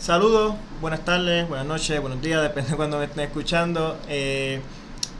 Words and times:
Saludos, 0.00 0.54
buenas 0.80 1.04
tardes, 1.04 1.46
buenas 1.46 1.66
noches, 1.66 2.00
buenos 2.00 2.22
días, 2.22 2.40
depende 2.48 2.70
de 2.70 2.76
cuando 2.76 2.98
me 2.98 3.04
estén 3.04 3.24
escuchando. 3.24 3.98
Eh, 4.08 4.62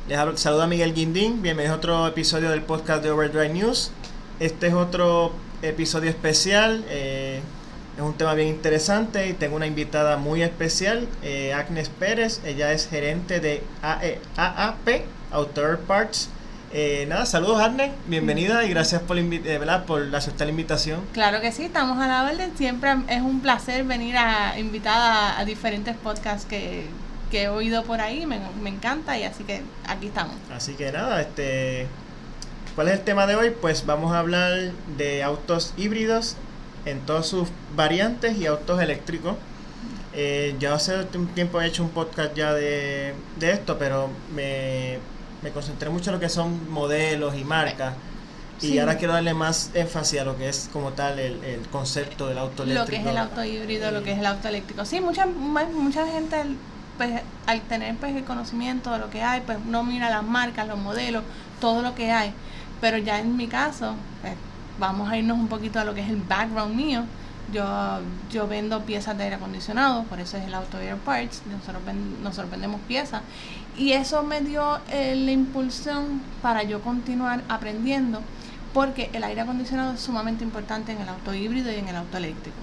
les 0.09 0.41
saludo 0.41 0.63
a 0.63 0.67
Miguel 0.67 0.95
Guindín, 0.95 1.43
bienvenido 1.43 1.75
a 1.75 1.77
otro 1.77 2.07
episodio 2.07 2.49
del 2.49 2.63
podcast 2.63 3.03
de 3.03 3.11
Overdrive 3.11 3.51
News. 3.51 3.91
Este 4.39 4.69
es 4.69 4.73
otro 4.73 5.33
episodio 5.61 6.09
especial, 6.09 6.83
eh, 6.89 7.43
es 7.95 8.03
un 8.03 8.15
tema 8.15 8.33
bien 8.33 8.49
interesante 8.49 9.29
y 9.29 9.35
tengo 9.35 9.57
una 9.57 9.67
invitada 9.67 10.17
muy 10.17 10.43
especial, 10.43 11.07
eh, 11.23 11.53
Agnes 11.53 11.91
Pérez, 11.91 12.41
ella 12.47 12.73
es 12.73 12.89
gerente 12.89 13.39
de 13.39 13.63
AAP, 13.83 15.05
Author 15.31 15.79
Parts. 15.81 16.31
Eh, 16.73 17.05
nada, 17.09 17.27
saludos 17.27 17.61
Arne, 17.61 17.91
bienvenida 18.07 18.65
y 18.65 18.69
gracias 18.69 19.03
por, 19.03 19.19
eh, 19.19 19.61
por 19.89 20.15
aceptar 20.15 20.47
la 20.47 20.53
invitación. 20.53 21.01
Claro 21.13 21.41
que 21.41 21.51
sí, 21.51 21.65
estamos 21.65 21.99
a 21.99 22.07
la 22.07 22.31
orden. 22.31 22.57
Siempre 22.57 22.95
es 23.09 23.23
un 23.23 23.41
placer 23.41 23.83
venir 23.83 24.17
a 24.17 24.57
invitada 24.57 25.37
a, 25.39 25.45
diferentes 25.45 25.97
podcasts 25.97 26.47
que, 26.47 26.87
he 27.33 27.49
oído 27.49 27.83
por 27.85 28.01
ahí, 28.01 28.25
me, 28.25 28.41
me, 28.63 28.71
encanta 28.71 29.19
y 29.19 29.25
así 29.25 29.43
que 29.43 29.63
aquí 29.89 30.09
estamos. 30.09 30.35
Así 30.55 30.75
que 30.75 30.93
nada, 30.93 31.21
este, 31.21 31.89
¿cuál 32.77 32.89
es 32.89 32.95
el 32.95 33.01
tema 33.01 33.27
de 33.27 33.35
hoy? 33.35 33.51
Pues 33.51 33.85
vamos 33.85 34.13
a 34.13 34.21
hablar 34.21 34.73
de 34.97 35.25
autos 35.25 35.75
híbridos 35.77 36.37
en 36.87 37.01
todas 37.01 37.27
sus 37.27 37.49
variantes 37.75 38.37
y 38.37 38.47
autos 38.47 38.81
eléctricos. 38.81 39.37
Eh, 40.13 40.55
yo 40.61 40.75
hace 40.75 41.07
un 41.15 41.29
tiempo 41.29 41.61
he 41.61 41.67
hecho 41.67 41.83
un 41.83 41.91
podcast 41.91 42.35
ya 42.35 42.53
de, 42.53 43.15
de 43.39 43.51
esto, 43.51 43.77
pero 43.79 44.09
me 44.35 44.99
me 45.43 45.51
concentré 45.51 45.91
mucho 45.91 46.11
en 46.11 46.15
lo 46.15 46.21
que 46.21 46.29
son 46.29 46.71
modelos 46.71 47.37
y 47.37 47.45
marcas. 47.45 47.95
Y 48.63 48.79
ahora 48.79 48.99
quiero 48.99 49.15
darle 49.15 49.33
más 49.33 49.71
énfasis 49.73 50.21
a 50.21 50.25
lo 50.25 50.37
que 50.37 50.49
es 50.49 50.69
como 50.71 50.93
tal 50.93 51.19
el, 51.19 51.43
el 51.45 51.61
concepto 51.69 52.27
del 52.27 52.37
auto 52.37 52.65
eléctrico. 52.65 52.85
Lo 52.85 52.87
que 52.91 52.97
es 52.97 53.07
el 53.07 53.17
auto 53.17 53.45
híbrido, 53.45 53.91
lo 53.91 54.03
que 54.03 54.13
es 54.13 54.19
el 54.19 54.27
auto 54.27 54.49
eléctrico. 54.49 54.85
Sí, 54.85 55.01
mucha, 55.01 55.25
mucha 55.25 56.07
gente 56.07 56.37
pues, 56.99 57.23
al 57.47 57.63
tener 57.63 57.97
pues, 57.97 58.15
el 58.15 58.25
conocimiento 58.25 58.93
de 58.93 58.99
lo 58.99 59.09
que 59.09 59.23
hay, 59.23 59.41
pues 59.41 59.59
no 59.65 59.83
mira 59.83 60.11
las 60.11 60.23
marcas, 60.23 60.69
los 60.69 60.79
modelos, 60.79 61.25
todo 61.59 61.81
lo 61.81 61.95
que 61.95 62.13
hay. 62.13 62.35
Pero 62.83 62.99
ya 62.99 63.19
en 63.19 63.35
mi 63.39 63.47
caso, 63.47 63.95
pues, 64.21 64.35
vamos 64.79 65.11
a 65.11 65.17
irnos 65.17 65.39
un 65.39 65.49
poquito 65.49 65.81
a 65.81 65.85
lo 65.85 65.95
que 65.95 66.03
es 66.03 66.11
el 66.11 66.17
background 66.17 66.75
mío. 66.75 67.05
Yo, 67.55 67.65
yo 68.31 68.47
vendo 68.47 68.83
piezas 68.83 69.17
de 69.17 69.25
aire 69.25 69.37
acondicionado, 69.37 70.05
por 70.05 70.21
eso 70.21 70.37
es 70.37 70.45
el 70.45 70.53
Auto 70.53 70.79
Air 70.79 70.97
Parts, 70.97 71.43
nosotros, 71.51 71.83
nosotros 72.23 72.51
vendemos 72.51 72.81
piezas. 72.87 73.23
Y 73.77 73.93
eso 73.93 74.23
me 74.23 74.41
dio 74.41 74.79
eh, 74.91 75.15
la 75.17 75.31
impulsión 75.31 76.21
para 76.43 76.63
yo 76.63 76.83
continuar 76.83 77.43
aprendiendo, 77.49 78.21
porque 78.75 79.11
el 79.13 79.25
aire 79.25 79.41
acondicionado 79.41 79.95
es 79.95 80.01
sumamente 80.01 80.45
importante 80.45 80.93
en 80.93 81.01
el 81.01 81.09
auto 81.09 81.35
híbrido 81.35 81.71
y 81.71 81.77
en 81.77 81.89
el 81.89 81.97
auto 81.97 82.17
eléctrico. 82.19 82.57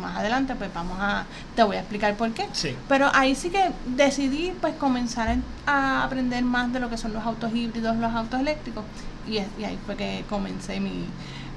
más 0.00 0.16
adelante 0.16 0.54
pues 0.56 0.72
vamos 0.72 0.96
a, 1.00 1.24
te 1.54 1.62
voy 1.62 1.76
a 1.76 1.80
explicar 1.80 2.14
por 2.16 2.32
qué. 2.32 2.46
Sí. 2.52 2.74
Pero 2.88 3.10
ahí 3.14 3.34
sí 3.34 3.50
que 3.50 3.70
decidí 3.86 4.52
pues 4.60 4.74
comenzar 4.74 5.36
a 5.66 6.04
aprender 6.04 6.42
más 6.42 6.72
de 6.72 6.80
lo 6.80 6.90
que 6.90 6.98
son 6.98 7.12
los 7.12 7.24
autos 7.24 7.54
híbridos, 7.54 7.96
los 7.96 8.12
autos 8.12 8.40
eléctricos, 8.40 8.84
y, 9.26 9.34
y 9.60 9.64
ahí 9.64 9.78
fue 9.84 9.96
que 9.96 10.24
comencé 10.28 10.80
mi, 10.80 11.04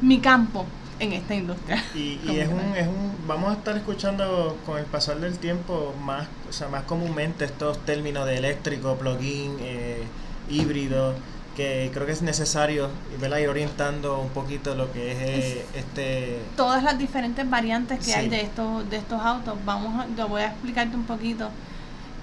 mi 0.02 0.20
campo 0.20 0.66
en 1.02 1.14
esta 1.14 1.36
industria. 1.36 1.84
Y, 1.94 2.20
es, 2.30 2.48
un, 2.48 2.76
es 2.76 2.88
un, 2.88 3.12
vamos 3.28 3.50
a 3.50 3.54
estar 3.54 3.76
escuchando 3.76 4.58
con 4.66 4.78
el 4.78 4.86
pasar 4.86 5.20
del 5.20 5.38
tiempo 5.38 5.94
más, 6.06 6.28
o 6.50 6.54
sea, 6.54 6.70
más 6.70 6.84
comúnmente 6.84 7.44
estos 7.44 7.84
términos 7.86 8.26
de 8.26 8.38
eléctrico, 8.38 8.96
plug-in, 8.96 9.58
eh, 9.60 10.04
híbrido, 10.50 11.16
que 11.58 11.90
creo 11.94 12.06
que 12.06 12.14
es 12.14 12.22
necesario 12.22 12.90
ir 13.20 13.50
orientando 13.50 14.20
un 14.20 14.30
poquito 14.30 14.76
lo 14.76 14.92
que 14.94 15.12
es, 15.12 15.18
eh, 15.18 15.66
este 15.76 16.40
todas 16.56 16.82
las 16.82 16.98
diferentes 16.98 17.50
variantes 17.50 18.06
que 18.06 18.14
hay 18.14 18.30
de 18.30 18.42
estos 18.42 18.90
de 18.90 18.98
estos 18.98 19.20
autos. 19.20 19.56
Vamos 19.66 20.00
a, 20.00 20.08
yo 20.16 20.30
voy 20.30 20.44
a 20.44 20.48
explicarte 20.48 20.96
un 20.96 21.04
poquito 21.04 21.50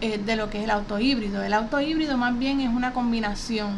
eh, 0.01 0.19
de 0.19 0.37
lo 0.37 0.49
que 0.49 0.59
es 0.59 0.65
el 0.65 0.71
auto 0.71 0.99
híbrido. 0.99 1.43
El 1.43 1.53
auto 1.53 1.81
híbrido 1.81 2.17
más 2.17 2.39
bien 2.39 2.61
es 2.61 2.69
una 2.69 2.93
combinación 2.93 3.77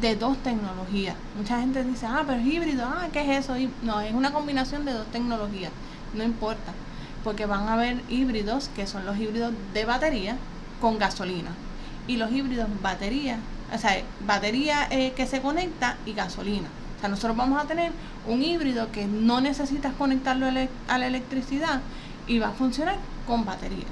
de 0.00 0.16
dos 0.16 0.36
tecnologías. 0.38 1.16
Mucha 1.36 1.60
gente 1.60 1.84
dice, 1.84 2.06
ah, 2.06 2.24
pero 2.26 2.40
es 2.40 2.46
híbrido, 2.46 2.84
ah, 2.86 3.08
¿qué 3.12 3.20
es 3.22 3.44
eso? 3.44 3.54
No, 3.82 4.00
es 4.00 4.14
una 4.14 4.32
combinación 4.32 4.84
de 4.84 4.92
dos 4.92 5.06
tecnologías, 5.08 5.72
no 6.14 6.24
importa, 6.24 6.72
porque 7.22 7.46
van 7.46 7.68
a 7.68 7.74
haber 7.74 8.00
híbridos 8.08 8.70
que 8.74 8.86
son 8.86 9.06
los 9.06 9.18
híbridos 9.18 9.52
de 9.72 9.84
batería 9.84 10.36
con 10.80 10.98
gasolina 10.98 11.50
y 12.06 12.16
los 12.16 12.30
híbridos 12.32 12.68
batería, 12.82 13.38
o 13.72 13.78
sea, 13.78 14.02
batería 14.26 14.86
eh, 14.90 15.12
que 15.16 15.26
se 15.26 15.40
conecta 15.40 15.96
y 16.06 16.12
gasolina. 16.12 16.68
O 16.96 17.00
sea, 17.00 17.08
nosotros 17.08 17.36
vamos 17.36 17.62
a 17.62 17.66
tener 17.66 17.92
un 18.26 18.42
híbrido 18.42 18.90
que 18.92 19.06
no 19.06 19.40
necesitas 19.40 19.94
conectarlo 19.94 20.46
a 20.46 20.98
la 20.98 21.06
electricidad 21.06 21.80
y 22.26 22.38
va 22.38 22.48
a 22.48 22.52
funcionar 22.52 22.96
con 23.26 23.44
batería. 23.44 23.86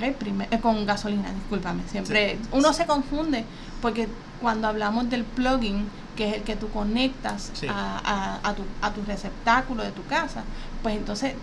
Eh, 0.00 0.60
con 0.60 0.86
gasolina, 0.86 1.32
discúlpame. 1.32 1.82
Siempre 1.90 2.38
uno 2.52 2.72
se 2.72 2.86
confunde 2.86 3.44
porque 3.80 4.08
cuando 4.40 4.68
hablamos 4.68 5.08
del 5.10 5.24
plugin, 5.24 5.86
que 6.16 6.28
es 6.28 6.34
el 6.36 6.42
que 6.42 6.56
tú 6.56 6.68
conectas 6.68 7.52
a, 7.68 8.40
a, 8.42 8.54
tu, 8.54 8.62
a 8.82 8.92
tu 8.92 9.02
receptáculo 9.04 9.82
de 9.82 9.92
tu 9.92 10.04
casa, 10.04 10.44
pues 10.82 10.96
entonces 10.96 11.34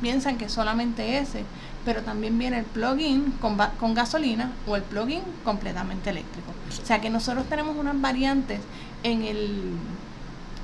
piensan 0.00 0.36
que 0.36 0.48
solamente 0.48 1.18
ese, 1.18 1.44
pero 1.84 2.02
también 2.02 2.38
viene 2.38 2.58
el 2.58 2.64
plugin 2.64 3.32
con, 3.40 3.56
con 3.78 3.94
gasolina 3.94 4.52
o 4.66 4.76
el 4.76 4.82
plugin 4.82 5.22
completamente 5.44 6.10
eléctrico. 6.10 6.52
O 6.82 6.86
sea 6.86 7.00
que 7.00 7.10
nosotros 7.10 7.46
tenemos 7.48 7.76
unas 7.76 8.00
variantes 8.00 8.60
en 9.02 9.22
el 9.22 9.74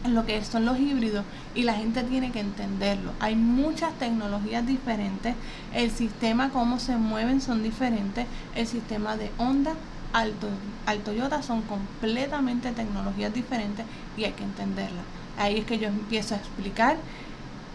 lo 0.09 0.27
que 0.27 0.45
son 0.45 0.65
los 0.65 0.79
híbridos 0.79 1.25
y 1.55 1.63
la 1.63 1.75
gente 1.75 2.03
tiene 2.03 2.33
que 2.33 2.41
entenderlo. 2.41 3.13
Hay 3.21 3.37
muchas 3.37 3.93
tecnologías 3.99 4.67
diferentes, 4.67 5.35
el 5.75 5.91
sistema 5.91 6.51
cómo 6.51 6.79
se 6.79 6.97
mueven 6.97 7.41
son 7.41 7.63
diferentes, 7.63 8.27
el 8.55 8.67
sistema 8.67 9.17
de 9.17 9.31
Honda 9.39 9.75
al, 10.13 10.33
al 10.87 10.99
Toyota 10.99 11.43
son 11.43 11.63
completamente 11.63 12.73
tecnologías 12.73 13.33
diferentes 13.33 13.87
y 14.17 14.25
hay 14.25 14.33
que 14.33 14.45
entenderlas. 14.45 15.05
Ahí 15.39 15.59
es 15.59 15.65
que 15.65 15.79
yo 15.79 15.89
empiezo 15.89 16.35
a 16.35 16.39
explicar 16.39 16.97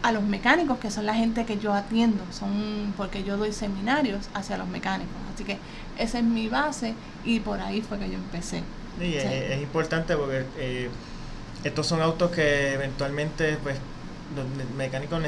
a 0.04 0.12
los 0.12 0.24
mecánicos, 0.24 0.78
que 0.78 0.92
son 0.92 1.06
la 1.06 1.16
gente 1.16 1.46
que 1.46 1.58
yo 1.58 1.74
atiendo, 1.74 2.24
son 2.32 2.94
porque 2.96 3.24
yo 3.24 3.38
doy 3.38 3.52
seminarios 3.52 4.30
hacia 4.34 4.58
los 4.58 4.68
mecánicos. 4.68 5.16
Así 5.34 5.44
que 5.44 5.58
esa 5.98 6.20
es 6.20 6.24
mi 6.24 6.48
base 6.48 6.94
y 7.26 7.40
por 7.40 7.60
ahí 7.60 7.82
fue 7.82 7.98
que 7.98 8.10
yo 8.10 8.16
empecé. 8.16 8.64
es, 9.02 9.62
importante 9.62 10.16
porque 10.16 10.46
eh, 10.58 10.90
estos 11.64 11.88
son 11.88 12.02
autos 12.02 12.32
que 12.32 12.74
eventualmente 12.74 13.58
pues 13.64 13.78
los 14.36 14.46
mecánicos 14.76 15.22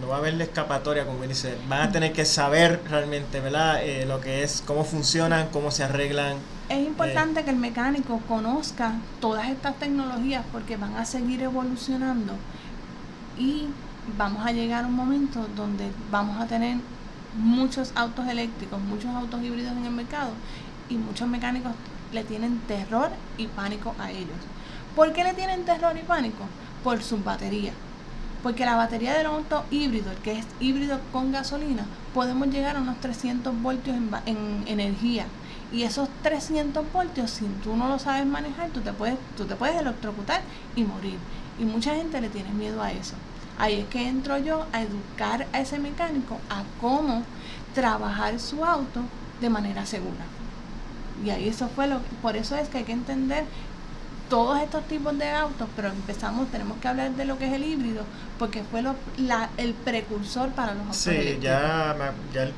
no 0.00 0.08
va 0.08 0.16
a 0.16 0.18
haber 0.18 0.40
escapatoria, 0.40 1.06
como 1.06 1.24
dice, 1.24 1.56
van 1.68 1.88
a 1.88 1.92
tener 1.92 2.12
que 2.12 2.24
saber 2.24 2.80
realmente, 2.88 3.40
¿verdad? 3.40 3.82
Eh, 3.82 4.04
lo 4.06 4.20
que 4.20 4.42
es, 4.42 4.62
cómo 4.66 4.84
funcionan, 4.84 5.48
cómo 5.50 5.70
se 5.70 5.84
arreglan. 5.84 6.36
Es 6.68 6.86
importante 6.86 7.40
eh, 7.40 7.44
que 7.44 7.50
el 7.50 7.56
mecánico 7.56 8.20
conozca 8.28 8.94
todas 9.20 9.48
estas 9.48 9.76
tecnologías 9.78 10.44
porque 10.52 10.76
van 10.76 10.96
a 10.96 11.04
seguir 11.04 11.42
evolucionando 11.42 12.34
y 13.38 13.66
vamos 14.18 14.44
a 14.44 14.52
llegar 14.52 14.84
a 14.84 14.86
un 14.86 14.94
momento 14.94 15.46
donde 15.56 15.90
vamos 16.10 16.40
a 16.40 16.46
tener 16.46 16.76
muchos 17.36 17.92
autos 17.94 18.26
eléctricos, 18.28 18.80
muchos 18.80 19.14
autos 19.14 19.42
híbridos 19.42 19.72
en 19.72 19.86
el 19.86 19.92
mercado 19.92 20.32
y 20.88 20.96
muchos 20.96 21.28
mecánicos 21.28 21.72
le 22.12 22.24
tienen 22.24 22.58
terror 22.68 23.08
y 23.38 23.46
pánico 23.46 23.94
a 23.98 24.10
ellos. 24.10 24.36
¿Por 24.96 25.12
qué 25.12 25.24
le 25.24 25.34
tienen 25.34 25.64
terror 25.64 25.96
y 25.96 26.02
pánico? 26.02 26.44
Por 26.82 27.02
sus 27.02 27.22
baterías 27.22 27.74
porque 28.42 28.64
la 28.64 28.74
batería 28.74 29.14
del 29.16 29.26
auto 29.26 29.64
híbrido, 29.70 30.10
el 30.10 30.18
que 30.18 30.38
es 30.38 30.46
híbrido 30.58 30.98
con 31.12 31.30
gasolina, 31.30 31.86
podemos 32.12 32.48
llegar 32.48 32.76
a 32.76 32.80
unos 32.80 33.00
300 33.00 33.60
voltios 33.62 33.96
en, 34.26 34.64
energía. 34.66 35.26
Y 35.72 35.84
esos 35.84 36.08
300 36.22 36.92
voltios, 36.92 37.30
si 37.30 37.46
tú 37.62 37.76
no 37.76 37.88
lo 37.88 37.98
sabes 37.98 38.26
manejar, 38.26 38.70
tú 38.70 38.80
te 38.80 38.92
puedes, 38.92 39.16
tú 39.36 39.44
te 39.44 39.54
puedes 39.54 39.80
electrocutar 39.80 40.42
y 40.76 40.84
morir. 40.84 41.18
Y 41.58 41.64
mucha 41.64 41.94
gente 41.94 42.20
le 42.20 42.28
tiene 42.28 42.50
miedo 42.50 42.82
a 42.82 42.92
eso. 42.92 43.14
Ahí 43.58 43.80
es 43.80 43.86
que 43.86 44.08
entro 44.08 44.38
yo 44.38 44.66
a 44.72 44.82
educar 44.82 45.46
a 45.52 45.60
ese 45.60 45.78
mecánico 45.78 46.38
a 46.50 46.64
cómo 46.80 47.22
trabajar 47.74 48.38
su 48.40 48.64
auto 48.64 49.00
de 49.40 49.50
manera 49.50 49.86
segura. 49.86 50.24
Y 51.24 51.30
ahí 51.30 51.48
eso 51.48 51.68
fue 51.68 51.86
lo 51.86 52.00
por 52.20 52.36
eso 52.36 52.56
es 52.56 52.68
que 52.68 52.78
hay 52.78 52.84
que 52.84 52.92
entender 52.92 53.44
todos 54.32 54.58
estos 54.62 54.82
tipos 54.84 55.18
de 55.18 55.28
autos, 55.28 55.68
pero 55.76 55.88
empezamos, 55.88 56.50
tenemos 56.50 56.78
que 56.78 56.88
hablar 56.88 57.10
de 57.10 57.26
lo 57.26 57.36
que 57.36 57.48
es 57.48 57.52
el 57.52 57.64
híbrido, 57.64 58.02
porque 58.38 58.62
fue 58.62 58.80
lo, 58.80 58.94
la, 59.18 59.50
el 59.58 59.74
precursor 59.74 60.48
para 60.52 60.72
los 60.72 60.84
autos 60.84 60.96
Sí, 60.96 61.36
ya, 61.42 62.14
ya 62.32 62.44
el 62.44 62.54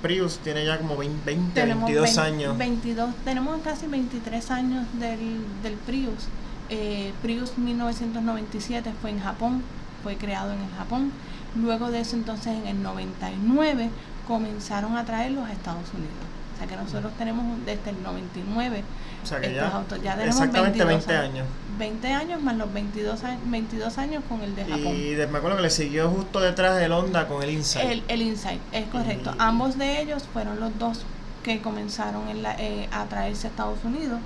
Prius 0.00 0.38
tiene 0.38 0.64
ya 0.64 0.78
como 0.78 0.96
20, 0.96 1.20
22 1.26 2.18
años. 2.18 2.56
22, 2.56 3.16
tenemos 3.24 3.60
casi 3.62 3.88
23 3.88 4.50
años 4.52 4.86
del, 5.00 5.40
del 5.60 5.74
Prius. 5.74 6.28
Eh, 6.68 7.12
Prius 7.20 7.58
1997 7.58 8.92
fue 9.02 9.10
en 9.10 9.18
Japón, 9.18 9.64
fue 10.04 10.16
creado 10.16 10.52
en 10.52 10.60
el 10.60 10.70
Japón. 10.78 11.10
Luego 11.56 11.90
de 11.90 11.98
eso 11.98 12.14
entonces 12.14 12.54
en 12.54 12.68
el 12.68 12.80
99 12.80 13.90
comenzaron 14.28 14.96
a 14.96 15.04
traerlos 15.04 15.48
a 15.48 15.52
Estados 15.52 15.88
Unidos. 15.94 16.14
O 16.58 16.66
sea 16.66 16.66
que 16.66 16.76
nosotros 16.76 17.12
tenemos 17.16 17.44
desde 17.64 17.90
el 17.90 18.02
99 18.02 18.82
o 19.22 19.26
sea 19.26 19.40
que 19.40 19.54
ya, 19.54 19.68
autos. 19.68 20.02
Ya 20.02 20.16
tenemos 20.16 20.36
exactamente 20.36 20.84
22 20.84 21.06
20 21.06 21.16
años. 21.38 21.46
20 21.78 22.12
años 22.12 22.42
más 22.42 22.56
los 22.56 22.72
22, 22.72 23.22
a- 23.24 23.36
22 23.46 23.98
años 23.98 24.24
con 24.28 24.40
el 24.42 24.56
de 24.56 24.64
Japón. 24.64 24.86
Y 24.96 25.10
de- 25.14 25.26
me 25.28 25.38
acuerdo 25.38 25.56
que 25.56 25.62
le 25.62 25.70
siguió 25.70 26.08
justo 26.10 26.40
detrás 26.40 26.80
el 26.82 26.90
Honda 26.92 27.28
con 27.28 27.42
el 27.42 27.50
Insight. 27.50 27.88
El, 27.88 28.02
el 28.08 28.22
Insight, 28.22 28.60
es 28.72 28.86
correcto. 28.88 29.30
Y- 29.32 29.36
Ambos 29.38 29.78
de 29.78 30.00
ellos 30.02 30.24
fueron 30.32 30.58
los 30.58 30.76
dos 30.78 31.02
que 31.44 31.60
comenzaron 31.60 32.28
en 32.28 32.42
la, 32.42 32.56
eh, 32.58 32.88
a 32.90 33.04
traerse 33.04 33.46
a 33.46 33.50
Estados 33.50 33.78
Unidos. 33.84 34.18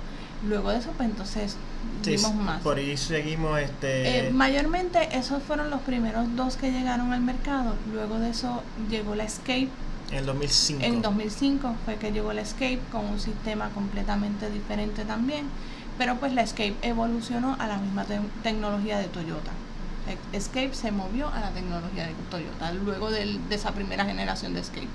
Luego 0.47 0.71
de 0.71 0.79
eso, 0.79 0.89
pues 0.97 1.09
entonces 1.09 1.55
Sí, 2.01 2.15
más. 2.41 2.61
Por 2.61 2.77
ahí 2.77 2.97
seguimos 2.97 3.59
este 3.59 4.27
Eh, 4.27 4.31
mayormente 4.31 5.15
esos 5.17 5.41
fueron 5.43 5.69
los 5.69 5.81
primeros 5.81 6.25
dos 6.35 6.55
que 6.57 6.71
llegaron 6.71 7.13
al 7.13 7.21
mercado. 7.21 7.75
Luego 7.93 8.19
de 8.19 8.29
eso 8.29 8.63
llegó 8.89 9.15
la 9.15 9.23
Escape. 9.25 9.69
En 10.13 10.19
el 10.19 10.25
2005. 10.25 10.83
En 10.85 11.01
2005 11.01 11.75
fue 11.85 11.95
que 11.95 12.11
llegó 12.11 12.31
la 12.33 12.41
Escape 12.41 12.79
con 12.91 13.05
un 13.05 13.19
sistema 13.19 13.69
completamente 13.69 14.49
diferente 14.49 15.03
también. 15.05 15.45
Pero 15.97 16.15
pues 16.17 16.33
la 16.33 16.41
Escape 16.41 16.75
evolucionó 16.81 17.55
a 17.59 17.67
la 17.67 17.77
misma 17.77 18.05
te- 18.05 18.19
tecnología 18.41 18.97
de 18.97 19.05
Toyota. 19.05 19.51
E- 20.07 20.35
Escape 20.37 20.73
se 20.73 20.91
movió 20.91 21.27
a 21.29 21.39
la 21.39 21.49
tecnología 21.51 22.07
de 22.07 22.13
Toyota 22.29 22.71
luego 22.73 23.11
de 23.11 23.37
esa 23.49 23.71
primera 23.73 24.05
generación 24.05 24.53
de 24.53 24.61
Escape. 24.61 24.87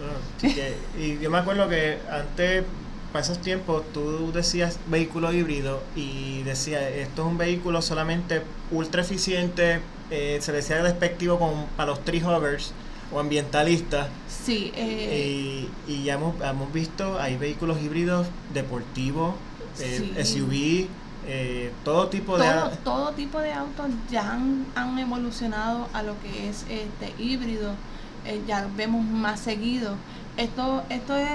Ah, 0.00 0.46
y 0.98 1.18
yo 1.18 1.30
me 1.30 1.38
acuerdo 1.38 1.68
que 1.68 1.98
antes, 2.10 2.64
para 3.12 3.24
esos 3.24 3.40
tiempos, 3.40 3.82
tú 3.92 4.32
decías 4.32 4.78
vehículo 4.88 5.32
híbrido 5.32 5.82
y 5.96 6.42
decías, 6.42 6.82
esto 6.82 7.22
es 7.22 7.28
un 7.28 7.38
vehículo 7.38 7.82
solamente 7.82 8.42
ultra 8.70 9.02
eficiente, 9.02 9.80
eh, 10.10 10.38
se 10.40 10.52
decía 10.52 10.82
despectivo 10.82 11.38
con, 11.38 11.66
para 11.76 11.90
los 11.90 12.04
tree 12.04 12.22
huggers 12.22 12.72
o 13.12 13.20
ambientalistas. 13.20 14.08
Sí, 14.28 14.72
eh, 14.76 15.68
Y, 15.88 15.92
y 15.92 16.02
ya 16.04 16.14
hemos, 16.14 16.34
hemos 16.42 16.72
visto, 16.72 17.18
hay 17.20 17.36
vehículos 17.36 17.80
híbridos 17.82 18.26
deportivos, 18.52 19.34
eh, 19.80 20.12
Sí. 20.24 20.24
SUV, 20.24 20.88
eh, 21.26 21.72
todo 21.84 22.08
tipo 22.08 22.36
de... 22.38 22.44
todo, 22.48 22.70
todo 22.84 23.12
tipo 23.12 23.38
de 23.40 23.52
autos 23.52 23.86
ya 24.10 24.32
han, 24.32 24.66
han 24.74 24.98
evolucionado 24.98 25.88
a 25.92 26.02
lo 26.02 26.14
que 26.20 26.48
es 26.48 26.64
este 26.68 27.14
híbrido, 27.22 27.72
eh, 28.26 28.40
ya 28.46 28.68
vemos 28.76 29.04
más 29.04 29.40
seguido. 29.40 29.96
Esto, 30.36 30.82
esto 30.90 31.16
es 31.16 31.30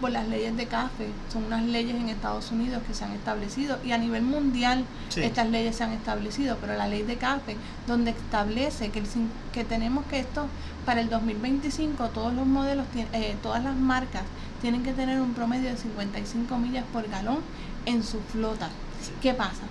por 0.00 0.10
las 0.10 0.28
leyes 0.28 0.56
de 0.56 0.66
CAFE, 0.66 1.08
son 1.32 1.44
unas 1.44 1.62
leyes 1.62 1.94
en 1.94 2.08
Estados 2.08 2.50
Unidos 2.50 2.82
que 2.86 2.92
se 2.94 3.04
han 3.04 3.12
establecido 3.12 3.78
y 3.84 3.92
a 3.92 3.98
nivel 3.98 4.22
mundial 4.22 4.84
Sí. 5.08 5.22
estas 5.22 5.48
leyes 5.48 5.76
se 5.76 5.84
han 5.84 5.92
establecido, 5.92 6.56
pero 6.60 6.74
la 6.76 6.88
ley 6.88 7.02
de 7.02 7.16
CAFE, 7.16 7.56
donde 7.86 8.10
establece 8.10 8.90
que, 8.90 8.98
el, 8.98 9.06
que 9.52 9.64
tenemos 9.64 10.04
que 10.06 10.18
esto, 10.18 10.46
para 10.84 11.00
el 11.00 11.08
2025, 11.10 12.08
todos 12.08 12.32
los 12.34 12.46
modelos, 12.46 12.86
eh, 13.12 13.36
todas 13.42 13.62
las 13.64 13.74
marcas 13.76 14.22
tienen 14.60 14.82
que 14.82 14.92
tener 14.92 15.20
un 15.20 15.34
promedio 15.34 15.70
de 15.70 15.76
55 15.76 16.58
millas 16.58 16.84
por 16.92 17.08
galón 17.08 17.38
en 17.86 18.02
su 18.02 18.20
flota. 18.20 18.68
Sí. 19.02 19.12
¿Qué 19.22 19.34
pasa? 19.34 19.62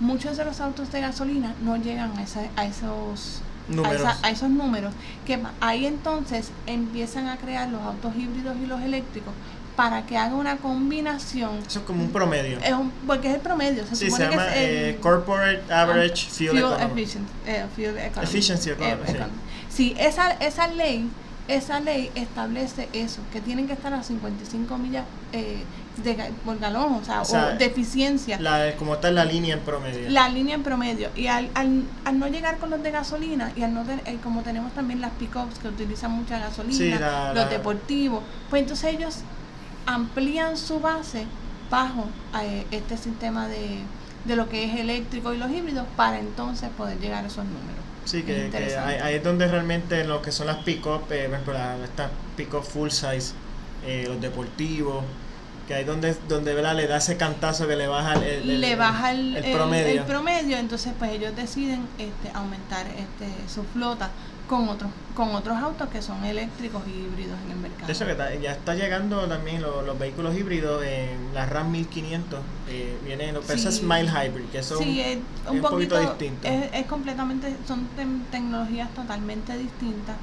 Muchos 0.00 0.36
de 0.36 0.44
los 0.44 0.60
autos 0.60 0.90
de 0.90 1.00
gasolina 1.00 1.54
no 1.62 1.76
llegan 1.76 2.16
a, 2.18 2.22
esa- 2.22 2.48
a 2.56 2.64
esos 2.66 3.40
a, 3.70 3.72
números. 3.74 4.00
esa- 4.02 4.18
a 4.22 4.30
esos 4.30 4.50
números. 4.50 4.92
¿Qué 5.26 5.38
pa- 5.38 5.52
ahí 5.60 5.86
entonces 5.86 6.50
empiezan 6.66 7.28
a 7.28 7.36
crear 7.36 7.68
los 7.68 7.80
autos 7.82 8.14
híbridos 8.16 8.56
y 8.62 8.66
los 8.66 8.80
eléctricos 8.82 9.32
para 9.76 10.06
que 10.06 10.16
haga 10.16 10.34
una 10.36 10.56
combinación. 10.58 11.58
Eso 11.66 11.80
es 11.80 11.84
como 11.84 12.02
un 12.04 12.10
promedio. 12.10 12.58
Es 12.60 12.72
un- 12.72 12.92
porque 13.06 13.28
es 13.28 13.34
el 13.34 13.40
promedio. 13.40 13.84
Se 13.86 13.96
sí, 13.96 14.04
se 14.06 14.10
supone 14.10 14.30
llama 14.30 14.46
que 14.46 14.50
es 14.50 14.56
el, 14.56 14.94
eh, 14.94 14.98
Corporate 15.00 15.72
Average 15.72 16.26
ah, 16.28 16.34
Fuel, 16.34 16.58
Economy. 16.58 17.02
efficient- 17.02 17.26
eh, 17.46 17.64
fuel 17.74 17.98
economy. 17.98 18.24
Efficiency 18.24 18.70
economy, 18.70 19.02
sí. 19.06 19.10
economy. 19.12 19.32
Sí, 19.74 19.94
esa, 19.98 20.30
esa 20.32 20.68
ley 20.68 21.08
esa 21.46 21.78
ley 21.78 22.10
establece 22.14 22.88
eso, 22.94 23.20
que 23.30 23.38
tienen 23.42 23.66
que 23.66 23.74
estar 23.74 23.92
a 23.92 24.02
55 24.02 24.78
millas 24.78 25.04
eh, 25.32 25.62
de, 26.02 26.14
por 26.42 26.58
galón, 26.58 26.94
o 26.94 27.04
sea, 27.04 27.20
O 27.20 27.24
sea, 27.26 27.48
o 27.54 27.58
de 27.58 27.66
eficiencia. 27.66 28.40
La, 28.40 28.74
como 28.76 28.94
está 28.94 29.08
en 29.08 29.16
la 29.16 29.26
línea 29.26 29.52
en 29.56 29.60
promedio. 29.60 30.08
La 30.08 30.30
línea 30.30 30.54
en 30.54 30.62
promedio. 30.62 31.10
Y 31.14 31.26
al, 31.26 31.50
al, 31.54 31.82
al 32.06 32.18
no 32.18 32.28
llegar 32.28 32.56
con 32.56 32.70
los 32.70 32.82
de 32.82 32.90
gasolina, 32.92 33.52
y 33.56 33.62
al 33.62 33.74
no 33.74 33.82
ten- 33.84 34.00
eh, 34.06 34.16
como 34.22 34.40
tenemos 34.40 34.72
también 34.72 35.02
las 35.02 35.10
pick-ups 35.18 35.58
que 35.58 35.68
utilizan 35.68 36.12
mucha 36.12 36.38
gasolina, 36.38 36.78
Sí, 36.78 36.90
la- 36.92 37.34
los 37.34 37.44
la- 37.44 37.48
deportivos, 37.50 38.22
pues 38.48 38.62
entonces 38.62 38.94
ellos 38.94 39.16
amplían 39.86 40.56
su 40.56 40.80
base 40.80 41.26
bajo 41.70 42.06
eh, 42.42 42.66
este 42.70 42.96
sistema 42.96 43.48
de, 43.48 43.80
de 44.24 44.36
lo 44.36 44.48
que 44.48 44.64
es 44.64 44.80
eléctrico 44.80 45.34
y 45.34 45.36
los 45.38 45.50
híbridos 45.50 45.86
para 45.94 46.18
entonces 46.18 46.70
poder 46.70 46.98
llegar 47.00 47.24
a 47.24 47.26
esos 47.26 47.44
números. 47.44 47.84
Sí, 48.04 48.22
que, 48.22 48.50
que 48.50 48.76
ahí, 48.76 48.94
ahí 49.02 49.14
es 49.16 49.24
donde 49.24 49.48
realmente 49.48 50.04
lo 50.04 50.20
que 50.22 50.30
son 50.32 50.46
las 50.46 50.56
pick-up, 50.58 51.10
eh, 51.10 51.24
por 51.26 51.34
ejemplo, 51.34 51.52
la- 51.54 51.76
estas 51.84 52.10
pick-up 52.36 52.62
full 52.62 52.90
size, 52.90 53.32
eh, 53.86 54.04
los 54.08 54.20
deportivos, 54.20 55.04
que 55.66 55.74
ahí 55.74 55.80
es 55.82 55.86
donde, 55.86 56.14
donde 56.28 56.52
¿verdad? 56.54 56.74
le 56.76 56.86
da 56.86 56.98
ese 56.98 57.16
cantazo 57.16 57.66
que 57.66 57.76
le 57.76 57.86
baja 57.86 58.12
el, 58.14 58.22
el- 58.22 58.50
el- 58.50 58.60
le 58.60 58.76
baja 58.76 59.12
el, 59.12 59.36
el 59.36 59.44
el- 59.44 59.52
promedio. 59.56 60.00
el 60.00 60.06
promedio, 60.06 60.56
entonces 60.58 60.92
pues 60.98 61.12
ellos 61.12 61.34
deciden 61.34 61.86
este, 61.98 62.30
aumentar 62.34 62.86
este, 62.88 63.26
su 63.52 63.64
flota 63.64 64.10
con 64.48 64.68
otros 64.68 64.90
con 65.14 65.32
otros 65.32 65.56
autos 65.58 65.88
que 65.90 66.02
son 66.02 66.24
eléctricos 66.24 66.82
y 66.88 66.90
híbridos 66.90 67.38
en 67.46 67.52
el 67.52 67.56
mercado. 67.58 67.86
De 67.86 67.92
hecho, 67.92 68.04
que 68.04 68.10
está- 68.12 68.34
ya 68.34 68.50
está 68.50 68.74
llegando 68.74 69.20
también 69.28 69.62
lo- 69.62 69.82
los 69.82 69.96
vehículos 69.96 70.36
híbridos 70.36 70.82
la 71.32 71.46
RAM 71.46 71.70
1500. 71.70 72.40
Eh, 72.68 72.98
viene 73.04 73.30
lo 73.32 73.40
que 73.42 73.56
Sí. 73.56 73.68
es 73.68 73.76
Smile 73.76 74.10
Hybrid, 74.10 74.46
que 74.46 74.62
son 74.64 74.82
sí, 74.82 75.00
es 75.00 75.18
un, 75.48 75.56
un 75.56 75.62
poquito 75.62 75.94
poquito 75.94 76.00
distinto. 76.00 76.48
Es, 76.48 76.64
es 76.72 76.86
completamente, 76.86 77.54
son 77.68 77.86
tecnologías 78.32 78.92
totalmente 78.94 79.56
distintas. 79.56 80.16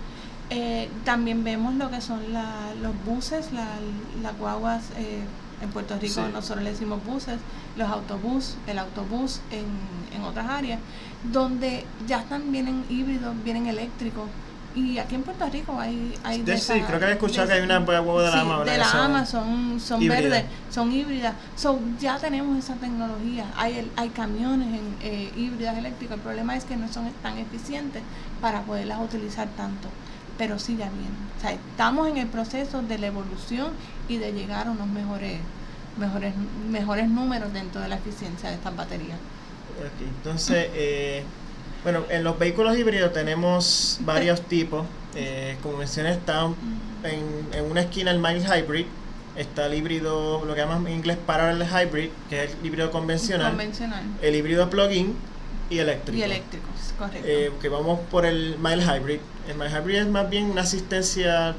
Eh, 0.50 0.90
también 1.06 1.46
vemos 1.46 1.74
lo 1.76 1.90
que 1.90 2.02
son 2.02 2.34
la- 2.34 2.74
los 2.82 2.94
buses, 3.06 3.54
la- 3.54 3.80
las 4.22 4.38
guaguas, 4.38 4.84
eh, 4.98 5.22
en 5.62 5.70
Puerto 5.70 5.96
Rico 6.00 6.16
Sí. 6.26 6.32
nosotros 6.34 6.64
le 6.66 6.72
decimos 6.72 7.00
buses, 7.06 7.38
los 7.78 7.88
autobús, 7.90 8.56
el 8.68 8.78
autobús 8.80 9.40
en, 9.52 9.66
en 10.18 10.24
otras 10.26 10.50
áreas, 10.50 10.80
donde 11.32 11.86
ya 12.08 12.20
están, 12.22 12.52
vienen 12.52 12.84
híbridos, 12.90 13.36
vienen 13.44 13.68
eléctricos. 13.68 14.28
Y 14.74 15.00
aquí 15.00 15.16
en 15.16 15.24
Puerto 15.24 15.46
Rico 15.50 15.78
hay... 15.78 16.18
hay 16.24 16.44
De- 16.44 16.58
sí, 16.58 16.80
creo 16.88 16.98
que 16.98 17.04
había 17.06 17.16
escuchado 17.16 17.46
de- 17.48 17.54
que 17.56 17.60
hay 17.60 17.66
una 17.66 17.80
guagua 17.80 18.22
de 18.24 18.28
la 18.30 18.34
sí, 18.34 18.40
AMA, 18.40 18.64
de 18.64 18.78
la 18.78 18.86
son 18.86 19.02
AMA 19.02 19.26
son, 19.26 20.08
verdes, 20.08 20.46
son 20.70 20.92
híbridas. 20.94 21.34
So, 21.58 21.78
ya 22.00 22.18
tenemos 22.18 22.58
esa 22.58 22.76
tecnología. 22.76 23.48
Hay, 23.58 23.80
el- 23.80 23.92
hay 23.98 24.10
camiones 24.10 24.70
en, 24.70 24.96
eh, 25.02 25.30
híbridas 25.36 25.78
eléctricas. 25.78 26.16
El 26.18 26.24
problema 26.24 26.56
es 26.56 26.64
que 26.64 26.78
no 26.78 26.88
son 26.88 27.12
tan 27.22 27.38
eficientes 27.38 28.02
para 28.40 28.62
poderlas 28.62 29.00
utilizar 29.02 29.50
tanto. 29.58 29.90
Pero 30.38 30.58
sí 30.58 30.78
ya 30.78 30.86
vienen. 30.90 31.12
O 31.38 31.42
sea, 31.42 31.52
estamos 31.52 32.08
en 32.08 32.16
el 32.18 32.28
proceso 32.28 32.82
de 32.82 32.98
la 32.98 33.08
evolución 33.08 33.72
y 34.08 34.18
de 34.18 34.32
llegar 34.32 34.68
a 34.68 34.72
unos 34.72 34.88
mejores, 34.88 35.38
mejores, 36.00 36.34
mejores 36.70 37.10
números 37.10 37.52
dentro 37.52 37.82
de 37.82 37.90
la 37.90 37.96
eficiencia 37.96 38.48
de 38.50 38.56
estas 38.56 38.74
baterías. 38.76 39.18
Entonces, 40.18 40.68
eh, 40.74 41.24
bueno, 41.84 42.04
en 42.10 42.24
los 42.24 42.38
vehículos 42.38 42.78
híbridos 42.78 43.12
tenemos 43.14 44.00
varios 44.02 44.42
tipos. 44.42 44.86
Eh, 45.16 45.58
como 45.64 45.78
mencioné, 45.78 46.12
está 46.12 46.46
en, 47.04 47.48
en 47.54 47.66
una 47.70 47.82
esquina 47.82 48.12
el 48.12 48.20
mild 48.20 48.46
hybrid, 48.46 48.86
está 49.36 49.66
el 49.66 49.74
híbrido, 49.74 50.44
lo 50.46 50.54
que 50.54 50.62
llaman 50.62 50.86
en 50.88 50.94
inglés 50.94 51.18
parallel 51.26 51.64
hybrid, 51.68 52.10
que 52.30 52.44
es 52.44 52.52
el 52.60 52.66
híbrido 52.66 52.92
convencional, 52.92 53.50
Convencional. 53.52 54.04
el 54.22 54.36
híbrido 54.36 54.70
plug-in 54.70 55.16
y 55.70 55.80
eléctrico. 55.80 56.18
Y 56.20 56.24
eléctricos, 56.24 56.94
correcto. 56.98 57.28
Eh, 57.28 57.52
que 57.62 57.70
vamos 57.70 58.00
por 58.12 58.26
el 58.26 58.58
mild 58.60 58.84
hybrid. 58.84 59.20
El 59.50 59.58
mild 59.58 59.72
hybrid 59.76 59.96
es 59.96 60.08
más 60.08 60.30
bien 60.30 60.46
una 60.52 60.62
asistencia 60.62 61.56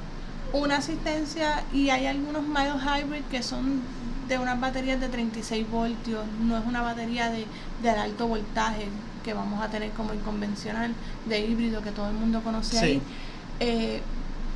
una 0.55 0.77
asistencia 0.77 1.65
y 1.73 1.89
hay 1.89 2.07
algunos 2.07 2.43
mild 2.43 2.79
hybrid 2.83 3.23
que 3.31 3.43
son 3.43 3.81
de 4.33 4.39
unas 4.39 4.61
baterías 4.61 5.01
de 5.01 5.09
36 5.09 5.69
voltios, 5.71 6.25
no 6.43 6.57
es 6.59 6.65
una 6.67 6.83
batería 6.83 7.31
de, 7.31 7.47
de 7.83 7.91
alto 7.91 8.27
voltaje 8.29 8.87
que 9.25 9.35
vamos 9.35 9.63
a 9.63 9.69
tener 9.69 9.91
como 9.91 10.13
el 10.13 10.19
convencional 10.21 10.93
de 11.27 11.41
híbrido 11.41 11.83
que 11.83 11.91
todo 11.93 12.09
el 12.09 12.15
mundo 12.15 12.41
conoce 12.43 12.77
Sí. 12.77 12.85
ahí. 12.85 13.03
Eh, 13.61 14.01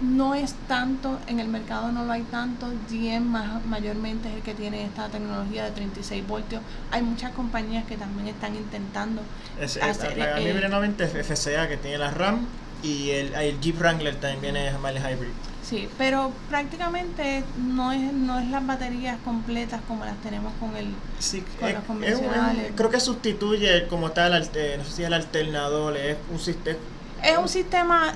no 0.02 0.34
es 0.34 0.54
tanto, 0.68 1.18
en 1.26 1.40
el 1.40 1.48
mercado 1.48 1.90
no 1.90 2.04
lo 2.04 2.12
hay 2.12 2.22
tanto, 2.24 2.66
GM 2.90 3.20
más, 3.30 3.64
mayormente 3.64 4.28
es 4.28 4.34
el 4.34 4.42
que 4.42 4.52
tiene 4.52 4.84
esta 4.84 5.08
tecnología 5.08 5.64
de 5.64 5.70
36 5.70 6.26
voltios. 6.26 6.60
Hay 6.90 7.00
muchas 7.02 7.32
compañías 7.32 7.84
que 7.86 7.96
también 7.96 8.28
están 8.28 8.54
intentando 8.54 9.22
Es, 9.58 9.76
es- 9.76 9.82
hacer, 9.82 10.18
la, 10.18 10.32
la 10.32 10.40
eh, 10.40 10.94
es 10.98 11.26
FCA 11.26 11.66
que 11.68 11.78
tiene 11.78 11.96
la 11.98 12.10
RAM 12.10 12.40
y 12.82 13.08
el, 13.10 13.32
el 13.34 13.58
Jeep 13.60 13.78
Wrangler 13.78 14.16
también 14.16 14.42
viene 14.42 14.70
mild 14.82 14.98
hybrid. 14.98 15.32
Sí, 15.68 15.88
pero 15.98 16.32
prácticamente 16.48 17.42
no 17.58 17.90
es 17.90 18.12
no 18.12 18.38
es 18.38 18.48
las 18.50 18.64
baterías 18.64 19.18
completas 19.24 19.80
como 19.88 20.04
las 20.04 20.16
tenemos 20.18 20.52
con 20.60 20.76
el 20.76 20.86
Sí, 21.18 21.42
Con 21.58 21.68
es- 21.68 21.74
los 21.74 21.82
es- 21.82 21.86
convencionales. 21.88 22.66
es- 22.66 22.72
creo 22.76 22.90
que 22.90 23.00
sustituye 23.00 23.88
como 23.88 24.12
tal, 24.12 24.32
alte- 24.34 24.78
no 24.78 24.84
sé 24.84 24.92
si 24.92 25.02
el 25.02 25.12
alternador, 25.12 25.96
es 25.96 26.16
un 26.32 26.38
sistema. 26.38 26.78
es 27.22 27.36
un 27.38 27.48
sistema 27.48 28.12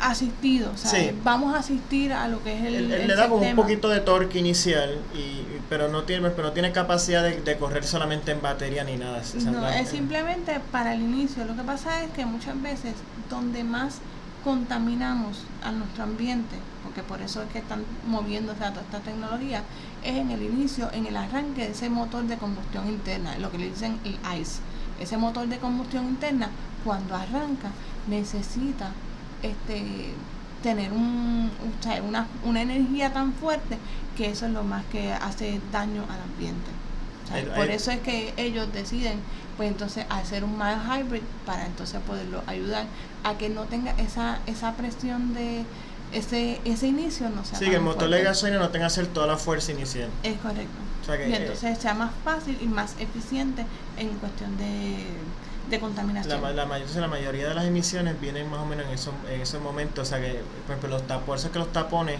asistido, 0.00 0.72
o 0.72 0.76
sea, 0.76 0.90
Sí. 0.90 1.10
vamos 1.22 1.54
a 1.54 1.58
asistir 1.58 2.12
a 2.12 2.26
lo 2.28 2.42
que 2.42 2.58
es 2.58 2.64
el, 2.64 2.88
le 2.88 3.14
da 3.14 3.28
como 3.28 3.46
un 3.46 3.54
poquito 3.56 3.88
de 3.88 4.00
torque 4.00 4.38
inicial, 4.38 4.96
y, 5.14 5.42
pero 5.68 5.88
no 5.88 6.02
tiene 6.04 6.30
pero 6.30 6.48
no 6.48 6.52
tiene 6.52 6.72
capacidad 6.72 7.22
de, 7.22 7.40
de 7.40 7.56
correr 7.58 7.84
solamente 7.84 8.32
en 8.32 8.42
batería 8.42 8.82
ni 8.84 8.96
nada. 8.96 9.18
o 9.20 9.40
sea, 9.40 9.50
No, 9.50 9.66
es 9.68 9.88
simplemente 9.90 10.58
para 10.72 10.94
el 10.94 11.00
inicio. 11.02 11.44
Lo 11.44 11.54
que 11.54 11.62
pasa 11.62 12.02
es 12.02 12.10
que 12.10 12.24
muchas 12.26 12.60
veces 12.60 12.94
donde 13.30 13.62
más 13.62 13.98
contaminamos 14.44 15.44
a 15.62 15.72
nuestro 15.72 16.04
ambiente, 16.04 16.56
porque 16.82 17.02
por 17.02 17.20
eso 17.22 17.42
es 17.42 17.48
que 17.50 17.58
están 17.58 17.84
moviéndose 18.06 18.64
a 18.64 18.70
toda 18.70 18.82
esta 18.82 19.00
tecnología, 19.00 19.62
es 20.02 20.16
en 20.16 20.30
el 20.30 20.42
inicio, 20.42 20.90
en 20.92 21.06
el 21.06 21.16
arranque 21.16 21.62
de 21.62 21.72
ese 21.72 21.90
motor 21.90 22.24
de 22.24 22.36
combustión 22.36 22.88
interna, 22.88 23.36
lo 23.38 23.50
que 23.50 23.58
le 23.58 23.70
dicen 23.70 23.98
el 24.04 24.18
ICE. 24.40 24.60
Ese 25.00 25.16
motor 25.16 25.46
de 25.48 25.58
combustión 25.58 26.06
interna, 26.06 26.50
cuando 26.84 27.14
arranca, 27.14 27.70
necesita 28.08 28.92
este 29.42 30.14
tener 30.62 30.92
un, 30.92 31.50
una, 32.06 32.26
una 32.44 32.62
energía 32.62 33.12
tan 33.12 33.32
fuerte 33.32 33.78
que 34.16 34.30
eso 34.30 34.46
es 34.46 34.52
lo 34.52 34.62
más 34.62 34.84
que 34.86 35.12
hace 35.12 35.60
daño 35.72 36.02
al 36.02 36.20
ambiente. 36.20 36.70
por 37.56 37.70
eso 37.70 37.90
es 37.90 38.00
que 38.00 38.34
ellos 38.36 38.72
deciden 38.72 39.20
pues 39.60 39.72
entonces 39.72 40.06
hacer 40.08 40.42
un 40.42 40.56
mild 40.56 40.80
hybrid 40.88 41.20
para 41.44 41.66
entonces 41.66 42.00
poderlo 42.06 42.42
ayudar 42.46 42.86
a 43.24 43.36
que 43.36 43.50
no 43.50 43.64
tenga 43.64 43.90
esa, 43.98 44.38
esa 44.46 44.72
presión 44.72 45.34
de 45.34 45.66
ese, 46.14 46.62
ese 46.64 46.86
inicio 46.86 47.28
no 47.28 47.44
sea 47.44 47.58
Sí, 47.58 47.66
que 47.66 47.74
el 47.74 47.82
motor 47.82 48.08
de 48.08 48.22
gasolina 48.22 48.58
no 48.58 48.70
tenga 48.70 48.84
que 48.84 48.92
hacer 48.94 49.08
toda 49.08 49.26
la 49.26 49.36
fuerza 49.36 49.72
inicial. 49.72 50.08
Es 50.22 50.38
correcto. 50.38 51.28
y 51.28 51.34
entonces 51.34 51.76
sea 51.76 51.92
más 51.92 52.10
fácil 52.24 52.56
y 52.58 52.68
más 52.68 52.94
eficiente 52.98 53.66
en 53.98 54.08
cuestión 54.14 54.56
de, 54.56 55.04
de 55.68 55.78
contaminación. 55.78 56.40
La, 56.40 56.52
la, 56.52 56.64
la, 56.64 57.08
mayoría 57.08 57.46
de 57.46 57.54
las 57.54 57.66
emisiones 57.66 58.18
vienen 58.18 58.48
más 58.48 58.60
o 58.60 58.64
menos 58.64 58.86
en 58.86 58.92
esos, 58.92 59.12
en 59.30 59.42
esos 59.42 59.60
momentos. 59.60 60.08
O 60.08 60.10
sea 60.10 60.22
que, 60.22 60.40
por 60.66 60.74
ejemplo, 60.74 60.88
los 60.88 61.02
por 61.20 61.36
eso 61.36 61.48
es 61.48 61.52
que 61.52 61.58
los 61.58 61.70
tapones, 61.70 62.18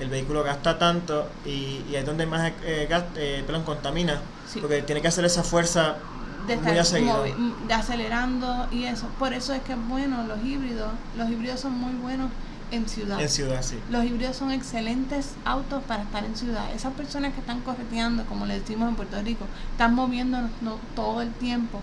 el 0.00 0.08
vehículo 0.08 0.42
gasta 0.42 0.80
tanto 0.80 1.28
y, 1.46 1.84
y 1.88 1.94
es 1.94 2.04
donde 2.04 2.26
más 2.26 2.50
eh, 2.64 2.88
eh 3.14 3.44
contamina. 3.64 4.20
Porque 4.60 4.82
tiene 4.82 5.00
que 5.00 5.08
hacer 5.08 5.24
esa 5.24 5.44
fuerza 5.44 5.96
de 6.46 6.54
estar 6.54 6.74
de 6.74 7.74
acelerando 7.74 8.68
y 8.70 8.84
eso. 8.84 9.06
Por 9.18 9.32
eso 9.32 9.52
es 9.52 9.62
que 9.62 9.72
es 9.72 9.88
bueno 9.88 10.24
los 10.24 10.44
híbridos. 10.44 10.90
Los 11.16 11.30
híbridos 11.30 11.60
son 11.60 11.72
muy 11.72 11.92
buenos 11.94 12.30
en 12.70 12.88
ciudad. 12.88 13.20
En 13.20 13.28
ciudad, 13.28 13.62
sí. 13.62 13.78
Los 13.90 14.04
híbridos 14.04 14.36
son 14.36 14.50
excelentes 14.50 15.34
autos 15.44 15.82
para 15.84 16.02
estar 16.02 16.24
en 16.24 16.36
ciudad. 16.36 16.72
Esas 16.74 16.92
personas 16.94 17.34
que 17.34 17.40
están 17.40 17.60
correteando, 17.60 18.24
como 18.24 18.46
le 18.46 18.58
decimos 18.58 18.88
en 18.88 18.96
Puerto 18.96 19.20
Rico, 19.22 19.46
están 19.72 19.94
moviéndonos 19.94 20.50
todo 20.96 21.22
el 21.22 21.30
tiempo 21.32 21.80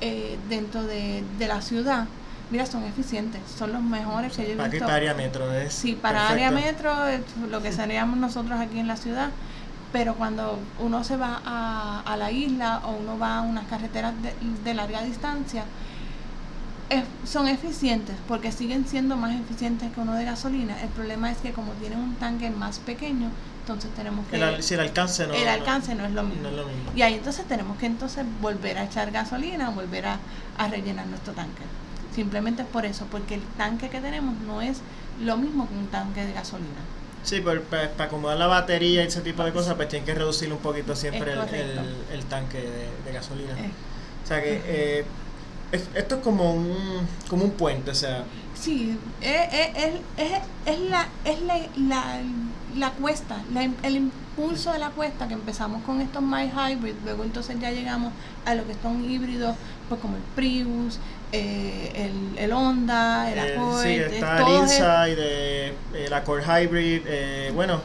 eh, 0.00 0.38
dentro 0.48 0.82
de, 0.82 1.24
la 1.38 1.62
ciudad. 1.62 2.06
Mira, 2.50 2.66
son 2.66 2.84
eficientes, 2.84 3.40
son 3.56 3.72
los 3.72 3.82
mejores 3.82 4.36
que 4.36 4.42
yo 4.42 4.62
he 4.62 4.68
visto. 4.68 4.84
Para 4.84 4.96
área 4.96 5.14
metro 5.14 5.50
es. 5.54 5.72
Sí, 5.72 5.94
para 5.94 6.28
área 6.28 6.50
metro, 6.50 6.92
lo 7.48 7.62
que 7.62 7.72
seríamos 7.72 8.18
nosotros 8.18 8.60
aquí 8.60 8.78
en 8.78 8.88
la 8.88 8.96
ciudad 8.96 9.30
pero 9.92 10.14
cuando 10.14 10.58
uno 10.80 11.04
se 11.04 11.16
va 11.16 11.40
a, 11.44 12.16
la 12.16 12.30
isla 12.30 12.80
o 12.84 12.92
uno 12.92 13.18
va 13.18 13.38
a 13.38 13.40
unas 13.42 13.66
carreteras 13.66 14.14
de, 14.64 14.74
larga 14.74 15.02
distancia, 15.02 15.64
son 17.24 17.48
eficientes 17.48 18.16
porque 18.26 18.52
siguen 18.52 18.86
siendo 18.86 19.16
más 19.16 19.38
eficientes 19.38 19.92
que 19.92 20.00
uno 20.00 20.14
de 20.14 20.24
gasolina. 20.24 20.80
El 20.82 20.88
problema 20.88 21.30
es 21.30 21.38
que 21.38 21.52
como 21.52 21.72
tienen 21.72 21.98
un 21.98 22.14
tanque 22.16 22.50
más 22.50 22.78
pequeño, 22.78 23.28
entonces 23.60 23.90
tenemos 23.94 24.26
que... 24.26 24.36
El, 24.36 24.62
si 24.62 24.74
el 24.74 24.80
alcance 24.80 25.26
no, 25.26 25.34
el 25.34 25.48
alcance 25.48 25.94
no, 25.94 26.04
es 26.04 26.12
lo 26.12 26.24
mismo. 26.24 26.48
Y 26.96 27.02
ahí 27.02 27.14
entonces 27.14 27.46
tenemos 27.46 27.76
que 27.78 27.86
entonces 27.86 28.24
volver 28.40 28.78
a 28.78 28.84
echar 28.84 29.10
gasolina, 29.10 29.70
volver 29.70 30.06
a, 30.06 30.18
a 30.58 30.68
rellenar 30.68 31.06
nuestro 31.06 31.32
tanque. 31.34 31.62
Simplemente 32.14 32.62
es 32.62 32.68
por 32.68 32.84
eso, 32.84 33.06
porque 33.10 33.36
el 33.36 33.42
tanque 33.56 33.88
que 33.88 34.00
tenemos 34.00 34.34
no 34.46 34.60
es 34.60 34.80
lo 35.20 35.36
mismo 35.36 35.68
que 35.68 35.74
un 35.74 35.86
tanque 35.86 36.24
de 36.24 36.32
gasolina. 36.32 36.80
Sí, 37.22 37.40
pero 37.44 37.62
para, 37.62 37.92
acomodar 37.98 38.36
la 38.36 38.46
batería 38.46 39.04
y 39.04 39.06
ese 39.06 39.20
tipo 39.20 39.44
de 39.44 39.52
cosas, 39.52 39.74
pues 39.74 39.88
tienen 39.88 40.04
que 40.06 40.14
reducir 40.14 40.52
un 40.52 40.58
poquito 40.58 40.96
siempre 40.96 41.32
el, 41.32 41.38
el, 42.12 42.24
tanque 42.24 42.58
de, 43.04 43.12
gasolina. 43.12 43.52
O 43.52 44.26
sea 44.26 44.42
que 44.42 44.60
eh, 44.64 45.04
esto 45.72 46.16
es 46.16 46.20
como 46.22 46.52
un, 46.52 47.06
como 47.28 47.44
un 47.44 47.52
puente, 47.52 47.90
o 47.90 47.94
sea. 47.94 48.24
Sí, 48.54 48.98
es, 49.20 49.40
es, 49.52 49.92
es, 50.16 50.32
es 50.66 50.80
la, 50.80 51.08
es 51.24 51.42
la, 51.42 51.58
la, 51.76 52.20
la 52.76 52.90
cuesta, 52.92 53.42
el 53.82 53.96
impulso 53.96 54.72
de 54.72 54.78
la 54.78 54.90
cuesta 54.90 55.28
que 55.28 55.34
empezamos 55.34 55.82
con 55.82 56.00
estos 56.00 56.22
My 56.22 56.50
Hybrid, 56.50 56.94
luego 57.04 57.24
entonces 57.24 57.58
ya 57.60 57.70
llegamos 57.70 58.12
a 58.44 58.54
lo 58.54 58.66
que 58.66 58.74
son 58.82 59.08
híbridos, 59.10 59.56
pues 59.88 60.00
como 60.00 60.16
el 60.16 60.22
Prius, 60.34 60.98
eh, 61.32 61.92
el, 61.94 62.38
el 62.38 62.52
Honda, 62.52 63.30
el 63.32 63.38
eh, 63.38 63.54
Accord. 63.54 63.82
Sí, 63.82 63.88
está 63.94 64.38
el 64.38 64.62
Inside, 64.62 65.16
eh, 65.18 65.74
el 65.94 66.12
Accord 66.12 66.42
Hybrid, 66.42 67.02
eh, 67.06 67.50
bueno, 67.54 67.80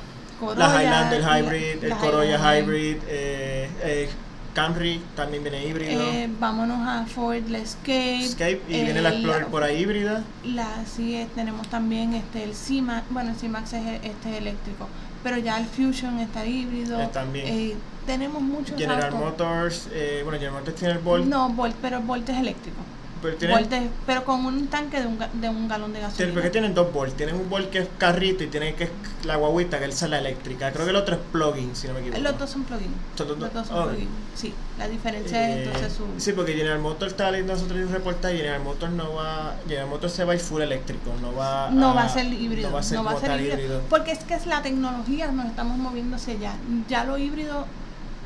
la 0.56 0.84
Highlander 0.84 1.22
Hybrid, 1.22 1.84
el 1.84 1.96
Corolla 1.98 2.38
Hybrid, 2.60 2.98
eh, 3.08 4.10
Camry 4.54 5.00
también 5.16 5.44
viene 5.44 5.66
híbrido. 5.66 6.04
vámonos 6.40 6.80
a 6.88 7.06
Ford, 7.06 7.48
la 7.48 7.60
Escape. 7.60 8.26
Escape 8.26 8.62
y 8.68 8.84
viene 8.84 9.02
la 9.02 9.10
Explorer 9.10 9.46
por 9.48 9.64
ahí 9.64 9.82
híbrida. 9.82 10.24
La, 10.44 10.84
sí, 10.86 11.28
tenemos 11.36 11.68
también 11.70 12.14
este 12.14 12.44
el 12.44 12.56
C-Max, 12.56 13.06
bueno, 13.12 13.30
el 13.30 13.36
C-Max 13.38 13.74
es 13.74 14.04
este 14.04 14.38
eléctrico, 14.38 14.88
pero 15.24 15.38
ya 15.38 15.60
el 15.60 15.66
Fusion 15.68 16.20
está 16.20 16.46
híbrido. 16.46 17.08
también. 17.10 17.78
tenemos 18.06 18.42
muchos 18.42 18.78
General 18.78 19.14
Motors, 19.14 19.88
bueno, 20.24 20.40
General 20.40 20.60
Motors 20.60 20.76
tiene 20.76 20.94
el 20.96 21.00
Volt. 21.00 21.26
No, 21.26 21.50
Volt, 21.50 21.76
pero 21.82 22.02
Volt 22.02 22.28
es 22.28 22.38
eléctrico. 22.38 22.78
Pero, 23.22 24.26
con 24.26 24.46
un 24.46 24.68
tanque 24.68 25.00
de 25.00 25.08
un, 25.08 25.18
de 25.18 25.50
un 25.50 25.68
galón 25.68 25.94
de 25.94 26.02
gasolina. 26.02 26.34
Porque 26.34 26.50
tienen 26.50 26.74
dos 26.74 26.92
Volt. 26.92 27.16
Tienen 27.16 27.36
un 27.36 27.50
Volt 27.50 27.70
que 27.70 27.80
es 27.80 27.88
carrito 27.98 28.44
y 28.44 28.48
tienen 28.48 28.76
que 28.76 28.86
es 28.86 28.90
la 29.24 29.36
guaguita, 29.36 29.80
que 29.80 29.86
es 29.86 30.02
la 30.04 30.20
eléctrica. 30.20 30.72
Creo 30.72 30.86
que 30.86 30.92
el 30.92 30.96
otro 30.96 31.16
es 31.16 31.22
plugin, 31.32 31.76
si 31.76 31.88
no 31.88 31.94
me 31.94 32.00
equivoco. 32.00 32.22
Los 32.22 32.40
dos 32.40 32.50
son 32.50 32.64
plugin. 32.64 32.94
Los 33.18 33.54
dos 33.54 33.68
son 33.68 33.90
plugin. 33.90 34.08
Sí, 34.36 34.54
la 34.78 34.88
diferencia 34.88 35.50
es 35.50 35.68
entonces 35.68 35.94
su... 35.94 36.06
Sí, 36.18 36.34
porque 36.34 36.54
General 36.54 36.80
Motors 36.80 37.12
está 37.12 37.32
leyendo 37.32 37.54
nosotros 37.54 37.80
un 37.80 37.92
reportaje 37.92 38.38
General 38.38 38.62
Motors 38.62 38.94
no 38.94 39.14
va... 39.14 39.56
General 39.68 39.90
Motors 39.90 40.14
se 40.14 40.24
va 40.24 40.34
a 40.34 40.36
ir 40.36 40.42
full 40.42 40.62
eléctrico, 40.62 41.12
no 41.22 41.34
va 41.34 41.70
No 41.72 41.96
va 41.96 42.04
a 42.04 42.10
ser 42.10 42.26
híbrido. 42.26 42.70
No 42.70 42.76
va 42.76 42.80
a 43.12 43.20
ser, 43.20 43.42
híbrido, 43.42 43.82
Porque 43.90 44.12
es 44.12 44.20
que 44.20 44.36
es 44.36 44.46
la 44.46 44.62
tecnología, 44.62 45.32
nos 45.32 45.48
estamos 45.48 45.78
moviendo 45.78 46.16
hacia 46.16 46.34
allá. 46.34 46.54
Ya 46.88 47.04
lo 47.04 47.18
híbrido... 47.18 47.66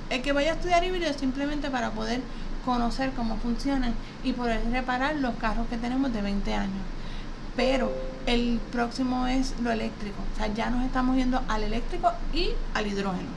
El 0.09 0.21
que 0.21 0.33
vaya 0.33 0.51
a 0.51 0.55
estudiar 0.55 0.83
híbrido 0.83 1.09
es 1.09 1.15
simplemente 1.15 1.69
para 1.69 1.91
poder 1.91 2.19
conocer 2.65 3.11
cómo 3.11 3.37
funcionan 3.37 3.93
y 4.23 4.33
poder 4.33 4.61
reparar 4.71 5.15
los 5.15 5.35
carros 5.35 5.67
que 5.67 5.77
tenemos 5.77 6.13
de 6.13 6.21
20 6.21 6.53
años. 6.53 6.81
Pero 7.55 7.91
el 8.25 8.59
próximo 8.71 9.27
es 9.27 9.53
lo 9.61 9.71
eléctrico. 9.71 10.17
O 10.33 10.37
sea, 10.37 10.53
ya 10.53 10.69
nos 10.69 10.85
estamos 10.85 11.15
yendo 11.17 11.41
al 11.47 11.63
eléctrico 11.63 12.11
y 12.33 12.49
al 12.73 12.87
hidrógeno. 12.87 13.29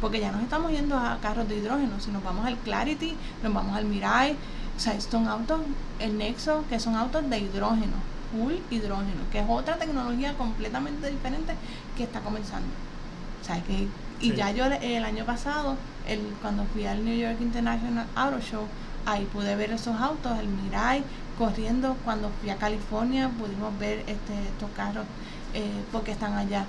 Porque 0.00 0.20
ya 0.20 0.30
nos 0.30 0.42
estamos 0.42 0.70
yendo 0.70 0.96
a 0.96 1.18
carros 1.20 1.48
de 1.48 1.56
hidrógeno. 1.56 1.98
Si 2.00 2.10
nos 2.10 2.22
vamos 2.22 2.46
al 2.46 2.56
Clarity, 2.58 3.16
nos 3.42 3.52
vamos 3.52 3.76
al 3.76 3.86
Mirai. 3.86 4.36
O 4.76 4.80
sea, 4.80 5.00
son 5.00 5.26
autos, 5.26 5.60
el 5.98 6.18
Nexo, 6.18 6.64
que 6.68 6.78
son 6.78 6.96
autos 6.96 7.28
de 7.30 7.38
hidrógeno, 7.38 7.94
full 8.30 8.54
hidrógeno, 8.70 9.22
que 9.32 9.38
es 9.38 9.46
otra 9.48 9.78
tecnología 9.78 10.34
completamente 10.34 11.10
diferente 11.10 11.54
que 11.96 12.04
está 12.04 12.20
comenzando. 12.20 12.68
O 13.40 13.44
sea, 13.44 13.62
que 13.62 13.88
y 14.20 14.32
ya 14.34 14.50
yo 14.50 14.64
el 14.66 15.04
año 15.04 15.24
pasado, 15.24 15.76
el, 16.08 16.20
cuando 16.40 16.64
fui 16.72 16.86
al 16.86 17.04
New 17.04 17.16
York 17.16 17.38
International 17.40 18.06
Auto 18.14 18.40
Show, 18.40 18.66
ahí 19.04 19.24
pude 19.32 19.54
ver 19.56 19.70
esos 19.70 20.00
autos, 20.00 20.38
el 20.38 20.48
Mirai, 20.48 21.02
corriendo. 21.38 21.96
Cuando 22.04 22.30
fui 22.40 22.50
a 22.50 22.56
California 22.56 23.30
pudimos 23.38 23.78
ver 23.78 24.00
este, 24.00 24.34
estos 24.48 24.70
carros 24.76 25.04
eh, 25.54 25.70
porque 25.92 26.12
están 26.12 26.34
allá. 26.34 26.66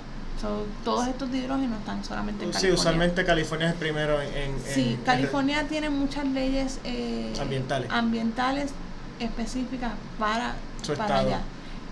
todos 0.84 1.08
estos 1.08 1.30
hidrógenos 1.34 1.78
están 1.80 2.04
solamente 2.04 2.44
en 2.44 2.50
California. 2.50 2.76
Sí, 2.76 2.80
usualmente 2.80 3.24
California 3.24 3.66
es 3.68 3.72
el 3.72 3.78
primero 3.78 4.20
en... 4.20 4.56
sí, 4.64 4.98
California 5.04 5.66
tiene 5.68 5.90
muchas 5.90 6.26
leyes 6.26 6.80
eh, 6.84 7.32
ambientales. 7.40 7.90
ambientales 7.90 8.70
específicas 9.18 9.92
para, 10.18 10.54
para 10.96 11.18
allá. 11.18 11.40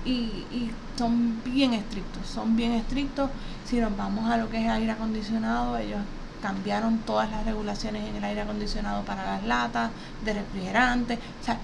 Y, 0.05 0.47
y 0.53 0.71
son 0.97 1.43
bien 1.45 1.73
estrictos, 1.73 2.25
son 2.27 2.55
bien 2.55 2.73
estrictos 2.73 3.31
si 3.69 3.81
nos 3.81 3.97
vamos 3.97 4.31
a 4.31 4.37
lo 4.37 4.49
que 4.49 4.65
es 4.65 4.71
aire 4.71 4.93
acondicionado, 4.93 5.77
ellos 5.77 6.01
cambiaron 6.41 6.99
todas 6.99 7.31
las 7.31 7.45
regulaciones 7.45 8.09
en 8.09 8.17
el 8.17 8.25
aire 8.25 8.43
acondicionado 8.43 9.03
para 9.05 9.25
las 9.25 9.45
latas, 9.45 9.91
de 10.25 10.35
refrigerantes. 10.35 11.19
O 11.43 11.45
sea, 11.45 11.59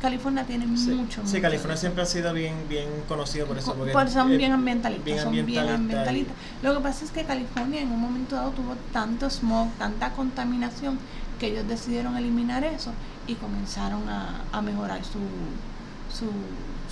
California 0.00 0.44
tiene 0.44 0.66
mucho. 0.66 1.22
Sí, 1.24 1.40
California 1.40 1.76
siempre 1.76 2.02
ha 2.02 2.06
sido 2.06 2.32
bien 2.32 2.54
bien 2.68 2.88
conocido 3.08 3.46
por 3.46 3.58
eso. 3.58 3.74
Porque 3.74 4.10
son 4.10 4.36
bien 4.36 4.52
ambientalistas. 4.52 5.22
son 5.22 5.44
bien 5.44 5.68
ambientalistas. 5.68 6.36
Lo 6.62 6.74
que 6.74 6.80
pasa 6.80 7.04
es 7.04 7.10
que 7.10 7.24
California 7.24 7.80
en 7.80 7.90
un 7.90 8.00
momento 8.00 8.36
dado 8.36 8.50
tuvo 8.50 8.76
tanto 8.92 9.28
smog, 9.28 9.70
tanta 9.78 10.12
contaminación, 10.12 10.98
que 11.40 11.48
ellos 11.48 11.66
decidieron 11.68 12.16
eliminar 12.16 12.64
eso 12.64 12.92
y 13.26 13.34
comenzaron 13.34 14.08
a, 14.08 14.42
a 14.52 14.62
mejorar 14.62 15.00
su, 15.04 15.20
su, 16.12 16.30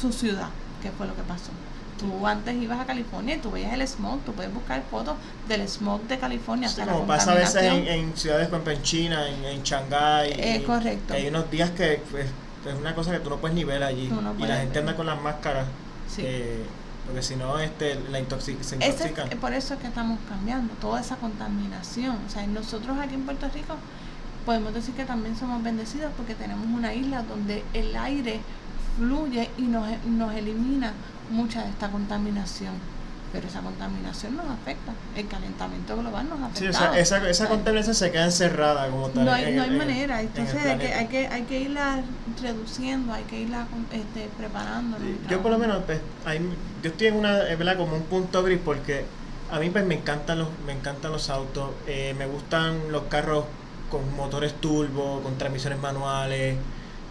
su 0.00 0.12
ciudad, 0.12 0.48
que 0.82 0.90
fue 0.90 1.06
lo 1.06 1.14
que 1.14 1.22
pasó. 1.22 1.50
Tú 1.98 2.26
antes 2.26 2.54
ibas 2.56 2.80
a 2.80 2.84
California 2.84 3.36
y 3.36 3.38
tú 3.38 3.50
veías 3.50 3.72
el 3.72 3.86
smog, 3.86 4.20
tú 4.20 4.32
puedes 4.32 4.52
buscar 4.52 4.82
fotos 4.90 5.16
del 5.48 5.66
smog 5.68 6.02
de 6.02 6.18
California. 6.18 6.68
como 6.86 7.06
pasa 7.06 7.32
a 7.32 7.34
veces 7.36 7.62
en, 7.62 8.16
ciudades 8.16 8.48
como 8.48 8.68
en 8.68 8.82
China, 8.82 9.28
en, 9.28 9.44
en 9.44 9.62
Shanghái. 9.62 10.34
Es 10.38 10.62
correcto. 10.62 11.14
Hay 11.14 11.28
unos 11.28 11.50
días 11.50 11.70
que 11.70 12.02
pues, 12.10 12.26
es 12.66 12.74
una 12.78 12.94
cosa 12.94 13.12
que 13.12 13.20
tú 13.20 13.30
no 13.30 13.38
puedes 13.38 13.54
ni 13.54 13.64
ver 13.64 13.82
allí. 13.82 14.10
y 14.38 14.46
la 14.46 14.56
gente 14.56 14.78
anda 14.78 14.96
con 14.96 15.06
las 15.06 15.20
máscaras. 15.20 15.66
Sí. 16.08 16.24
porque 17.04 17.22
si 17.22 17.36
no 17.36 17.58
este, 17.58 17.98
la 18.10 18.20
intoxic 18.20 18.62
se 18.62 18.76
intoxican. 18.76 19.28
por 19.40 19.52
eso 19.52 19.74
es 19.74 19.80
que 19.80 19.88
estamos 19.88 20.18
cambiando 20.28 20.74
toda 20.74 21.00
esa 21.00 21.16
contaminación. 21.16 22.16
O 22.26 22.30
sea, 22.30 22.46
nosotros 22.46 22.96
aquí 22.98 23.14
en 23.14 23.24
Puerto 23.24 23.48
Rico 23.52 23.76
podemos 24.44 24.72
decir 24.72 24.94
que 24.94 25.04
también 25.04 25.36
somos 25.36 25.62
bendecidos 25.62 26.12
porque 26.16 26.34
tenemos 26.34 26.66
una 26.66 26.94
isla 26.94 27.22
donde 27.22 27.64
el 27.74 27.96
aire 27.96 28.40
fluye 28.96 29.50
y 29.58 29.62
nos, 29.62 29.88
nos 30.06 30.34
elimina 30.34 30.92
mucha 31.30 31.62
de 31.62 31.70
esta 31.70 31.90
contaminación 31.90 32.74
pero 33.32 33.48
esa 33.48 33.60
contaminación 33.60 34.36
nos 34.36 34.46
afecta. 34.46 34.92
El 35.14 35.26
calentamiento 35.28 35.96
global 35.96 36.28
nos 36.28 36.40
afecta. 36.40 36.58
Sí, 36.58 36.68
o 36.68 36.72
sea, 36.72 36.98
esa, 36.98 37.28
esa 37.28 37.48
contaminación 37.48 37.94
se 37.94 38.10
queda 38.10 38.24
encerrada 38.24 38.88
como 38.88 39.08
tal. 39.08 39.24
No 39.24 39.32
hay, 39.32 39.54
no 39.54 39.62
hay 39.62 39.70
manera, 39.70 40.20
entonces 40.22 40.64
hay 40.64 40.78
que, 40.78 40.94
hay, 40.94 41.06
que, 41.08 41.26
hay 41.26 41.42
que 41.42 41.60
irla 41.60 42.02
reduciendo, 42.40 43.12
hay 43.12 43.24
que 43.24 43.40
irla 43.40 43.66
este, 43.92 44.30
preparando. 44.38 44.96
yo 45.28 45.42
por 45.42 45.50
lo 45.50 45.58
menos, 45.58 45.82
pues, 45.84 46.00
hay, 46.24 46.40
yo 46.82 46.90
estoy 46.90 47.08
en 47.08 47.16
una, 47.16 47.32
¿verdad? 47.32 47.76
como 47.76 47.96
un 47.96 48.04
punto 48.04 48.42
gris 48.42 48.60
porque 48.64 49.04
a 49.50 49.58
mí 49.58 49.70
pues 49.70 49.84
me 49.84 49.96
encantan 49.96 50.38
los, 50.38 50.48
me 50.64 50.72
encantan 50.72 51.12
los 51.12 51.28
autos, 51.28 51.70
eh, 51.86 52.14
me 52.16 52.26
gustan 52.26 52.90
los 52.90 53.04
carros 53.04 53.44
con 53.90 54.16
motores 54.16 54.54
turbo, 54.60 55.20
con 55.22 55.36
transmisiones 55.36 55.78
manuales, 55.78 56.56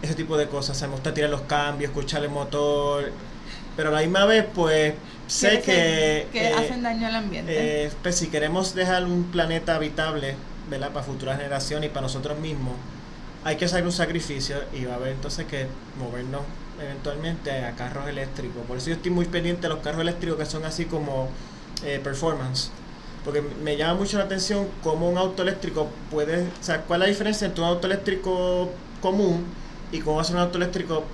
ese 0.02 0.14
tipo 0.14 0.36
de 0.36 0.48
cosas. 0.48 0.76
O 0.76 0.78
sea, 0.78 0.88
me 0.88 0.94
gusta 0.94 1.14
tirar 1.14 1.30
los 1.30 1.42
cambios, 1.42 1.90
escuchar 1.90 2.22
el 2.24 2.30
motor, 2.30 3.12
pero 3.76 3.90
a 3.90 3.92
la 3.92 4.00
misma 4.00 4.24
vez 4.24 4.46
pues 4.54 4.94
sé 5.26 5.60
que, 5.60 6.26
que 6.32 6.48
eh, 6.48 6.54
hacen 6.54 6.82
daño 6.82 7.06
al 7.06 7.14
ambiente. 7.16 7.84
Eh, 7.84 7.90
pues 8.02 8.16
si 8.16 8.28
queremos 8.28 8.74
dejar 8.74 9.04
un 9.04 9.24
planeta 9.24 9.76
habitable, 9.76 10.34
¿verdad? 10.70 10.90
Para 10.92 11.04
futuras 11.04 11.36
generaciones 11.36 11.90
y 11.90 11.92
para 11.92 12.02
nosotros 12.02 12.38
mismos, 12.38 12.74
hay 13.44 13.56
que 13.56 13.66
hacer 13.66 13.84
un 13.84 13.92
sacrificio 13.92 14.56
y 14.72 14.84
va 14.84 14.94
a 14.94 14.96
haber 14.96 15.12
entonces 15.12 15.46
que 15.46 15.66
movernos 15.98 16.42
eventualmente 16.82 17.50
a 17.50 17.72
carros 17.72 18.08
eléctricos. 18.08 18.62
Por 18.66 18.78
eso 18.78 18.88
yo 18.88 18.94
estoy 18.96 19.10
muy 19.10 19.26
pendiente 19.26 19.62
de 19.62 19.68
los 19.68 19.78
carros 19.78 20.00
eléctricos 20.00 20.38
que 20.38 20.46
son 20.46 20.64
así 20.64 20.86
como 20.86 21.28
eh, 21.84 22.00
performance. 22.02 22.70
Porque 23.24 23.42
me 23.62 23.76
llama 23.76 23.94
mucho 23.94 24.18
la 24.18 24.24
atención 24.24 24.68
cómo 24.82 25.08
un 25.08 25.18
auto 25.18 25.42
eléctrico 25.42 25.88
puede... 26.10 26.42
O 26.42 26.62
sea, 26.62 26.82
¿cuál 26.82 27.02
es 27.02 27.06
la 27.06 27.10
diferencia 27.10 27.46
entre 27.46 27.62
un 27.62 27.68
auto 27.68 27.86
eléctrico 27.88 28.70
común 29.00 29.44
y 29.90 29.98
cómo 29.98 30.20
hacer 30.20 30.36
un 30.36 30.42
auto 30.42 30.58
eléctrico 30.58 31.04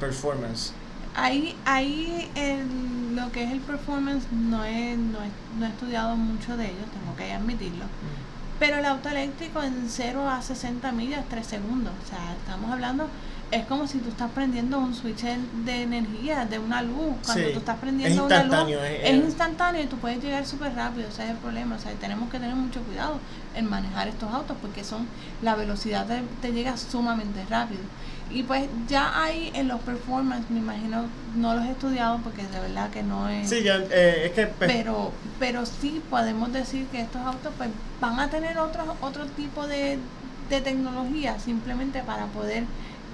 performance? 0.00 0.72
Ahí, 1.14 1.56
ahí 1.64 2.30
en 2.34 3.16
lo 3.16 3.32
que 3.32 3.42
es 3.44 3.50
el 3.50 3.60
performance 3.60 4.24
no 4.32 4.64
he, 4.64 4.96
no, 4.96 5.18
he, 5.22 5.68
estudiado 5.68 6.16
mucho 6.16 6.56
de 6.56 6.66
ello, 6.66 6.84
tengo 6.92 7.16
que 7.16 7.32
admitirlo. 7.32 7.84
Pero 8.58 8.76
el 8.76 8.84
auto 8.84 9.08
eléctrico 9.08 9.62
en 9.62 9.86
0 9.88 10.28
a 10.28 10.42
60 10.42 10.92
millas, 10.92 11.24
3 11.30 11.46
segundos. 11.46 11.92
O 12.04 12.08
sea, 12.08 12.34
estamos 12.38 12.70
hablando, 12.70 13.08
es 13.50 13.64
como 13.64 13.86
si 13.88 13.98
tú 13.98 14.10
estás 14.10 14.30
prendiendo 14.32 14.78
un 14.78 14.94
switch 14.94 15.22
de 15.22 15.82
energía, 15.82 16.44
de 16.44 16.58
una 16.58 16.82
luz. 16.82 17.16
Cuando 17.24 17.50
tú 17.50 17.58
estás 17.58 17.78
prendiendo 17.78 18.26
una 18.26 18.44
luz, 18.44 18.76
es, 19.02 19.14
instantáneo 19.14 19.82
y 19.82 19.86
tú 19.86 19.96
puedes 19.96 20.22
llegar 20.22 20.46
súper 20.46 20.74
rápido. 20.74 21.08
Ese 21.08 21.24
es 21.24 21.30
el 21.30 21.36
problema. 21.38 21.76
O 21.76 21.78
sea, 21.78 21.92
tenemos 21.92 22.30
que 22.30 22.38
tener 22.38 22.54
mucho 22.54 22.82
cuidado 22.82 23.18
en 23.56 23.68
manejar 23.68 24.08
estos 24.08 24.32
autos 24.32 24.56
porque 24.60 24.84
son 24.84 25.08
la 25.42 25.56
velocidad 25.56 26.06
te, 26.06 26.22
te 26.42 26.52
llega 26.52 26.76
sumamente 26.76 27.44
rápido. 27.48 27.80
Y 28.32 28.44
pues 28.44 28.68
ya 28.88 29.22
hay 29.22 29.50
en 29.54 29.68
los 29.68 29.80
performance, 29.80 30.48
me 30.50 30.60
imagino, 30.60 31.06
no 31.34 31.54
los 31.54 31.64
he 31.64 31.72
estudiado 31.72 32.18
porque 32.22 32.42
de 32.44 32.60
verdad 32.60 32.90
que 32.90 33.02
no 33.02 33.28
es... 33.28 33.48
Sí, 33.48 33.62
ya, 33.62 33.78
eh, 33.90 34.26
es 34.26 34.32
que... 34.32 34.46
Pues 34.46 34.70
pero, 34.70 35.10
pero 35.38 35.66
sí 35.66 36.00
podemos 36.08 36.52
decir 36.52 36.86
que 36.86 37.00
estos 37.00 37.22
autos 37.22 37.52
pues 37.56 37.70
van 38.00 38.20
a 38.20 38.30
tener 38.30 38.58
otro, 38.58 38.96
otro 39.00 39.26
tipo 39.26 39.66
de, 39.66 39.98
de 40.48 40.60
tecnología 40.60 41.38
simplemente 41.40 42.02
para 42.02 42.26
poder 42.26 42.64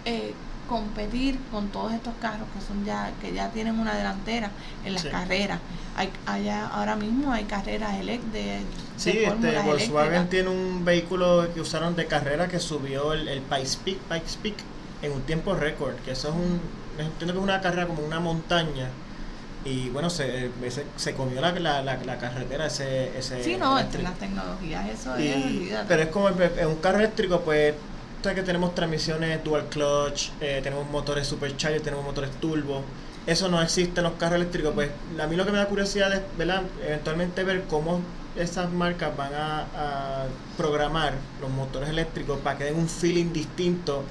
eh, 0.05 0.35
competir 0.69 1.39
con 1.51 1.69
todos 1.69 1.93
estos 1.93 2.15
carros 2.21 2.49
que 2.53 2.61
son 2.67 2.85
ya 2.85 3.13
que 3.21 3.33
ya 3.33 3.51
tienen 3.51 3.79
una 3.79 3.95
delantera 3.95 4.51
en 4.85 4.95
las 4.95 5.05
carreras. 5.05 5.61
Hay, 5.97 6.11
allá, 6.27 6.67
ahora 6.67 6.97
mismo 6.97 7.33
hay 7.33 7.45
carreras 7.45 7.95
elect 7.95 8.25
de, 8.25 8.61
Sí, 8.97 9.11
este, 9.11 9.59
Volkswagen 9.63 10.29
tiene 10.29 10.49
un 10.49 10.85
vehículo 10.85 11.49
que 11.55 11.61
usaron 11.61 11.97
de 11.97 12.07
carrera 12.07 12.49
que 12.49 12.59
subió 12.59 13.13
el, 13.13 13.29
el 13.29 13.41
Pikes 13.43 13.77
Peak, 13.85 13.99
Pikes 13.99 14.37
Peak 14.43 14.57
en 15.03 15.13
un 15.13 15.23
tiempo 15.23 15.55
récord, 15.55 15.95
que 16.05 16.13
eso 16.13 16.29
es 16.29 16.35
un, 16.35 16.61
entiendo 16.99 17.35
que 17.35 17.39
es 17.39 17.45
una 17.45 17.61
carrera 17.61 17.87
como 17.87 18.03
una 18.05 18.21
montaña 18.21 18.89
y 19.65 19.89
bueno, 19.91 20.11
se, 20.11 20.51
se, 20.97 21.15
comió 21.15 21.41
la, 21.41 21.51
la, 21.53 21.83
la, 21.83 22.19
carretera 22.19 22.67
ese, 22.67 23.19
ese... 23.19 23.43
Sí, 23.43 23.57
no, 23.57 23.77
entre 23.79 24.03
las 24.03 24.17
tecnologías 24.17 24.89
eso 24.89 25.17
es... 25.17 25.35
Pero 25.89 26.03
es 26.03 26.09
como 26.09 26.29
en 26.29 26.67
un 26.69 26.77
carro 26.77 26.99
eléctrico, 26.99 27.41
pues, 27.41 27.75
que 28.35 28.43
tenemos 28.43 28.75
transmisiones 28.75 29.43
dual 29.45 29.67
clutch, 29.67 30.31
eh, 30.41 30.61
tenemos 30.63 30.89
motores 30.91 31.27
supercharger, 31.27 31.81
tenemos 31.81 32.05
motores 32.05 32.31
turbo, 32.41 32.83
eso 33.27 33.49
no 33.49 33.63
existe 33.63 34.01
en 34.01 34.05
los 34.05 34.15
carros 34.15 34.37
eléctricos, 34.37 34.73
pues 34.75 34.91
a 35.21 35.27
mí 35.27 35.37
lo 35.37 35.45
que 35.45 35.53
me 35.53 35.59
da 35.59 35.67
curiosidad 35.67 36.13
es, 36.13 36.23
¿verdad? 36.37 36.63
Eventualmente 36.85 37.45
ver 37.45 37.65
cómo 37.69 38.01
esas 38.37 38.71
marcas 38.71 39.17
van 39.17 39.35
a, 39.35 39.61
a 39.61 40.25
programar 40.57 41.15
los 41.41 41.51
motores 41.51 41.89
eléctricos 41.89 42.39
para 42.41 42.59
que 42.59 42.65
den 42.65 42.77
un 42.77 42.89
feeling 42.89 43.33
distinto 43.33 44.03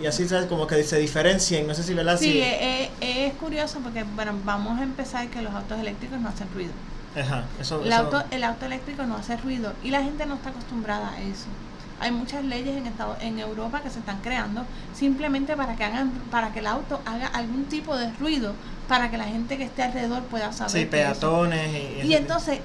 y 0.00 0.06
así 0.06 0.28
¿sabes? 0.28 0.46
como 0.46 0.66
que 0.66 0.82
se 0.84 0.98
diferencien, 0.98 1.66
no 1.66 1.74
sé 1.74 1.82
si 1.82 1.94
verdad 1.94 2.18
sí, 2.18 2.40
Es, 2.40 2.90
es, 3.00 3.32
curioso 3.34 3.80
porque 3.80 4.04
bueno, 4.14 4.32
vamos 4.44 4.78
a 4.78 4.82
empezar 4.82 5.28
que 5.28 5.42
los 5.42 5.54
autos 5.54 5.78
eléctricos 5.78 6.20
no 6.20 6.28
hacen 6.28 6.48
ruido. 6.54 6.72
Ajá, 7.16 7.44
eso, 7.60 7.82
el, 7.84 7.92
Auto, 7.92 8.22
el 8.30 8.44
auto 8.44 8.66
eléctrico 8.66 9.04
no 9.04 9.16
hace 9.16 9.36
ruido 9.36 9.72
y 9.82 9.90
la 9.90 10.02
gente 10.02 10.26
no 10.26 10.34
está 10.34 10.50
acostumbrada 10.50 11.10
a 11.10 11.20
eso. 11.20 11.46
Hay 11.98 12.12
muchas 12.12 12.44
leyes 12.44 12.76
en 12.76 12.86
estado, 12.86 13.16
en 13.20 13.38
Europa 13.38 13.82
que 13.82 13.90
se 13.90 13.98
están 13.98 14.20
creando 14.22 14.64
simplemente 14.94 15.56
para 15.56 15.76
que 15.76 15.84
hagan 15.84 16.10
para 16.30 16.52
que 16.52 16.60
el 16.60 16.66
auto 16.66 17.00
haga 17.04 17.26
algún 17.26 17.64
tipo 17.64 17.96
de 17.96 18.10
ruido 18.12 18.54
para 18.88 19.10
que 19.10 19.18
la 19.18 19.24
gente 19.24 19.58
que 19.58 19.64
esté 19.64 19.82
alrededor 19.82 20.22
pueda 20.24 20.52
saber. 20.52 20.70
Sí, 20.70 20.84
peatones 20.86 21.70
y, 22.02 22.06
y 22.06 22.14
entonces 22.14 22.60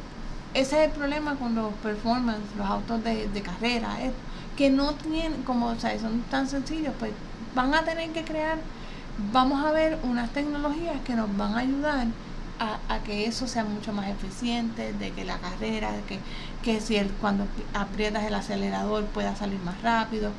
ese 0.55 0.81
es 0.81 0.89
el 0.89 0.91
problema 0.91 1.35
con 1.35 1.53
los 1.53 1.73
performance, 1.83 2.39
los 2.57 2.65
autos 2.65 3.03
de, 3.03 3.27
de 3.27 3.41
carrera, 3.41 4.01
es 4.01 4.13
que 4.55 4.69
no 4.69 4.93
tienen, 4.93 5.43
como 5.43 5.67
o 5.67 5.75
sea, 5.75 5.97
son 5.99 6.21
tan 6.23 6.47
sencillos, 6.47 6.93
pues 6.99 7.11
van 7.53 7.73
a 7.73 7.83
tener 7.83 8.09
que 8.11 8.23
crear, 8.23 8.57
vamos 9.31 9.63
a 9.65 9.71
ver 9.71 9.97
unas 10.03 10.29
tecnologías 10.31 10.99
que 11.05 11.15
nos 11.15 11.35
van 11.37 11.55
a 11.55 11.59
ayudar 11.59 12.07
a, 12.59 12.99
que 12.99 13.25
eso 13.25 13.47
sea 13.47 13.63
mucho 13.65 13.91
más 13.91 14.09
eficiente, 14.09 14.93
de 14.93 15.11
que 15.11 15.25
la 15.25 15.37
carrera, 15.37 15.91
de 15.91 16.01
que, 16.03 16.19
que 16.63 16.79
si 16.79 16.95
el, 16.95 17.09
cuando 17.09 17.45
aprietas 17.73 18.23
el 18.23 18.33
acelerador 18.33 19.05
pueda 19.05 19.35
salir 19.35 19.59
más 19.59 19.81
rápido. 19.81 20.31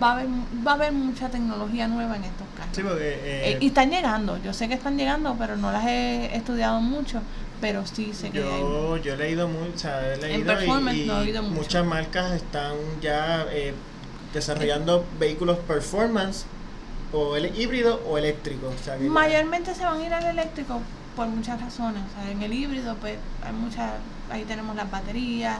Va 0.00 0.10
a 0.10 0.12
haber, 0.12 0.26
va 0.66 0.72
a 0.72 0.74
haber 0.74 0.92
mucha 0.92 1.30
tecnología 1.30 1.88
nueva 1.88 2.16
en 2.16 2.24
estos 2.24 2.46
casos. 2.54 2.78
Eh, 3.00 3.20
eh, 3.24 3.58
y 3.60 3.68
están 3.68 3.90
llegando, 3.90 4.36
yo 4.42 4.52
sé 4.52 4.68
que 4.68 4.74
están 4.74 4.98
llegando, 4.98 5.34
pero 5.38 5.56
no 5.56 5.72
las 5.72 5.86
he 5.86 6.36
estudiado 6.36 6.80
mucho 6.82 7.22
pero 7.60 7.86
sí 7.86 8.12
sé 8.12 8.30
que 8.30 8.38
yo, 8.38 8.96
yo 8.98 9.14
he 9.14 9.16
leído 9.16 9.48
mucho, 9.48 9.88
he 9.88 10.16
leído 10.16 10.92
y, 10.92 11.40
muchas 11.42 11.84
marcas 11.84 12.32
están 12.32 12.74
ya 13.00 13.46
eh, 13.50 13.74
desarrollando 14.32 15.04
vehículos 15.18 15.58
performance 15.58 16.46
o 17.12 17.36
el 17.36 17.58
híbrido 17.58 18.02
o 18.06 18.18
eléctrico. 18.18 18.72
Mayormente 19.08 19.74
se 19.74 19.84
van 19.84 20.00
a 20.00 20.06
ir 20.06 20.12
al 20.12 20.24
eléctrico 20.24 20.80
por 21.14 21.28
muchas 21.28 21.60
razones. 21.60 22.02
O 22.10 22.22
sea, 22.22 22.30
en 22.30 22.42
el 22.42 22.52
híbrido, 22.52 22.94
pues 22.96 23.16
hay 23.44 23.52
muchas, 23.52 23.92
ahí 24.30 24.44
tenemos 24.44 24.76
las 24.76 24.90
baterías, 24.90 25.58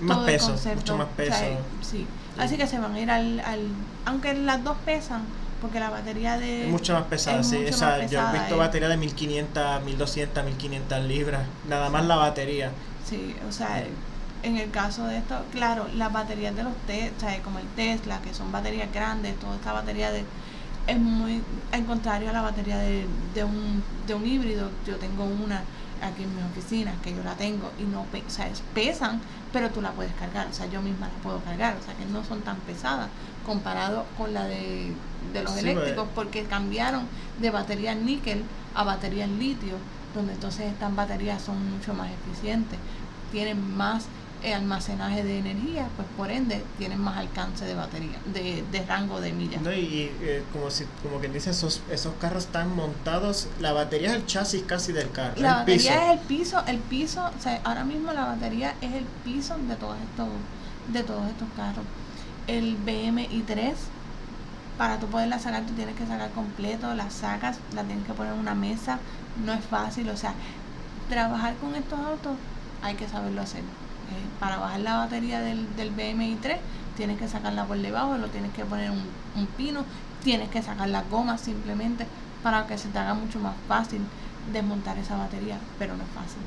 más 0.00 0.18
peso, 0.18 0.56
mucho 0.74 0.96
más 0.96 1.08
peso. 1.16 1.34
sí. 1.82 2.06
Así 2.38 2.56
que 2.56 2.66
se 2.66 2.78
van 2.78 2.94
a 2.94 3.00
ir 3.00 3.10
al, 3.10 3.40
al, 3.40 3.68
aunque 4.06 4.32
las 4.34 4.62
dos 4.64 4.76
pesan, 4.84 5.22
porque 5.60 5.80
la 5.80 5.90
batería 5.90 6.38
de... 6.38 6.64
Es 6.64 6.70
mucho 6.70 6.94
más 6.94 7.04
pesada, 7.04 7.42
sí. 7.42 7.64
O 7.68 7.72
sea, 7.72 8.06
yo 8.06 8.20
he 8.20 8.32
visto 8.32 8.56
batería 8.56 8.88
de 8.88 8.96
1500, 8.96 9.84
1200, 9.84 10.44
1500 10.44 11.04
libras, 11.04 11.42
nada 11.68 11.90
más 11.90 12.04
la 12.04 12.16
batería. 12.16 12.70
Sí, 13.08 13.34
o 13.48 13.52
sea, 13.52 13.84
en 14.42 14.56
el 14.56 14.70
caso 14.70 15.06
de 15.06 15.18
esto, 15.18 15.36
claro, 15.52 15.86
las 15.94 16.12
baterías 16.12 16.54
de 16.54 16.62
los 16.62 16.74
Tesla, 16.86 17.38
como 17.42 17.58
el 17.58 17.66
Tesla, 17.76 18.20
que 18.22 18.32
son 18.32 18.50
baterías 18.52 18.92
grandes, 18.92 19.38
toda 19.38 19.56
esta 19.56 19.72
batería 19.72 20.10
de 20.10 20.24
es 20.86 20.98
muy 20.98 21.42
en 21.72 21.84
contrario 21.84 22.30
a 22.30 22.32
la 22.32 22.42
batería 22.42 22.78
de, 22.78 23.06
de, 23.34 23.44
un, 23.44 23.82
de 24.06 24.14
un 24.14 24.26
híbrido. 24.26 24.70
Yo 24.86 24.96
tengo 24.96 25.24
una 25.24 25.62
aquí 26.02 26.22
en 26.22 26.34
mi 26.34 26.42
oficina 26.42 26.94
que 27.02 27.14
yo 27.14 27.22
la 27.22 27.34
tengo 27.34 27.70
y 27.78 27.82
no 27.82 28.00
o 28.00 28.30
sea, 28.30 28.48
pesan, 28.74 29.20
pero 29.52 29.70
tú 29.70 29.82
la 29.82 29.92
puedes 29.92 30.12
cargar, 30.14 30.46
o 30.48 30.52
sea, 30.52 30.66
yo 30.66 30.80
misma 30.80 31.08
la 31.08 31.22
puedo 31.22 31.40
cargar, 31.40 31.76
o 31.80 31.84
sea, 31.84 31.94
que 31.94 32.06
no 32.06 32.24
son 32.24 32.40
tan 32.40 32.56
pesadas 32.60 33.08
comparado 33.50 34.04
con 34.16 34.32
la 34.32 34.44
de, 34.44 34.92
de 35.32 35.42
los 35.42 35.56
eléctricos, 35.56 36.04
pues. 36.04 36.14
porque 36.14 36.44
cambiaron 36.44 37.02
de 37.40 37.50
batería 37.50 37.96
níquel 37.96 38.44
a 38.76 38.84
batería 38.84 39.24
en 39.24 39.40
litio, 39.40 39.74
donde 40.14 40.34
entonces 40.34 40.66
estas 40.72 40.94
baterías 40.94 41.42
son 41.42 41.56
mucho 41.72 41.92
más 41.92 42.08
eficientes, 42.12 42.78
tienen 43.32 43.76
más 43.76 44.04
almacenaje 44.44 45.24
de 45.24 45.38
energía, 45.38 45.88
pues 45.96 46.06
por 46.16 46.30
ende 46.30 46.62
tienen 46.78 47.00
más 47.00 47.18
alcance 47.18 47.64
de 47.64 47.74
batería, 47.74 48.18
de, 48.32 48.62
de 48.70 48.86
rango 48.86 49.20
de 49.20 49.32
millas. 49.32 49.60
No, 49.62 49.72
y 49.72 50.12
eh, 50.22 50.44
como 50.52 50.70
si, 50.70 50.84
como 51.02 51.18
quien 51.18 51.32
dice, 51.32 51.50
esos, 51.50 51.82
esos 51.90 52.14
carros 52.20 52.44
están 52.44 52.74
montados, 52.74 53.48
la 53.60 53.72
batería 53.72 54.10
es 54.10 54.14
el 54.14 54.26
chasis 54.26 54.62
casi 54.62 54.92
del 54.92 55.10
carro. 55.10 55.34
La 55.38 55.56
batería 55.56 56.12
es 56.12 56.20
el 56.20 56.26
piso, 56.26 56.62
el 56.68 56.78
piso, 56.78 57.28
o 57.36 57.42
sea, 57.42 57.60
ahora 57.64 57.82
mismo 57.82 58.12
la 58.12 58.26
batería 58.26 58.76
es 58.80 58.92
el 58.92 59.04
piso 59.24 59.56
de 59.58 59.74
todos 59.74 59.96
estos, 60.08 60.28
de 60.92 61.02
todos 61.02 61.28
estos 61.28 61.48
carros. 61.56 61.84
El 62.56 62.76
BM 62.76 63.28
3 63.46 63.74
para 64.78 64.98
tú 64.98 65.06
poderla 65.06 65.38
sacar, 65.38 65.64
tú 65.66 65.74
tienes 65.74 65.94
que 65.94 66.06
sacar 66.06 66.30
completo, 66.30 66.94
la 66.94 67.10
sacas, 67.10 67.58
la 67.74 67.84
tienes 67.84 68.06
que 68.06 68.14
poner 68.14 68.32
en 68.32 68.38
una 68.38 68.54
mesa, 68.54 68.98
no 69.44 69.52
es 69.52 69.62
fácil, 69.64 70.08
o 70.08 70.16
sea, 70.16 70.32
trabajar 71.08 71.54
con 71.56 71.74
estos 71.74 71.98
autos 71.98 72.32
hay 72.82 72.94
que 72.94 73.06
saberlo 73.06 73.42
hacer 73.42 73.62
para 74.38 74.56
bajar 74.56 74.80
la 74.80 74.96
batería 74.96 75.40
del, 75.40 75.76
del 75.76 75.90
BMI 75.90 76.38
3 76.40 76.58
tienes 76.96 77.18
que 77.18 77.28
sacarla 77.28 77.64
por 77.64 77.78
debajo, 77.78 78.18
lo 78.18 78.28
tienes 78.28 78.52
que 78.52 78.64
poner 78.64 78.90
un, 78.90 79.02
un 79.36 79.46
pino, 79.46 79.84
tienes 80.22 80.48
que 80.48 80.62
sacar 80.62 80.88
la 80.88 81.02
goma 81.02 81.38
simplemente 81.38 82.06
para 82.42 82.66
que 82.66 82.76
se 82.76 82.88
te 82.88 82.98
haga 82.98 83.14
mucho 83.14 83.38
más 83.38 83.54
fácil 83.68 84.00
desmontar 84.52 84.98
esa 84.98 85.16
batería, 85.16 85.56
pero 85.78 85.96
no 85.96 86.02
es 86.02 86.10
fácil. 86.10 86.42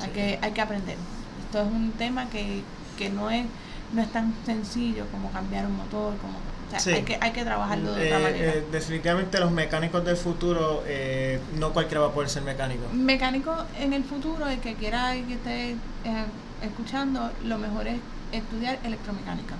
Hay, 0.00 0.10
que, 0.10 0.38
hay 0.42 0.52
que 0.52 0.60
aprender. 0.60 0.96
Esto 1.44 1.62
es 1.62 1.66
un 1.66 1.92
tema 1.92 2.28
que, 2.30 2.62
que 2.96 3.10
no, 3.10 3.30
es, 3.30 3.46
no 3.92 4.02
es 4.02 4.12
tan 4.12 4.34
sencillo 4.46 5.06
como 5.10 5.30
cambiar 5.30 5.66
un 5.66 5.76
motor, 5.76 6.14
como 6.18 6.38
hay, 6.72 7.02
que, 7.02 7.18
hay 7.20 7.32
que 7.32 7.44
trabajarlo 7.44 7.92
de 7.92 8.06
otra 8.06 8.20
eh, 8.20 8.22
manera. 8.22 8.52
Eh, 8.52 8.66
definitivamente 8.70 9.40
los 9.40 9.50
mecánicos 9.50 10.04
del 10.04 10.16
futuro, 10.16 10.84
eh, 10.86 11.40
no 11.58 11.72
cualquiera 11.72 12.02
va 12.02 12.08
a 12.08 12.12
poder 12.12 12.28
ser 12.28 12.42
mecánico. 12.42 12.82
Mecánico 12.92 13.54
en 13.78 13.92
el 13.92 14.04
futuro, 14.04 14.46
el 14.48 14.60
que 14.60 14.74
quiera 14.74 15.16
y 15.16 15.22
que 15.22 15.34
esté 15.34 15.76
escuchando, 16.62 17.30
lo 17.44 17.58
mejor 17.58 17.88
es 17.88 17.98
estudiar 18.32 18.78
electromecánica. 18.84 19.56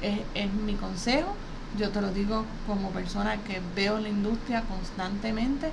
Es, 0.00 0.20
es 0.34 0.52
mi 0.52 0.74
consejo, 0.74 1.34
yo 1.78 1.90
te 1.90 2.00
lo 2.00 2.10
digo 2.12 2.44
como 2.66 2.90
persona 2.90 3.36
que 3.38 3.60
veo 3.76 3.98
la 3.98 4.08
industria 4.08 4.62
constantemente, 4.62 5.70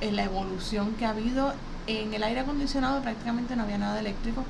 en 0.00 0.16
la 0.16 0.24
evolución 0.24 0.94
que 0.94 1.04
ha 1.04 1.10
habido 1.10 1.52
en 1.86 2.14
el 2.14 2.22
aire 2.22 2.40
acondicionado 2.40 3.02
prácticamente 3.02 3.56
no 3.56 3.64
había 3.64 3.78
nada 3.78 3.98
eléctrico 4.00 4.44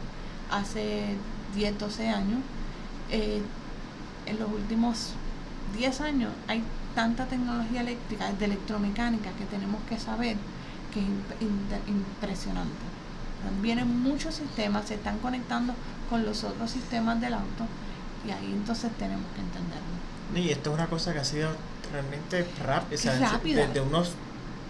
hace 0.50 1.16
10, 1.54 1.78
12 1.78 2.08
años. 2.08 2.38
En 3.12 4.38
los 4.38 4.50
últimos 4.50 5.12
10 5.76 6.00
años 6.00 6.32
hay 6.48 6.62
tanta 6.94 7.26
tecnología 7.26 7.82
eléctrica, 7.82 8.32
de 8.32 8.44
electromecánica 8.44 9.30
que 9.32 9.44
tenemos 9.44 9.80
que 9.88 9.98
saber 9.98 10.36
que 10.92 11.00
es 11.00 11.06
impresionante. 11.88 12.72
Vienen 13.60 14.02
muchos 14.02 14.34
sistemas, 14.36 14.86
se 14.86 14.94
están 14.94 15.18
conectando 15.18 15.74
con 16.08 16.24
los 16.24 16.44
otros 16.44 16.70
sistemas 16.70 17.20
del 17.20 17.34
auto 17.34 17.66
y 18.26 18.30
ahí 18.30 18.52
entonces 18.52 18.90
tenemos 18.98 19.24
que 19.34 19.40
entenderlo. 19.40 19.92
Y 20.34 20.50
esto 20.50 20.70
es 20.70 20.74
una 20.74 20.86
cosa 20.86 21.12
que 21.12 21.18
ha 21.18 21.24
sido 21.24 21.50
realmente 21.92 22.46
rápida, 22.62 23.66
desde 23.66 23.80
unos 23.80 24.12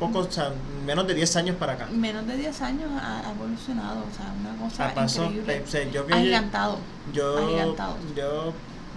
pocos, 0.07 0.27
o 0.27 0.31
sea, 0.31 0.53
menos 0.87 1.07
de 1.07 1.15
10 1.15 1.37
años 1.37 1.57
para 1.57 1.75
acá. 1.75 1.87
Menos 1.87 2.27
de 2.27 2.37
10 2.37 2.63
años 2.63 2.91
ha 3.01 3.31
evolucionado, 3.31 4.01
o 4.01 4.15
sea, 4.15 4.33
una 4.39 4.57
cosa 4.63 4.95
pasó, 4.95 5.25
increíble. 5.25 5.65
Eh, 5.73 5.91
yo, 5.93 6.07
yo, 7.13 7.77
yo 8.17 8.53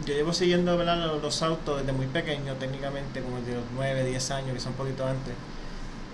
yo 0.06 0.13
llevo 0.13 0.34
siguiendo 0.34 0.76
Los, 1.22 1.41
autos 1.41 1.80
desde 1.80 1.94
muy 1.94 2.08
pequeño, 2.08 2.54
técnicamente, 2.56 3.22
como 3.22 3.38
de 3.41 3.56
los 3.56 3.63
9, 3.76 4.04
10 4.06 4.32
años, 4.32 4.54
que 4.54 4.60
son 4.60 4.74
un 4.74 4.78
poquito 4.78 5.08
antes. 5.08 5.34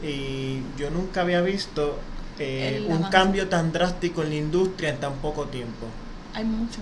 Y 0.03 0.61
yo 0.77 0.89
nunca 0.91 1.21
había 1.21 1.41
visto 1.41 1.97
eh, 2.37 2.85
un 2.87 3.03
cambio 3.03 3.47
tan 3.49 3.71
drástico 3.71 4.21
en 4.23 4.29
la 4.29 4.35
industria 4.35 4.89
en 4.89 4.99
tan 4.99 5.13
poco 5.15 5.45
tiempo. 5.45 5.87
Hay 6.33 6.43
mucho. 6.43 6.79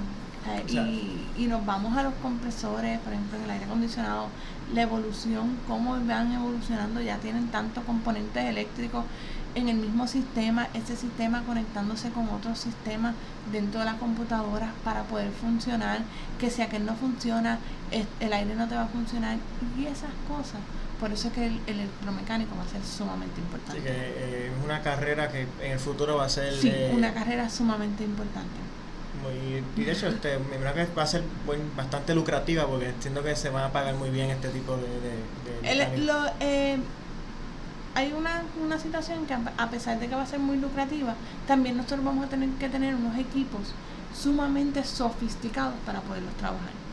y, 0.67 1.43
y, 1.43 1.48
nos 1.48 1.65
vamos 1.65 1.95
a 1.98 2.04
los 2.04 2.13
compresores, 2.15 3.00
por 3.00 3.13
ejemplo, 3.13 3.38
en 3.38 3.43
el 3.45 3.50
aire 3.52 3.65
acondicionado, 3.65 4.28
la 4.73 4.84
evolución, 4.84 5.58
cómo 5.67 5.97
van 6.05 6.32
evolucionando, 6.32 7.01
ya 7.01 7.17
tienen 7.17 7.47
tantos 7.47 7.84
componentes 7.84 8.45
eléctricos 8.45 9.03
en 9.55 9.67
el 9.67 9.77
mismo 9.77 10.08
sistema, 10.08 10.67
ese 10.73 10.95
sistema 10.95 11.43
conectándose 11.43 12.10
con 12.10 12.29
otros 12.29 12.60
sistemas 12.60 13.15
dentro 13.51 13.79
de 13.79 13.86
la 13.88 13.97
computadora 13.97 14.71
para 14.84 15.03
poder 15.03 15.32
funcionar, 15.32 16.01
que 16.39 16.49
si 16.49 16.62
aquel 16.62 16.86
no 16.86 16.95
funciona, 16.95 17.60
el 18.19 18.34
aire 18.34 18.55
no 18.55 18.67
te 18.67 18.75
va 18.75 18.84
a 18.84 18.88
funcionar 18.88 19.38
y 19.77 19.86
esas 19.86 20.12
cosas. 20.27 20.62
Por 20.99 21.13
eso 21.13 21.29
es 21.29 21.34
que 21.34 21.45
el, 21.45 21.60
electromecánico 21.65 22.55
va 22.58 22.63
a 22.63 22.67
ser 22.67 22.84
sumamente 22.84 23.39
importante. 23.39 23.79
Así 23.79 23.88
que 23.88 23.93
eh, 23.93 24.47
es 24.47 24.65
una 24.65 24.82
carrera 24.82 25.32
que 25.32 25.47
en 25.62 25.71
el 25.71 25.79
futuro 25.79 26.17
va 26.17 26.25
a 26.25 26.29
ser... 26.29 26.53
Sí, 26.53 26.69
eh, 26.69 26.91
una 26.93 27.13
carrera 27.13 27.49
sumamente 27.49 28.03
importante. 28.03 28.60
Y 29.75 29.84
de 29.84 29.91
hecho, 29.91 30.08
este, 30.08 30.39
me 30.39 30.58
que 30.73 30.86
va 30.95 31.03
a 31.03 31.08
ser 31.08 31.23
bastante 31.75 32.15
lucrativa 32.15 32.65
porque 32.65 32.89
entiendo 32.89 33.23
que 33.23 33.36
se 33.36 33.49
van 33.49 33.65
a 33.65 33.71
pagar 33.71 33.95
muy 33.95 34.10
bien 34.10 34.29
este 34.29 34.49
tipo 34.49 34.77
de... 34.77 35.75
de, 35.75 35.97
lo, 35.97 36.25
eh, 36.39 36.77
hay 37.95 38.13
una, 38.13 38.43
una 38.63 38.79
situación 38.79 39.25
que 39.25 39.34
a 39.34 39.69
pesar 39.69 39.99
de 39.99 40.08
que 40.08 40.15
va 40.15 40.23
a 40.23 40.27
ser 40.27 40.39
muy 40.39 40.58
lucrativa, 40.58 41.15
también 41.47 41.77
nosotros 41.77 42.03
vamos 42.03 42.25
a 42.25 42.29
tener 42.29 42.49
que 42.51 42.69
tener 42.69 42.95
unos 42.95 43.17
equipos 43.17 43.73
sumamente 44.13 44.84
sofisticados 44.84 45.75
para 45.86 46.01
poderlos 46.01 46.34
trabajar 46.36 46.88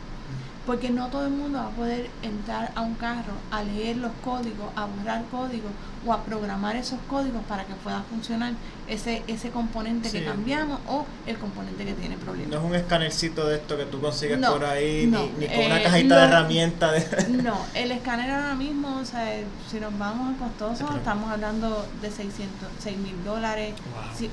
porque 0.66 0.90
no 0.90 1.08
todo 1.08 1.26
el 1.26 1.32
mundo 1.32 1.58
va 1.58 1.66
a 1.66 1.70
poder 1.70 2.10
entrar 2.22 2.72
a 2.74 2.82
un 2.82 2.94
carro 2.94 3.32
a 3.52 3.62
leer 3.62 3.96
los 3.96 4.10
códigos, 4.24 4.68
a 4.74 4.86
borrar 4.86 5.24
códigos 5.30 5.70
o 6.04 6.12
a 6.12 6.24
programar 6.24 6.74
esos 6.76 6.98
códigos 7.08 7.42
para 7.44 7.64
que 7.64 7.74
pueda 7.74 8.02
funcionar 8.02 8.52
ese 8.88 9.22
ese 9.28 9.50
componente 9.50 10.10
que 10.10 10.24
cambiamos 10.24 10.80
o 10.88 11.06
el 11.26 11.38
componente 11.38 11.84
que 11.84 11.94
tiene 11.94 12.16
problemas. 12.16 12.50
No 12.50 12.58
es 12.58 12.64
un 12.64 12.74
escánercito 12.74 13.46
de 13.46 13.56
esto 13.56 13.76
que 13.76 13.84
tú 13.84 14.00
consigues 14.00 14.38
por 14.38 14.64
ahí, 14.64 15.06
ni, 15.06 15.28
ni, 15.38 15.46
con 15.46 15.66
una 15.66 15.80
eh, 15.80 15.84
cajita 15.84 16.18
de 16.18 16.24
herramientas. 16.24 17.06
No, 17.46 17.58
el 17.74 17.92
escáner 17.92 18.30
ahora 18.30 18.54
mismo, 18.54 18.96
o 18.96 19.04
sea, 19.04 19.40
si 19.70 19.78
nos 19.78 19.96
vamos 19.98 20.34
a 20.34 20.38
costoso, 20.38 20.96
estamos 20.96 21.30
hablando 21.30 21.86
de 22.02 22.10
600, 22.10 22.68
6 22.78 22.98
mil 22.98 23.24
dólares, 23.24 23.74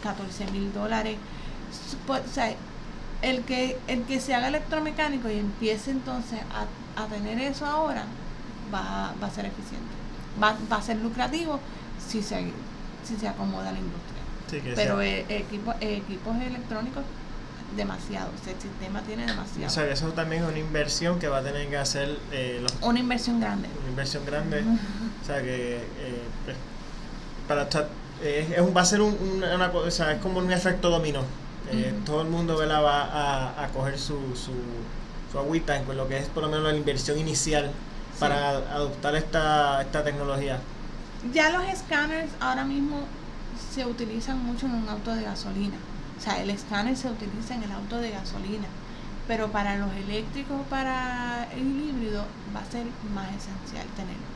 14 0.02 0.46
mil 0.52 0.74
dólares. 0.74 1.18
O 2.08 2.18
sea, 2.32 2.56
el 3.24 3.44
que, 3.44 3.78
el 3.88 4.04
que 4.04 4.20
se 4.20 4.36
haga 4.36 4.50
electromecánico 4.50 5.30
y 5.30 5.40
empiece 5.40 5.92
entonces 5.92 6.40
a, 6.52 7.02
a 7.02 7.08
tener 7.08 7.40
eso 7.40 7.66
ahora, 7.66 8.04
va, 8.74 9.14
va 9.22 9.28
a 9.28 9.32
ser 9.32 9.46
eficiente. 9.46 9.94
Va, 10.42 10.56
va 10.72 10.78
a 10.78 10.82
ser 10.82 10.98
lucrativo 10.98 11.60
si 12.06 12.22
se, 12.22 12.52
si 13.04 13.16
se 13.18 13.28
acomoda 13.28 13.72
la 13.72 13.80
industria. 13.80 14.76
Pero 14.76 15.02
eh, 15.02 15.26
equipos, 15.30 15.76
equipos 15.82 16.36
electrónicos, 16.38 17.04
demasiado. 17.76 18.30
el 18.46 18.62
sistema 18.62 19.02
tiene 19.02 19.26
demasiado. 19.26 19.66
O 19.66 19.70
sea, 19.70 19.86
eso 19.88 20.10
también 20.10 20.44
es 20.44 20.50
una 20.50 20.60
inversión 20.60 21.18
que 21.18 21.28
va 21.28 21.40
a 21.40 21.44
tener 21.44 21.68
que 21.70 21.78
hacer. 21.78 22.18
Eh, 22.32 22.60
los, 22.62 22.72
una 22.82 23.00
inversión 23.00 23.40
grande. 23.40 23.68
Una 23.80 23.90
inversión 23.90 24.26
grande. 24.26 24.64
o 25.22 25.26
sea, 25.26 25.42
que 25.42 25.78
eh, 25.78 26.22
pues, 26.46 26.56
para 27.48 27.68
es, 28.24 28.76
va 28.76 28.82
a 28.82 28.86
ser 28.86 29.02
un, 29.02 29.44
una, 29.44 29.72
cosa, 29.72 30.14
es 30.14 30.22
como 30.22 30.40
un 30.40 30.52
efecto 30.52 30.90
dominó. 30.90 31.24
Eh, 31.72 31.94
todo 32.06 32.22
el 32.22 32.30
mundo 32.30 32.58
va 32.58 33.02
a, 33.04 33.64
a 33.64 33.68
coger 33.70 33.98
su, 33.98 34.18
su, 34.36 34.52
su, 35.32 35.40
agüita 35.40 35.78
en 35.78 35.98
lo 35.98 36.08
que 36.08 36.18
es 36.18 36.28
por 36.28 36.44
lo 36.44 36.50
menos 36.50 36.66
la 36.66 36.76
inversión 36.76 37.18
inicial 37.18 37.72
para 38.20 38.50
adoptar 38.50 39.16
esta, 39.16 39.82
esta 39.82 40.04
tecnología. 40.04 40.60
Ya 41.34 41.50
los 41.52 41.64
escáneres 41.68 42.30
ahora 42.40 42.66
mismo 42.66 43.02
se 43.74 43.86
utilizan 43.86 44.44
mucho 44.44 44.66
en 44.66 44.76
un 44.76 44.90
auto 44.90 45.16
de 45.16 45.24
gasolina. 45.24 45.78
O 46.18 46.22
sea, 46.22 46.42
el 46.42 46.50
escáner 46.50 46.96
se 46.96 47.10
utiliza 47.10 47.56
en 47.56 47.64
el 47.64 47.72
auto 47.72 47.98
de 48.00 48.12
gasolina. 48.12 48.68
Pero 49.28 49.52
para 49.52 49.78
los 49.78 49.92
eléctricos, 49.94 50.62
para 50.70 51.48
el 51.54 51.62
híbrido, 51.62 52.26
va 52.56 52.60
a 52.60 52.72
ser 52.72 52.86
más 53.16 53.30
esencial 53.30 53.88
tenerlo. 53.96 54.33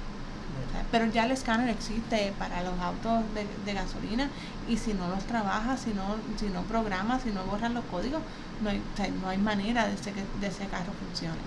Pero 0.92 1.06
ya 1.08 1.26
el 1.26 1.32
escáner 1.32 1.70
existe 1.70 2.34
para 2.40 2.64
los 2.64 2.80
autos 2.80 3.24
de, 3.66 3.74
gasolina 3.74 4.30
y 4.68 4.78
si 4.78 4.94
no 4.94 5.08
los 5.10 5.24
trabajas, 5.26 5.82
si 5.82 5.94
no, 5.94 6.16
si 6.38 6.48
no 6.48 6.62
programas, 6.64 7.24
si 7.24 7.32
no 7.32 7.44
borras 7.46 7.72
los 7.72 7.84
códigos, 7.86 8.22
no 8.62 8.70
hay, 8.70 8.82
no 9.22 9.30
hay 9.30 9.38
manera 9.38 9.88
de, 9.88 9.96
que 9.96 10.24
de 10.40 10.48
ese 10.48 10.66
carro 10.68 10.94
funcione. 11.06 11.38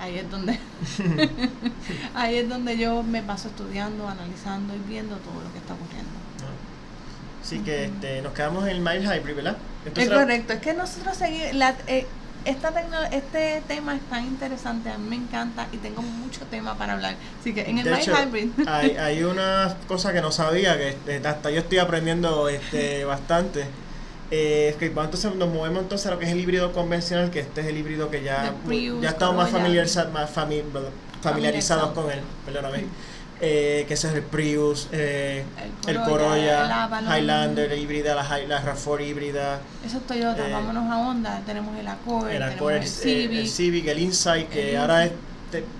Ahí 0.00 0.18
es 0.18 0.30
donde 0.30 0.58
ahí 2.14 2.36
es 2.36 2.48
donde 2.48 2.78
yo 2.78 3.02
me 3.02 3.22
paso 3.22 3.48
estudiando, 3.48 4.08
analizando 4.08 4.74
y 4.74 4.78
viendo 4.88 5.16
todo 5.16 5.42
lo 5.42 5.52
que 5.52 5.58
está 5.58 5.74
ocurriendo. 5.74 6.10
Así 7.42 7.58
que 7.60 7.84
este, 7.84 8.22
nos 8.22 8.32
quedamos 8.32 8.64
en 8.64 8.70
el 8.70 8.80
Mild 8.80 9.04
Hybrid, 9.04 9.36
¿verdad? 9.36 9.56
es 9.96 10.08
correcto, 10.08 10.52
es 10.52 10.60
que 10.60 10.74
nosotros 10.74 11.16
seguimos, 11.16 11.54
la, 11.54 11.74
eh, 11.86 12.06
esta 12.44 12.70
este 13.10 13.62
tema 13.68 13.96
es 13.96 14.02
tan 14.02 14.24
interesante, 14.24 14.90
a 14.90 14.98
mí 14.98 15.08
me 15.08 15.16
encanta 15.16 15.66
y 15.72 15.76
tengo 15.78 16.02
mucho 16.02 16.40
tema 16.46 16.76
para 16.76 16.94
hablar. 16.94 17.14
Así 17.40 17.52
que 17.52 17.62
en 17.62 17.78
el 17.78 17.90
My 17.90 18.00
Hybrid. 18.02 18.50
Hay, 18.66 18.96
hay 18.96 19.22
una 19.22 19.76
cosa 19.88 20.12
que 20.12 20.20
no 20.20 20.32
sabía, 20.32 20.76
que 20.76 20.90
este, 20.90 21.26
hasta 21.26 21.50
yo 21.50 21.60
estoy 21.60 21.78
aprendiendo 21.78 22.48
este 22.48 23.04
bastante. 23.06 23.64
Eh, 24.32 24.76
entonces 24.80 25.34
nos 25.34 25.52
movemos 25.52 25.82
entonces 25.82 26.06
a 26.06 26.10
lo 26.12 26.18
que 26.20 26.26
es 26.26 26.32
el 26.32 26.40
híbrido 26.40 26.72
convencional, 26.72 27.30
que 27.30 27.40
este 27.40 27.62
es 27.62 27.66
el 27.66 27.76
híbrido 27.76 28.10
que 28.10 28.22
ya, 28.22 28.54
ya 29.00 29.08
estamos 29.08 29.36
más, 29.36 29.50
familiarizados, 29.50 30.12
más 30.12 30.30
familiarizados 30.30 31.92
con 31.92 32.10
él. 32.10 32.20
Perdóname 32.46 32.84
eh, 33.42 33.86
que 33.88 33.94
ese 33.94 34.08
es 34.08 34.14
el 34.14 34.22
Prius, 34.22 34.88
eh, 34.92 35.44
el 35.86 36.02
Corolla, 36.02 36.90
Highlander 37.16 37.72
híbrida, 37.78 38.14
la, 38.14 38.38
la 38.46 38.62
RAV4 38.62 39.06
híbrida. 39.06 39.60
Eso 39.82 39.96
es 39.96 40.06
Toyota, 40.06 40.46
eh, 40.46 40.52
vámonos 40.52 40.90
a 40.90 40.98
Honda, 40.98 41.40
tenemos 41.46 41.74
el 41.78 41.88
Accord, 41.88 42.28
el, 42.28 42.42
Accord, 42.42 42.74
el, 42.74 42.86
Civic. 42.86 43.38
el 43.38 43.48
Civic, 43.48 43.86
el 43.86 43.98
Insight, 43.98 44.50
que 44.50 44.76
ahora 44.76 45.08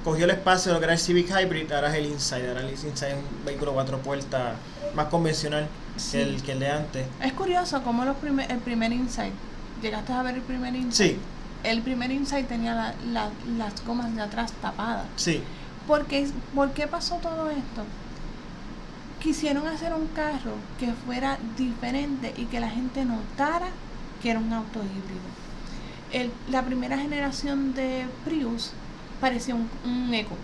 cogió 0.02 0.24
el 0.24 0.30
espacio 0.30 0.70
de 0.70 0.74
lo 0.74 0.80
que 0.80 0.84
era 0.84 0.94
el 0.94 0.98
Civic 0.98 1.28
Hybrid, 1.28 1.70
ahora 1.72 1.90
es 1.90 1.96
el 1.96 2.06
Insight, 2.06 2.48
ahora 2.48 2.60
el 2.60 2.70
Insight 2.70 3.02
es 3.02 3.14
un 3.14 3.44
vehículo 3.44 3.74
cuatro 3.74 3.98
puertas 3.98 4.54
más 4.94 5.08
convencional 5.08 5.68
que, 6.10 6.22
el, 6.22 6.42
que 6.42 6.52
el 6.52 6.60
de 6.60 6.70
antes. 6.70 7.06
Es 7.22 7.34
curioso 7.34 7.82
cómo 7.82 8.06
los 8.06 8.16
primer, 8.16 8.50
el 8.50 8.58
primer 8.60 8.90
Insight, 8.90 9.34
¿llegaste 9.82 10.14
a 10.14 10.22
ver 10.22 10.36
el 10.36 10.42
primer 10.42 10.74
Insight? 10.74 11.12
Sí. 11.12 11.18
El 11.62 11.82
primer 11.82 12.10
Insight 12.10 12.48
tenía 12.48 12.94
las 13.04 13.84
gomas 13.84 14.16
de 14.16 14.22
atrás 14.22 14.50
tapadas. 14.62 15.04
Sí 15.16 15.42
porque, 15.90 16.31
¿Por 16.55 16.70
qué 16.70 16.87
pasó 16.87 17.16
todo 17.16 17.50
esto? 17.50 17.83
Quisieron 19.20 19.66
hacer 19.66 19.92
un 19.92 20.07
carro 20.07 20.55
que 20.79 20.92
fuera 20.92 21.37
diferente 21.59 22.33
y 22.37 22.44
que 22.44 22.61
la 22.61 22.70
gente 22.70 23.05
notara 23.05 23.66
que 24.22 24.31
era 24.31 24.38
un 24.38 24.53
auto 24.53 24.79
híbrido. 24.85 26.31
la 26.48 26.64
primera 26.64 26.96
generación 26.96 27.74
de 27.74 28.07
Prius 28.24 28.70
parecía 29.20 29.57
un, 29.57 29.68
un 29.85 30.14
eco. 30.14 30.37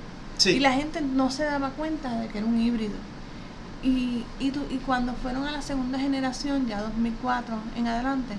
Y 0.44 0.58
la 0.58 0.72
gente 0.72 1.00
no 1.00 1.30
se 1.30 1.44
daba 1.44 1.70
cuenta 1.70 2.18
de 2.18 2.26
que 2.26 2.38
era 2.38 2.46
un 2.46 2.60
híbrido. 2.60 2.96
Y, 3.84 4.24
y, 4.40 4.48
y 4.48 4.80
cuando 4.84 5.12
fueron 5.14 5.44
a 5.46 5.52
la 5.52 5.62
segunda 5.62 6.00
generación, 6.00 6.66
ya 6.66 6.82
2004 6.82 7.56
en 7.76 7.86
adelante, 7.86 8.34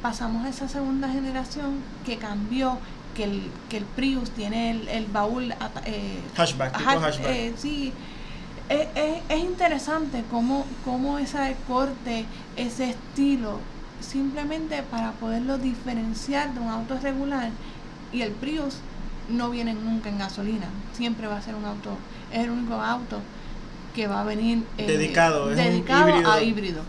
pasamos 0.00 0.46
a 0.46 0.48
esa 0.48 0.68
segunda 0.68 1.08
generación 1.08 1.80
que 2.06 2.18
cambió, 2.18 2.78
que 3.14 3.24
el, 3.24 3.42
que 3.68 3.78
el 3.78 3.84
Prius 3.84 4.30
tiene 4.30 4.70
el, 4.70 4.88
el 4.88 5.06
baúl... 5.06 5.52
Eh, 5.84 6.20
hashback, 6.34 6.76
hashback. 6.76 7.20
Eh, 7.26 7.52
sí, 7.56 7.92
es, 8.68 8.88
es, 9.28 9.38
interesante 9.38 10.24
cómo, 10.30 10.64
cómo 10.84 11.18
ese 11.18 11.56
corte, 11.68 12.24
ese 12.56 12.90
estilo, 12.90 13.58
simplemente 14.00 14.82
para 14.82 15.12
poderlo 15.12 15.58
diferenciar 15.58 16.54
de 16.54 16.60
un 16.60 16.68
auto 16.68 16.98
regular 16.98 17.50
y 18.12 18.22
el 18.22 18.32
Prius 18.32 18.76
no 19.28 19.50
viene 19.50 19.74
nunca 19.74 20.08
en 20.08 20.18
gasolina, 20.18 20.66
siempre 20.92 21.26
va 21.26 21.38
a 21.38 21.42
ser 21.42 21.54
un 21.54 21.64
auto, 21.64 21.96
es 22.32 22.40
el 22.40 22.50
único 22.50 22.74
auto 22.74 23.20
que 23.94 24.06
va 24.06 24.22
a 24.22 24.24
venir 24.24 24.64
eh, 24.78 24.86
dedicado, 24.86 25.50
a 25.50 26.42
híbrido. 26.42 26.82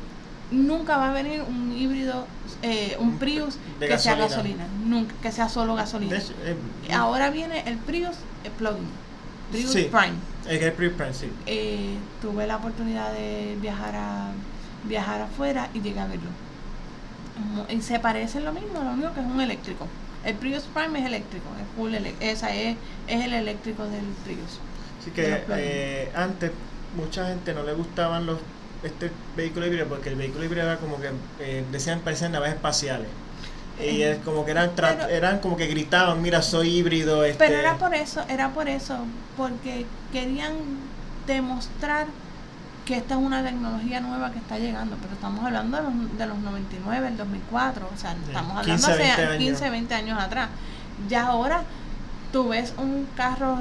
Nunca 0.52 0.98
va 0.98 1.10
a 1.10 1.14
venir 1.14 1.42
un 1.42 1.76
híbrido, 1.76 2.28
eh, 2.63 2.97
un 2.99 3.19
Prius 3.19 3.58
que 3.80 3.97
sea 3.99 4.15
gasolina, 4.15 4.65
nunca, 4.86 5.13
que 5.21 5.32
sea 5.32 5.49
solo 5.49 5.76
gasolina. 5.76 6.17
Eh, 6.17 6.93
Ahora 6.93 7.30
viene 7.30 7.63
el 7.67 7.78
Prius 7.78 8.15
el 8.43 8.52
plug-in, 8.52 8.88
Prius 9.52 9.71
Prime. 9.71 10.15
El 10.47 10.71
Prius 10.73 10.93
Prime, 10.93 11.13
sí. 11.13 11.30
tuve 12.21 12.47
la 12.47 12.58
oportunidad 12.58 13.13
de 13.13 13.58
viajar 13.62 13.95
a 13.95 14.32
viajar 14.86 15.21
afuera 15.21 15.69
y 15.73 15.82
llegué 15.82 15.99
a 15.99 16.08
verlo. 16.08 16.30
Y 17.69 17.82
se 17.82 17.99
parece 17.99 18.41
lo 18.41 18.54
mismo, 18.54 18.82
lo 18.84 18.91
único 18.91 19.13
que 19.13 19.19
es 19.21 19.26
un 19.26 19.41
eléctrico. 19.41 19.88
El 20.23 20.36
Prius 20.36 20.63
Prime 20.73 20.99
es 20.99 21.06
eléctrico, 21.06 21.45
es 21.60 21.76
full 21.76 21.93
esa 22.21 22.56
es, 22.56 22.78
es 23.08 23.26
el 23.26 23.34
eléctrico 23.34 23.84
del 23.84 24.06
Prius. 24.23 24.60
Así 25.02 25.12
que 25.12 25.43
eh, 25.49 26.10
antes 26.15 26.52
mucha 26.95 27.28
gente 27.28 27.54
no 27.54 27.63
le 27.63 27.73
gustaban 27.73 28.26
los 28.26 28.39
este 28.84 29.12
vehículo 29.36 29.67
híbrido 29.67 29.88
porque 29.88 30.10
el 30.10 30.15
vehículo 30.15 30.46
híbrido 30.46 30.65
era 30.65 30.78
como 30.78 31.00
que 31.00 31.12
eh, 31.39 31.63
decían 31.72 32.00
parecían 32.02 32.32
naves 32.32 32.54
espaciales. 32.54 33.08
Y 33.80 34.04
es 34.04 34.19
como 34.19 34.46
que 34.46 34.52
eran 34.52 34.72
eran 35.10 35.39
como 35.39 35.58
que 35.58 35.65
gritaban 35.65 36.22
mira 36.22 36.43
soy 36.43 36.78
híbrido 36.78 37.26
este 37.26 37.43
pero 37.43 37.60
era 37.60 37.76
por 37.78 37.96
eso 37.96 38.24
era 38.30 38.50
por 38.50 38.69
eso 38.69 39.00
porque 39.36 39.88
querían 40.12 40.54
demostrar 41.26 42.06
que 42.86 42.98
esta 42.98 43.15
es 43.15 43.19
una 43.19 43.43
tecnología 43.43 44.02
nueva 44.02 44.32
que 44.32 44.39
está 44.39 44.60
llegando, 44.60 44.98
pero 45.02 45.13
estamos 45.13 45.43
hablando 45.46 45.78
de 45.78 45.84
los, 45.84 46.17
de 46.17 46.26
los 46.26 46.38
99, 46.39 47.08
el 47.08 47.17
2004, 47.17 47.89
o 47.93 47.98
sea, 47.98 48.15
estamos 48.28 48.58
hablando 48.58 48.88
hace 48.88 49.38
15, 49.38 49.69
20 49.69 49.96
años 49.96 50.19
atrás. 50.19 50.50
Ya 51.08 51.28
ahora 51.28 51.63
tú 52.32 52.50
ves 52.50 52.74
un 52.78 53.08
carro 53.15 53.58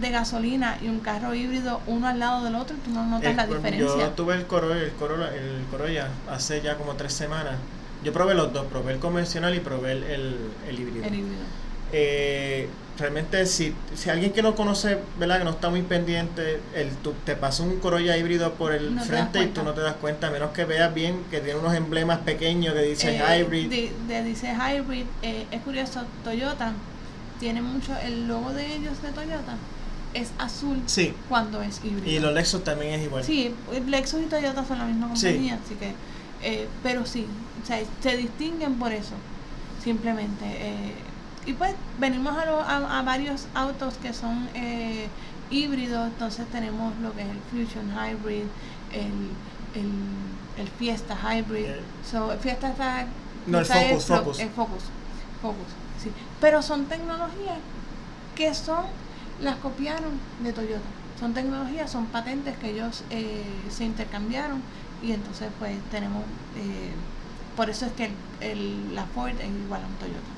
de 0.00 0.10
gasolina 0.10 0.78
y 0.82 0.88
un 0.88 1.00
carro 1.00 1.34
híbrido 1.34 1.80
uno 1.86 2.08
al 2.08 2.18
lado 2.18 2.44
del 2.44 2.54
otro 2.54 2.76
y 2.76 2.80
tú 2.80 2.90
no 2.90 3.04
notas 3.06 3.34
la 3.34 3.46
diferencia. 3.46 3.98
Yo 3.98 4.10
tuve 4.10 4.34
el 4.34 4.46
Corolla, 4.46 4.80
el 4.80 4.92
Corolla, 4.92 5.34
el 5.34 5.64
Corolla 5.70 6.08
hace 6.30 6.60
ya 6.62 6.76
como 6.76 6.94
tres 6.94 7.12
semanas. 7.12 7.54
Yo 8.04 8.12
probé 8.12 8.34
los 8.34 8.52
dos, 8.52 8.66
probé 8.66 8.92
el 8.92 8.98
convencional 8.98 9.54
y 9.54 9.60
probé 9.60 9.92
el, 9.92 10.02
el, 10.68 10.78
híbrido. 10.78 11.04
El 11.06 11.14
híbrido. 11.14 11.42
Eh, 11.92 12.68
realmente 12.98 13.46
si, 13.46 13.74
si 13.94 14.10
alguien 14.10 14.32
que 14.32 14.42
no 14.42 14.54
conoce, 14.54 14.98
¿verdad? 15.18 15.38
Que 15.38 15.44
no 15.44 15.50
está 15.50 15.70
muy 15.70 15.82
pendiente, 15.82 16.60
el, 16.74 16.90
tú, 16.96 17.14
te 17.24 17.36
pasa 17.36 17.62
un 17.62 17.78
Corolla 17.78 18.16
híbrido 18.16 18.54
por 18.54 18.72
el 18.72 18.98
frente 19.00 19.42
y 19.42 19.46
tú 19.46 19.62
no 19.62 19.72
te 19.72 19.80
das 19.80 19.94
cuenta, 19.96 20.28
a 20.28 20.30
menos 20.30 20.50
que 20.50 20.64
veas 20.64 20.92
bien 20.92 21.24
que 21.30 21.40
tiene 21.40 21.58
unos 21.58 21.74
emblemas 21.74 22.18
pequeños 22.18 22.74
que 22.74 22.82
dicen 22.82 23.20
eh, 23.20 23.40
hybrid. 23.40 23.92
De, 24.08 24.22
dice 24.24 24.52
hybrid, 24.54 25.06
eh, 25.22 25.46
es 25.50 25.60
curioso, 25.62 26.02
Toyota 26.24 26.72
tiene 27.38 27.62
mucho, 27.62 27.96
el 28.02 28.28
logo 28.28 28.52
de 28.52 28.76
ellos 28.76 29.00
de 29.02 29.10
Toyota 29.10 29.56
es 30.16 30.32
azul 30.38 30.82
sí. 30.86 31.12
cuando 31.28 31.62
es 31.62 31.80
híbrido. 31.84 32.10
Y 32.10 32.18
los 32.18 32.32
Lexus 32.32 32.64
también 32.64 32.94
es 32.94 33.04
igual. 33.04 33.24
Sí, 33.24 33.54
Lexus 33.86 34.22
y 34.22 34.26
Toyota 34.26 34.64
son 34.64 34.78
la 34.78 34.84
misma 34.84 35.08
compañía, 35.08 35.58
así 35.62 35.74
que, 35.74 35.94
eh, 36.42 36.68
pero 36.82 37.04
sí, 37.04 37.26
o 37.62 37.66
sea, 37.66 37.80
se 38.00 38.16
distinguen 38.16 38.74
por 38.78 38.92
eso, 38.92 39.14
simplemente. 39.82 40.44
Eh, 40.44 40.94
y 41.46 41.52
pues 41.52 41.74
venimos 41.98 42.34
a, 42.36 42.98
a, 42.98 43.02
varios 43.02 43.46
autos 43.54 43.94
que 44.02 44.12
son 44.12 44.48
eh, 44.54 45.06
híbridos, 45.50 46.08
entonces 46.08 46.46
tenemos 46.48 46.92
lo 46.98 47.14
que 47.14 47.22
es 47.22 47.28
el 47.28 47.40
Fusion 47.50 47.90
Hybrid, 47.90 48.44
el, 48.92 49.80
el, 49.80 49.92
el 50.58 50.68
Fiesta 50.78 51.16
Hybrid. 51.16 51.66
So, 52.10 52.32
el 52.32 52.38
Fiesta 52.38 52.70
está... 52.70 53.06
No, 53.46 53.60
el 53.60 53.64
Focus, 53.64 54.06
Focus. 54.06 54.38
El 54.40 54.48
Focus, 54.48 54.82
Focus, 55.40 55.68
sí. 56.02 56.10
Pero 56.40 56.62
son 56.62 56.86
tecnologías 56.86 57.58
que 58.34 58.52
son, 58.54 58.86
las 59.40 59.56
copiaron 59.56 60.12
de 60.42 60.52
Toyota. 60.52 60.86
Son 61.18 61.32
tecnologías, 61.32 61.90
son 61.90 62.06
patentes 62.06 62.56
que 62.58 62.70
ellos 62.70 63.02
eh, 63.10 63.44
se 63.70 63.84
intercambiaron 63.84 64.60
y 65.02 65.12
entonces 65.12 65.48
pues 65.58 65.74
tenemos... 65.90 66.22
Eh, 66.56 66.92
por 67.56 67.70
eso 67.70 67.86
es 67.86 67.92
que 67.92 68.10
el, 68.40 68.94
la 68.94 69.06
Ford 69.06 69.30
es 69.30 69.48
igual 69.48 69.82
a 69.82 69.86
un 69.86 69.94
Toyota 69.94 70.36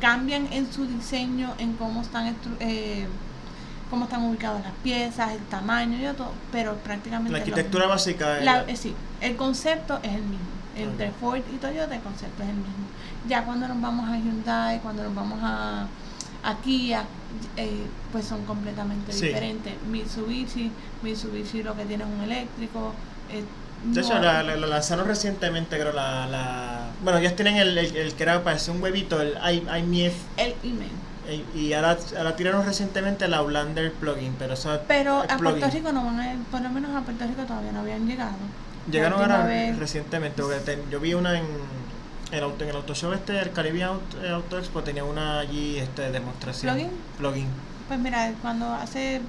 cambian 0.00 0.48
en 0.52 0.72
su 0.72 0.86
diseño, 0.86 1.54
en 1.58 1.74
cómo 1.74 2.02
están 2.02 2.34
eh, 2.60 3.06
cómo 3.90 4.04
están 4.04 4.24
ubicadas 4.24 4.62
las 4.62 4.72
piezas, 4.82 5.32
el 5.32 5.40
tamaño 5.44 5.98
y 5.98 6.14
todo, 6.14 6.32
pero 6.52 6.74
prácticamente 6.76 7.32
la 7.32 7.38
arquitectura 7.38 7.86
básica 7.86 8.64
eh, 8.66 8.76
sí, 8.76 8.94
el 9.20 9.36
concepto 9.36 9.98
es 10.02 10.14
el 10.14 10.22
mismo. 10.22 10.56
Entre 10.76 11.10
Ford 11.12 11.40
y 11.54 11.56
Toyota 11.56 11.94
el 11.94 12.02
concepto 12.02 12.42
es 12.42 12.50
el 12.50 12.56
mismo. 12.56 12.86
Ya 13.26 13.44
cuando 13.44 13.66
nos 13.66 13.80
vamos 13.80 14.08
a 14.08 14.18
Hyundai, 14.18 14.80
cuando 14.80 15.04
nos 15.04 15.14
vamos 15.14 15.38
a, 15.42 15.86
a 16.46 16.56
Kia, 16.58 17.04
eh, 17.56 17.82
pues 18.12 18.24
son 18.24 18.44
completamente 18.44 19.12
diferentes. 19.12 19.74
Mitsubishi, 19.90 20.70
Mitsubishi 21.02 21.62
lo 21.62 21.76
que 21.76 21.84
tiene 21.84 22.04
es 22.04 22.10
un 22.10 22.22
eléctrico, 22.22 22.94
eh, 23.30 23.44
de 23.84 24.00
hecho, 24.00 24.18
la, 24.18 24.42
lanzaron 24.42 25.06
recientemente, 25.06 25.78
creo, 25.78 25.92
la, 25.92 26.26
la... 26.26 26.90
Bueno, 27.02 27.18
ellos 27.18 27.36
tienen 27.36 27.56
el, 27.56 27.76
el, 27.76 28.14
que 28.14 28.22
era, 28.22 28.42
parece 28.42 28.70
un 28.70 28.82
huevito, 28.82 29.20
el 29.20 29.36
iMIF. 29.78 30.14
El 30.36 30.54
email. 30.64 30.90
Y 31.54 31.72
ahora, 31.72 31.98
ahora 32.16 32.36
tiraron 32.36 32.64
recientemente 32.64 33.28
la 33.28 33.38
Outlander 33.38 33.92
plugin, 33.92 34.34
pero 34.38 34.54
eso 34.54 34.78
Pero 34.86 35.24
a 35.28 35.36
Puerto 35.36 35.68
Rico 35.70 35.92
no 35.92 36.04
van 36.04 36.20
a, 36.20 36.36
por 36.50 36.60
lo 36.60 36.70
menos 36.70 36.94
a 36.94 37.00
Puerto 37.02 37.26
Rico 37.26 37.42
todavía 37.42 37.72
no 37.72 37.80
habían 37.80 38.06
llegado. 38.06 38.36
Llegaron 38.90 39.20
ahora 39.20 39.46
recientemente, 39.78 40.40
porque 40.40 40.78
yo 40.90 41.00
vi 41.00 41.14
una 41.14 41.36
en 41.38 41.46
el 42.32 42.42
auto, 42.42 42.64
en 42.64 42.70
el 42.70 42.76
auto 42.76 42.94
show 42.94 43.12
este, 43.12 43.38
el 43.40 43.52
Caribbean 43.52 43.90
Auto, 43.90 44.22
eh, 44.22 44.30
auto 44.30 44.58
Expo, 44.58 44.82
tenía 44.82 45.04
una 45.04 45.38
allí 45.40 45.78
este 45.78 46.10
demostración. 46.10 46.74
¿Plugin? 46.74 46.90
Plugin. 47.18 47.48
Pues 47.88 48.00
mira, 48.00 48.32
cuando 48.42 48.72
hace, 48.72 49.20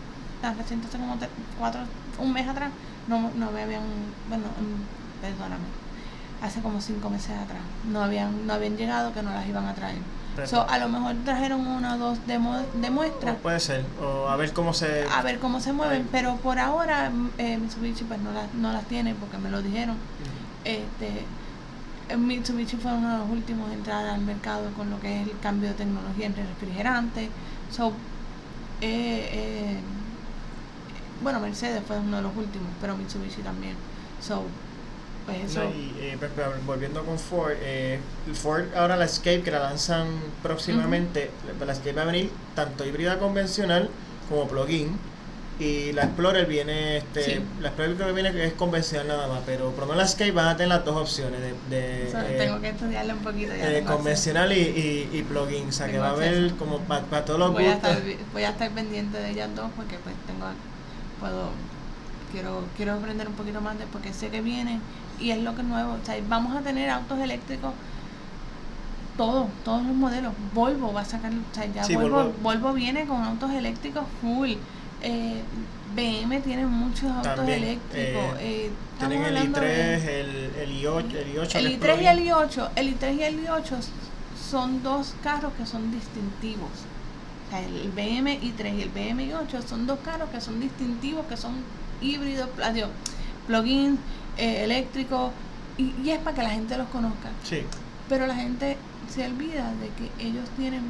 reciente, 0.57 0.87
hace 0.87 0.97
como 0.97 1.17
cuatro, 1.59 1.81
un 2.19 2.33
mes 2.33 2.47
atrás, 2.47 2.71
no, 3.07 3.31
no 3.35 3.51
me 3.51 3.61
habían, 3.63 3.83
bueno, 4.29 4.45
perdóname, 5.21 5.65
hace 6.41 6.61
como 6.61 6.81
cinco 6.81 7.09
meses 7.09 7.31
atrás, 7.31 7.61
no 7.91 8.03
habían, 8.03 8.47
no 8.47 8.53
habían 8.53 8.77
llegado 8.77 9.13
que 9.13 9.21
no 9.21 9.31
las 9.31 9.47
iban 9.47 9.65
a 9.65 9.73
traer. 9.75 9.99
So, 10.45 10.69
a 10.69 10.77
lo 10.77 10.87
mejor 10.87 11.15
trajeron 11.25 11.65
una 11.65 11.95
o 11.95 11.97
dos 11.97 12.19
de, 12.27 12.39
de 12.75 12.89
muestras. 12.91 13.37
puede 13.37 13.59
ser, 13.59 13.83
o 13.99 14.29
a 14.29 14.35
ver 14.35 14.53
cómo 14.53 14.71
se... 14.71 15.03
A 15.11 15.23
ver 15.23 15.39
cómo 15.39 15.59
se 15.59 15.73
mueven, 15.73 16.07
pero 16.11 16.35
por 16.35 16.59
ahora 16.59 17.11
eh, 17.39 17.57
Mitsubishi 17.57 18.03
pues 18.03 18.19
no 18.19 18.31
las, 18.31 18.53
no 18.53 18.71
las 18.71 18.85
tiene 18.85 19.15
porque 19.15 19.39
me 19.39 19.49
lo 19.49 19.63
dijeron. 19.63 19.95
este, 20.63 21.25
Mitsubishi 22.15 22.77
fue 22.77 22.93
uno 22.93 23.11
de 23.11 23.17
los 23.17 23.29
últimos 23.29 23.67
en 23.71 23.79
entrar 23.79 24.05
al 24.05 24.21
mercado 24.21 24.71
con 24.77 24.89
lo 24.89 24.99
que 24.99 25.21
es 25.21 25.27
el 25.27 25.39
cambio 25.39 25.69
de 25.69 25.75
tecnología 25.75 26.27
entre 26.27 26.45
refrigerantes. 26.45 27.29
So, 27.71 27.89
eh, 28.81 29.29
eh 29.31 29.79
bueno, 31.21 31.39
Mercedes 31.39 31.81
fue 31.85 31.97
uno 31.97 32.17
de 32.17 32.23
los 32.23 32.35
últimos, 32.35 32.67
pero 32.79 32.95
Mitsubishi 32.95 33.41
también. 33.41 33.75
So, 34.21 34.43
pues 35.25 35.51
eso. 35.51 35.63
y, 35.65 35.93
eh, 35.99 36.17
volviendo 36.65 37.03
con 37.03 37.19
Ford, 37.19 37.53
eh, 37.59 37.99
Ford 38.33 38.65
ahora 38.75 38.95
la 38.95 39.05
Escape 39.05 39.41
que 39.41 39.51
la 39.51 39.59
lanzan 39.59 40.07
próximamente, 40.41 41.31
la 41.65 41.73
Escape 41.73 41.93
va 41.93 42.03
a 42.03 42.05
venir 42.05 42.31
tanto 42.55 42.85
híbrida 42.85 43.19
convencional 43.19 43.89
como 44.29 44.47
plug-in. 44.47 44.97
Y 45.59 45.91
la 45.93 46.03
Explorer 46.03 46.45
viene, 46.45 46.97
este, 46.97 47.41
la 47.59 47.69
Explorer 47.69 47.95
creo 47.95 48.07
que 48.07 48.21
viene 48.21 48.45
es 48.45 48.53
convencional 48.53 49.07
nada 49.07 49.27
más, 49.27 49.39
pero 49.43 49.71
por 49.71 49.81
lo 49.81 49.85
menos 49.87 49.97
la 49.97 50.03
Escape 50.03 50.31
van 50.31 50.49
a 50.49 50.57
tener 50.57 50.69
las 50.69 50.85
dos 50.85 50.95
opciones 50.95 51.39
de, 51.41 52.09
eh, 52.11 52.35
tengo 52.37 52.61
que 52.61 52.69
estudiarla 52.69 53.15
un 53.15 53.21
poquito 53.21 53.53
ya 53.55 53.83
convencional 53.83 54.51
y, 54.51 54.59
y, 54.59 55.09
y 55.13 55.23
plugin, 55.23 55.69
o 55.69 55.71
sea 55.71 55.87
que 55.87 55.97
va 55.97 56.09
a 56.09 56.11
haber 56.11 56.53
como 56.55 56.77
para 56.81 57.25
todos 57.25 57.39
los 57.39 57.53
voy 57.53 57.65
A 57.65 57.73
estar, 57.73 57.97
voy 58.33 58.43
a 58.43 58.49
estar 58.49 58.69
pendiente 58.69 59.17
de 59.17 59.31
ellas 59.31 59.49
dos 59.55 59.71
porque 59.75 59.97
pues 59.97 60.15
tengo 60.27 60.45
puedo 61.19 61.49
quiero 62.31 62.63
quiero 62.75 62.93
aprender 62.93 63.27
un 63.27 63.33
poquito 63.33 63.59
más 63.59 63.79
de 63.79 63.85
porque 63.87 64.13
sé 64.13 64.29
que 64.29 64.41
viene 64.41 64.79
y 65.19 65.31
es 65.31 65.39
lo 65.39 65.55
que 65.55 65.61
es 65.61 65.67
nuevo. 65.67 65.93
O 65.93 66.05
sea, 66.05 66.15
vamos 66.27 66.55
a 66.55 66.61
tener 66.61 66.89
autos 66.89 67.19
eléctricos 67.19 67.73
todos 69.17 69.47
todos 69.63 69.83
los 69.83 69.95
modelos. 69.95 70.33
Volvo 70.53 70.93
va 70.93 71.01
a 71.01 71.05
sacar 71.05 71.31
o 71.31 71.55
sea, 71.55 71.65
ya 71.65 71.87
Volvo, 71.97 72.31
Volvo, 72.43 72.73
viene 72.73 73.07
con 73.07 73.23
autos 73.23 73.51
eléctricos 73.51 74.03
full 74.21 74.53
eh, 75.01 75.41
BM 75.95 76.41
tiene 76.41 76.65
muchos 76.65 77.11
autos 77.11 77.47
eléctricos 77.47 78.35
eh, 78.39 78.67
eh 78.67 78.71
tienen 78.99 79.23
el 79.23 79.37
i3 79.37 79.61
el, 79.63 80.51
el, 80.59 80.81
i8 80.81 81.15
el 81.15 81.35
i8 81.35 81.55
el 81.55 81.79
i3 81.79 82.01
y 82.01 82.07
el 82.07 82.19
i8 82.27 82.69
el 82.75 82.99
i3 82.99 83.17
y 83.17 83.23
el 83.23 83.45
i8 83.45 83.77
son 84.49 84.83
dos 84.83 85.15
carros 85.23 85.53
que 85.53 85.65
son 85.65 85.91
distintivos 85.91 86.71
el 87.55 87.91
BM 87.91 88.39
i3 88.41 88.77
y 88.77 88.81
el 88.81 88.89
BM 88.89 89.29
i8 89.29 89.65
son 89.65 89.87
dos 89.87 89.99
carros 89.99 90.29
que 90.29 90.41
son 90.41 90.59
distintivos, 90.59 91.25
que 91.27 91.37
son 91.37 91.53
híbridos, 92.01 92.49
adiós, 92.61 92.89
plugins 93.47 93.99
eh, 94.37 94.63
eléctricos, 94.63 95.31
y, 95.77 95.93
y, 96.03 96.11
es 96.11 96.19
para 96.19 96.35
que 96.35 96.43
la 96.43 96.49
gente 96.49 96.77
los 96.77 96.87
conozca. 96.89 97.29
Sí. 97.43 97.63
Pero 98.09 98.27
la 98.27 98.35
gente 98.35 98.77
se 99.13 99.25
olvida 99.25 99.73
de 99.75 99.89
que 99.89 100.25
ellos 100.25 100.49
tienen 100.57 100.83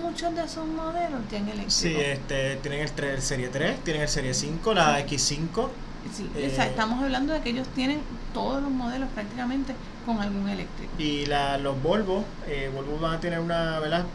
muchos 0.00 0.34
de 0.34 0.44
esos 0.44 0.66
modelos 0.66 1.20
tienen 1.28 1.48
eléctricos. 1.48 1.74
Sí, 1.74 1.94
este, 1.96 2.56
tienen 2.56 2.80
el, 2.80 3.04
el 3.04 3.22
Serie 3.22 3.48
3, 3.48 3.84
tienen 3.84 4.02
el 4.02 4.08
Serie 4.08 4.34
5, 4.34 4.74
la 4.74 5.00
X5. 5.06 5.68
Sí, 6.14 6.30
eh, 6.34 6.56
estamos 6.58 7.02
hablando 7.02 7.34
de 7.34 7.40
que 7.42 7.50
ellos 7.50 7.68
tienen 7.74 8.00
todos 8.32 8.62
los 8.62 8.70
modelos 8.70 9.08
prácticamente 9.14 9.74
con 10.06 10.18
algún 10.20 10.48
eléctrico. 10.48 10.90
Y 10.98 11.26
la, 11.26 11.58
los 11.58 11.80
Volvo, 11.82 12.24
eh, 12.46 12.70
Volvo 12.74 12.98
van 12.98 13.14
a 13.14 13.20
tener 13.20 13.38
una 13.38 13.78
¿verdad? 13.80 14.06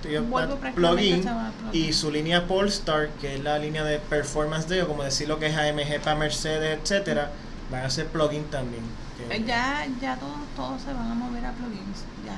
plugin 0.74 1.24
y 1.72 1.94
su 1.94 2.12
línea 2.12 2.48
Polestar, 2.48 3.10
que 3.22 3.36
es 3.36 3.44
la 3.44 3.60
línea 3.60 3.84
de 3.84 4.00
performance 4.00 4.68
de 4.68 4.78
ellos, 4.78 4.88
como 4.88 5.04
decir 5.04 5.28
lo 5.28 5.38
que 5.38 5.48
es 5.48 5.56
AMG 5.56 6.02
para 6.02 6.16
Mercedes, 6.16 6.80
etcétera, 6.82 7.32
van 7.72 7.86
a 7.86 7.90
ser 7.90 8.08
plugin 8.08 8.46
también. 8.46 8.84
Eh, 9.30 9.44
ya, 9.46 9.86
ya 10.02 10.18
todos, 10.18 10.38
todos 10.56 10.82
se 10.82 10.92
van 10.92 11.12
a 11.12 11.16
mover 11.16 11.46
a 11.46 11.52
plugins. 11.52 12.04
Ya 12.26 12.36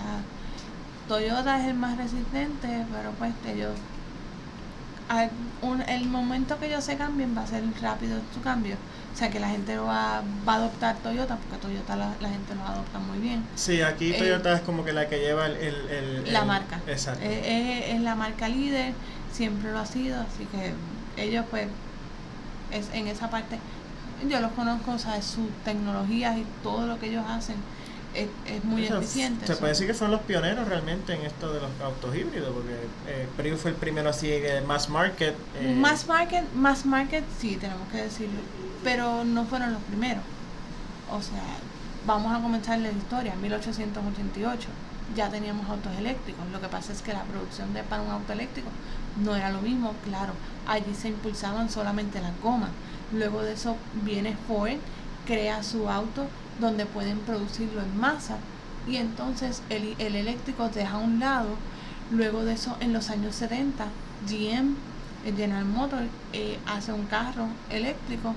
Toyota 1.08 1.62
es 1.62 1.68
el 1.68 1.76
más 1.76 1.98
resistente, 1.98 2.86
pero 2.92 3.12
pues 3.12 3.34
ellos 3.46 3.72
el 5.88 6.06
momento 6.10 6.60
que 6.60 6.68
ellos 6.68 6.84
se 6.84 6.98
cambien 6.98 7.36
va 7.38 7.44
a 7.44 7.48
ser 7.48 7.64
rápido 7.82 8.20
su 8.34 8.42
cambio. 8.42 8.76
O 9.14 9.18
sea 9.18 9.32
que 9.32 9.40
la 9.40 9.50
gente 9.50 9.78
va, 9.78 10.22
va 10.48 10.54
a 10.54 10.56
adoptar 10.58 10.98
Toyota 10.98 11.38
porque 11.38 11.58
Toyota 11.66 11.96
la, 11.96 12.12
gente 12.30 12.54
lo 12.56 12.64
adopta 12.64 13.00
muy 13.00 13.18
bien. 13.18 13.44
Sí, 13.56 13.82
aquí 13.82 14.14
eh, 14.14 14.18
Toyota 14.18 14.54
es 14.54 14.62
como 14.62 14.84
que 14.84 14.94
la 14.94 15.08
que 15.08 15.20
lleva 15.20 15.48
el... 15.48 16.32
la 16.32 16.46
marca. 16.46 16.80
Exacto. 16.88 17.22
Eh, 17.24 17.94
es, 17.96 18.02
la 18.02 18.16
marca 18.16 18.48
líder, 18.48 18.94
siempre 19.32 19.72
lo 19.72 19.80
ha 19.80 19.86
sido, 19.86 20.22
así 20.22 20.46
que 20.46 20.74
ellos 21.22 21.46
pues 21.50 21.68
es 22.72 22.90
en 22.94 23.08
esa 23.08 23.30
parte, 23.30 23.58
yo 24.30 24.40
los 24.40 24.52
conozco, 24.52 24.92
o 24.92 25.00
sea, 25.00 25.22
sus 25.22 25.50
tecnologías 25.64 26.38
y 26.38 26.46
todo 26.62 26.86
lo 26.86 27.00
que 27.00 27.08
ellos 27.08 27.26
hacen 27.28 27.56
es, 28.18 28.64
muy 28.64 28.86
eficiente. 28.86 29.46
Se 29.46 29.56
puede 29.56 29.74
decir 29.74 29.88
que 29.88 29.94
fueron 29.94 30.12
los 30.12 30.22
pioneros 30.26 30.68
realmente 30.68 31.14
en 31.14 31.22
esto 31.22 31.54
de 31.54 31.62
los 31.62 31.70
autos 31.84 32.16
híbridos, 32.16 32.54
porque 32.54 32.74
eh, 33.08 33.58
fue 33.58 33.72
el 33.72 33.78
primero 33.78 34.10
así 34.10 34.28
de 34.28 34.62
mass 34.62 34.90
market. 34.90 35.36
Eh. 35.60 35.76
Mass 35.76 36.08
market, 36.08 36.44
mass 36.54 36.86
market, 36.86 37.24
sí, 37.40 37.58
tenemos 37.58 37.88
que 37.90 37.98
decirlo, 37.98 38.40
pero 38.84 39.24
no 39.24 39.46
fueron 39.46 39.74
los 39.74 39.82
primeros. 39.84 40.24
O 41.12 41.22
sea, 41.22 41.44
vamos 42.06 42.36
a 42.38 42.42
comenzar 42.42 42.80
la 42.80 42.92
historia, 42.92 43.34
en 43.34 43.42
1888 43.42 44.68
ya 45.16 45.30
teníamos 45.30 45.70
autos 45.70 45.92
eléctricos. 45.98 46.46
Lo 46.52 46.60
que 46.60 46.68
pasa 46.68 46.92
es 46.92 47.02
que 47.02 47.14
la 47.14 47.24
producción 47.24 47.74
de 47.74 47.84
para 47.84 48.02
un 48.02 48.12
auto 48.12 48.34
eléctrico 48.34 48.70
no 49.24 49.36
era 49.36 49.52
lo 49.52 49.62
mismo, 49.62 49.94
claro. 50.06 50.34
Allí 50.68 50.94
se 50.94 51.10
impulsaban 51.10 51.70
solamente 51.70 52.22
las 52.22 52.40
gomas. 52.42 52.72
Luego 53.14 53.42
de 53.42 53.54
eso 53.54 53.78
viene 54.04 54.36
Ford, 54.48 54.78
crea 55.26 55.64
su 55.64 55.90
auto 55.90 56.28
donde 56.60 56.86
pueden 56.86 57.20
producirlo 57.20 57.82
en 57.82 58.00
masa 58.00 58.38
y 58.88 58.98
entonces 58.98 59.62
el, 59.70 59.96
el 60.00 60.16
eléctrico 60.16 60.70
deja 60.70 60.96
a 60.96 61.00
un 61.00 61.20
lado. 61.20 61.50
Luego 62.10 62.46
de 62.46 62.54
eso, 62.54 62.78
en 62.80 62.94
los 62.94 63.10
años 63.10 63.36
70, 63.36 63.86
GM, 64.30 64.76
el 65.26 65.36
General 65.36 65.66
Motors, 65.66 66.08
eh, 66.32 66.58
hace 66.66 66.94
un 66.94 67.06
carro 67.06 67.48
eléctrico, 67.70 68.34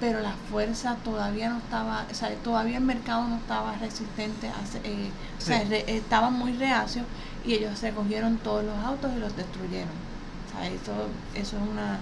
pero 0.00 0.20
la 0.20 0.32
fuerza 0.50 0.96
todavía 1.04 1.50
no 1.50 1.58
estaba, 1.58 2.06
o 2.10 2.14
sea, 2.14 2.34
todavía 2.36 2.78
el 2.78 2.84
mercado 2.84 3.28
no 3.28 3.36
estaba 3.36 3.76
resistente, 3.76 4.48
a, 4.48 4.54
eh, 4.84 5.10
o 5.38 5.40
sea, 5.40 5.62
estaba 5.62 6.30
muy 6.30 6.54
reacio 6.54 7.02
y 7.44 7.52
ellos 7.54 7.80
recogieron 7.82 8.38
todos 8.38 8.64
los 8.64 8.78
autos 8.78 9.12
y 9.14 9.20
los 9.20 9.36
destruyeron. 9.36 9.90
O 10.48 10.58
sea, 10.58 10.66
eso, 10.68 10.92
eso 11.34 11.56
es 11.56 11.62
una, 11.70 11.98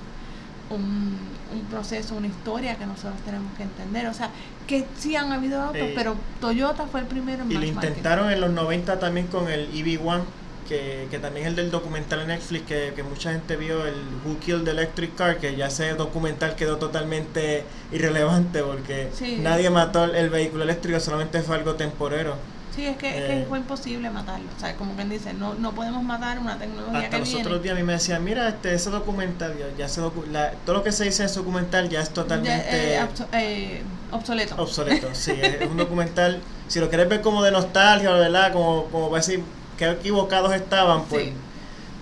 un, 0.71 1.19
un 1.53 1.61
proceso, 1.71 2.15
una 2.15 2.29
historia 2.29 2.77
que 2.77 2.87
nosotros 2.87 3.21
tenemos 3.25 3.53
que 3.57 3.65
entender. 3.65 4.07
O 4.07 4.15
sea, 4.15 4.31
que 4.67 4.87
sí 4.97 5.17
han 5.17 5.33
habido 5.33 5.61
autos, 5.61 5.89
pero 5.95 6.17
Toyota 6.41 6.87
fue 6.87 7.01
el 7.01 7.07
primero 7.07 7.43
en 7.43 7.51
Y 7.51 7.55
lo 7.55 7.65
intentaron 7.65 8.31
en 8.31 8.41
los 8.41 8.51
90 8.51 8.99
también 9.01 9.27
con 9.27 9.51
el 9.51 9.71
EV1, 9.73 10.23
que, 10.69 11.09
que 11.11 11.19
también 11.19 11.47
es 11.47 11.51
el 11.51 11.57
del 11.57 11.71
documental 11.73 12.21
en 12.21 12.29
Netflix, 12.29 12.67
que, 12.67 12.93
que, 12.95 13.03
mucha 13.03 13.33
gente 13.33 13.57
vio, 13.57 13.85
el 13.85 13.97
Who 14.25 14.39
Killed 14.39 14.63
the 14.63 14.71
Electric 14.71 15.17
Car, 15.17 15.39
que 15.39 15.57
ya 15.57 15.67
ese 15.67 15.95
documental 15.95 16.55
quedó 16.55 16.77
totalmente 16.77 17.65
irrelevante 17.91 18.63
porque 18.63 19.09
nadie 19.41 19.69
mató 19.71 20.05
el 20.05 20.31
vehículo 20.31 20.63
eléctrico, 20.63 21.01
solamente 21.01 21.43
fue 21.43 21.57
algo 21.57 21.75
temporero. 21.75 22.37
Sí, 22.81 22.87
es 22.87 22.97
que, 22.97 23.09
es 23.11 23.25
que 23.27 23.43
eh, 23.43 23.47
fue 23.47 23.59
imposible 23.59 24.09
matarlo. 24.09 24.47
O 24.57 24.59
sea, 24.59 24.75
como 24.75 24.95
quien 24.95 25.11
dice, 25.11 25.35
no, 25.35 25.53
no 25.53 25.73
podemos 25.73 26.03
matar 26.03 26.39
una 26.39 26.57
tecnología 26.57 27.01
hasta 27.01 27.19
los 27.19 27.35
otros 27.35 27.63
días 27.63 27.75
a 27.75 27.79
mí 27.79 27.85
me 27.85 27.93
decían, 27.93 28.25
mira, 28.25 28.49
este, 28.49 28.73
ese 28.73 28.89
documental, 28.89 29.55
ya, 29.77 29.87
se 29.87 30.01
todo 30.01 30.55
lo 30.67 30.83
que 30.83 30.91
se 30.91 31.05
dice 31.05 31.23
en 31.23 31.27
ese 31.27 31.41
documental 31.41 31.91
ya 31.91 32.01
es 32.01 32.09
totalmente... 32.09 32.97
Eh, 32.97 33.07
eh, 33.35 33.83
obsoleto. 34.11 34.55
Obsoleto, 34.57 35.09
sí. 35.13 35.33
es 35.33 35.69
un 35.71 35.77
documental, 35.77 36.41
si 36.69 36.81
lo 36.81 36.89
quieres 36.89 37.07
ver 37.11 37.21
como 37.21 37.43
de 37.43 37.51
nostalgia, 37.51 38.13
¿verdad? 38.13 38.51
Como, 38.55 38.87
como 38.87 39.11
para 39.11 39.21
decir 39.21 39.43
que 39.77 39.91
equivocados 39.91 40.55
estaban, 40.55 41.05
pues 41.05 41.33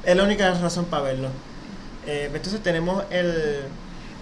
es 0.04 0.16
la 0.16 0.22
única 0.22 0.54
razón 0.54 0.84
para 0.84 1.02
verlo. 1.02 1.28
entonces 2.06 2.62
tenemos 2.62 3.02
el... 3.10 3.64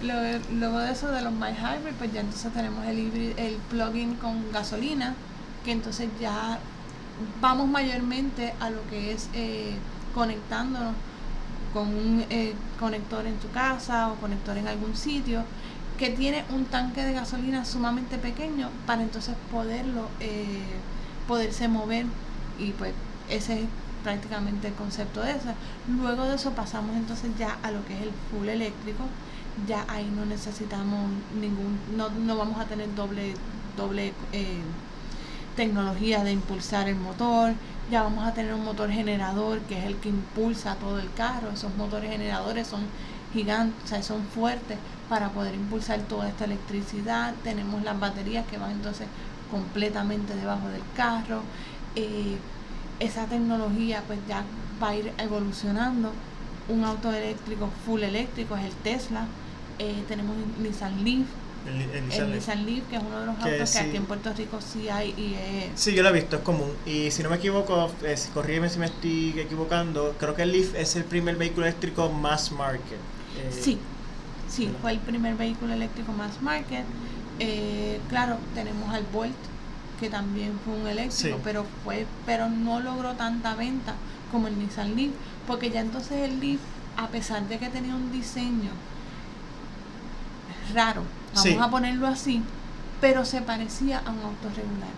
Luego 0.01 0.79
de 0.79 0.91
eso 0.91 1.11
de 1.11 1.21
los 1.21 1.33
My 1.33 1.49
Hybrid, 1.49 1.93
pues 1.99 2.11
ya 2.11 2.21
entonces 2.21 2.51
tenemos 2.51 2.83
el, 2.87 3.35
el 3.37 3.57
plugin 3.69 4.15
con 4.15 4.51
gasolina 4.51 5.13
que 5.67 5.73
entonces 5.73 6.07
ya 6.21 6.59
vamos 7.41 7.67
mayormente 7.67 8.53
a 8.61 8.69
lo 8.69 8.87
que 8.87 9.11
es 9.11 9.27
eh, 9.33 9.75
conectándonos 10.15 10.93
con 11.73 11.89
un 11.89 12.23
eh, 12.29 12.53
conector 12.79 13.25
en 13.25 13.35
tu 13.35 13.49
casa 13.51 14.07
o 14.09 14.15
conector 14.15 14.57
en 14.57 14.69
algún 14.69 14.95
sitio 14.95 15.43
que 15.99 16.11
tiene 16.11 16.45
un 16.55 16.63
tanque 16.63 17.03
de 17.03 17.11
gasolina 17.11 17.65
sumamente 17.65 18.17
pequeño 18.17 18.69
para 18.85 19.01
entonces 19.01 19.35
poderlo 19.51 20.07
eh, 20.21 20.79
poderse 21.27 21.67
mover 21.67 22.05
y 22.57 22.71
pues 22.71 22.93
ese 23.29 23.63
es 23.63 23.67
prácticamente 24.05 24.69
el 24.69 24.73
concepto 24.73 25.19
de 25.21 25.31
eso. 25.31 25.49
Luego 26.01 26.23
de 26.23 26.35
eso 26.35 26.51
pasamos 26.51 26.95
entonces 26.95 27.29
ya 27.37 27.57
a 27.61 27.71
lo 27.71 27.85
que 27.85 27.93
es 27.93 28.03
el 28.03 28.11
full 28.31 28.47
eléctrico. 28.47 29.03
Ya 29.67 29.83
ahí 29.89 30.09
no 30.15 30.25
necesitamos 30.25 31.09
ningún 31.41 31.77
no, 31.97 32.07
no 32.09 32.37
vamos 32.37 32.57
a 32.57 32.63
tener 32.63 32.95
doble 32.95 33.33
doble 33.75 34.13
eh, 34.31 34.61
tecnologías 35.57 36.23
de 36.23 36.31
impulsar 36.31 36.87
el 36.87 36.95
motor, 36.95 37.53
ya 37.91 38.03
vamos 38.03 38.25
a 38.25 38.33
tener 38.33 38.53
un 38.53 38.63
motor 38.63 38.89
generador 38.89 39.59
que 39.61 39.77
es 39.79 39.85
el 39.85 39.97
que 39.97 40.09
impulsa 40.09 40.75
todo 40.75 40.99
el 40.99 41.11
carro, 41.13 41.49
esos 41.51 41.75
motores 41.75 42.11
generadores 42.11 42.67
son 42.67 42.81
gigantes, 43.33 44.05
son 44.05 44.23
fuertes 44.23 44.77
para 45.09 45.29
poder 45.29 45.55
impulsar 45.55 45.99
toda 46.01 46.29
esta 46.29 46.45
electricidad, 46.45 47.33
tenemos 47.43 47.83
las 47.83 47.99
baterías 47.99 48.45
que 48.47 48.57
van 48.57 48.71
entonces 48.71 49.07
completamente 49.49 50.35
debajo 50.35 50.69
del 50.69 50.83
carro, 50.95 51.41
eh, 51.95 52.37
esa 52.99 53.25
tecnología 53.25 54.03
pues 54.05 54.19
ya 54.27 54.43
va 54.81 54.89
a 54.89 54.95
ir 54.95 55.11
evolucionando, 55.17 56.11
un 56.69 56.83
auto 56.83 57.11
eléctrico 57.11 57.69
full 57.85 58.03
eléctrico 58.03 58.55
es 58.55 58.65
el 58.65 58.73
Tesla, 58.73 59.25
eh, 59.79 60.03
tenemos 60.07 60.35
Nissan 60.61 61.03
Leaf, 61.03 61.27
el, 61.67 62.31
Nissan, 62.31 62.65
Leaf. 62.65 62.87
que 62.89 62.95
es 62.95 63.01
uno 63.01 63.19
de 63.19 63.25
los 63.25 63.35
autos 63.39 63.71
que 63.71 63.79
aquí 63.79 63.97
en 63.97 64.05
Puerto 64.05 64.33
Rico 64.33 64.59
sí 64.61 64.89
hay 64.89 65.09
y 65.17 65.35
es... 65.35 65.79
Sí, 65.79 65.93
yo 65.93 66.03
lo 66.03 66.09
he 66.09 66.13
visto, 66.13 66.37
es 66.37 66.41
común. 66.41 66.71
Y 66.85 67.11
si 67.11 67.23
no 67.23 67.29
me 67.29 67.35
equivoco, 67.37 67.91
corrígeme 68.33 68.69
si 68.69 68.79
me 68.79 68.85
estoy 68.87 69.39
equivocando, 69.39 70.15
creo 70.19 70.35
que 70.35 70.43
el 70.43 70.51
Leaf 70.51 70.75
es 70.75 70.95
el 70.95 71.03
primer 71.03 71.35
vehículo 71.35 71.65
eléctrico 71.65 72.09
mass 72.09 72.51
market. 72.51 72.99
Eh, 73.37 73.51
sí, 73.51 73.77
sí, 74.47 74.69
fue 74.81 74.91
el 74.91 74.99
primer 74.99 75.35
vehículo 75.35 75.73
eléctrico 75.73 76.11
mass 76.13 76.41
market. 76.41 76.85
Eh, 77.39 77.99
claro, 78.09 78.37
tenemos 78.55 78.93
al 78.93 79.03
Volt, 79.13 79.35
que 79.99 80.09
también 80.09 80.59
fue 80.63 80.75
un 80.75 80.87
eléctrico, 80.87 81.39
pero 81.43 81.65
fue 81.83 82.05
pero 82.25 82.49
no 82.49 82.79
logró 82.79 83.13
tanta 83.13 83.55
venta 83.55 83.95
como 84.31 84.47
el 84.47 84.57
Nissan 84.57 84.95
Leaf, 84.95 85.11
porque 85.45 85.69
ya 85.69 85.81
entonces 85.81 86.29
el 86.29 86.39
Leaf, 86.39 86.59
a 86.95 87.07
pesar 87.07 87.47
de 87.47 87.57
que 87.59 87.69
tenía 87.69 87.95
un 87.95 88.11
diseño 88.11 88.71
raro, 90.73 91.03
vamos 91.35 91.61
a 91.61 91.69
ponerlo 91.69 92.07
así, 92.07 92.41
pero 93.01 93.25
se 93.25 93.41
parecía 93.41 93.99
a 93.99 94.11
un 94.11 94.19
auto 94.19 94.49
regular. 94.55 94.89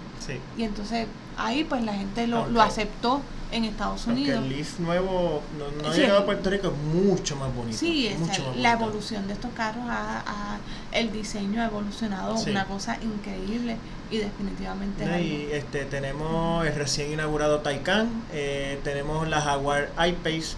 Y 0.57 0.63
entonces 0.63 1.07
ahí 1.37 1.63
pues 1.63 1.83
la 1.83 1.93
gente 1.93 2.27
lo, 2.27 2.47
lo 2.49 2.61
aceptó 2.61 3.21
en 3.51 3.65
Estados 3.65 4.05
Unidos. 4.05 4.43
el 4.43 4.49
Leaf 4.49 4.79
nuevo 4.79 5.41
no, 5.57 5.89
ha 5.89 5.93
llegado 5.93 6.19
a 6.19 6.25
Puerto 6.25 6.49
Rico, 6.49 6.67
es 6.67 6.93
mucho 6.93 7.35
más 7.35 7.53
bonito. 7.53 7.77
Sí, 7.77 8.11
la 8.57 8.73
evolución 8.73 9.27
de 9.27 9.33
estos 9.33 9.51
carros, 9.53 9.83
a, 9.87 10.57
el 10.91 11.11
diseño 11.11 11.61
ha 11.61 11.65
evolucionado, 11.65 12.35
una 12.35 12.65
cosa 12.65 12.97
increíble 13.01 13.77
y 14.11 14.17
definitivamente. 14.17 15.21
y 15.21 15.49
este, 15.51 15.85
tenemos 15.85 16.65
el 16.65 16.75
recién 16.75 17.11
inaugurado 17.11 17.59
Taycan, 17.59 18.09
eh, 18.33 18.79
tenemos 18.83 19.27
la 19.27 19.41
Jaguar 19.41 19.89
I-Pace, 19.97 20.57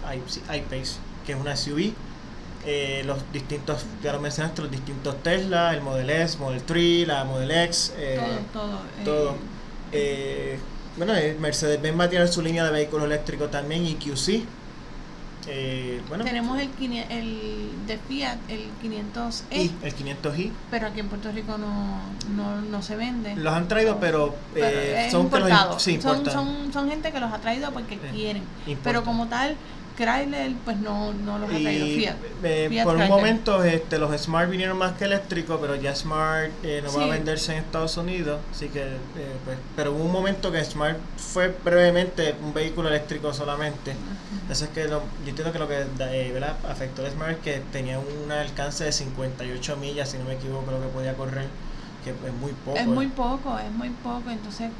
I-Pace, 0.54 0.96
que 1.26 1.32
es 1.32 1.38
una 1.38 1.56
SUV 1.56 1.92
eh, 2.64 3.02
los 3.04 3.18
distintos, 3.32 3.84
ya 4.02 4.12
lo 4.12 4.20
mencionaste, 4.20 4.62
los 4.62 4.70
distintos 4.70 5.22
Tesla, 5.22 5.74
el 5.74 5.82
Model 5.82 6.10
S, 6.10 6.38
Model 6.38 6.62
3, 6.62 7.08
la 7.08 7.24
Model 7.24 7.50
X, 7.50 7.92
eh, 7.96 8.20
todo, 8.52 8.80
todo. 9.04 9.34
Eh, 9.90 10.58
bueno, 10.96 11.14
Mercedes-Benz 11.40 11.98
va 11.98 12.04
a 12.04 12.10
tener 12.10 12.28
su 12.28 12.42
línea 12.42 12.64
de 12.64 12.70
vehículos 12.70 13.06
eléctricos 13.06 13.50
también, 13.50 13.86
EQC. 13.86 14.44
eh, 15.48 16.00
bueno, 16.08 16.22
tenemos 16.24 16.60
el, 16.60 16.70
el 17.10 17.70
de 17.86 17.98
Fiat, 17.98 18.38
el 18.48 18.60
500e. 18.82 19.70
el 19.82 19.96
500i. 19.96 20.50
Pero 20.70 20.86
aquí 20.86 21.00
en 21.00 21.08
Puerto 21.08 21.32
Rico 21.32 21.58
no, 21.58 21.98
no, 22.36 22.60
no 22.60 22.82
se 22.82 22.94
vende. 22.96 23.34
Los 23.36 23.52
han 23.52 23.66
traído, 23.68 23.98
pero, 23.98 24.36
eh, 24.54 25.08
son, 25.10 25.30
son, 25.30 26.24
son, 26.30 26.72
son, 26.72 26.88
gente 26.88 27.10
que 27.10 27.18
los 27.18 27.32
ha 27.32 27.38
traído 27.38 27.72
porque 27.72 27.98
quieren. 27.98 28.44
Pero 28.84 29.02
como 29.02 29.26
tal, 29.28 29.56
Chrysler 29.96 30.52
pues 30.64 30.76
no, 30.78 31.12
no 31.12 31.38
los 31.38 31.50
ha 31.50 31.58
traído 31.58 31.86
Fiat. 31.86 32.16
Eh, 32.42 32.80
por 32.84 32.96
un 32.96 33.08
momento 33.08 33.62
este, 33.64 33.98
los 33.98 34.18
Smart 34.20 34.50
vinieron 34.50 34.78
más 34.78 34.92
que 34.92 35.04
eléctricos, 35.04 35.58
pero 35.60 35.74
ya 35.76 35.94
Smart 35.94 36.50
eh, 36.62 36.82
no 36.84 36.92
va 36.92 37.04
a 37.04 37.08
venderse 37.08 37.52
en 37.52 37.58
Estados 37.58 37.96
Unidos, 37.96 38.40
así 38.50 38.68
que 38.68 38.82
eh, 38.82 38.96
pues, 39.44 39.58
pero 39.76 39.92
hubo 39.92 40.04
un 40.04 40.12
momento 40.12 40.50
que 40.50 40.64
Smart 40.64 40.98
fue 41.16 41.54
brevemente 41.64 42.34
un 42.42 42.54
vehículo 42.54 42.88
eléctrico 42.88 43.32
solamente. 43.32 43.94
Eso 44.50 44.64
es 44.64 44.70
que 44.70 44.88
yo 44.88 45.02
entiendo 45.26 45.52
que 45.52 45.58
lo 45.58 45.68
que 45.68 45.84
afectó 46.68 47.06
a 47.06 47.10
Smart 47.10 47.32
es 47.32 47.38
que 47.38 47.62
tenía 47.72 47.98
un 47.98 48.30
alcance 48.32 48.84
de 48.84 48.92
58 48.92 49.76
millas, 49.76 50.10
si 50.10 50.18
no 50.18 50.24
me 50.24 50.34
equivoco, 50.34 50.70
lo 50.70 50.80
que 50.80 50.88
podía 50.88 51.14
correr, 51.14 51.46
que 52.04 52.10
es 52.10 52.34
muy 52.40 52.52
poco. 52.52 52.76
Es 52.76 52.86
muy 52.86 53.06
poco, 53.08 53.58
es 53.58 53.70
muy 53.72 53.90
poco, 53.90 54.30
entonces 54.30 54.70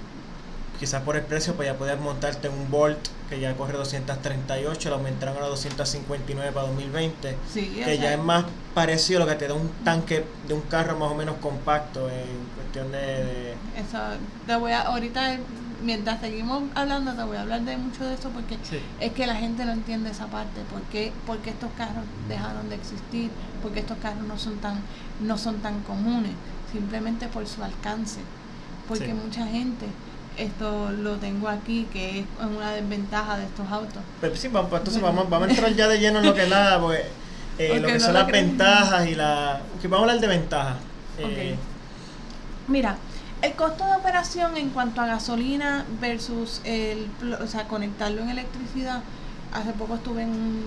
quizás 0.80 1.02
por 1.02 1.14
el 1.14 1.22
precio 1.22 1.54
pues 1.54 1.68
ya 1.68 1.74
puedes 1.74 1.98
montarte 2.00 2.48
un 2.48 2.68
Bolt 2.68 2.98
que 3.32 3.40
ya 3.40 3.56
corre 3.56 3.72
238, 3.78 4.90
lo 4.90 4.96
aumentaron 4.96 5.42
a 5.42 5.46
259 5.46 6.52
para 6.52 6.66
2020, 6.66 7.36
que 7.54 7.98
ya 7.98 8.12
es 8.12 8.22
más 8.22 8.44
parecido 8.74 9.22
a 9.22 9.24
lo 9.24 9.30
que 9.30 9.36
te 9.36 9.48
da 9.48 9.54
un 9.54 9.70
tanque 9.84 10.26
de 10.46 10.52
un 10.52 10.60
carro 10.62 10.98
más 10.98 11.10
o 11.10 11.14
menos 11.14 11.36
compacto 11.36 12.10
en 12.10 12.26
cuestión 12.54 12.92
de... 12.92 13.52
Eso, 13.74 13.98
te 14.46 14.54
voy 14.56 14.72
a, 14.72 14.82
ahorita 14.82 15.38
mientras 15.82 16.20
seguimos 16.20 16.64
hablando 16.74 17.14
te 17.14 17.22
voy 17.24 17.38
a 17.38 17.40
hablar 17.40 17.62
de 17.62 17.76
mucho 17.78 18.04
de 18.04 18.14
eso 18.14 18.28
porque 18.28 18.58
es 19.00 19.12
que 19.12 19.26
la 19.26 19.34
gente 19.34 19.64
no 19.64 19.72
entiende 19.72 20.10
esa 20.10 20.26
parte, 20.26 20.60
porque 20.70 21.10
porque 21.26 21.50
estos 21.50 21.70
carros 21.78 22.04
dejaron 22.28 22.68
de 22.68 22.74
existir, 22.76 23.30
porque 23.62 23.80
estos 23.80 23.96
carros 23.96 24.24
no 24.26 24.38
son 24.38 24.58
tan 24.58 24.78
no 25.20 25.38
son 25.38 25.56
tan 25.60 25.80
comunes, 25.84 26.32
simplemente 26.70 27.28
por 27.28 27.46
su 27.46 27.64
alcance, 27.64 28.20
porque 28.86 29.14
mucha 29.14 29.46
gente 29.46 29.86
esto 30.36 30.90
lo 30.90 31.16
tengo 31.16 31.48
aquí, 31.48 31.86
que 31.92 32.20
es 32.20 32.26
una 32.40 32.72
desventaja 32.72 33.36
de 33.36 33.44
estos 33.44 33.70
autos. 33.70 34.02
Pero 34.20 34.36
sí, 34.36 34.48
vamos, 34.48 34.72
entonces 34.72 35.02
vamos, 35.02 35.28
vamos 35.28 35.48
a 35.48 35.50
entrar 35.50 35.74
ya 35.74 35.88
de 35.88 35.98
lleno 35.98 36.20
en 36.20 36.26
lo 36.26 36.34
que 36.34 36.46
nada, 36.46 36.80
pues, 36.80 37.02
eh, 37.58 37.78
lo 37.80 37.88
que 37.88 38.00
son 38.00 38.14
las 38.14 38.26
ventajas 38.26 39.06
y 39.06 39.14
la... 39.14 39.60
Vamos 39.82 39.98
a 39.98 40.00
hablar 40.02 40.20
de 40.20 40.26
ventajas. 40.26 40.76
Eh, 41.18 41.56
Mira, 42.68 42.96
el 43.42 43.52
costo 43.52 43.84
de 43.84 43.96
operación 43.96 44.56
en 44.56 44.70
cuanto 44.70 45.00
a 45.00 45.06
gasolina 45.06 45.84
versus 46.00 46.60
el, 46.64 47.08
o 47.40 47.46
sea, 47.46 47.68
conectarlo 47.68 48.22
en 48.22 48.30
electricidad, 48.30 49.02
hace 49.52 49.72
poco 49.72 49.96
estuve 49.96 50.26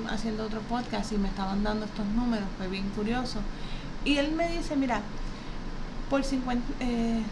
haciendo 0.10 0.46
otro 0.46 0.62
podcast 0.62 1.12
y 1.12 1.18
me 1.18 1.28
estaban 1.28 1.64
dando 1.64 1.86
estos 1.86 2.06
números, 2.08 2.46
fue 2.58 2.68
bien 2.68 2.90
curioso. 2.90 3.40
Y 4.04 4.18
él 4.18 4.34
me 4.34 4.48
dice, 4.50 4.76
mira, 4.76 5.02
por 6.10 6.24
50... 6.24 6.64
Eh, 6.82 7.24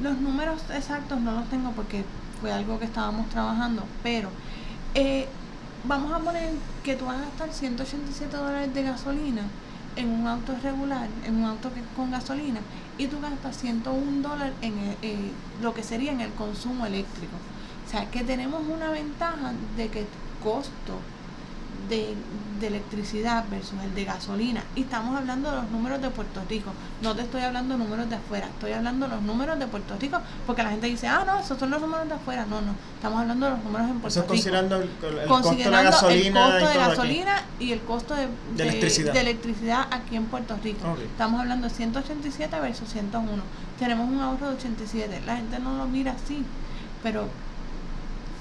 los 0.00 0.18
números 0.18 0.62
exactos 0.74 1.20
no 1.20 1.32
los 1.32 1.48
tengo 1.48 1.70
porque 1.72 2.04
fue 2.40 2.52
algo 2.52 2.78
que 2.78 2.84
estábamos 2.84 3.28
trabajando, 3.30 3.84
pero 4.02 4.28
eh, 4.94 5.26
vamos 5.84 6.12
a 6.12 6.18
poner 6.18 6.50
que 6.82 6.96
tú 6.96 7.06
vas 7.06 7.16
a 7.16 7.24
gastar 7.24 7.52
187 7.52 8.36
dólares 8.36 8.74
de 8.74 8.82
gasolina 8.82 9.42
en 9.96 10.10
un 10.10 10.26
auto 10.26 10.54
regular, 10.62 11.08
en 11.26 11.36
un 11.36 11.44
auto 11.44 11.72
que 11.72 11.80
con 11.96 12.10
gasolina, 12.10 12.60
y 12.98 13.06
tú 13.06 13.20
gastas 13.20 13.56
101 13.58 14.28
dólares 14.28 14.54
en 14.60 14.74
eh, 15.02 15.30
lo 15.62 15.72
que 15.74 15.82
sería 15.82 16.12
en 16.12 16.20
el 16.20 16.32
consumo 16.32 16.86
eléctrico. 16.86 17.36
O 17.86 17.90
sea, 17.90 18.10
que 18.10 18.24
tenemos 18.24 18.62
una 18.66 18.90
ventaja 18.90 19.52
de 19.76 19.88
que 19.88 20.06
costo 20.42 20.98
de, 21.88 22.14
electricidad 22.64 23.44
versus 23.50 23.74
el 23.82 23.94
de 23.94 24.06
gasolina. 24.06 24.64
Y 24.74 24.82
estamos 24.82 25.18
hablando 25.18 25.50
de 25.50 25.56
los 25.56 25.70
números 25.70 26.00
de 26.00 26.08
Puerto 26.08 26.40
Rico. 26.48 26.70
No 27.02 27.14
te 27.14 27.20
estoy 27.20 27.42
hablando 27.42 27.76
de 27.76 27.84
números 27.84 28.08
de 28.08 28.16
afuera, 28.16 28.46
estoy 28.46 28.72
hablando 28.72 29.06
de 29.06 29.14
los 29.14 29.22
números 29.22 29.58
de 29.58 29.66
Puerto 29.66 29.94
Rico, 30.00 30.18
porque 30.46 30.62
la 30.62 30.70
gente 30.70 30.86
dice, 30.86 31.06
ah, 31.06 31.24
no, 31.26 31.38
esos 31.38 31.58
son 31.58 31.70
los 31.70 31.80
números 31.82 32.08
de 32.08 32.14
afuera. 32.14 32.46
No, 32.46 32.62
no, 32.62 32.74
estamos 32.94 33.20
hablando 33.20 33.46
de 33.46 33.52
los 33.52 33.64
números 33.64 33.90
en 33.90 34.00
Puerto 34.00 34.20
Rico. 34.20 34.28
Considerando 34.28 34.76
el, 34.76 34.88
costo 35.28 35.54
de 35.54 35.64
gasolina, 35.64 36.46
el 36.46 36.62
costo 36.62 36.68
de 36.68 36.78
gasolina 36.78 37.42
y 37.60 37.72
el 37.72 37.80
costo 37.82 38.14
de, 38.14 38.28
electricidad. 39.20 39.86
aquí 39.90 40.16
en 40.16 40.24
Puerto 40.24 40.56
Rico. 40.62 40.96
Estamos 41.04 41.42
hablando 41.42 41.68
de 41.68 41.74
187 41.74 42.60
versus 42.60 42.88
101. 42.88 43.42
Tenemos 43.78 44.08
un 44.08 44.20
ahorro 44.20 44.48
de 44.48 44.56
87. 44.56 45.20
La 45.26 45.36
gente 45.36 45.58
no 45.58 45.76
lo 45.76 45.86
mira 45.86 46.12
así, 46.12 46.44
pero 47.02 47.28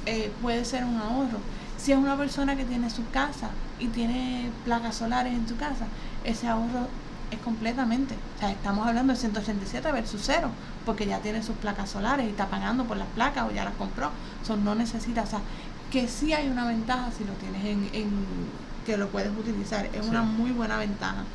eh, 0.06 0.32
puede 0.42 0.64
ser 0.66 0.84
un 0.84 0.98
ahorro. 0.98 1.40
Si 1.84 1.92
es 1.92 1.98
una 1.98 2.16
persona 2.16 2.56
que 2.56 2.64
tiene 2.64 2.90
su 2.90 3.10
casa 3.10 3.50
y 3.78 3.88
tiene 3.88 4.50
placas 4.64 4.96
solares 4.96 5.34
en 5.34 5.46
su 5.46 5.58
casa, 5.58 5.86
ese 6.24 6.48
ahorro 6.48 6.88
es 7.30 7.40
completamente. 7.40 8.16
O 8.38 8.40
sea, 8.40 8.52
estamos 8.52 8.88
hablando 8.88 9.12
de 9.12 9.20
187 9.20 9.92
versus 9.92 10.22
cero, 10.24 10.48
porque 10.86 11.06
ya 11.06 11.20
tiene 11.20 11.44
sus 11.44 11.58
placas 11.58 11.90
solares 11.90 12.26
y 12.26 12.30
está 12.30 12.48
pagando 12.48 12.86
por 12.86 12.96
las 12.96 13.10
placas 13.10 13.50
o 13.50 13.52
ya 13.52 13.66
las 13.66 13.74
compró. 13.74 14.12
So, 14.48 14.56
no 14.56 14.76
necesita, 14.76 15.24
o 15.24 15.28
sea, 15.28 15.42
que 15.92 16.08
sí 16.08 16.32
hay 16.32 16.48
una 16.48 16.66
ventaja 16.66 17.10
si 17.12 17.26
lo 17.26 17.34
tienes 17.34 17.66
en, 17.66 17.90
en 17.92 18.10
que 18.86 18.96
lo 18.96 19.10
puedes 19.10 19.38
utilizar. 19.38 19.86
Es 19.88 20.08
una 20.08 20.22
muy 20.24 20.52
buena 20.52 20.78
ventaja. 20.78 21.26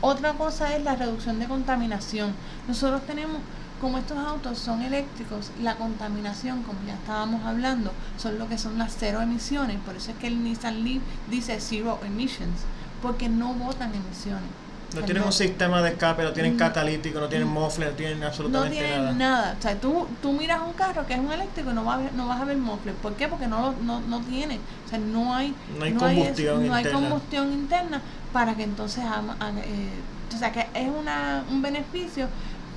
Otra 0.00 0.34
cosa 0.34 0.76
es 0.76 0.84
la 0.84 0.94
reducción 0.94 1.40
de 1.40 1.48
contaminación. 1.48 2.34
Nosotros 2.68 3.02
tenemos 3.04 3.38
como 3.80 3.98
estos 3.98 4.18
autos 4.18 4.58
son 4.58 4.82
eléctricos, 4.82 5.50
la 5.62 5.76
contaminación, 5.76 6.62
como 6.62 6.78
ya 6.86 6.94
estábamos 6.94 7.44
hablando, 7.44 7.92
son 8.16 8.38
lo 8.38 8.48
que 8.48 8.58
son 8.58 8.78
las 8.78 8.96
cero 8.98 9.20
emisiones. 9.20 9.78
Por 9.84 9.96
eso 9.96 10.10
es 10.10 10.16
que 10.18 10.26
el 10.26 10.42
Nissan 10.42 10.84
Leaf 10.84 11.02
dice 11.30 11.60
zero 11.60 11.98
emissions, 12.04 12.60
porque 13.02 13.28
no 13.28 13.54
botan 13.54 13.94
emisiones. 13.94 14.50
No 14.94 15.02
tienen 15.02 15.22
un 15.22 15.32
sistema 15.32 15.82
de 15.82 15.90
escape, 15.90 16.22
no 16.22 16.32
tienen 16.32 16.56
catalítico, 16.56 17.20
no 17.20 17.28
tienen 17.28 17.46
mofle, 17.46 17.86
no 17.86 17.92
tienen 17.92 18.22
absolutamente 18.22 18.80
nada. 18.80 18.88
No 18.88 18.96
tienen 18.96 19.18
nada. 19.18 19.56
O 19.58 19.62
sea, 19.62 19.74
tú, 19.78 20.06
tú 20.22 20.32
miras 20.32 20.62
un 20.66 20.72
carro 20.72 21.06
que 21.06 21.12
es 21.12 21.20
un 21.20 21.30
eléctrico 21.30 21.70
y 21.70 21.74
no, 21.74 21.84
va 21.84 22.00
no 22.16 22.26
vas 22.26 22.40
a 22.40 22.46
ver 22.46 22.56
mofle. 22.56 22.92
¿Por 22.94 23.12
qué? 23.12 23.28
Porque 23.28 23.46
no, 23.46 23.74
no, 23.82 24.00
no 24.00 24.20
tiene. 24.22 24.58
O 24.86 24.88
sea, 24.88 24.98
no 24.98 25.34
hay, 25.34 25.54
no 25.78 25.84
hay, 25.84 25.92
combustión, 25.92 26.62
interna. 26.62 26.66
No 26.66 26.74
hay 26.74 26.84
combustión 26.84 27.52
interna 27.52 28.02
para 28.32 28.54
que 28.54 28.62
entonces... 28.62 29.04
Eh, 29.04 29.90
o 30.34 30.38
sea, 30.38 30.52
que 30.52 30.66
es 30.72 30.88
una, 30.88 31.44
un 31.50 31.60
beneficio 31.60 32.28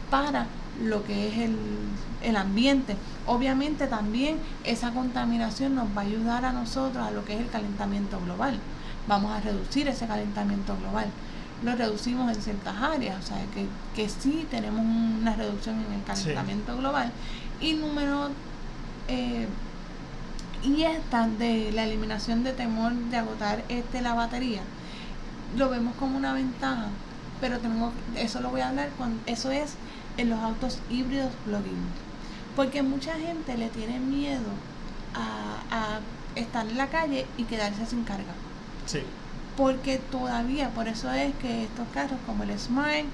para 0.09 0.47
lo 0.79 1.03
que 1.03 1.27
es 1.27 1.37
el, 1.37 1.55
el, 2.23 2.35
ambiente. 2.35 2.95
Obviamente 3.27 3.87
también 3.87 4.37
esa 4.63 4.91
contaminación 4.91 5.75
nos 5.75 5.87
va 5.95 6.01
a 6.01 6.05
ayudar 6.05 6.45
a 6.45 6.53
nosotros 6.53 7.05
a 7.05 7.11
lo 7.11 7.25
que 7.25 7.35
es 7.35 7.41
el 7.41 7.49
calentamiento 7.49 8.19
global. 8.21 8.59
Vamos 9.07 9.31
a 9.31 9.41
reducir 9.41 9.87
ese 9.87 10.07
calentamiento 10.07 10.75
global. 10.77 11.07
Lo 11.63 11.75
reducimos 11.75 12.35
en 12.35 12.41
ciertas 12.41 12.75
áreas, 12.81 13.23
o 13.23 13.27
sea, 13.27 13.37
que, 13.53 13.67
que 13.95 14.09
sí 14.09 14.47
tenemos 14.49 14.81
una 14.81 15.35
reducción 15.35 15.75
en 15.85 15.93
el 15.93 16.03
calentamiento 16.03 16.75
global. 16.77 17.11
Y 17.59 17.73
número, 17.73 18.29
eh, 19.07 19.47
y 20.63 20.83
esta 20.83 21.27
de 21.27 21.71
la 21.71 21.83
eliminación 21.83 22.43
de 22.43 22.53
temor 22.53 22.93
de 22.93 23.17
agotar 23.17 23.63
este 23.69 24.01
la 24.01 24.13
batería, 24.13 24.61
lo 25.57 25.69
vemos 25.69 25.95
como 25.95 26.17
una 26.17 26.33
ventaja, 26.33 26.87
pero 27.39 27.59
tenemos, 27.59 27.93
eso 28.15 28.41
lo 28.41 28.49
voy 28.49 28.61
a 28.61 28.69
hablar 28.69 28.89
cuando, 28.97 29.21
eso 29.25 29.51
es 29.51 29.75
en 30.17 30.29
los 30.29 30.39
autos 30.39 30.79
híbridos 30.89 31.31
plug-in. 31.45 31.85
Porque 32.55 32.81
mucha 32.81 33.13
gente 33.13 33.57
le 33.57 33.69
tiene 33.69 33.99
miedo 33.99 34.49
a, 35.15 35.99
estar 36.35 36.65
en 36.65 36.77
la 36.77 36.87
calle 36.87 37.25
y 37.37 37.43
quedarse 37.43 37.85
sin 37.85 38.03
carga. 38.03 38.33
Sí. 38.85 39.01
Porque 39.57 39.97
todavía, 39.97 40.69
por 40.69 40.87
eso 40.87 41.11
es 41.11 41.35
que 41.35 41.65
estos 41.65 41.87
carros 41.93 42.19
como 42.25 42.43
el 42.43 42.57
Smart, 42.57 43.05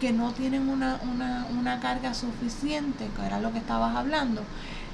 que 0.00 0.12
no 0.12 0.32
tienen 0.32 0.68
una, 0.68 1.00
una, 1.12 1.46
una 1.58 1.80
carga 1.80 2.14
suficiente, 2.14 3.08
que 3.16 3.26
era 3.26 3.40
lo 3.40 3.52
que 3.52 3.58
estabas 3.58 3.96
hablando, 3.96 4.42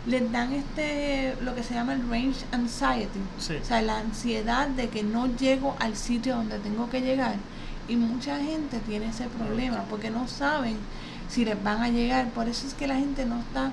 les 0.06 0.30
dan 0.30 0.52
este 0.52 1.36
lo 1.42 1.54
que 1.54 1.62
se 1.62 1.74
llama 1.74 1.92
el 1.92 2.08
range 2.08 2.44
anxiety, 2.52 3.20
o 3.38 3.64
sea, 3.64 3.82
la 3.82 3.98
ansiedad 3.98 4.68
de 4.68 4.88
que 4.88 5.02
no 5.02 5.26
llego 5.36 5.76
al 5.80 5.96
sitio 5.96 6.36
donde 6.36 6.58
tengo 6.60 6.88
que 6.88 7.00
llegar. 7.00 7.34
Y 7.88 7.96
mucha 7.96 8.38
gente 8.38 8.78
tiene 8.80 9.08
ese 9.08 9.26
problema 9.26 9.84
porque 9.90 10.10
no 10.10 10.26
saben 10.26 10.76
si 11.28 11.44
les 11.44 11.62
van 11.62 11.82
a 11.82 11.88
llegar. 11.88 12.28
Por 12.30 12.48
eso 12.48 12.66
es 12.66 12.74
que 12.74 12.86
la 12.86 12.96
gente 12.96 13.24
no 13.24 13.38
está, 13.40 13.70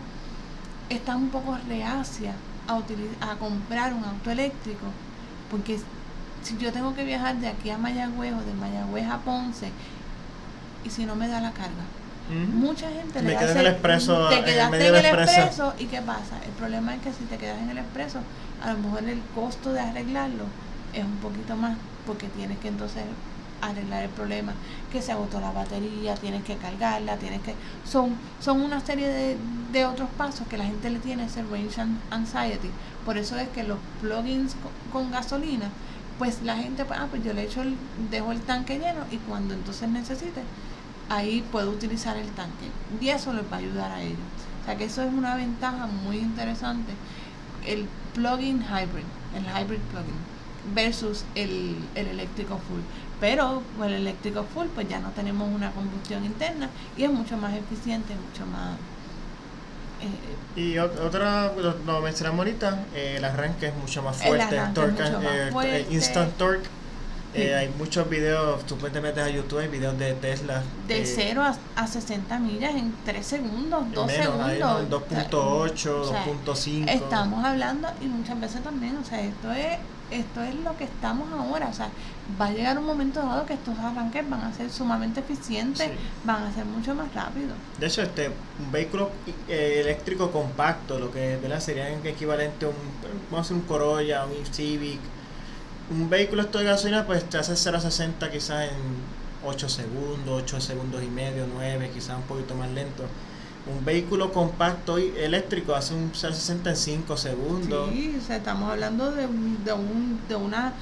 está 0.89 1.15
un 1.15 1.29
poco 1.29 1.57
reacia 1.67 2.33
a, 2.67 2.77
a 3.31 3.35
comprar 3.35 3.93
un 3.93 4.03
auto 4.03 4.31
eléctrico. 4.31 4.85
Porque 5.49 5.79
si 6.43 6.57
yo 6.57 6.71
tengo 6.71 6.93
que 6.93 7.03
viajar 7.03 7.37
de 7.37 7.47
aquí 7.47 7.69
a 7.69 7.77
Mayagüez 7.77 8.33
o 8.33 8.41
de 8.41 8.53
Mayagüez 8.53 9.07
a 9.07 9.19
Ponce, 9.19 9.71
y 10.83 10.89
si 10.89 11.05
no 11.05 11.15
me 11.15 11.27
da 11.27 11.39
la 11.39 11.51
carga. 11.51 11.83
Mucha 12.53 12.89
gente 12.89 13.21
me 13.21 13.31
le 13.31 13.51
en 13.51 13.57
el 13.57 13.67
expreso, 13.67 14.29
te 14.29 14.43
quedaste 14.45 14.87
en 14.87 14.95
el, 14.95 15.05
expreso. 15.05 15.73
y 15.77 15.85
qué 15.85 16.01
pasa 16.01 16.37
el 16.45 16.51
problema 16.51 16.95
es 16.95 17.01
que 17.01 17.11
si 17.11 17.25
te 17.25 17.37
quedas 17.37 17.59
en 17.59 17.69
el 17.69 17.77
expreso 17.77 18.19
a 18.63 18.71
lo 18.71 18.79
mejor 18.79 19.03
el 19.03 19.21
costo 19.35 19.73
de 19.73 19.81
arreglarlo 19.81 20.45
es 20.93 21.03
un 21.03 21.17
poquito 21.17 21.57
más 21.57 21.77
porque 22.07 22.27
tienes 22.27 22.57
que 22.59 22.69
entonces 22.69 23.03
arreglar 23.69 24.03
el 24.03 24.09
problema, 24.09 24.53
que 24.91 25.01
se 25.01 25.11
agotó 25.11 25.39
la 25.39 25.51
batería, 25.51 26.15
tienes 26.15 26.43
que 26.43 26.55
cargarla, 26.57 27.17
tienes 27.17 27.41
que... 27.41 27.55
Son, 27.85 28.15
son 28.39 28.61
una 28.61 28.79
serie 28.79 29.07
de, 29.07 29.37
de 29.71 29.85
otros 29.85 30.09
pasos 30.17 30.47
que 30.47 30.57
la 30.57 30.65
gente 30.65 30.89
le 30.89 30.99
tiene 30.99 31.25
ese 31.25 31.43
range 31.43 31.81
anxiety. 32.11 32.69
Por 33.05 33.17
eso 33.17 33.37
es 33.37 33.49
que 33.49 33.63
los 33.63 33.79
plugins 34.01 34.55
con, 34.91 35.11
gasolina 35.11 35.69
pues 36.19 36.43
la 36.43 36.55
gente, 36.55 36.85
pues, 36.85 36.99
ah, 36.99 37.07
pues 37.09 37.23
yo 37.23 37.33
le 37.33 37.43
echo 37.43 37.63
el, 37.63 37.75
dejo 38.11 38.31
el 38.31 38.39
tanque 38.41 38.77
lleno 38.77 39.01
y 39.11 39.17
cuando 39.17 39.55
entonces 39.55 39.89
necesite, 39.89 40.41
ahí 41.09 41.43
puedo 41.51 41.71
utilizar 41.71 42.15
el 42.17 42.29
tanque. 42.29 42.69
Y 43.01 43.09
eso 43.09 43.33
les 43.33 43.43
va 43.51 43.57
a 43.57 43.59
ayudar 43.59 43.91
a 43.91 44.01
ellos. 44.01 44.19
O 44.61 44.65
sea 44.65 44.77
que 44.77 44.85
eso 44.85 45.01
es 45.01 45.11
una 45.11 45.35
ventaja 45.35 45.87
muy 45.87 46.17
interesante. 46.17 46.93
El 47.65 47.87
plugin 48.13 48.61
hybrid, 48.61 49.05
el 49.35 49.43
hybrid 49.43 49.79
plugin, 49.91 50.15
versus 50.73 51.25
el, 51.35 51.77
el 51.95 52.07
eléctrico 52.07 52.57
full. 52.57 52.81
Pero 53.23 53.63
con 53.77 53.87
el 53.87 53.93
eléctrico 53.93 54.43
full, 54.53 54.65
pues 54.75 54.89
ya 54.89 54.99
no 54.99 55.09
tenemos 55.11 55.49
una 55.49 55.71
combustión 55.71 56.25
interna 56.25 56.69
y 56.97 57.05
es 57.05 57.09
mucho 57.09 57.37
más 57.37 57.53
eficiente, 57.53 58.13
mucho 58.15 58.45
más 58.45 58.75
eh, 60.01 60.59
y 60.59 60.77
otra, 60.77 61.53
lo, 61.85 62.01
mencionamos 62.01 62.39
ahorita, 62.39 62.83
eh, 62.93 63.15
el 63.19 63.23
arranque 63.23 63.67
es 63.67 63.75
mucho 63.75 64.03
más 64.03 64.17
fuerte, 64.17 64.57
eh, 64.57 65.87
instant 65.89 66.35
torque. 66.35 66.67
hay 67.33 67.69
muchos 67.77 68.09
videos, 68.09 68.65
tú 68.65 68.75
te 68.75 68.99
metes 68.99 69.23
a 69.23 69.29
YouTube, 69.29 69.59
hay 69.59 69.69
videos 69.69 69.97
de 69.97 70.15
Tesla. 70.15 70.61
De 70.89 71.05
0 71.05 71.43
a, 71.43 71.81
a, 71.81 71.87
60 71.87 72.37
millas 72.39 72.75
en 72.75 72.93
3 73.05 73.25
segundos, 73.25 73.85
2 73.93 74.11
segundos. 74.11 74.89
2.8, 74.89 75.31
2.5. 75.31 76.89
Estamos 76.89 77.45
hablando, 77.45 77.87
y 78.01 78.07
muchas 78.07 78.37
veces 78.41 78.61
también, 78.61 78.97
o 78.97 79.05
sea, 79.05 79.21
esto 79.21 79.49
es 79.53 79.77
esto 80.11 80.41
es 80.41 80.55
lo 80.55 80.75
que 80.77 80.83
estamos 80.85 81.31
ahora. 81.31 81.67
O 81.67 81.73
sea, 81.73 81.89
va 82.39 82.47
a 82.47 82.51
llegar 82.51 82.77
un 82.77 82.85
momento 82.85 83.19
dado 83.21 83.45
que 83.45 83.53
estos 83.53 83.77
arranques 83.79 84.29
van 84.29 84.41
a 84.41 84.53
ser 84.53 84.69
sumamente 84.69 85.19
eficientes, 85.19 85.91
van 86.23 86.43
a 86.43 86.53
ser 86.53 86.65
mucho 86.65 86.95
más 86.95 87.13
rápidos. 87.13 87.55
De 87.79 87.87
hecho, 87.87 88.01
este 88.01 88.31
un 88.59 88.71
vehículo 88.71 89.11
eh, 89.47 89.79
eléctrico 89.81 90.31
compacto, 90.31 90.99
lo 90.99 91.11
que 91.11 91.37
¿verdad? 91.37 91.59
sería 91.59 91.89
equivalente 91.89 92.65
a 92.65 92.69
un, 92.69 92.75
vamos 93.31 93.49
a 93.49 93.53
un 93.53 93.61
Corolla, 93.61 94.25
un 94.25 94.45
Civic, 94.53 94.99
un 95.91 96.09
vehículo 96.09 96.43
esto 96.43 96.59
de 96.59 96.65
gasolina, 96.65 97.05
pues 97.05 97.29
te 97.29 97.37
hace 97.37 97.55
0 97.55 97.77
a 97.77 97.81
60 97.81 98.31
quizás 98.31 98.69
en 98.69 99.23
8 99.45 99.69
segundos, 99.69 100.43
8 100.43 100.61
segundos 100.61 101.03
y 101.03 101.07
medio, 101.07 101.45
9, 101.53 101.91
quizás 101.93 102.17
un 102.17 102.23
poquito 102.23 102.55
más 102.55 102.69
lento 102.71 103.03
un 103.65 103.85
vehículo 103.85 104.33
compacto 104.33 104.99
y 104.99 105.13
eléctrico 105.17 105.73
hace 105.75 105.93
un 105.93 106.13
65 106.13 107.15
segundos. 107.17 107.89
Sí, 107.91 108.15
o 108.19 108.21
sea, 108.21 108.37
estamos 108.37 108.69
hablando 108.69 109.11
de, 109.11 109.27
de, 109.27 109.73
un, 109.73 110.19
de, 110.27 110.35
una, 110.35 110.73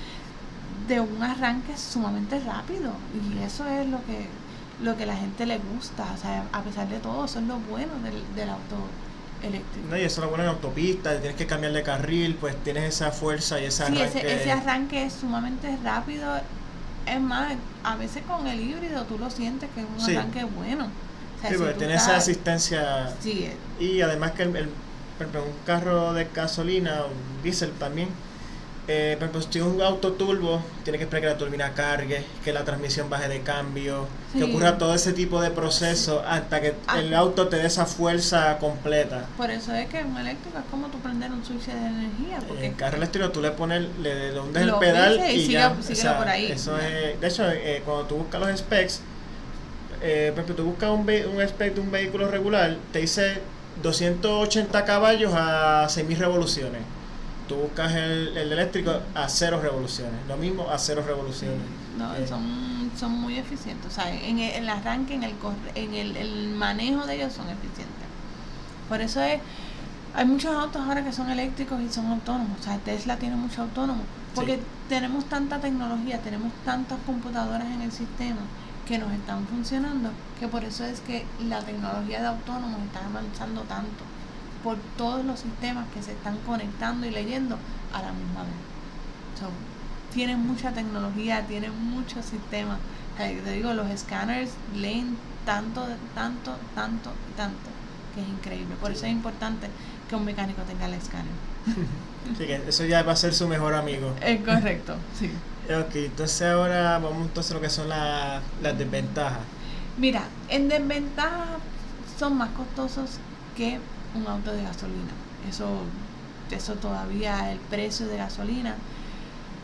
de 0.87 0.99
un 0.99 1.21
arranque 1.21 1.77
sumamente 1.77 2.39
rápido 2.39 2.91
y 3.13 3.43
eso 3.43 3.67
es 3.67 3.87
lo 3.87 4.03
que, 4.05 4.25
lo 4.81 4.97
que 4.97 5.05
la 5.05 5.15
gente 5.15 5.45
le 5.45 5.59
gusta, 5.59 6.05
o 6.13 6.17
sea, 6.17 6.43
a 6.51 6.61
pesar 6.63 6.89
de 6.89 6.97
todo, 6.99 7.25
eso 7.25 7.39
es 7.39 7.45
lo 7.45 7.57
bueno 7.59 7.93
del, 8.03 8.15
del 8.35 8.49
auto 8.49 8.77
eléctrico. 9.43 9.87
No, 9.89 9.97
y 9.97 10.01
eso 10.01 10.21
es 10.21 10.25
lo 10.25 10.29
bueno 10.29 10.43
en 10.45 10.49
autopista, 10.49 11.19
tienes 11.19 11.37
que 11.37 11.45
cambiar 11.45 11.73
de 11.73 11.83
carril, 11.83 12.35
pues 12.35 12.55
tienes 12.63 12.95
esa 12.95 13.11
fuerza 13.11 13.61
y 13.61 13.65
ese 13.65 13.83
arranque. 13.83 14.09
Sí, 14.09 14.17
ese, 14.17 14.41
ese 14.41 14.51
arranque 14.51 15.05
es 15.05 15.13
sumamente 15.13 15.77
rápido. 15.83 16.35
Es 17.05 17.19
más, 17.19 17.53
a 17.83 17.95
veces 17.95 18.23
con 18.27 18.47
el 18.47 18.59
híbrido 18.59 19.03
tú 19.05 19.19
lo 19.19 19.29
sientes 19.29 19.69
que 19.75 19.81
es 19.81 19.87
un 19.87 20.17
arranque 20.17 20.43
bueno 20.45 20.87
sí, 21.49 21.55
porque 21.57 21.73
tiene 21.73 21.95
esa 21.95 22.17
asistencia. 22.17 23.13
Y 23.79 24.01
además 24.01 24.31
que 24.31 24.43
el, 24.43 24.55
el, 24.55 24.69
un 25.19 25.65
carro 25.65 26.13
de 26.13 26.27
gasolina, 26.33 27.05
un 27.05 27.43
diésel 27.43 27.71
también, 27.71 28.09
eh, 28.87 29.15
por 29.31 29.43
si 29.43 29.61
un 29.61 29.81
auto 29.81 30.13
turbo, 30.13 30.61
tiene 30.83 30.97
que 30.97 31.03
esperar 31.03 31.21
que 31.21 31.27
la 31.27 31.37
turbina 31.37 31.73
cargue, 31.73 32.25
que 32.43 32.51
la 32.51 32.65
transmisión 32.65 33.09
baje 33.09 33.29
de 33.29 33.41
cambio, 33.41 34.07
que 34.33 34.43
ocurra 34.43 34.77
todo 34.77 34.95
ese 34.95 35.13
tipo 35.13 35.39
de 35.39 35.51
proceso 35.51 36.23
hasta 36.27 36.61
que 36.61 36.73
ah. 36.87 36.99
el 36.99 37.13
auto 37.13 37.47
te 37.47 37.57
dé 37.57 37.67
esa 37.67 37.85
fuerza 37.85 38.57
completa. 38.57 39.27
Por 39.37 39.51
eso 39.51 39.73
es 39.73 39.87
que 39.87 40.03
un 40.03 40.17
eléctrico 40.17 40.57
es 40.57 40.65
como 40.71 40.87
tú 40.87 40.97
prender 40.97 41.31
un 41.31 41.45
switch 41.45 41.67
de 41.67 41.73
energía. 41.73 42.39
Porque 42.47 42.67
el 42.67 42.75
carro 42.75 42.97
eléctrico 42.97 43.29
tú 43.29 43.41
le 43.41 43.51
pones, 43.51 43.85
le, 43.99 44.37
hundes 44.39 44.63
el 44.63 44.75
pedal 44.75 45.31
y, 45.31 45.47
ya. 45.47 45.73
por 46.17 46.27
ahí. 46.27 46.51
Eso 46.51 46.77
es, 46.77 47.21
de 47.21 47.27
hecho, 47.27 47.49
eh, 47.49 47.83
cuando 47.85 48.05
tú 48.05 48.15
buscas 48.15 48.41
los 48.41 48.59
specs, 48.59 49.01
eh, 50.01 50.31
por 50.33 50.43
ejemplo, 50.43 50.63
tú 50.63 50.69
buscas 50.69 50.89
un, 50.89 51.01
un 51.01 51.41
spec 51.41 51.75
de 51.75 51.81
un 51.81 51.91
vehículo 51.91 52.27
regular, 52.27 52.77
te 52.91 52.99
dice 52.99 53.41
280 53.81 54.85
caballos 54.85 55.33
a 55.35 55.87
6000 55.89 56.17
revoluciones. 56.17 56.81
Tú 57.47 57.55
buscas 57.55 57.93
el, 57.93 58.37
el 58.37 58.51
eléctrico 58.51 58.93
a 59.13 59.27
cero 59.27 59.59
revoluciones. 59.61 60.15
Lo 60.27 60.37
mismo 60.37 60.69
a 60.69 60.77
cero 60.77 61.03
revoluciones. 61.05 61.59
No, 61.97 62.15
eh. 62.15 62.25
son, 62.27 62.91
son 62.97 63.11
muy 63.11 63.37
eficientes. 63.37 63.91
O 63.91 63.93
sea, 63.93 64.13
en 64.13 64.39
el, 64.39 64.69
arranque, 64.69 65.15
en, 65.15 65.23
el, 65.23 65.33
en 65.75 65.93
el, 65.93 66.15
el 66.15 66.49
manejo 66.49 67.05
de 67.05 67.15
ellos 67.15 67.33
son 67.33 67.49
eficientes. 67.49 67.87
Por 68.87 69.01
eso 69.01 69.21
es 69.21 69.41
hay 70.13 70.25
muchos 70.25 70.53
autos 70.53 70.81
ahora 70.81 71.03
que 71.03 71.13
son 71.13 71.29
eléctricos 71.29 71.79
y 71.81 71.89
son 71.89 72.07
autónomos. 72.07 72.59
O 72.59 72.63
sea, 72.63 72.77
Tesla 72.79 73.17
tiene 73.17 73.35
mucho 73.35 73.61
autónomo. 73.61 74.03
Porque 74.35 74.59
tenemos 74.87 75.25
tanta 75.25 75.59
tecnología, 75.59 76.19
tenemos 76.19 76.51
tantas 76.63 76.97
computadoras 77.05 77.67
en 77.67 77.81
el 77.81 77.91
sistema 77.91 78.39
que 78.91 78.97
nos 78.97 79.13
están 79.13 79.47
funcionando, 79.47 80.09
que 80.37 80.49
por 80.49 80.65
eso 80.65 80.83
es 80.83 80.99
que 80.99 81.25
la 81.47 81.61
tecnología 81.61 82.19
de 82.19 82.27
autónomos 82.27 82.81
está 82.83 83.05
avanzando 83.05 83.61
tanto, 83.61 84.03
por 84.65 84.75
todos 84.97 85.23
los 85.23 85.39
sistemas 85.39 85.85
que 85.93 86.03
se 86.03 86.11
están 86.11 86.37
conectando 86.45 87.07
y 87.07 87.11
leyendo 87.11 87.57
a 87.93 88.01
la 88.01 88.11
misma 88.11 88.43
vez. 88.43 88.51
tienen 90.13 90.45
mucha 90.45 90.73
tecnología, 90.73 91.47
tienen 91.47 91.71
muchos 91.89 92.25
sistemas. 92.25 92.79
te 93.17 93.53
digo, 93.53 93.73
los 93.73 93.89
escáneres 93.89 94.51
leen 94.75 95.15
tanto, 95.45 95.87
tanto, 96.13 96.57
tanto 96.75 97.13
y 97.31 97.37
tanto, 97.37 97.69
que 98.13 98.21
es 98.21 98.27
increíble. 98.27 98.75
Por 98.75 98.91
eso 98.91 99.05
es 99.05 99.13
importante 99.13 99.67
que 100.09 100.17
un 100.17 100.25
mecánico 100.25 100.63
tenga 100.63 100.87
el 100.87 100.95
escáner. 100.95 101.31
que 102.37 102.55
eso 102.67 102.83
ya 102.83 103.03
va 103.03 103.13
a 103.13 103.15
ser 103.15 103.33
su 103.33 103.47
mejor 103.47 103.73
amigo. 103.73 104.13
Es 104.21 104.41
correcto, 104.41 104.97
sí. 105.17 105.31
Ok, 105.73 105.95
entonces 105.95 106.41
ahora 106.41 106.99
vamos 106.99 107.27
entonces 107.27 107.51
a 107.51 107.55
lo 107.55 107.61
que 107.61 107.69
son 107.69 107.87
las 107.87 108.77
desventajas. 108.77 109.39
Mira, 109.97 110.23
en 110.49 110.67
desventaja 110.67 111.57
son 112.19 112.37
más 112.37 112.49
costosos 112.49 113.11
que 113.55 113.79
un 114.13 114.27
auto 114.27 114.51
de 114.51 114.63
gasolina. 114.63 115.11
Eso, 115.47 115.83
eso 116.49 116.73
todavía 116.75 117.51
el 117.51 117.59
precio 117.59 118.07
de 118.07 118.17
gasolina. 118.17 118.75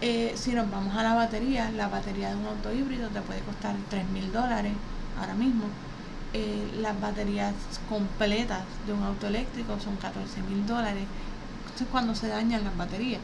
Eh, 0.01 0.33
si 0.35 0.53
nos 0.53 0.69
vamos 0.71 0.95
a 0.95 1.03
la 1.03 1.13
batería, 1.13 1.71
la 1.71 1.87
batería 1.87 2.29
de 2.29 2.35
un 2.35 2.45
auto 2.45 2.71
híbrido 2.71 3.09
te 3.09 3.21
puede 3.21 3.41
costar 3.41 3.75
3 3.89 4.07
mil 4.09 4.31
dólares 4.31 4.73
ahora 5.19 5.33
mismo. 5.33 5.65
Eh, 6.33 6.69
las 6.81 6.99
baterías 7.01 7.53
completas 7.89 8.61
de 8.85 8.93
un 8.93 9.03
auto 9.03 9.27
eléctrico 9.27 9.77
son 9.79 9.97
14 9.97 10.41
mil 10.43 10.65
dólares. 10.65 11.03
Entonces 11.65 11.87
cuando 11.91 12.15
se 12.15 12.27
dañan 12.27 12.63
las 12.63 12.77
baterías 12.77 13.21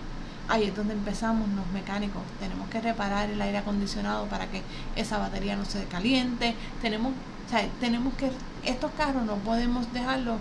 ahí 0.50 0.66
es 0.66 0.76
donde 0.76 0.94
empezamos 0.94 1.48
los 1.50 1.68
mecánicos. 1.74 2.22
Tenemos 2.40 2.70
que 2.70 2.82
reparar 2.82 3.30
el 3.30 3.42
aire 3.42 3.58
acondicionado 3.60 4.26
para 4.28 4.48
que 4.48 4.62
esa 4.96 5.18
batería 5.18 5.56
no 5.56 5.66
se 5.66 5.86
caliente. 5.86 6.56
Tenemos, 6.82 7.12
o 7.12 7.50
sea, 7.50 7.68
tenemos 7.80 8.14
que, 8.16 8.32
estos 8.64 8.92
carros 8.98 9.24
no 9.24 9.36
podemos 9.38 9.92
dejarlos 9.94 10.38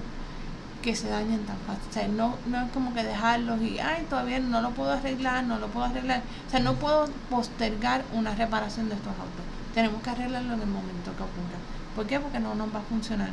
que 0.82 0.96
se 0.96 1.08
dañen 1.08 1.44
tan 1.44 1.56
fácil. 1.58 1.84
O 1.90 1.92
sea, 1.92 2.08
no, 2.08 2.36
no 2.46 2.66
es 2.66 2.70
como 2.72 2.92
que 2.94 3.04
dejarlos 3.04 3.60
y, 3.62 3.78
ay, 3.78 4.06
todavía 4.10 4.40
no 4.40 4.60
lo 4.60 4.70
puedo 4.70 4.92
arreglar, 4.92 5.44
no 5.44 5.58
lo 5.58 5.68
puedo 5.68 5.86
arreglar. 5.86 6.22
O 6.48 6.50
sea, 6.50 6.60
no 6.60 6.74
puedo 6.74 7.06
postergar 7.30 8.04
una 8.12 8.34
reparación 8.34 8.88
de 8.88 8.96
estos 8.96 9.12
autos. 9.12 9.44
Tenemos 9.74 10.02
que 10.02 10.10
arreglarlo 10.10 10.54
en 10.54 10.60
el 10.60 10.66
momento 10.66 11.16
que 11.16 11.22
ocurra. 11.22 11.58
¿Por 11.94 12.06
qué? 12.06 12.18
Porque 12.18 12.40
no 12.40 12.54
nos 12.54 12.74
va 12.74 12.80
a 12.80 12.82
funcionar 12.82 13.30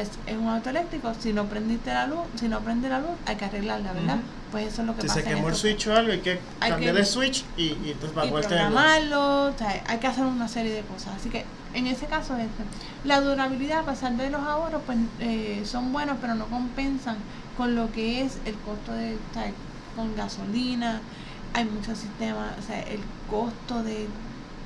es, 0.00 0.10
un 0.36 0.48
auto 0.48 0.70
eléctrico, 0.70 1.12
si 1.18 1.32
no 1.32 1.44
prendiste 1.44 1.92
la 1.92 2.06
luz, 2.06 2.24
si 2.34 2.48
no 2.48 2.60
prende 2.60 2.88
la 2.88 3.00
luz, 3.00 3.12
hay 3.26 3.36
que 3.36 3.44
arreglarla, 3.44 3.92
¿verdad? 3.92 4.18
Pues 4.54 4.72
eso 4.72 4.82
es 4.82 4.86
lo 4.86 4.94
que 4.94 5.02
pasa. 5.02 5.14
Si 5.14 5.20
se 5.20 5.28
quemó 5.28 5.48
el 5.48 5.56
switch 5.56 5.88
o 5.88 5.96
algo, 5.96 6.12
hay 6.12 6.20
que 6.20 6.38
cambiar 6.60 6.96
el 6.96 7.04
switch 7.04 7.44
y, 7.56 7.62
y 7.62 7.90
entonces 7.90 8.16
va 8.16 8.22
a 8.22 8.30
programarlo, 8.30 9.46
o 9.46 9.58
sea, 9.58 9.82
hay 9.84 9.98
que 9.98 10.06
hacer 10.06 10.24
una 10.24 10.46
serie 10.46 10.72
de 10.72 10.82
cosas. 10.82 11.16
Así 11.16 11.28
que 11.28 11.44
en 11.74 11.88
ese 11.88 12.06
caso, 12.06 12.36
este, 12.36 12.62
la 13.02 13.20
durabilidad, 13.20 13.80
a 13.80 13.82
pesar 13.82 14.16
de 14.16 14.30
los 14.30 14.40
ahorros, 14.40 14.80
pues 14.86 14.96
eh, 15.18 15.62
son 15.64 15.92
buenos, 15.92 16.18
pero 16.20 16.36
no 16.36 16.46
compensan 16.46 17.16
con 17.56 17.74
lo 17.74 17.90
que 17.90 18.22
es 18.22 18.38
el 18.44 18.54
costo 18.58 18.92
de, 18.92 19.16
o 19.16 19.34
sea, 19.34 19.50
con 19.96 20.14
gasolina, 20.14 21.00
hay 21.52 21.64
muchos 21.64 21.98
sistemas, 21.98 22.52
o 22.56 22.62
sea, 22.62 22.80
el 22.82 23.00
costo 23.28 23.82
de, 23.82 24.06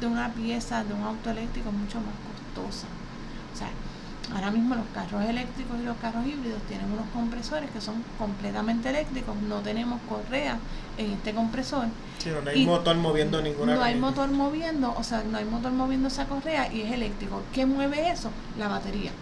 de 0.03 0.07
una 0.07 0.35
pieza 0.35 0.85
de 0.85 0.93
un 0.93 1.03
auto 1.03 1.31
eléctrico 1.31 1.71
es 1.71 1.75
mucho 1.75 1.97
más 2.01 2.15
costosa. 2.29 2.89
O 3.55 3.57
sea, 3.57 3.71
Ahora 4.35 4.51
mismo 4.51 4.75
los 4.75 4.85
carros 4.93 5.25
eléctricos 5.25 5.81
y 5.81 5.85
los 5.85 5.97
carros 5.97 6.27
híbridos 6.27 6.61
tienen 6.69 6.93
unos 6.93 7.07
compresores 7.15 7.71
que 7.71 7.81
son 7.81 8.05
completamente 8.19 8.91
eléctricos, 8.91 9.35
no 9.37 9.61
tenemos 9.61 10.01
correa 10.09 10.59
en 10.99 11.13
este 11.13 11.33
compresor. 11.33 11.87
Sí, 12.19 12.31
no 12.45 12.51
hay 12.51 12.67
motor 12.67 12.97
moviendo 12.97 13.41
ninguna 13.41 13.75
No 13.75 13.83
hay 13.83 13.95
motor 13.95 14.31
moviendo, 14.31 14.95
o 14.97 15.03
sea, 15.03 15.23
no 15.25 15.39
hay 15.39 15.47
motor 15.47 15.73
moviendo 15.73 16.09
esa 16.09 16.27
correa 16.27 16.71
y 16.73 16.83
es 16.83 16.93
eléctrico. 16.93 17.43
¿Qué 17.55 17.65
mueve 17.65 18.11
eso? 18.11 18.31
La 18.59 18.69
batería. 18.69 19.13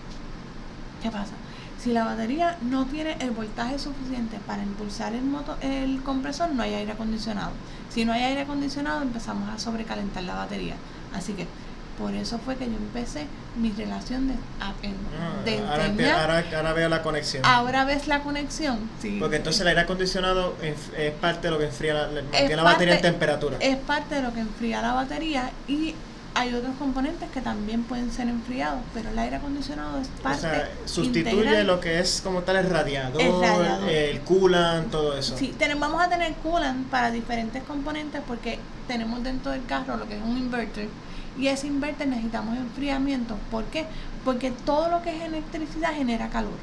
¿Qué 1.03 1.11
pasa? 1.11 1.35
Si 1.79 1.93
la 1.93 2.05
batería 2.05 2.59
no 2.63 2.87
tiene 2.87 3.17
el 3.21 3.31
voltaje 3.31 3.79
suficiente 3.79 4.39
para 4.45 4.63
impulsar 4.63 5.15
el, 5.15 5.23
motor, 5.23 5.57
el 5.61 6.03
compresor, 6.03 6.51
no 6.51 6.65
hay 6.65 6.75
aire 6.75 6.93
acondicionado. 6.93 7.53
Si 7.91 8.05
no 8.05 8.13
hay 8.13 8.23
aire 8.23 8.41
acondicionado, 8.41 9.03
empezamos 9.03 9.49
a 9.51 9.59
sobrecalentar 9.59 10.25
la 10.25 10.35
batería. 10.35 10.75
Así 11.15 11.35
que 11.35 11.47
Por 11.99 12.15
eso 12.15 12.39
fue 12.39 12.57
que 12.57 12.67
yo 12.67 12.77
empecé 12.77 13.27
mi 13.57 13.71
relación 13.73 14.29
de, 14.29 14.35
Ah, 14.61 14.73
de 15.45 15.59
ahora, 15.61 15.87
empie- 15.87 15.91
enseñar. 15.91 16.21
ahora, 16.31 16.45
ahora 16.57 16.73
veo 16.75 16.89
la 16.91 17.03
conexión. 17.03 17.45
Ahora 17.47 17.85
ves 17.85 18.07
la 18.07 18.21
conexión. 18.23 18.79
Sí. 19.01 19.17
Porque 19.19 19.37
entonces 19.37 19.63
el 19.63 19.69
aire 19.69 19.81
acondicionado 19.81 20.55
es 20.63 21.13
parte 21.13 21.47
de 21.49 21.51
lo 21.53 21.59
que 21.59 21.65
enfría 21.67 21.95
la, 21.95 22.07
parte- 22.23 22.57
batería 22.57 22.97
en 22.97 23.03
temperatura. 23.03 23.57
Es 23.61 23.77
parte 23.77 24.17
de 24.17 24.23
lo 24.23 24.33
que 24.35 24.41
enfría 24.41 24.83
la 24.83 24.93
batería 24.93 25.51
y 25.69 25.95
hay 26.35 26.53
otros 26.53 26.75
componentes 26.79 27.31
que 27.31 27.41
también 27.41 27.85
pueden 27.85 28.13
ser 28.13 28.29
enfriados, 28.29 28.81
pero 28.93 29.09
el 29.09 29.19
aire 29.19 29.37
acondicionado 29.37 29.99
es 29.99 30.09
o 30.19 30.23
parte 30.23 30.41
sea, 30.43 30.69
sustituye 30.85 31.31
integral. 31.31 31.67
lo 31.67 31.81
que 31.81 31.99
es 31.99 32.21
como 32.23 32.43
tal 32.43 32.57
el 32.57 32.69
radiador, 32.69 33.23
El 33.23 33.41
radiador. 33.41 33.89
el 33.89 34.21
coolant, 34.21 34.91
todo 34.91 35.17
eso. 35.17 35.35
Sí, 35.39 35.55
tenemos, 35.59 35.81
vamos 35.89 36.05
a 36.05 36.11
tener 36.11 36.35
coolant 36.43 36.87
para 36.91 37.11
diferentes 37.11 37.63
componentes 37.63 38.21
porque 38.29 38.59
tenemos 38.87 39.23
dentro 39.25 39.51
del 39.53 39.65
carro 39.65 39.97
lo 39.97 40.07
que 40.07 40.19
es 40.19 40.23
un 40.23 40.37
inverter 40.37 40.89
y 41.39 41.49
ese 41.49 41.67
inverter 41.67 42.09
necesitamos 42.09 42.57
enfriamiento. 42.57 43.37
¿Por 43.51 43.65
qué? 43.65 43.87
Porque 44.25 44.51
todo 44.51 44.89
lo 44.89 45.03
que 45.03 45.17
es 45.17 45.23
electricidad 45.23 45.95
genera 45.95 46.29
calor. 46.29 46.59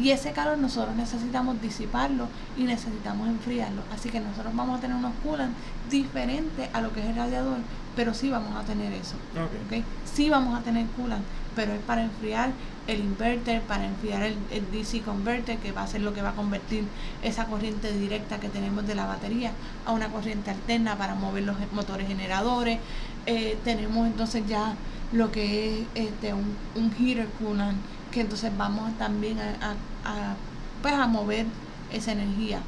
Y 0.00 0.10
ese 0.10 0.32
calor 0.32 0.58
nosotros 0.58 0.94
necesitamos 0.94 1.60
disiparlo 1.62 2.28
y 2.56 2.64
necesitamos 2.64 3.28
enfriarlo. 3.28 3.82
Así 3.94 4.10
que 4.10 4.20
nosotros 4.20 4.54
vamos 4.54 4.78
a 4.78 4.80
tener 4.80 4.96
unos 4.96 5.12
coolant 5.22 5.54
diferentes 5.90 6.68
a 6.74 6.82
lo 6.82 6.92
que 6.92 7.00
es 7.00 7.06
el 7.06 7.16
radiador, 7.16 7.58
pero 7.94 8.12
sí 8.12 8.28
vamos 8.28 8.54
a 8.54 8.62
tener 8.62 8.92
eso. 8.92 9.16
Ok. 9.34 9.78
¿ok? 9.78 9.84
Sí 10.04 10.28
vamos 10.28 10.58
a 10.58 10.62
tener 10.62 10.86
coolant, 10.88 11.24
pero 11.54 11.72
es 11.72 11.80
para 11.80 12.02
enfriar 12.02 12.50
el 12.86 13.00
inverter, 13.00 13.62
para 13.62 13.86
enfriar 13.86 14.22
el, 14.22 14.36
el 14.50 14.70
DC 14.70 15.00
converter, 15.00 15.56
que 15.58 15.72
va 15.72 15.82
a 15.82 15.86
ser 15.86 16.02
lo 16.02 16.12
que 16.12 16.20
va 16.20 16.30
a 16.30 16.34
convertir 16.34 16.84
esa 17.22 17.46
corriente 17.46 17.90
directa 17.92 18.38
que 18.38 18.50
tenemos 18.50 18.86
de 18.86 18.94
la 18.94 19.06
batería 19.06 19.52
a 19.86 19.92
una 19.92 20.08
corriente 20.08 20.50
alterna 20.50 20.96
para 20.96 21.14
mover 21.14 21.44
los 21.44 21.56
motores 21.72 22.06
generadores. 22.06 22.78
Eh, 23.26 23.58
tenemos 23.64 24.06
entonces 24.06 24.44
ya 24.46 24.74
lo 25.12 25.30
que 25.32 25.80
es 25.80 25.86
este 25.94 26.32
un, 26.32 26.56
un 26.74 26.92
heater 26.92 27.26
coolant, 27.40 27.76
que 28.12 28.20
entonces 28.20 28.50
vamos 28.56 28.96
también 28.98 29.38
a, 29.40 29.50
a- 29.70 30.30
a, 30.30 30.34
pues 30.82 30.94
a 30.94 31.06
mover 31.06 31.46
esa 31.92 32.12
energía. 32.12 32.60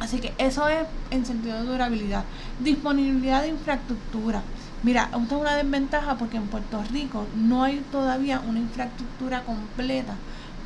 Así 0.00 0.18
que 0.18 0.34
eso 0.38 0.66
es 0.68 0.84
en 1.12 1.24
sentido 1.24 1.56
de 1.62 1.64
durabilidad. 1.64 2.24
Disponibilidad 2.58 3.42
de 3.42 3.48
infraestructura. 3.48 4.42
Mira, 4.82 5.04
esta 5.04 5.34
es 5.36 5.40
una 5.40 5.54
desventaja 5.54 6.16
porque 6.16 6.36
en 6.38 6.48
Puerto 6.48 6.82
Rico 6.90 7.26
no 7.36 7.62
hay 7.62 7.84
todavía 7.92 8.40
una 8.40 8.58
infraestructura 8.58 9.44
completa 9.44 10.14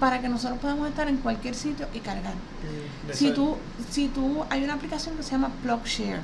para 0.00 0.20
que 0.22 0.28
nosotros 0.30 0.58
podamos 0.58 0.88
estar 0.88 1.06
en 1.08 1.18
cualquier 1.18 1.54
sitio 1.54 1.86
y 1.92 1.98
cargar. 1.98 2.32
Mm, 2.32 3.12
Si 3.12 3.30
tú, 3.32 3.56
si 3.90 4.08
tú, 4.08 4.44
hay 4.48 4.64
una 4.64 4.74
aplicación 4.74 5.16
que 5.16 5.22
se 5.22 5.32
llama 5.32 5.50
PlugShare. 5.62 6.20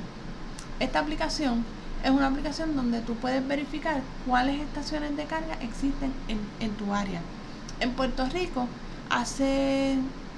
Esta 0.79 0.99
aplicación 0.99 1.63
es 2.03 2.11
una 2.11 2.27
aplicación 2.27 2.75
donde 2.75 2.99
tú 3.01 3.15
puedes 3.15 3.45
verificar 3.47 4.01
cuáles 4.27 4.59
estaciones 4.61 5.15
de 5.15 5.25
carga 5.25 5.55
existen 5.61 6.11
en, 6.27 6.39
en 6.59 6.71
tu 6.75 6.93
área. 6.93 7.21
En 7.79 7.91
Puerto 7.93 8.25
Rico, 8.27 8.67
hace 9.09 9.97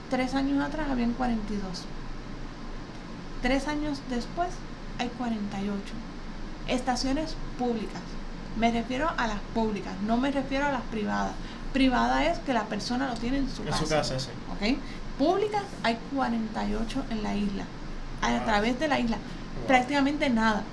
tres 0.10 0.36
años 0.36 0.64
atrás 0.64 0.88
habían 0.90 1.14
42. 1.14 1.84
Tres 3.42 3.68
años 3.68 4.00
después 4.10 4.50
hay 5.00 5.10
48. 5.10 5.80
Estaciones 6.68 7.36
públicas. 7.60 8.02
Me 8.58 8.72
refiero 8.72 9.10
a 9.18 9.28
las 9.28 9.40
públicas, 9.54 9.94
no 10.06 10.18
me 10.18 10.32
refiero 10.32 10.66
a 10.66 10.72
las 10.72 10.82
privadas. 10.84 11.34
Privada 11.74 12.26
es 12.26 12.40
que 12.40 12.54
la 12.54 12.64
persona 12.66 13.08
lo 13.08 13.16
tiene 13.16 13.38
en 13.40 13.50
su 13.50 13.64
en 13.64 13.68
casa. 13.70 13.84
su 13.84 13.90
casa, 13.90 14.20
sí. 14.20 14.30
¿ok? 14.54 14.78
Públicas 15.18 15.64
hay 15.84 15.98
48 16.16 17.04
en 17.10 17.24
la 17.24 17.36
isla, 17.36 17.66
a 18.22 18.30
Wow. 18.32 18.46
través 18.46 18.80
de 18.80 18.88
la 18.88 19.00
isla. 19.00 19.18
Wow. 19.18 19.68
Prácticamente 19.68 20.30
nada. 20.30 20.64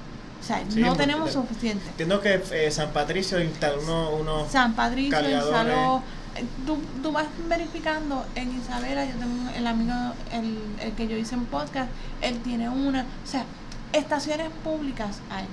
O 0.43 0.45
sea, 0.45 0.63
Sí, 0.69 0.81
no 0.81 0.97
tenemos 0.97 1.27
te- 1.29 1.35
suficiente. 1.35 1.89
Entiendo 1.91 2.21
que 2.21 2.43
eh, 2.51 2.71
San 2.73 2.91
Patricio 2.91 3.41
instaló 3.41 3.81
uno, 3.83 4.11
unos 4.17 4.51
San 4.51 4.75
Patricio, 4.75 5.11
cargadores. 5.13 5.45
instaló. 5.47 6.03
eh, 6.35 6.45
Tú, 6.67 6.79
tú 7.03 7.13
vas 7.13 7.27
verificando 7.49 8.25
en 8.35 8.59
Isabela, 8.59 9.05
yo 9.05 9.13
tengo 9.13 9.51
el 9.55 9.67
amigo, 9.67 9.93
el, 10.33 10.59
el 10.81 10.93
que 10.93 11.07
yo 11.07 11.17
hice 11.17 11.35
en 11.37 11.45
podcast, 11.47 11.91
él 12.23 12.39
tiene 12.41 12.69
una. 12.69 13.03
O 13.03 13.27
sea, 13.27 13.45
estaciones 13.93 14.49
públicas 14.65 15.19
hay. 15.31 15.45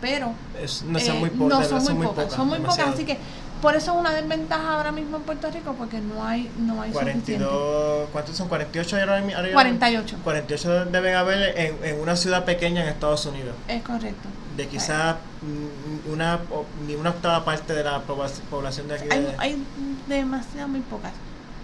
Pero 0.00 0.32
es- 0.62 0.82
no 0.82 1.00
son 1.00 1.16
eh, 1.16 1.18
muy, 1.20 1.30
no 1.48 1.64
son 1.64 1.82
muy 1.96 2.06
pocas, 2.06 2.32
son 2.32 2.48
muy 2.48 2.58
pocas, 2.58 2.78
así 2.80 3.04
que 3.06 3.16
por 3.62 3.74
eso 3.76 3.92
es 3.92 3.98
una 3.98 4.12
desventaja 4.12 4.76
ahora 4.76 4.92
mismo 4.92 5.16
en 5.16 5.22
Puerto 5.24 5.50
Rico 5.50 5.74
porque 5.78 6.00
no 6.00 6.24
hay 6.24 6.50
no 6.58 6.82
hay 6.82 6.92
suficiente. 6.92 7.36
42, 7.36 8.08
¿cuántos 8.12 8.36
son? 8.36 8.48
48 8.48 8.96
ahora 8.96 9.14
ahora 9.16 9.24
mismo? 9.26 9.52
48. 9.54 10.16
48 10.24 10.84
deben 10.86 11.14
haber 11.16 11.58
en, 11.58 11.76
en 11.84 12.00
una 12.00 12.16
ciudad 12.16 12.44
pequeña 12.44 12.82
en 12.82 12.88
Estados 12.88 13.24
Unidos. 13.26 13.54
Es 13.68 13.82
correcto. 13.82 14.28
De 14.56 14.66
quizás 14.68 15.16
mm, 15.42 16.12
una, 16.12 16.38
ni 16.86 16.94
una 16.94 17.10
octava 17.10 17.44
parte 17.44 17.74
de 17.74 17.84
la 17.84 18.00
pobla- 18.02 18.30
población 18.50 18.88
de 18.88 18.94
aquí. 18.94 19.08
Hay, 19.10 19.20
de- 19.22 19.34
hay 19.38 19.64
demasiadas 20.08 20.68
muy 20.68 20.80
pocas 20.80 21.12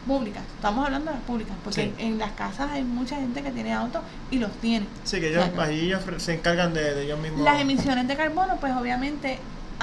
públicas. 0.07 0.43
Estamos 0.57 0.85
hablando 0.85 1.11
de 1.11 1.17
las 1.17 1.25
públicas 1.25 1.55
porque 1.63 1.83
Sí. 1.85 1.95
en 2.05 2.19
las 2.19 2.33
casas 2.33 2.71
hay 2.73 2.83
mucha 2.85 3.17
gente 3.17 3.43
que 3.43 3.51
tiene 3.53 3.73
autos 3.73 4.03
y 4.31 4.39
los 4.39 4.51
tiene. 4.61 4.87
sí, 5.05 5.21
que 5.21 5.29
ellos, 5.31 5.45
allí 5.59 5.87
ellos 5.87 6.03
se 6.19 6.35
encargan 6.35 6.75
de, 6.75 6.95
de 6.95 7.05
ellos 7.05 7.19
mismos. 7.21 7.41
Las 7.43 7.61
emisiones 7.61 8.09
de 8.09 8.17
carbono, 8.17 8.57
pues 8.61 8.73
obviamente, 8.75 9.39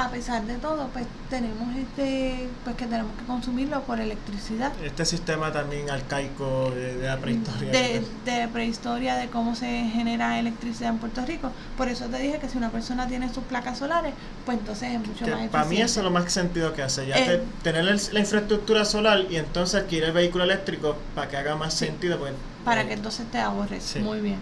a 0.05 0.09
pesar 0.09 0.45
de 0.45 0.55
todo, 0.55 0.87
pues 0.93 1.05
tenemos 1.29 1.75
este, 1.75 2.47
pues 2.63 2.75
que 2.77 2.85
tenemos 2.85 3.11
que 3.19 3.25
consumirlo 3.25 3.81
por 3.83 3.99
electricidad. 3.99 4.71
Este 4.81 5.03
sistema 5.05 5.51
también 5.51 5.89
arcaico 5.89 6.71
de, 6.71 6.95
de 6.95 7.07
la 7.07 7.17
prehistoria. 7.17 7.69
de, 7.71 8.03
de 8.23 8.47
prehistoria 8.47 9.15
de 9.15 9.27
cómo 9.27 9.55
se 9.55 9.67
genera 9.93 10.39
electricidad 10.39 10.91
en 10.91 10.99
Puerto 10.99 11.25
Rico. 11.25 11.51
Por 11.77 11.89
eso 11.89 12.05
te 12.05 12.17
dije 12.19 12.39
que 12.39 12.47
si 12.47 12.57
una 12.57 12.69
persona 12.69 13.07
tiene 13.07 13.33
sus 13.33 13.43
placas 13.43 13.77
solares, 13.79 14.13
pues 14.45 14.57
entonces 14.59 14.93
es 14.93 14.99
mucho 15.05 15.25
Que 15.25 15.31
más 15.31 15.47
para 15.49 15.65
mí 15.65 15.81
eso 15.81 15.99
es 15.99 16.03
lo 16.05 16.11
más 16.11 16.31
sentido 16.31 16.73
que 16.73 16.81
hace, 16.81 17.05
ya 17.05 17.17
Eh, 17.17 17.25
te- 17.63 17.71
tener 17.71 17.83
la 18.13 18.19
infraestructura 18.21 18.85
solar 18.85 19.25
y 19.29 19.35
entonces 19.35 19.81
adquirir 19.81 20.05
el 20.05 20.11
vehículo 20.13 20.45
eléctrico 20.45 20.95
para 21.13 21.27
que 21.27 21.35
haga 21.35 21.55
más 21.57 21.73
Sí. 21.73 21.85
sentido. 21.87 22.17
Pues, 22.19 22.31
para 22.63 22.83
eh, 22.83 22.87
que 22.87 22.93
entonces 22.93 23.25
te 23.31 23.39
ahorres. 23.39 23.83
Sí. 23.83 23.99
Muy 23.99 24.21
bien. 24.21 24.37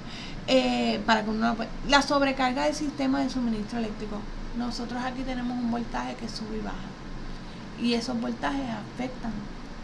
Eh, 0.46 1.00
para 1.06 1.24
que 1.24 1.30
uno, 1.32 1.56
pues, 1.56 1.68
la 1.90 2.02
sobrecarga 2.04 2.66
del 2.66 2.76
sistema 2.76 3.22
de 3.22 3.30
suministro 3.32 3.80
eléctrico. 3.80 4.20
Nosotros 4.58 5.02
aquí 5.04 5.24
tenemos 5.24 5.58
un 5.58 5.72
voltaje 5.72 6.16
que 6.16 6.28
sube 6.28 6.58
y 6.58 6.62
baja. 6.62 6.76
Y 7.82 7.94
esos 7.94 8.20
voltajes 8.20 8.66
afectan 8.70 9.32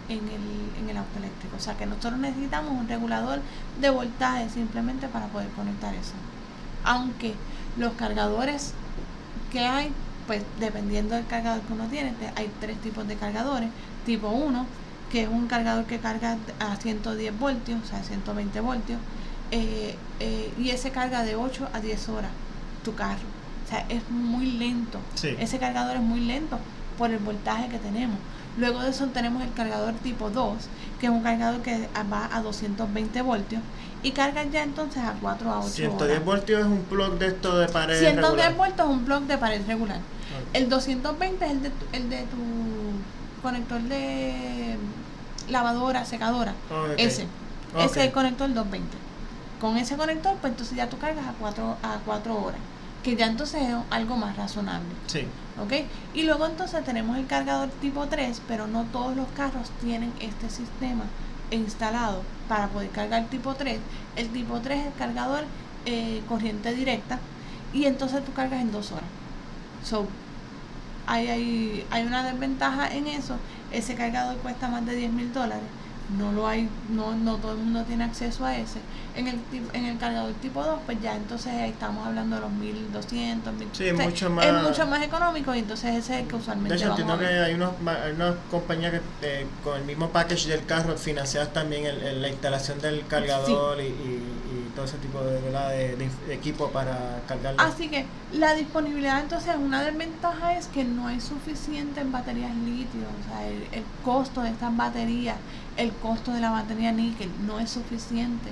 en 0.10 0.18
el, 0.18 0.82
en 0.82 0.90
el 0.90 0.98
auto 0.98 1.20
eléctrico. 1.20 1.56
O 1.58 1.60
sea 1.60 1.78
que 1.78 1.86
nosotros 1.86 2.20
necesitamos 2.20 2.72
un 2.72 2.88
regulador 2.88 3.40
de 3.80 3.90
voltaje 3.90 4.50
simplemente 4.50 5.08
para 5.08 5.28
poder 5.28 5.50
conectar 5.50 5.94
eso. 5.94 6.14
Aunque 6.84 7.34
los 7.78 7.94
cargadores 7.94 8.74
que 9.52 9.60
hay, 9.60 9.92
pues 10.28 10.44
dependiendo 10.60 11.16
del 11.16 11.28
cargador 11.28 11.62
que 11.62 11.74
uno 11.74 11.86
tiene, 11.86 12.14
hay 12.36 12.52
tres 12.60 12.78
tipos 12.82 13.08
de 13.08 13.16
cargadores. 13.16 13.70
Tipo 14.06 14.30
1, 14.30 14.66
que 15.12 15.24
es 15.24 15.30
un 15.30 15.48
cargador 15.48 15.86
que 15.86 16.00
carga 16.00 16.38
a 16.60 16.76
110 16.76 17.40
voltios, 17.40 17.80
o 17.84 17.88
sea, 17.88 18.04
120 18.04 18.60
voltios, 18.60 19.00
eh, 19.52 19.96
eh, 20.20 20.52
y 20.58 20.72
ese 20.72 20.90
carga 20.90 21.24
de 21.24 21.36
8 21.36 21.70
a 21.72 21.80
10 21.80 22.10
horas 22.10 22.32
tu 22.84 22.96
carro. 22.96 23.33
O 23.66 23.70
sea, 23.70 23.86
es 23.90 24.10
muy 24.10 24.46
lento. 24.46 25.00
Sí. 25.16 25.36
Ese 25.40 25.60
cargador 25.60 25.96
es 25.96 26.02
muy 26.02 26.22
lento 26.22 26.60
por 26.98 27.12
el 27.12 27.20
voltaje 27.20 27.70
que 27.70 27.80
tenemos. 27.80 28.18
Luego 28.58 28.82
de 28.82 28.90
eso 28.90 29.08
tenemos 29.08 29.42
el 29.42 29.52
cargador 29.54 29.94
tipo 29.96 30.30
2, 30.30 30.58
que 31.00 31.08
es 31.08 31.12
un 31.12 31.24
cargador 31.24 31.62
que 31.62 31.88
va 32.12 32.30
a 32.32 32.42
220 32.42 33.22
voltios 33.24 33.62
y 34.04 34.12
carga 34.12 34.44
ya 34.44 34.64
entonces 34.64 35.02
a 35.02 35.14
4 35.20 35.52
a 35.52 35.60
8 35.60 35.70
110 35.70 36.12
horas. 36.12 36.26
voltios 36.26 36.60
es 36.60 36.68
un 36.68 36.84
plug 36.84 37.18
de 37.18 37.28
esto 37.28 37.58
de 37.58 37.68
pared 37.68 38.00
110 38.00 38.26
regular. 38.26 38.56
voltios 38.56 38.88
es 38.88 38.94
un 38.94 39.06
bloque 39.06 39.26
de 39.26 39.38
pared 39.38 39.62
regular. 39.66 39.98
Ok. 39.98 40.50
El 40.54 40.70
220 40.70 41.46
es 41.46 41.52
el 41.52 41.64
de 41.64 41.70
tu, 41.70 41.86
el 41.94 42.10
de 42.10 42.18
tu 42.24 43.42
conector 43.42 43.82
de 43.82 44.78
lavadora, 45.50 46.06
secadora. 46.06 46.54
Ese. 46.98 47.26
Ese 47.76 48.00
es 48.00 48.06
el 48.08 48.12
conector 48.12 48.48
220. 48.54 48.98
Con 49.60 49.78
ese 49.78 49.96
conector, 49.96 50.36
pues 50.42 50.52
entonces 50.52 50.78
ya 50.78 50.90
tú 50.90 50.98
cargas 51.00 51.26
a 51.26 51.34
4 51.40 51.78
a 51.82 51.98
cuatro 52.06 52.36
horas. 52.36 52.60
Que 53.04 53.16
ya 53.16 53.28
entonces 53.28 53.62
es 53.62 53.76
algo 53.90 54.16
más 54.18 54.38
razonable. 54.38 54.90
Sí. 55.08 55.26
¿Ok? 55.62 55.74
Y 56.14 56.24
luego 56.24 56.46
entonces 56.46 56.84
tenemos 56.84 57.18
el 57.18 57.28
cargador 57.28 57.70
tipo 57.82 58.08
3, 58.08 58.42
pero 58.48 58.68
no 58.68 58.86
todos 58.86 59.16
los 59.16 59.28
carros 59.36 59.70
tienen 59.82 60.12
este 60.20 60.50
sistema 60.50 61.04
instalado 61.52 62.24
para 62.48 62.68
poder 62.68 62.90
cargar 62.90 63.26
tipo 63.26 63.54
3. 63.54 63.80
El 64.16 64.30
tipo 64.30 64.60
3 64.60 64.80
es 64.80 64.86
el 64.88 64.94
cargador 64.94 65.44
eh, 65.86 66.22
corriente 66.28 66.74
directa 66.74 67.20
y 67.74 67.86
entonces 67.86 68.24
tú 68.24 68.34
cargas 68.34 68.62
en 68.62 68.72
dos 68.72 68.92
horas. 68.92 69.10
So, 69.84 70.08
hay, 71.06 71.28
hay, 71.28 71.86
hay 71.92 72.06
una 72.06 72.24
desventaja 72.24 72.94
en 72.94 73.08
eso. 73.08 73.36
Ese 73.72 73.96
cargador 73.96 74.38
cuesta 74.38 74.70
más 74.70 74.86
de 74.86 74.96
10 74.96 75.12
mil 75.12 75.34
dólares. 75.34 75.66
No 76.18 76.32
lo 76.32 76.48
hay, 76.48 76.70
no, 76.90 77.16
no 77.16 77.38
todo 77.38 77.54
el 77.54 77.60
mundo 77.60 77.84
tiene 77.84 78.04
acceso 78.04 78.46
a 78.46 78.56
ese. 78.58 78.80
En 79.16 79.28
el, 79.28 79.40
en 79.74 79.86
el 79.86 79.98
cargador 79.98 80.34
tipo 80.34 80.64
2, 80.64 80.80
pues 80.86 81.02
ya 81.02 81.16
entonces 81.16 81.54
estamos 81.70 82.06
hablando 82.06 82.36
de 82.36 82.42
los 82.42 82.52
1200, 82.52 83.54
1000. 83.54 83.68
Sí, 83.74 83.88
es 83.88 83.94
mucho 84.00 84.30
más- 84.30 84.46
Es 84.46 84.64
mucho 84.64 84.88
más 84.88 85.02
económico 85.04 85.54
y 85.56 85.60
entonces 85.60 85.96
ese 85.96 86.16
es 86.16 86.22
el 86.22 86.28
que 86.28 86.34
De 86.34 86.42
usualmente 86.42 86.76
hecho, 86.76 86.90
vamos 86.90 87.00
entiendo 87.02 87.20
que 87.28 87.40
hay, 87.40 87.54
unos, 87.54 87.72
hay 88.04 88.12
unas 88.14 88.36
compañías 88.52 88.92
que 89.22 89.42
eh, 89.42 89.46
con 89.64 89.78
el 89.78 89.86
mismo 89.86 90.10
package 90.10 90.48
del 90.48 90.66
carro 90.66 90.98
financiadas 90.98 91.54
también 91.54 91.86
el- 91.86 92.02
el- 92.02 92.22
la 92.22 92.30
instalación 92.30 92.80
del 92.82 93.06
cargador 93.08 93.80
y, 93.80 93.84
y- 93.86 93.88
y 93.88 94.72
todo 94.76 94.86
ese 94.86 94.98
tipo 94.98 95.20
de, 95.22 95.40
de, 95.42 96.10
equipo 96.34 96.70
para 96.70 97.22
cargarlo. 97.28 97.62
Así 97.62 97.90
que 97.90 98.06
la 98.34 98.56
disponibilidad, 98.56 99.20
entonces, 99.22 99.56
una 99.56 99.84
desventaja 99.84 100.58
es 100.58 100.66
que 100.68 100.84
no 100.84 101.08
hay 101.08 101.22
suficientes 101.22 102.12
baterías 102.12 102.56
litio, 102.56 103.02
o 103.02 103.30
sea, 103.30 103.48
el, 103.48 103.64
el 103.72 103.84
costo 104.04 104.42
de 104.42 104.50
estas 104.50 104.76
baterías, 104.76 105.38
el 105.78 105.92
costo 105.92 106.32
de 106.32 106.42
la 106.42 106.52
batería 106.52 106.92
níquel 106.92 107.32
no 107.46 107.60
es 107.60 107.72
suficiente 107.72 108.52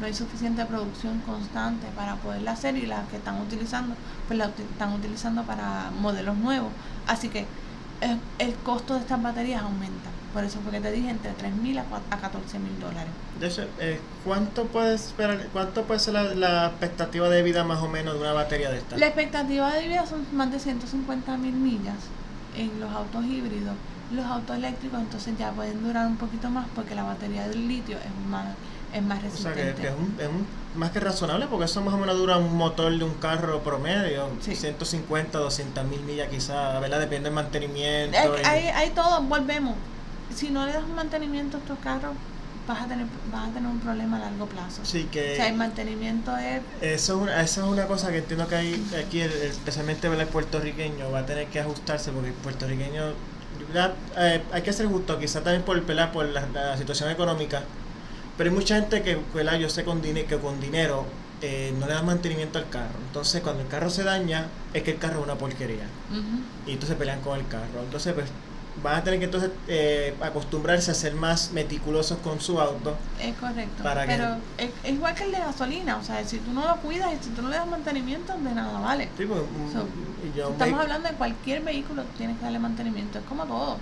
no 0.00 0.06
hay 0.06 0.14
suficiente 0.14 0.64
producción 0.64 1.20
constante 1.20 1.86
para 1.96 2.16
poderla 2.16 2.52
hacer 2.52 2.76
y 2.76 2.86
las 2.86 3.08
que 3.08 3.16
están 3.16 3.40
utilizando, 3.40 3.94
pues 4.26 4.38
la 4.38 4.46
están 4.46 4.92
utilizando 4.92 5.42
para 5.44 5.90
modelos 6.00 6.36
nuevos. 6.36 6.70
Así 7.06 7.28
que 7.28 7.40
eh, 8.00 8.18
el 8.38 8.54
costo 8.56 8.94
de 8.94 9.00
estas 9.00 9.22
baterías 9.22 9.62
aumenta. 9.62 10.10
Por 10.34 10.44
eso 10.44 10.60
fue 10.60 10.72
que 10.72 10.80
te 10.80 10.92
dije 10.92 11.08
entre 11.08 11.30
3.000 11.30 11.80
a 12.10 12.20
14.000 12.20 12.78
dólares. 12.78 13.10
De 13.40 13.46
hecho, 13.46 13.66
eh, 13.78 13.98
¿cuánto, 14.22 14.64
puede 14.66 14.94
esperar, 14.94 15.46
¿cuánto 15.52 15.84
puede 15.84 16.00
ser 16.00 16.14
la, 16.14 16.66
expectativa 16.66 17.30
de 17.30 17.42
vida 17.42 17.64
más 17.64 17.82
o 17.82 17.88
menos 17.88 18.14
de 18.14 18.20
una 18.20 18.34
batería 18.34 18.70
de 18.70 18.78
estas? 18.78 19.00
La 19.00 19.06
expectativa 19.06 19.72
de 19.72 19.88
vida 19.88 20.06
son 20.06 20.26
más 20.32 20.50
de 20.52 20.58
150.000 20.58 21.38
millas 21.38 21.96
en 22.54 22.78
los 22.80 22.90
autos 22.92 23.24
híbridos. 23.24 23.74
Los 24.12 24.24
autos 24.24 24.56
eléctricos 24.56 25.00
entonces 25.00 25.36
ya 25.38 25.50
pueden 25.50 25.82
durar 25.82 26.06
un 26.06 26.16
poquito 26.16 26.48
más 26.48 26.66
porque 26.74 26.94
la 26.94 27.02
batería 27.02 27.48
del 27.48 27.66
litio 27.66 27.96
es 27.98 28.28
más 28.30 28.46
es 28.92 29.02
más 29.02 29.22
resistente. 29.22 29.62
O 29.62 29.64
sea, 29.64 29.74
que, 29.74 29.88
es, 29.88 30.28
un, 30.28 30.46
más 30.76 30.90
que 30.90 31.00
razonable 31.00 31.46
porque 31.46 31.64
eso 31.64 31.82
más 31.82 31.94
o 31.94 31.98
menos 31.98 32.16
dura 32.16 32.36
un 32.38 32.56
motor 32.56 32.96
de 32.96 33.04
un 33.04 33.14
carro 33.14 33.60
promedio, 33.60 34.30
150, 34.40 35.38
200 35.38 35.84
mil 35.84 36.00
millas 36.02 36.28
quizás, 36.28 36.80
¿verdad? 36.80 37.00
Depende 37.00 37.24
del 37.24 37.34
mantenimiento. 37.34 38.16
Hay, 38.44 38.66
hay, 38.68 38.90
todo, 38.90 39.22
volvemos. 39.22 39.74
Si 40.34 40.50
no 40.50 40.66
le 40.66 40.72
das 40.72 40.84
un 40.84 40.94
mantenimiento 40.94 41.56
a 41.56 41.60
estos 41.60 41.78
carros, 41.78 42.12
vas 42.66 42.82
a 42.82 42.86
tener 42.86 43.06
vas 43.30 43.48
a 43.48 43.52
tener 43.52 43.70
un 43.70 43.78
problema 43.80 44.16
a 44.16 44.20
largo 44.20 44.46
plazo. 44.46 44.84
Sí, 44.84 45.08
que... 45.10 45.32
O 45.32 45.36
sea, 45.36 45.48
el 45.48 45.56
mantenimiento 45.56 46.36
es... 46.36 46.62
Eso, 46.80 47.28
eso 47.28 47.64
es 47.64 47.72
una 47.72 47.86
cosa 47.86 48.10
que 48.10 48.18
entiendo 48.18 48.48
que 48.48 48.56
hay 48.56 48.86
aquí, 49.04 49.20
especialmente 49.20 50.08
el 50.08 50.26
puertorriqueño, 50.26 51.10
va 51.10 51.20
a 51.20 51.26
tener 51.26 51.46
que 51.46 51.60
ajustarse 51.60 52.12
porque 52.12 52.28
el 52.28 52.34
puertorriqueño... 52.34 53.12
Eh, 53.74 54.42
hay 54.52 54.62
que 54.62 54.72
ser 54.72 54.86
justo, 54.86 55.18
quizás 55.18 55.42
también 55.42 55.62
por, 55.62 55.82
por 55.82 56.26
la, 56.26 56.46
la 56.52 56.76
situación 56.76 57.10
económica 57.10 57.62
pero 58.36 58.50
hay 58.50 58.56
mucha 58.56 58.76
gente 58.76 59.02
que, 59.02 59.18
yo 59.58 59.70
sé 59.70 59.84
con 59.84 60.02
dinero, 60.02 60.28
que 60.28 60.38
con 60.38 60.60
dinero 60.60 61.06
eh, 61.40 61.74
no 61.78 61.86
le 61.86 61.94
da 61.94 62.02
mantenimiento 62.02 62.58
al 62.58 62.68
carro. 62.68 62.98
Entonces, 63.06 63.40
cuando 63.42 63.62
el 63.62 63.68
carro 63.68 63.88
se 63.88 64.04
daña, 64.04 64.48
es 64.74 64.82
que 64.82 64.92
el 64.92 64.98
carro 64.98 65.20
es 65.20 65.24
una 65.24 65.36
porquería. 65.36 65.86
Y 66.66 66.72
entonces 66.72 66.96
pelean 66.96 67.20
con 67.20 67.38
el 67.38 67.46
carro. 67.48 67.82
Entonces, 67.82 68.12
pues 68.12 68.26
van 68.82 68.96
a 68.96 69.04
tener 69.04 69.18
que 69.18 69.24
entonces 69.24 69.50
eh, 69.68 70.14
acostumbrarse 70.20 70.90
a 70.90 70.94
ser 70.94 71.14
más 71.14 71.52
meticulosos 71.52 72.18
con 72.18 72.40
su 72.40 72.60
auto. 72.60 72.96
Es 73.20 73.34
correcto. 73.36 73.82
pero 74.06 74.36
es, 74.58 74.70
igual 74.90 75.14
que 75.14 75.24
el 75.24 75.32
de 75.32 75.38
gasolina, 75.38 75.96
o 75.96 76.04
sea, 76.04 76.24
si 76.24 76.38
tú 76.38 76.52
no 76.52 76.66
lo 76.66 76.76
cuidas 76.76 77.12
y 77.12 77.24
si 77.24 77.30
tú 77.30 77.42
no 77.42 77.48
le 77.48 77.56
das 77.56 77.66
mantenimiento, 77.66 78.34
de 78.36 78.54
nada 78.54 78.78
vale. 78.80 79.08
Pues, 79.16 79.28
estamos 80.34 80.80
hablando 80.80 81.08
de 81.08 81.14
cualquier 81.14 81.62
vehículo, 81.62 82.02
tienes 82.16 82.36
que 82.36 82.44
darle 82.44 82.58
mantenimiento, 82.58 83.18
es 83.18 83.24
como 83.24 83.44
todo 83.44 83.78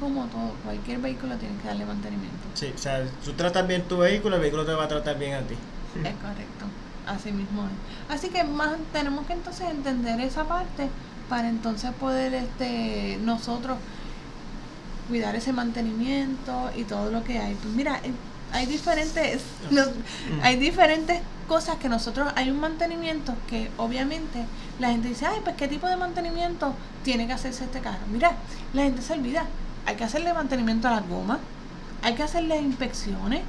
como 0.00 0.24
todo, 0.26 0.54
cualquier 0.64 0.98
vehículo 0.98 1.36
tiene 1.36 1.56
que 1.58 1.68
darle 1.68 1.84
mantenimiento. 1.84 2.38
Sí, 2.54 2.72
o 2.74 2.78
sea, 2.78 3.04
tú 3.22 3.34
tratas 3.34 3.66
bien 3.68 3.82
tu 3.82 3.98
vehículo, 3.98 4.36
el 4.36 4.40
vehículo 4.40 4.64
te 4.64 4.72
va 4.72 4.84
a 4.84 4.88
tratar 4.88 5.18
bien 5.18 5.34
a 5.34 5.42
ti. 5.42 5.54
Es 5.96 6.14
correcto, 6.14 6.64
así 7.06 7.30
mismo 7.30 7.64
es. 7.64 8.14
Así 8.14 8.30
que 8.30 8.42
más 8.44 8.72
tenemos 8.92 9.26
que 9.26 9.34
entonces 9.34 9.68
entender 9.68 10.18
esa 10.20 10.44
parte 10.44 10.88
para 11.28 11.48
entonces 11.48 11.92
poder 11.92 12.34
este 12.34 13.18
nosotros 13.22 13.76
cuidar 15.10 15.36
ese 15.36 15.52
mantenimiento 15.52 16.70
y 16.74 16.84
todo 16.84 17.10
lo 17.10 17.22
que 17.22 17.38
hay. 17.38 17.54
Pues 17.56 17.74
mira, 17.74 18.00
eh, 18.02 18.12
hay 18.52 18.64
diferentes 18.64 19.42
mm. 19.70 20.40
hay 20.42 20.56
diferentes 20.56 21.20
cosas 21.46 21.76
que 21.76 21.88
nosotros 21.88 22.32
hay 22.36 22.50
un 22.50 22.60
mantenimiento 22.60 23.34
que 23.48 23.70
obviamente 23.76 24.46
la 24.78 24.90
gente 24.90 25.08
dice, 25.08 25.26
"Ay, 25.26 25.40
pues 25.44 25.56
qué 25.56 25.68
tipo 25.68 25.86
de 25.86 25.96
mantenimiento 25.96 26.74
tiene 27.04 27.26
que 27.26 27.34
hacerse 27.34 27.64
este 27.64 27.80
carro?" 27.80 28.06
Mira, 28.10 28.32
la 28.72 28.84
gente 28.84 29.02
se 29.02 29.12
olvida 29.12 29.44
hay 29.86 29.96
que 29.96 30.04
hacerle 30.04 30.32
mantenimiento 30.32 30.88
a 30.88 30.92
las 30.92 31.08
gomas, 31.08 31.38
hay 32.02 32.14
que 32.14 32.22
hacerle 32.22 32.56
inspecciones, 32.58 33.42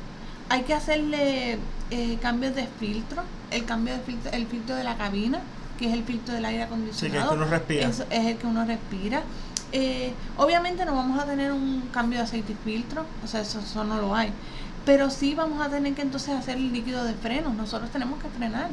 hay 0.50 0.64
que 0.64 0.74
hacerle 0.74 1.60
eh, 1.92 2.18
cambios 2.22 2.56
de 2.56 2.68
filtro, 2.80 3.24
el 3.52 3.66
cambio 3.66 3.94
de 3.94 4.00
filtro, 4.02 4.32
el 4.32 4.48
filtro 4.48 4.76
de 4.76 4.84
la 4.84 4.98
cabina, 4.98 5.40
que 5.78 5.88
es 5.88 5.94
el 5.94 6.04
filtro 6.04 6.34
del 6.34 6.46
aire 6.46 6.64
acondicionado. 6.64 7.24
Sí, 7.24 7.30
que 7.30 7.36
uno 7.36 7.46
respira. 7.46 7.90
es 7.90 8.26
el 8.26 8.38
que 8.38 8.48
uno 8.48 8.66
respira. 8.66 9.24
Eh, 9.72 10.14
obviamente 10.38 10.86
no 10.86 10.96
vamos 10.96 11.20
a 11.20 11.26
tener 11.26 11.52
un 11.52 11.90
cambio 11.94 12.20
de 12.20 12.26
aceite 12.26 12.54
y 12.54 12.56
filtro, 12.56 13.06
o 13.24 13.28
sea, 13.28 13.42
eso, 13.42 13.60
eso 13.60 13.84
no 13.84 14.00
lo 14.02 14.16
hay. 14.16 14.32
Pero 14.86 15.10
sí 15.10 15.36
vamos 15.36 15.66
a 15.66 15.70
tener 15.70 15.94
que 15.94 16.02
entonces 16.02 16.30
hacer 16.34 16.58
el 16.58 16.74
líquido 16.74 17.04
de 17.04 17.14
freno. 17.14 17.54
Nosotros 17.54 17.92
tenemos 17.92 18.22
que 18.22 18.30
frenar 18.30 18.70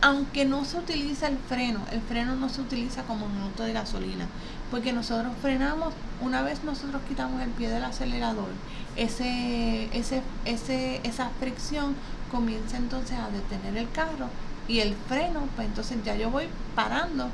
aunque 0.00 0.44
no 0.44 0.64
se 0.64 0.78
utiliza 0.78 1.28
el 1.28 1.38
freno, 1.38 1.80
el 1.90 2.00
freno 2.00 2.34
no 2.36 2.48
se 2.48 2.60
utiliza 2.60 3.02
como 3.04 3.26
un 3.26 3.38
auto 3.38 3.62
de 3.62 3.72
gasolina, 3.72 4.26
porque 4.70 4.92
nosotros 4.92 5.32
frenamos, 5.40 5.94
una 6.20 6.42
vez 6.42 6.64
nosotros 6.64 7.02
quitamos 7.08 7.42
el 7.42 7.50
pie 7.50 7.68
del 7.70 7.84
acelerador, 7.84 8.48
ese, 8.96 9.88
ese, 9.96 10.22
ese, 10.44 11.00
esa 11.04 11.30
fricción 11.40 11.94
comienza 12.30 12.76
entonces 12.76 13.16
a 13.18 13.30
detener 13.30 13.76
el 13.76 13.90
carro 13.90 14.28
y 14.68 14.80
el 14.80 14.94
freno, 15.08 15.48
pues 15.54 15.68
entonces 15.68 15.98
ya 16.04 16.16
yo 16.16 16.30
voy 16.30 16.44
parando 16.74 17.28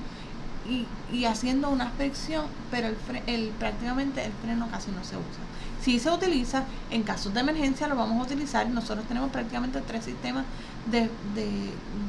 y, 0.69 0.87
y 1.15 1.25
haciendo 1.25 1.69
una 1.71 1.91
fricción, 1.91 2.47
pero 2.71 2.89
el, 2.89 2.97
el, 3.27 3.49
prácticamente 3.51 4.25
el 4.25 4.33
freno 4.43 4.69
casi 4.71 4.91
no 4.91 5.03
se 5.05 5.17
usa. 5.17 5.43
Si 5.83 5.99
se 5.99 6.11
utiliza, 6.11 6.65
en 6.91 7.03
casos 7.03 7.35
de 7.35 7.41
emergencia 7.41 7.89
lo 7.89 7.97
vamos 7.97 8.21
a 8.21 8.23
utilizar. 8.23 8.69
Nosotros 8.69 9.05
tenemos 9.07 9.31
prácticamente 9.31 9.81
tres 9.81 10.05
sistemas 10.05 10.45
de, 10.91 11.11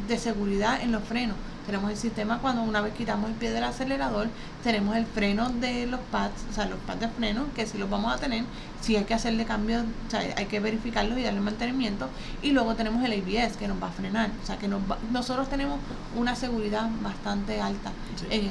de, 0.08 0.18
seguridad 0.18 0.80
en 0.82 0.92
los 0.92 1.04
frenos. 1.04 1.36
Tenemos 1.66 1.92
el 1.92 1.98
sistema 1.98 2.40
cuando 2.40 2.62
una 2.64 2.82
vez 2.82 2.94
quitamos 2.94 3.30
el 3.30 3.36
pie 3.36 3.52
del 3.52 3.64
acelerador, 3.64 4.28
tenemos 4.64 4.98
el 4.98 5.06
freno 5.06 5.50
de 5.50 5.88
los 5.88 6.00
pads, 6.12 6.34
o 6.52 6.54
sea, 6.54 6.66
los 6.66 6.80
pads 6.80 7.00
de 7.00 7.08
freno, 7.08 7.46
que 7.56 7.66
si 7.66 7.78
los 7.78 7.90
vamos 7.90 8.14
a 8.14 8.18
tener, 8.18 8.44
si 8.82 8.98
hay 8.98 9.06
que 9.06 9.14
hacerle 9.14 9.46
cambios, 9.46 9.84
o 10.08 10.12
sea, 10.12 10.22
hay 10.36 10.46
que 10.46 10.60
verificarlos 10.60 11.18
y 11.18 11.24
darle 11.24 11.40
mantenimiento. 11.40 12.10
Y 12.42 12.52
luego 12.52 12.76
tenemos 12.76 13.04
el 13.06 13.14
ABS 13.14 13.56
que 13.56 13.68
nos 13.68 13.82
va 13.82 13.88
a 13.88 13.92
frenar. 13.92 14.30
O 14.44 14.46
sea, 14.46 14.58
que 14.58 14.68
nos 14.68 14.82
nosotros 15.12 15.50
tenemos 15.50 15.80
una 16.18 16.36
seguridad 16.36 16.90
bastante 17.02 17.62
alta. 17.62 17.92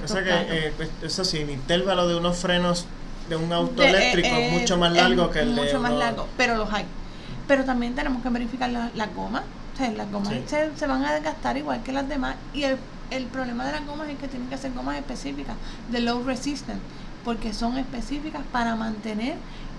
o 0.04 0.08
sea 0.08 0.24
que, 0.24 0.68
eh, 0.68 0.72
pues, 0.76 0.88
eso 1.02 1.24
sí, 1.24 1.38
el 1.38 1.50
intervalo 1.50 2.08
de 2.08 2.16
unos 2.16 2.38
frenos 2.38 2.86
de 3.28 3.36
un 3.36 3.52
auto 3.52 3.82
eléctrico 3.82 4.28
es 4.28 4.52
eh, 4.52 4.58
mucho 4.58 4.76
más 4.78 4.92
largo 4.92 5.30
que 5.30 5.40
el 5.40 5.50
mucho 5.50 5.60
de. 5.60 5.66
Mucho 5.66 5.80
más 5.80 5.92
largo, 5.92 6.28
pero 6.36 6.56
los 6.56 6.72
hay. 6.72 6.86
Pero 7.46 7.64
también 7.64 7.94
tenemos 7.94 8.22
que 8.22 8.28
verificar 8.30 8.70
las 8.70 8.94
la 8.94 9.06
gomas. 9.06 9.42
O 9.74 9.76
sea, 9.76 9.90
las 9.90 10.10
gomas 10.10 10.34
se, 10.46 10.70
se, 10.76 10.86
van 10.86 11.04
a 11.04 11.14
desgastar 11.14 11.56
igual 11.56 11.82
que 11.82 11.92
las 11.92 12.08
demás. 12.08 12.36
Y 12.52 12.64
el, 12.64 12.76
el 13.10 13.26
problema 13.26 13.66
de 13.66 13.72
las 13.72 13.86
gomas 13.86 14.08
es 14.08 14.18
que 14.18 14.28
tienen 14.28 14.48
que 14.48 14.56
ser 14.56 14.72
gomas 14.72 14.96
específicas, 14.96 15.56
de 15.90 16.00
low 16.00 16.22
resistance, 16.24 16.80
porque 17.24 17.52
son 17.52 17.78
específicas 17.78 18.42
para 18.52 18.74
mantener 18.76 19.36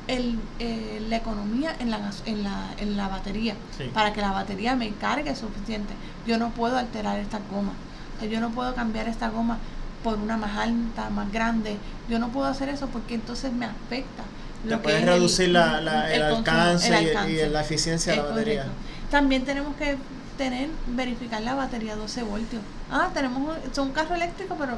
el, 0.07 0.37
eh, 0.59 1.01
la 1.09 1.17
economía 1.17 1.75
en 1.79 1.91
la, 1.91 2.11
en 2.25 2.43
la, 2.43 2.73
en 2.77 2.97
la 2.97 3.07
batería, 3.07 3.55
para 3.93 4.13
que 4.13 4.21
la 4.21 4.31
batería 4.31 4.75
me 4.75 4.91
cargue 4.91 5.35
suficiente. 5.35 5.93
Yo 6.27 6.37
no 6.37 6.49
puedo 6.49 6.77
alterar 6.77 7.19
esta 7.19 7.39
goma. 7.51 7.73
O 8.15 8.19
sea, 8.19 8.29
yo 8.29 8.39
no 8.39 8.51
puedo 8.51 8.75
cambiar 8.75 9.07
esta 9.07 9.29
goma 9.29 9.57
por 10.03 10.17
una 10.19 10.37
más 10.37 10.57
alta, 10.57 11.09
más 11.09 11.31
grande. 11.31 11.77
Yo 12.09 12.19
no 12.19 12.29
puedo 12.29 12.47
hacer 12.47 12.69
eso 12.69 12.87
porque 12.87 13.15
entonces 13.15 13.51
me 13.53 13.65
afecta. 13.65 14.23
Lo 14.65 14.77
que 14.77 14.83
puedes 14.83 15.05
reducir 15.05 15.49
la, 15.49 15.79
el, 16.13 16.21
alcance, 16.21 16.87
y, 17.29 17.49
la 17.49 17.61
eficiencia 17.61 18.13
de 18.13 18.17
la 18.17 18.23
batería. 18.25 18.65
También 19.09 19.45
tenemos 19.45 19.75
que 19.75 19.97
tener, 20.37 20.69
verificar 20.87 21.41
la 21.41 21.55
batería 21.55 21.95
12 21.95 22.23
voltios. 22.23 22.61
Ah, 22.91 23.09
tenemos 23.13 23.57
un, 23.77 23.81
un 23.83 23.91
carro 23.91 24.15
eléctrico, 24.15 24.55
pero 24.57 24.77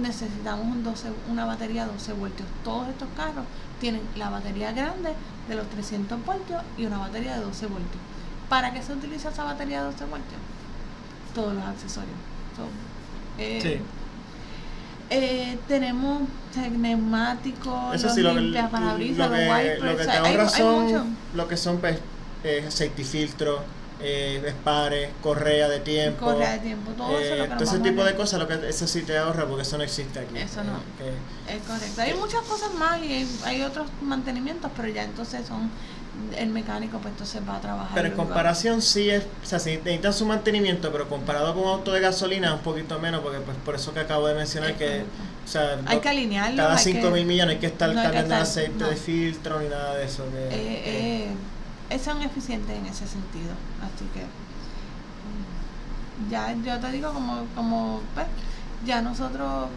necesitamos 0.00 0.66
un 0.66 0.84
12, 0.84 1.08
una 1.30 1.44
batería 1.44 1.86
12 1.86 2.12
voltios. 2.14 2.48
Todos 2.64 2.88
estos 2.88 3.08
carros 3.16 3.44
tienen 3.80 4.02
la 4.16 4.30
batería 4.30 4.72
grande 4.72 5.12
de 5.48 5.54
los 5.54 5.68
300 5.68 6.24
voltios 6.24 6.62
y 6.78 6.86
una 6.86 6.98
batería 6.98 7.36
de 7.36 7.44
12 7.44 7.66
voltios. 7.66 8.02
¿Para 8.48 8.72
qué 8.72 8.82
se 8.82 8.92
utiliza 8.92 9.30
esa 9.30 9.44
batería 9.44 9.80
de 9.80 9.92
12 9.92 10.04
voltios? 10.04 10.40
Todos 11.34 11.54
los 11.54 11.64
accesorios. 11.64 12.16
Eh, 13.38 13.58
sí. 13.62 13.80
Eh, 15.12 15.58
tenemos 15.66 16.22
neumáticos, 16.78 17.94
Eso 17.94 18.08
sí, 18.10 18.20
lo, 18.22 18.34
que, 18.34 18.40
lo, 18.40 18.52
que, 18.52 19.78
lo 19.80 19.96
que 19.96 20.04
te 20.04 20.10
ahorra 20.12 20.48
son 20.48 21.16
lo 21.34 21.48
que 21.48 21.56
son 21.56 21.78
pues, 21.78 21.98
eh, 22.44 22.64
aceite 22.68 23.02
y 23.02 23.04
filtro, 23.04 23.60
eh, 24.02 24.42
espares, 24.46 25.10
correa 25.22 25.68
de 25.68 25.80
tiempo. 25.80 26.26
Correa 26.26 26.52
de 26.52 26.58
tiempo, 26.58 26.92
todo 26.92 27.18
eso. 27.18 27.36
Lo 27.36 27.42
que 27.44 27.50
todo 27.50 27.64
ese 27.64 27.78
tipo 27.80 28.04
de 28.04 28.14
cosas, 28.14 28.40
lo 28.40 28.48
que 28.48 28.68
eso 28.68 28.86
sí 28.86 29.02
te 29.02 29.18
ahorra 29.18 29.46
porque 29.46 29.62
eso 29.62 29.76
no 29.76 29.84
existe 29.84 30.20
aquí. 30.20 30.38
Eso 30.38 30.62
no. 30.64 30.80
Es 31.48 31.62
correcto. 31.62 32.00
Hay 32.00 32.14
muchas 32.14 32.42
cosas 32.42 32.74
más 32.74 33.02
y 33.02 33.26
hay 33.44 33.62
otros 33.62 33.88
mantenimientos, 34.02 34.70
pero 34.76 34.88
ya 34.88 35.04
entonces 35.04 35.46
son 35.46 35.70
el 36.36 36.50
mecánico 36.50 36.98
pues 36.98 37.12
entonces 37.12 37.40
va 37.48 37.56
a 37.56 37.60
trabajar. 37.60 37.94
Pero 37.94 38.08
en 38.08 38.14
comparación 38.14 38.82
sí 38.82 39.10
es, 39.10 39.24
o 39.42 39.46
sea, 39.46 39.58
si 39.58 39.76
necesitan 39.76 40.12
su 40.12 40.26
mantenimiento, 40.26 40.90
pero 40.92 41.08
comparado 41.08 41.54
con 41.54 41.64
un 41.64 41.68
auto 41.70 41.92
de 41.92 42.00
gasolina 42.00 42.54
un 42.54 42.60
poquito 42.60 42.98
menos, 42.98 43.20
porque 43.20 43.38
pues 43.38 43.56
por 43.64 43.74
eso 43.74 43.92
que 43.94 44.00
acabo 44.00 44.26
de 44.26 44.34
mencionar 44.34 44.74
que, 44.74 45.04
o 45.44 45.48
sea, 45.48 45.78
hay 45.86 45.98
que 46.00 46.08
alinearlo. 46.08 46.56
Cada 46.56 46.78
5 46.78 47.10
mil 47.10 47.26
millas 47.26 47.46
no 47.46 47.52
hay 47.52 47.58
que 47.58 47.66
estar 47.66 47.92
cambiando 47.94 48.34
aceite 48.34 48.84
de 48.84 48.96
filtro 48.96 49.60
ni 49.60 49.68
nada 49.68 49.94
de 49.94 50.04
eso. 50.04 50.24
Que, 50.30 50.38
eh, 50.38 50.82
eh, 50.84 51.28
son 51.98 52.22
eficientes 52.22 52.76
en 52.76 52.86
ese 52.86 53.06
sentido, 53.06 53.52
así 53.82 54.04
que 54.14 54.24
Ya 56.30 56.54
yo 56.54 56.78
te 56.78 56.92
digo 56.92 57.12
como, 57.12 57.46
como 57.54 58.00
pues, 58.14 58.26
ya 58.86 59.02
nosotros, 59.02 59.68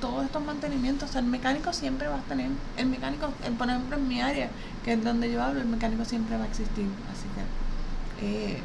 todos 0.00 0.24
estos 0.24 0.42
mantenimientos, 0.44 1.14
el 1.16 1.24
mecánico 1.24 1.72
siempre 1.72 2.08
va 2.08 2.16
a 2.16 2.22
tener, 2.22 2.50
el 2.76 2.86
mecánico, 2.86 3.32
por 3.58 3.68
ejemplo 3.68 3.96
en 3.96 4.08
mi 4.08 4.20
área, 4.20 4.48
que 4.84 4.94
es 4.94 5.04
donde 5.04 5.30
yo 5.30 5.42
hablo, 5.42 5.60
el 5.60 5.66
mecánico 5.68 6.04
siempre 6.04 6.36
va 6.36 6.44
a 6.44 6.48
existir, 6.48 6.86
así 7.12 7.26
que... 7.34 7.42
Eh, 8.24 8.60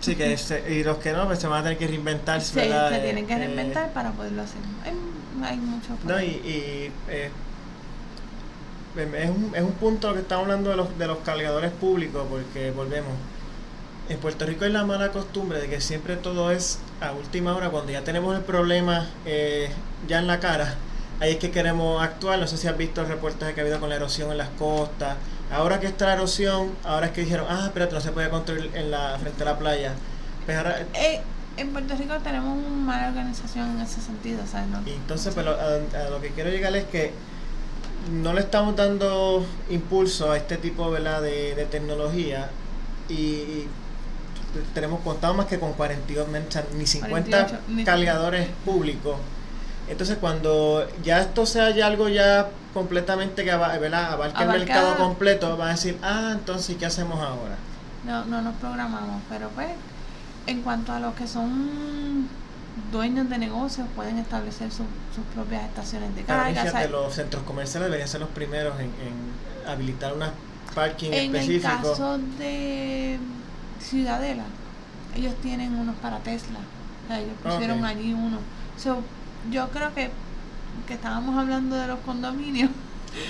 sí, 0.00 0.14
que 0.14 0.32
este, 0.32 0.74
y 0.74 0.84
los 0.84 0.98
que 0.98 1.12
no, 1.12 1.26
pues 1.26 1.38
se 1.38 1.46
van 1.48 1.60
a 1.60 1.62
tener 1.64 1.78
que 1.78 1.86
reinventarse, 1.88 2.62
sí, 2.62 2.70
se 2.94 2.98
tienen 3.00 3.26
que 3.26 3.34
eh, 3.34 3.38
reinventar 3.38 3.92
para 3.92 4.12
poderlo 4.12 4.42
hacer. 4.42 4.60
Hay, 4.84 4.92
hay 5.44 5.56
mucho... 5.56 5.96
No, 6.04 6.20
y, 6.20 6.26
y 6.26 6.92
eh, 7.08 7.30
es, 8.98 9.30
un, 9.30 9.52
es 9.54 9.62
un 9.62 9.72
punto 9.72 10.12
que 10.14 10.20
estamos 10.20 10.44
hablando 10.44 10.70
de 10.70 10.76
los, 10.76 10.98
de 10.98 11.06
los 11.06 11.18
cargadores 11.18 11.70
públicos, 11.72 12.26
porque 12.28 12.70
volvemos 12.70 13.12
en 14.08 14.18
Puerto 14.18 14.46
Rico 14.46 14.64
hay 14.64 14.72
la 14.72 14.84
mala 14.84 15.10
costumbre 15.10 15.60
de 15.60 15.68
que 15.68 15.80
siempre 15.80 16.16
todo 16.16 16.50
es 16.50 16.78
a 17.00 17.12
última 17.12 17.56
hora, 17.56 17.70
cuando 17.70 17.92
ya 17.92 18.04
tenemos 18.04 18.36
el 18.36 18.42
problema 18.42 19.08
eh, 19.24 19.68
ya 20.06 20.20
en 20.20 20.26
la 20.26 20.38
cara, 20.38 20.76
ahí 21.20 21.32
es 21.32 21.36
que 21.38 21.50
queremos 21.50 22.02
actuar. 22.02 22.38
No 22.38 22.46
sé 22.46 22.56
si 22.56 22.68
has 22.68 22.76
visto 22.76 23.00
el 23.00 23.08
reportaje 23.08 23.54
que 23.54 23.60
ha 23.60 23.64
habido 23.64 23.80
con 23.80 23.88
la 23.88 23.96
erosión 23.96 24.30
en 24.30 24.38
las 24.38 24.48
costas. 24.50 25.16
Ahora 25.50 25.80
que 25.80 25.86
está 25.86 26.06
la 26.06 26.14
erosión, 26.14 26.72
ahora 26.84 27.06
es 27.06 27.12
que 27.12 27.22
dijeron, 27.22 27.46
ah, 27.48 27.64
espérate, 27.66 27.94
no 27.94 28.00
se 28.00 28.12
puede 28.12 28.30
construir 28.30 28.70
en 28.74 28.90
la, 28.90 29.16
frente 29.20 29.42
a 29.42 29.46
la 29.46 29.58
playa. 29.58 29.94
Pues 30.44 30.58
eh, 30.94 31.20
en 31.56 31.72
Puerto 31.72 31.96
Rico 31.96 32.14
tenemos 32.22 32.58
una 32.58 32.84
mala 32.84 33.08
organización 33.08 33.72
en 33.72 33.80
ese 33.80 34.00
sentido, 34.00 34.42
¿sabes? 34.46 34.68
Y 34.86 34.90
entonces, 34.90 35.32
pero 35.34 35.56
a, 35.58 36.10
lo 36.10 36.20
que 36.20 36.30
quiero 36.30 36.50
llegar 36.50 36.74
es 36.76 36.84
que 36.84 37.12
no 38.10 38.32
le 38.32 38.40
estamos 38.40 38.76
dando 38.76 39.44
impulso 39.70 40.30
a 40.30 40.36
este 40.36 40.56
tipo 40.56 40.90
De, 40.92 41.54
de 41.54 41.66
tecnología 41.66 42.50
y 43.08 43.66
tenemos 44.74 45.00
contado 45.00 45.34
más 45.34 45.46
que 45.46 45.58
con 45.58 45.72
42, 45.74 46.28
ni 46.76 46.86
50 46.86 47.60
cargadores 47.84 48.48
públicos. 48.64 49.16
Entonces 49.88 50.18
cuando 50.18 50.86
ya 51.04 51.20
esto 51.20 51.46
sea 51.46 51.70
ya 51.70 51.86
algo 51.86 52.08
ya 52.08 52.48
completamente 52.74 53.44
que 53.44 53.52
abarque 53.52 54.42
el 54.42 54.48
mercado 54.48 54.96
completo, 54.96 55.56
va 55.56 55.68
a 55.68 55.70
decir, 55.70 55.98
ah, 56.02 56.30
entonces 56.32 56.76
¿qué 56.76 56.86
hacemos 56.86 57.20
ahora? 57.20 57.56
No, 58.04 58.24
no 58.24 58.42
nos 58.42 58.54
programamos, 58.56 59.22
pero 59.28 59.48
pues 59.50 59.68
en 60.46 60.62
cuanto 60.62 60.92
a 60.92 61.00
los 61.00 61.14
que 61.14 61.26
son 61.26 62.28
dueños 62.92 63.28
de 63.28 63.38
negocios 63.38 63.86
pueden 63.96 64.18
establecer 64.18 64.70
sus 64.70 64.86
propias 65.34 65.64
estaciones 65.64 66.14
de 66.14 66.22
carga. 66.22 66.86
los 66.88 67.14
centros 67.14 67.42
comerciales 67.44 67.86
deberían 67.86 68.08
ser 68.08 68.20
los 68.20 68.30
primeros 68.30 68.78
en, 68.80 68.90
habilitar 69.66 70.12
unas 70.14 70.30
parking 70.74 71.10
en 71.12 71.34
En 71.34 71.50
el 71.50 71.62
caso 71.62 72.18
de 72.38 73.18
Ciudadela, 73.80 74.44
ellos 75.16 75.34
tienen 75.42 75.74
unos 75.74 75.96
para 75.96 76.18
Tesla. 76.18 76.58
O 77.04 77.08
sea, 77.08 77.20
ellos 77.20 77.34
pusieron 77.42 77.84
allí 77.84 78.12
uno. 78.12 78.38
yo 79.50 79.68
creo 79.70 79.94
que, 79.94 80.10
que 80.86 80.94
estábamos 80.94 81.36
hablando 81.36 81.76
de 81.76 81.86
los 81.86 81.98
condominios. 82.00 82.70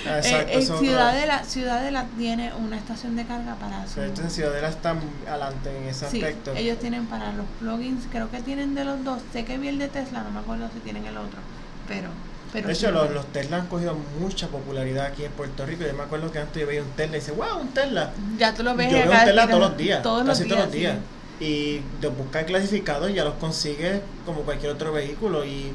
Ah, 0.05 0.17
exacto, 0.17 0.59
eh, 0.59 0.61
Ciudadela, 0.61 1.43
Ciudadela 1.43 2.05
tiene 2.17 2.53
una 2.53 2.77
estación 2.77 3.15
de 3.15 3.25
carga 3.25 3.55
para 3.55 3.87
su... 3.87 4.01
Ciudadela 4.29 4.69
está 4.69 4.95
adelante 5.27 5.75
en 5.75 5.89
ese 5.89 6.09
sí, 6.09 6.17
aspecto. 6.17 6.53
ellos 6.55 6.79
tienen 6.79 7.05
para 7.05 7.31
los 7.33 7.45
plugins, 7.59 8.05
creo 8.11 8.29
que 8.29 8.41
tienen 8.41 8.75
de 8.75 8.85
los 8.85 9.03
dos. 9.03 9.21
Sé 9.33 9.45
que 9.45 9.57
vi 9.57 9.69
el 9.69 9.79
de 9.79 9.87
Tesla, 9.87 10.23
no 10.23 10.31
me 10.31 10.39
acuerdo 10.39 10.69
si 10.73 10.79
tienen 10.79 11.05
el 11.05 11.17
otro, 11.17 11.39
pero... 11.87 12.09
pero 12.51 12.67
de 12.67 12.73
hecho, 12.73 12.91
los, 12.91 13.11
los, 13.11 13.25
Tesla 13.27 13.57
han 13.57 13.67
cogido 13.67 13.95
mucha 14.19 14.47
popularidad 14.47 15.05
aquí 15.07 15.23
en 15.23 15.31
Puerto 15.31 15.65
Rico. 15.65 15.83
Yo 15.85 15.93
me 15.93 16.03
acuerdo 16.03 16.31
que 16.31 16.39
antes 16.39 16.61
yo 16.61 16.67
veía 16.67 16.83
un 16.83 16.91
Tesla 16.91 17.17
y 17.17 17.19
dice, 17.19 17.31
wow, 17.31 17.61
un 17.61 17.69
Tesla. 17.69 18.11
Ya 18.37 18.53
tú 18.53 18.63
lo 18.63 18.75
ves. 18.75 18.91
Yo 18.91 18.97
veo 18.97 19.11
un 19.11 19.25
Tesla 19.25 19.47
todos 19.47 19.59
los 19.59 19.77
días, 19.77 20.01
casi 20.03 20.47
todos 20.47 20.59
los 20.63 20.71
días 20.71 20.95
y 21.39 21.81
de 22.01 22.07
buscar 22.07 22.45
clasificados 22.45 23.13
ya 23.13 23.23
los 23.23 23.35
consigues 23.35 24.01
como 24.25 24.41
cualquier 24.41 24.71
otro 24.71 24.91
vehículo 24.91 25.45
y 25.45 25.71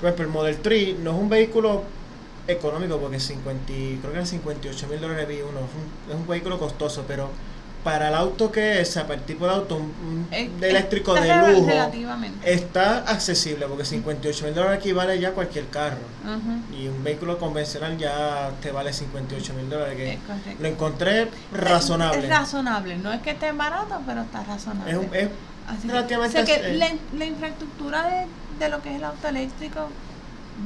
pues 0.00 0.18
el 0.18 0.28
Model 0.28 0.58
3 0.60 0.98
no 0.98 1.12
es 1.12 1.16
un 1.16 1.28
vehículo 1.28 1.84
económico 2.48 2.98
porque 2.98 3.20
50, 3.20 3.72
creo 4.00 4.12
que 4.12 4.18
era 4.18 4.26
58 4.26 4.88
mil 4.88 5.00
dólares 5.00 5.28
vi 5.28 5.40
uno 5.42 5.60
es 6.08 6.14
un 6.14 6.26
vehículo 6.26 6.58
costoso 6.58 7.04
pero 7.06 7.30
para 7.84 8.08
el 8.08 8.14
auto 8.14 8.52
que 8.52 8.80
es, 8.80 8.94
de 8.94 9.00
auto 9.48 9.80
de 10.30 10.70
eléctrico 10.70 11.14
de 11.14 11.34
lujo, 11.52 11.68
está 12.44 12.98
accesible 12.98 13.66
porque 13.66 13.84
58 13.84 14.44
mil 14.44 14.54
dólares 14.54 14.78
equivale 14.78 15.18
ya 15.18 15.30
a 15.30 15.32
cualquier 15.32 15.68
carro. 15.68 15.98
Y 16.78 16.86
un 16.86 17.02
vehículo 17.02 17.38
convencional 17.38 17.98
ya 17.98 18.52
te 18.60 18.70
vale 18.70 18.92
58 18.92 19.54
mil 19.54 19.68
dólares. 19.68 19.96
Que 19.96 20.18
lo 20.60 20.68
encontré 20.68 21.28
razonable. 21.52 22.22
Es, 22.22 22.28
razonable, 22.28 22.96
no 22.98 23.12
es 23.12 23.20
que 23.20 23.30
esté 23.30 23.50
barato, 23.52 24.00
pero 24.06 24.22
está 24.22 24.44
razonable. 24.44 25.08
Es, 25.12 25.28
relativamente. 25.84 26.44
que 26.44 26.74
la, 26.74 26.88
la, 27.16 27.24
infraestructura 27.24 28.02
de, 28.06 28.26
de 28.58 28.68
lo 28.68 28.82
que 28.82 28.90
es 28.90 28.96
el 28.96 29.04
auto 29.04 29.28
eléctrico 29.28 29.88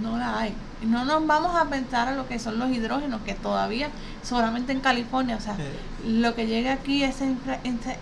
no 0.02 0.18
la 0.18 0.40
hay. 0.40 0.54
No 0.82 1.04
nos 1.04 1.26
vamos 1.26 1.56
a 1.56 1.64
pensar 1.70 2.08
a 2.08 2.14
lo 2.14 2.28
que 2.28 2.38
son 2.38 2.58
los 2.58 2.70
hidrógenos, 2.70 3.22
que 3.22 3.34
todavía 3.34 3.88
solamente 4.22 4.72
en 4.72 4.80
California, 4.80 5.36
o 5.36 5.40
sea, 5.40 5.56
lo 6.06 6.34
que 6.34 6.46
llegue 6.46 6.70
aquí, 6.70 7.02
esa, 7.02 7.24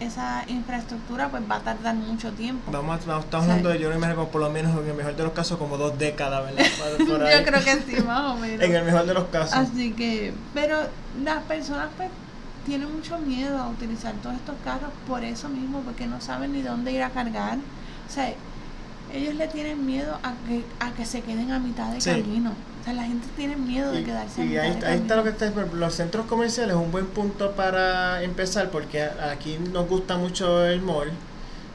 esa 0.01 0.45
infraestructura, 0.49 1.29
pues 1.29 1.43
va 1.49 1.57
a 1.57 1.61
tardar 1.61 1.95
mucho 1.95 2.33
tiempo. 2.33 2.73
Vamos, 2.73 2.99
estamos 2.99 3.27
hablando 3.33 3.69
de, 3.69 3.79
yo 3.79 3.91
me 3.97 4.15
por 4.15 4.41
lo 4.41 4.51
menos 4.51 4.77
en 4.77 4.89
el 4.89 4.95
mejor 4.95 5.15
de 5.15 5.23
los 5.23 5.33
casos, 5.33 5.59
como 5.59 5.79
dos 5.79 5.97
décadas, 5.99 6.45
¿verdad? 6.45 6.65
yo 6.99 7.45
creo 7.45 7.65
que 7.65 7.83
sí, 7.83 8.03
más 8.03 8.33
o 8.33 8.37
menos. 8.37 8.61
en 8.63 8.75
el 8.75 8.85
mejor 8.85 9.07
de 9.07 9.15
los 9.15 9.25
casos. 9.25 9.55
Así 9.55 9.93
que, 9.93 10.35
pero 10.53 10.79
las 11.23 11.43
personas, 11.45 11.89
pues, 11.97 12.11
tienen 12.67 12.93
mucho 12.93 13.19
miedo 13.19 13.59
a 13.59 13.69
utilizar 13.69 14.15
todos 14.23 14.37
estos 14.37 14.57
carros 14.65 14.91
por 15.07 15.23
eso 15.23 15.49
mismo, 15.49 15.81
porque 15.81 16.07
no 16.07 16.21
saben 16.21 16.53
ni 16.53 16.63
dónde 16.63 16.93
ir 16.93 17.03
a 17.03 17.11
cargar. 17.11 17.59
O 18.09 18.13
sea, 18.13 18.35
ellos 19.15 19.35
le 19.35 19.49
tienen 19.49 19.87
miedo 19.87 20.19
a 20.23 20.35
que, 20.47 20.65
a 20.81 20.93
que 20.93 21.07
se 21.07 21.21
queden 21.21 21.53
a 21.53 21.59
mitad 21.59 21.93
de 21.93 21.99
camino. 21.99 22.53
O 22.81 22.85
sea, 22.85 22.93
la 22.93 23.05
gente 23.05 23.27
tiene 23.37 23.57
miedo 23.57 23.93
de 23.93 24.05
quedarse 24.05 24.43
a 24.43 24.45
mitad 24.45 24.63
ahí, 24.63 24.81
de 24.81 24.87
ahí 24.87 24.99
está 24.99 25.17
lo 25.17 25.23
que 25.23 25.31
está 25.31 25.51
los 25.51 25.95
centros 25.95 26.27
comerciales 26.27 26.77
es 26.77 26.83
un 26.83 26.93
buen 26.93 27.07
punto 27.07 27.53
para 27.53 28.23
empezar 28.23 28.71
porque 28.71 29.03
aquí 29.03 29.59
nos 29.73 29.89
gusta 29.89 30.17
mucho 30.17 30.67
el 30.67 30.83
mall 30.83 31.11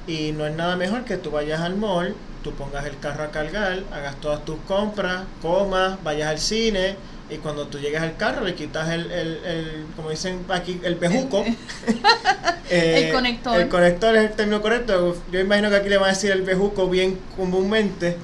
y 0.05 0.31
no 0.33 0.45
es 0.45 0.55
nada 0.55 0.75
mejor 0.75 1.05
que 1.05 1.17
tú 1.17 1.31
vayas 1.31 1.61
al 1.61 1.77
mall, 1.77 2.15
tú 2.43 2.51
pongas 2.51 2.85
el 2.85 2.97
carro 2.99 3.23
a 3.23 3.31
cargar, 3.31 3.83
hagas 3.91 4.15
todas 4.17 4.43
tus 4.45 4.57
compras, 4.67 5.23
comas, 5.41 6.01
vayas 6.03 6.29
al 6.29 6.39
cine 6.39 6.95
y 7.30 7.38
cuando 7.38 7.67
tú 7.67 7.80
llegas 7.80 8.03
al 8.03 8.17
carro 8.17 8.43
le 8.43 8.55
quitas 8.55 8.89
el, 8.89 9.11
el, 9.11 9.45
el 9.45 9.86
como 9.95 10.09
dicen 10.09 10.45
aquí, 10.49 10.80
el 10.84 10.95
bejuco. 10.95 11.43
el 12.69 13.05
eh, 13.05 13.11
conector. 13.13 13.59
El 13.59 13.69
conector 13.69 14.15
es 14.15 14.32
el 14.32 14.36
término 14.36 14.61
correcto. 14.61 15.15
Yo 15.32 15.39
imagino 15.39 15.69
que 15.69 15.75
aquí 15.75 15.89
le 15.89 15.97
van 15.97 16.09
a 16.09 16.13
decir 16.13 16.32
el 16.32 16.41
bejuco 16.41 16.89
bien 16.89 17.19
comúnmente. 17.36 18.17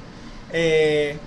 Eh, 0.51 1.18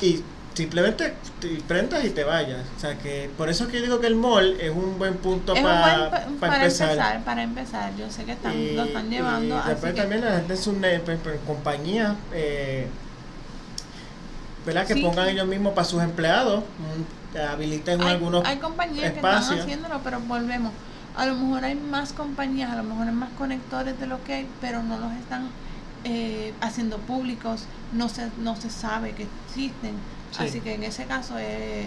y 0.00 0.22
simplemente 0.54 1.14
te 1.40 1.48
prendas 1.66 2.04
y 2.04 2.10
te 2.10 2.24
vayas. 2.24 2.60
O 2.76 2.80
sea 2.80 2.98
que 2.98 3.30
por 3.36 3.48
eso 3.48 3.64
es 3.64 3.70
que 3.70 3.78
yo 3.78 3.84
digo 3.84 4.00
que 4.00 4.06
el 4.06 4.16
mall 4.16 4.60
es 4.60 4.70
un 4.70 4.98
buen 4.98 5.14
punto 5.14 5.54
para, 5.54 6.26
para 6.40 6.56
empezar. 6.56 7.24
Para 7.24 7.42
empezar, 7.42 7.96
yo 7.96 8.10
sé 8.10 8.24
que 8.24 8.32
están, 8.32 8.76
lo 8.76 8.84
están 8.84 9.08
llevando. 9.08 9.62
Y 9.64 9.68
después 9.68 9.94
también 9.94 10.20
la 10.20 10.36
gente 10.36 10.54
es 10.54 10.66
una 10.66 10.88
compañía. 11.46 12.16
Eh, 12.32 12.86
¿verdad? 14.64 14.86
Que 14.86 14.96
pongan 14.96 15.28
ellos 15.28 15.46
mismos 15.46 15.74
para 15.74 15.84
sus 15.84 16.02
empleados, 16.02 16.62
mm, 16.62 17.38
habiliten 17.38 18.00
hay, 18.02 18.10
algunos 18.12 18.44
Hay 18.44 18.58
compañías 18.58 19.12
que 19.12 19.16
están 19.16 19.58
haciéndolo, 19.58 20.00
pero 20.02 20.20
volvemos. 20.20 20.72
A 21.16 21.26
lo 21.26 21.34
mejor 21.34 21.64
hay 21.64 21.74
más 21.74 22.12
compañías, 22.12 22.70
a 22.70 22.76
lo 22.76 22.82
mejor 22.82 23.06
hay 23.06 23.14
más 23.14 23.30
conectores 23.38 23.98
de 24.00 24.06
lo 24.06 24.22
que 24.24 24.34
hay, 24.34 24.48
pero 24.60 24.82
no 24.82 24.98
los 24.98 25.12
están 25.12 25.48
eh, 26.04 26.52
haciendo 26.60 26.98
públicos, 26.98 27.64
no 27.92 28.08
se, 28.08 28.30
no 28.38 28.56
se 28.56 28.70
sabe 28.70 29.12
que 29.12 29.26
existen. 29.46 29.94
Así 30.38 30.60
que 30.60 30.74
en 30.74 30.82
ese 30.82 31.04
caso 31.04 31.38
es, 31.38 31.86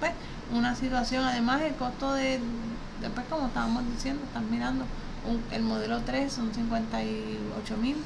pues, 0.00 0.10
una 0.52 0.74
situación, 0.74 1.24
además 1.24 1.62
el 1.62 1.74
costo 1.74 2.12
de, 2.12 2.40
después 3.00 3.24
como 3.30 3.46
estábamos 3.46 3.84
diciendo, 3.94 4.20
están 4.24 4.50
mirando 4.50 4.84
el 5.52 5.62
modelo 5.62 6.00
3 6.04 6.32
son 6.32 6.52
58 6.54 7.76
mil. 7.76 7.96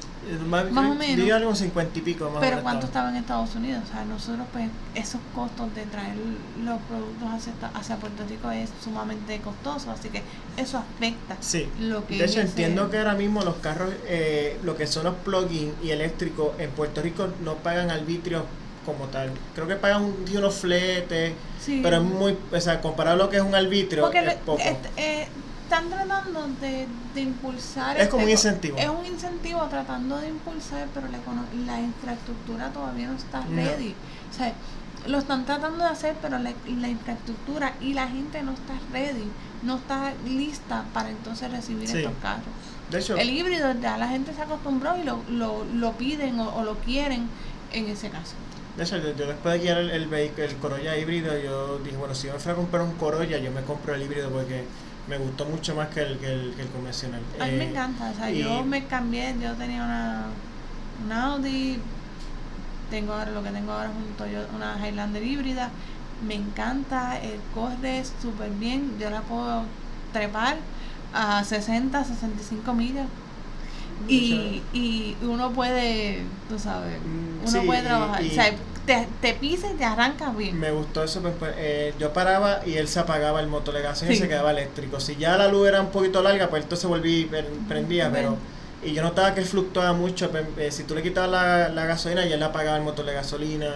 Más, 0.47 0.65
o 0.65 0.95
menos. 0.95 1.31
algo 1.31 1.55
50 1.55 1.99
y 1.99 2.01
pico 2.01 2.29
más 2.29 2.39
Pero 2.39 2.61
¿cuánto 2.61 2.85
estaba 2.85 3.09
en 3.09 3.17
Estados 3.17 3.55
Unidos? 3.55 3.83
O 3.87 3.91
sea, 3.91 4.05
nosotros 4.05 4.45
pues 4.51 4.69
esos 4.95 5.19
costos 5.35 5.73
de 5.75 5.85
traer 5.85 6.15
los 6.63 6.79
productos 6.81 7.29
hacia, 7.29 7.53
hacia 7.73 7.97
Puerto 7.97 8.23
Rico 8.29 8.49
es 8.51 8.69
sumamente 8.83 9.39
costoso, 9.39 9.91
así 9.91 10.09
que 10.09 10.21
eso 10.57 10.77
afecta 10.77 11.37
sí. 11.39 11.67
lo 11.79 12.05
que 12.07 12.17
De 12.17 12.25
hecho, 12.25 12.41
entiendo 12.41 12.89
que 12.89 12.97
ahora 12.97 13.15
mismo 13.15 13.41
los 13.43 13.55
carros, 13.55 13.93
eh, 14.07 14.57
lo 14.63 14.75
que 14.77 14.87
son 14.87 15.05
los 15.05 15.15
plug-in 15.15 15.73
y 15.83 15.91
eléctricos 15.91 16.51
en 16.59 16.71
Puerto 16.71 17.01
Rico 17.01 17.27
no 17.43 17.55
pagan 17.55 17.91
arbitrio 17.91 18.45
como 18.85 19.05
tal. 19.05 19.31
Creo 19.55 19.67
que 19.67 19.75
pagan 19.75 20.03
un, 20.03 20.25
unos 20.35 20.55
fletes, 20.55 21.33
pero 21.65 21.97
es 21.97 22.03
muy, 22.03 22.37
o 22.51 22.61
sea, 22.61 22.81
comparado 22.81 23.15
a 23.15 23.25
lo 23.25 23.29
que 23.29 23.37
es 23.37 23.43
un 23.43 23.55
arbitrio, 23.55 24.11
es 24.11 24.35
poco. 24.35 24.61
Eh, 24.97 25.27
están 25.73 25.89
tratando 25.89 26.47
de, 26.61 26.87
de 27.15 27.21
impulsar. 27.21 27.99
Es 27.99 28.07
como 28.07 28.23
un 28.23 28.29
este 28.29 28.47
incentivo. 28.47 28.77
Es 28.77 28.89
un 28.89 29.05
incentivo 29.05 29.61
tratando 29.69 30.17
de 30.17 30.27
impulsar, 30.27 30.87
pero 30.93 31.07
la, 31.07 31.17
la 31.65 31.81
infraestructura 31.81 32.69
todavía 32.69 33.07
no 33.07 33.17
está 33.17 33.41
ready. 33.41 33.95
O 34.29 34.33
sea, 34.33 34.53
lo 35.07 35.17
están 35.17 35.45
tratando 35.45 35.83
de 35.83 35.89
hacer, 35.89 36.15
pero 36.21 36.37
la, 36.37 36.53
la, 36.79 36.89
infraestructura 36.89 37.73
y 37.81 37.93
la 37.93 38.07
gente 38.07 38.43
no 38.43 38.53
está 38.53 38.73
ready, 38.91 39.27
no 39.63 39.77
está 39.77 40.13
lista 40.25 40.85
para 40.93 41.09
entonces 41.09 41.51
recibir 41.51 41.89
estos 41.89 42.13
carros. 42.21 42.45
De 42.91 42.99
hecho, 42.99 43.17
el 43.17 43.29
híbrido 43.31 43.73
ya 43.81 43.97
la 43.97 44.07
gente 44.07 44.33
se 44.33 44.41
acostumbró 44.43 44.95
y 44.97 45.03
lo, 45.03 45.23
lo, 45.29 45.65
lo 45.65 45.93
piden 45.93 46.39
o, 46.39 46.63
lo 46.63 46.75
quieren 46.75 47.27
en 47.71 47.89
ese 47.89 48.09
caso. 48.09 48.35
De 48.77 48.83
hecho, 48.83 48.97
yo, 48.97 49.27
después 49.27 49.55
de 49.55 49.59
guiar 49.59 49.77
el, 49.77 49.89
el, 49.89 50.13
el 50.13 50.55
Corolla 50.57 50.97
híbrido, 50.97 51.37
yo 51.37 51.79
dije, 51.79 51.97
bueno, 51.97 52.13
si 52.13 52.27
yo 52.27 52.33
me 52.33 52.39
fuera 52.39 52.53
a 52.53 52.61
comprar 52.61 52.83
un 52.83 52.93
Corolla, 52.93 53.37
yo 53.37 53.51
me 53.51 53.61
compro 53.63 53.95
el 53.95 54.03
híbrido 54.03 54.29
porque 54.29 54.65
me 55.07 55.17
gustó 55.17 55.45
mucho 55.45 55.75
más 55.75 55.89
que 55.89 56.01
el, 56.01 56.17
que 56.17 56.31
el, 56.31 56.53
que 56.55 56.61
el 56.61 56.69
convencional. 56.69 57.21
A 57.39 57.45
mí 57.45 57.51
me 57.51 57.65
eh, 57.65 57.69
encanta, 57.69 58.11
o 58.11 58.13
sea, 58.15 58.29
yo 58.29 58.63
me 58.63 58.85
cambié, 58.85 59.35
yo 59.41 59.53
tenía 59.53 59.83
una, 59.83 60.25
una 61.05 61.33
Audi, 61.33 61.79
tengo 62.89 63.13
ahora 63.13 63.31
lo 63.31 63.43
que 63.43 63.49
tengo 63.49 63.71
ahora 63.71 63.89
es 63.89 63.95
un 63.95 64.13
Toyota, 64.15 64.55
una 64.55 64.77
Highlander 64.79 65.23
híbrida, 65.23 65.69
me 66.25 66.35
encanta, 66.35 67.19
el 67.19 67.39
corre 67.53 68.03
súper 68.21 68.51
bien, 68.51 68.97
yo 68.99 69.09
la 69.09 69.21
puedo 69.21 69.63
trepar 70.13 70.57
a 71.13 71.43
60, 71.43 72.03
65 72.03 72.73
millas. 72.73 73.07
Y, 74.07 74.61
y 74.73 75.15
uno 75.21 75.51
puede, 75.51 76.23
tú 76.49 76.59
sabes, 76.59 76.97
uno 77.45 77.63
puede 77.65 77.83
trabajar. 77.83 78.21
o 78.21 78.29
sea, 78.29 78.53
te, 78.85 79.07
te 79.21 79.33
pisa 79.33 79.71
y 79.71 79.75
te 79.75 79.85
arranca 79.85 80.31
bien. 80.31 80.59
Me 80.59 80.71
gustó 80.71 81.03
eso, 81.03 81.21
pues, 81.21 81.33
pues 81.39 81.53
eh, 81.57 81.93
yo 81.99 82.11
paraba 82.11 82.59
y 82.65 82.73
él 82.73 82.87
se 82.87 82.99
apagaba 82.99 83.39
el 83.39 83.47
motor 83.47 83.75
de 83.75 83.81
gasolina 83.81 84.15
y 84.15 84.19
se 84.19 84.27
quedaba 84.27 84.51
eléctrico. 84.51 84.99
Si 84.99 85.15
ya 85.15 85.37
la 85.37 85.47
luz 85.47 85.67
era 85.67 85.79
un 85.81 85.89
poquito 85.89 86.21
larga, 86.21 86.49
pues 86.49 86.63
entonces 86.63 86.87
volví 86.87 87.21
y 87.21 87.29
prendía, 87.67 88.11
pero... 88.11 88.37
Y 88.85 88.91
yo 88.91 89.01
notaba 89.01 89.33
que 89.33 89.39
él 89.39 89.45
fluctuaba 89.45 89.93
mucho, 89.93 90.29
pues, 90.29 90.43
eh, 90.57 90.69
si 90.69 90.83
tú 90.83 90.93
le 90.93 91.01
quitabas 91.01 91.29
la, 91.31 91.69
la 91.69 91.85
gasolina 91.85 92.25
y 92.25 92.33
él 92.33 92.43
apagaba 92.43 92.75
el 92.75 92.83
motor 92.83 93.05
de 93.05 93.13
gasolina. 93.13 93.75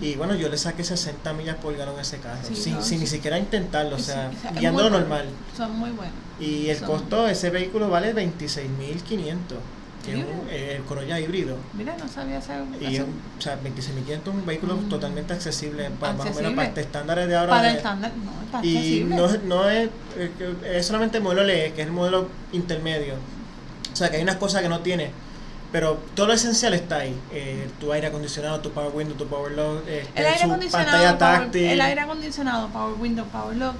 Y 0.00 0.14
bueno, 0.16 0.34
yo 0.34 0.48
le 0.48 0.58
saqué 0.58 0.84
60 0.84 1.32
millas 1.32 1.56
por 1.56 1.76
galón 1.76 1.98
a 1.98 2.02
ese 2.02 2.18
carro, 2.18 2.40
sin, 2.52 2.82
sin 2.82 3.00
ni 3.00 3.06
siquiera 3.06 3.38
intentarlo, 3.38 3.96
o 3.96 3.98
sea, 3.98 4.30
guiando 4.58 4.88
normal. 4.90 5.26
Son 5.56 5.76
muy 5.78 5.90
buenos. 5.90 6.14
Y 6.40 6.68
el 6.68 6.80
costo 6.80 7.24
de 7.24 7.32
ese 7.32 7.50
vehículo 7.50 7.88
vale 7.88 8.14
26.500 8.14 9.36
que 10.04 10.20
es 10.20 10.26
un, 10.26 10.50
el 10.50 10.82
Corolla 10.82 11.18
híbrido. 11.18 11.56
Mira, 11.72 11.96
no 11.96 12.06
sabía 12.08 12.38
hacer. 12.38 12.62
Y 12.80 13.00
o 13.00 13.06
sea, 13.38 13.58
26.500 13.62 14.10
es 14.10 14.26
un 14.26 14.46
vehículo 14.46 14.76
mm. 14.76 14.88
totalmente 14.88 15.32
accesible, 15.32 15.90
para, 15.98 16.12
más 16.12 16.30
o 16.30 16.34
menos 16.34 16.52
para 16.52 16.68
este 16.68 16.80
estándares 16.82 17.28
de 17.28 17.36
ahora. 17.36 17.50
Para 17.50 17.70
el 17.70 17.76
estándar, 17.76 18.12
no, 18.16 18.30
es 18.42 18.50
para 18.50 18.66
Y 18.66 19.06
no, 19.08 19.28
no 19.44 19.70
es, 19.70 19.88
es 20.64 20.86
solamente 20.86 21.18
el 21.18 21.22
modelo 21.22 21.44
LE, 21.44 21.72
que 21.72 21.82
es 21.82 21.86
el 21.86 21.92
modelo 21.92 22.28
intermedio. 22.52 23.14
O 23.92 23.96
sea, 23.96 24.10
que 24.10 24.16
hay 24.16 24.22
unas 24.22 24.36
cosas 24.36 24.62
que 24.62 24.68
no 24.68 24.80
tiene 24.80 25.10
pero 25.74 25.98
todo 26.14 26.28
lo 26.28 26.34
esencial 26.34 26.72
está 26.72 26.98
ahí. 26.98 27.20
Eh, 27.32 27.68
tu 27.80 27.92
aire 27.92 28.06
acondicionado, 28.06 28.60
tu 28.60 28.70
power 28.70 28.94
window, 28.94 29.16
tu 29.16 29.26
power 29.26 29.50
lock, 29.50 29.82
eh, 29.88 30.06
el 30.14 30.24
aire 30.24 30.44
acondicionado, 30.44 30.92
pantalla 30.92 31.18
táctil. 31.18 31.66
el 31.68 31.80
aire 31.80 32.00
acondicionado, 32.00 32.68
power 32.68 32.94
window, 33.00 33.26
power 33.26 33.56
lock, 33.56 33.74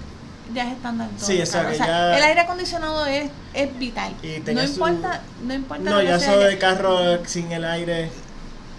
ya 0.52 0.64
es 0.64 0.72
estándar 0.72 1.08
todo. 1.10 1.24
Sí, 1.24 1.38
exacto. 1.38 1.72
O 1.72 1.76
sea, 1.76 2.18
el 2.18 2.24
aire 2.24 2.40
acondicionado 2.40 3.06
es, 3.06 3.30
es 3.52 3.78
vital. 3.78 4.12
no 4.44 4.64
importa, 4.64 5.20
no 5.44 5.54
importa. 5.54 5.88
No, 5.88 6.02
ya 6.02 6.16
eso 6.16 6.36
de 6.36 6.58
carro 6.58 7.24
sin 7.26 7.52
el 7.52 7.64
aire 7.64 8.10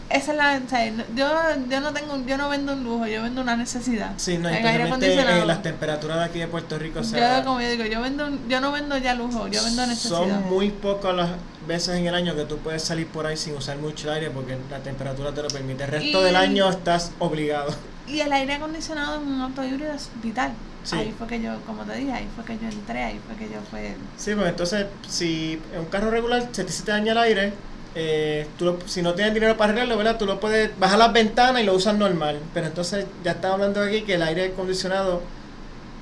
esa 0.10 0.32
es 0.32 0.38
la, 0.38 0.62
o 0.64 0.70
sea, 0.70 0.88
yo, 0.88 1.28
yo 1.70 1.82
no 1.82 1.94
tengo, 1.94 2.24
yo 2.26 2.38
no 2.38 2.50
vendo 2.50 2.74
un 2.74 2.84
lujo, 2.84 3.08
yo 3.08 3.24
vendo 3.24 3.42
una 3.42 3.56
necesidad. 3.56 4.14
Sí, 4.18 4.38
no, 4.38 4.50
especialmente 4.50 5.14
eh, 5.14 5.46
las 5.46 5.64
temperaturas 5.64 6.18
de 6.20 6.24
aquí 6.26 6.40
de 6.40 6.48
Puerto 6.48 6.78
Rico. 6.78 7.00
O 7.00 7.04
sea, 7.04 7.40
yo, 7.40 7.46
como 7.46 7.62
yo 7.62 7.70
digo, 7.70 7.86
yo 7.86 8.02
vendo, 8.02 8.30
yo 8.48 8.62
no 8.62 8.72
vendo 8.72 8.98
ya 8.98 9.16
lujo, 9.16 9.48
yo 9.48 9.64
vendo 9.64 9.88
necesidad. 9.88 10.20
Son 10.20 10.50
muy 10.50 10.70
pocas 10.70 11.16
las 11.16 11.30
veces 11.68 11.98
en 11.98 12.06
el 12.06 12.14
año 12.14 12.36
que 12.36 12.46
tú 12.46 12.58
puedes 12.60 12.84
salir 12.84 13.08
por 13.08 13.26
ahí 13.26 13.36
sin 13.36 13.56
usar 13.56 13.78
mucho 13.78 14.12
aire 14.12 14.30
porque 14.30 14.58
la 14.70 14.80
temperatura 14.80 15.32
te 15.32 15.42
lo 15.42 15.48
permite. 15.48 15.86
El 15.86 15.92
resto 15.92 16.22
del 16.22 16.36
año 16.36 16.70
estás 16.70 17.12
obligado. 17.20 17.74
Y 18.08 18.20
el 18.20 18.32
aire 18.32 18.54
acondicionado 18.54 19.20
en 19.20 19.28
un 19.28 19.42
auto 19.42 19.64
híbrido 19.64 19.92
es 19.92 20.12
vital. 20.22 20.52
Ahí 20.92 21.12
fue 21.18 21.26
que 21.26 21.42
yo, 21.42 21.60
como 21.66 21.84
te 21.84 21.96
dije, 21.96 22.12
ahí 22.12 22.28
fue 22.36 22.46
que 22.46 22.60
yo 22.62 22.70
entré, 22.70 23.04
ahí 23.04 23.20
fue 23.26 23.36
que 23.36 23.52
yo 23.52 23.60
fue... 23.72 23.96
Sí, 24.16 24.36
pues 24.36 24.50
entonces, 24.50 24.86
si 25.10 25.60
en 25.74 25.80
un 25.80 25.86
carro 25.86 26.12
regular 26.12 26.48
se 26.52 26.64
te, 26.64 26.72
se 26.72 26.84
te 26.84 26.92
daña 26.92 27.14
el 27.14 27.18
aire, 27.18 27.54
eh, 27.98 28.46
tú 28.60 28.78
si 28.86 29.02
no 29.02 29.14
tienes 29.14 29.34
dinero 29.34 29.56
para 29.56 29.72
arreglarlo, 29.72 29.98
¿verdad? 29.98 30.18
Tú 30.18 30.26
lo 30.26 30.42
puedes 30.42 30.78
bajar 30.78 31.00
las 31.00 31.14
ventanas 31.14 31.62
y 31.62 31.66
lo 31.66 31.74
usas 31.74 31.96
normal. 31.96 32.40
Pero 32.54 32.68
entonces 32.68 33.06
ya 33.24 33.32
estaba 33.32 33.54
hablando 33.54 33.82
aquí 33.82 34.02
que 34.02 34.16
el 34.16 34.22
aire 34.22 34.48
acondicionado 34.48 35.22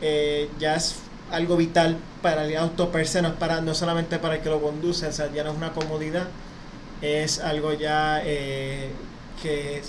eh, 0.01 0.49
ya 0.59 0.75
es 0.75 0.95
algo 1.31 1.55
vital 1.55 1.97
para 2.23 2.45
el 2.45 2.57
auto 2.57 2.91
per 2.91 3.07
se, 3.07 3.21
no, 3.21 3.29
es 3.29 3.33
para, 3.35 3.61
no 3.61 3.75
solamente 3.75 4.17
para 4.17 4.35
el 4.35 4.41
que 4.41 4.49
lo 4.49 4.61
conduce, 4.61 5.07
o 5.07 5.11
sea, 5.11 5.31
ya 5.31 5.43
no 5.43 5.51
es 5.51 5.57
una 5.57 5.71
comodidad, 5.71 6.27
es 7.01 7.39
algo 7.39 7.73
ya 7.73 8.21
eh, 8.23 8.89
que 9.41 9.81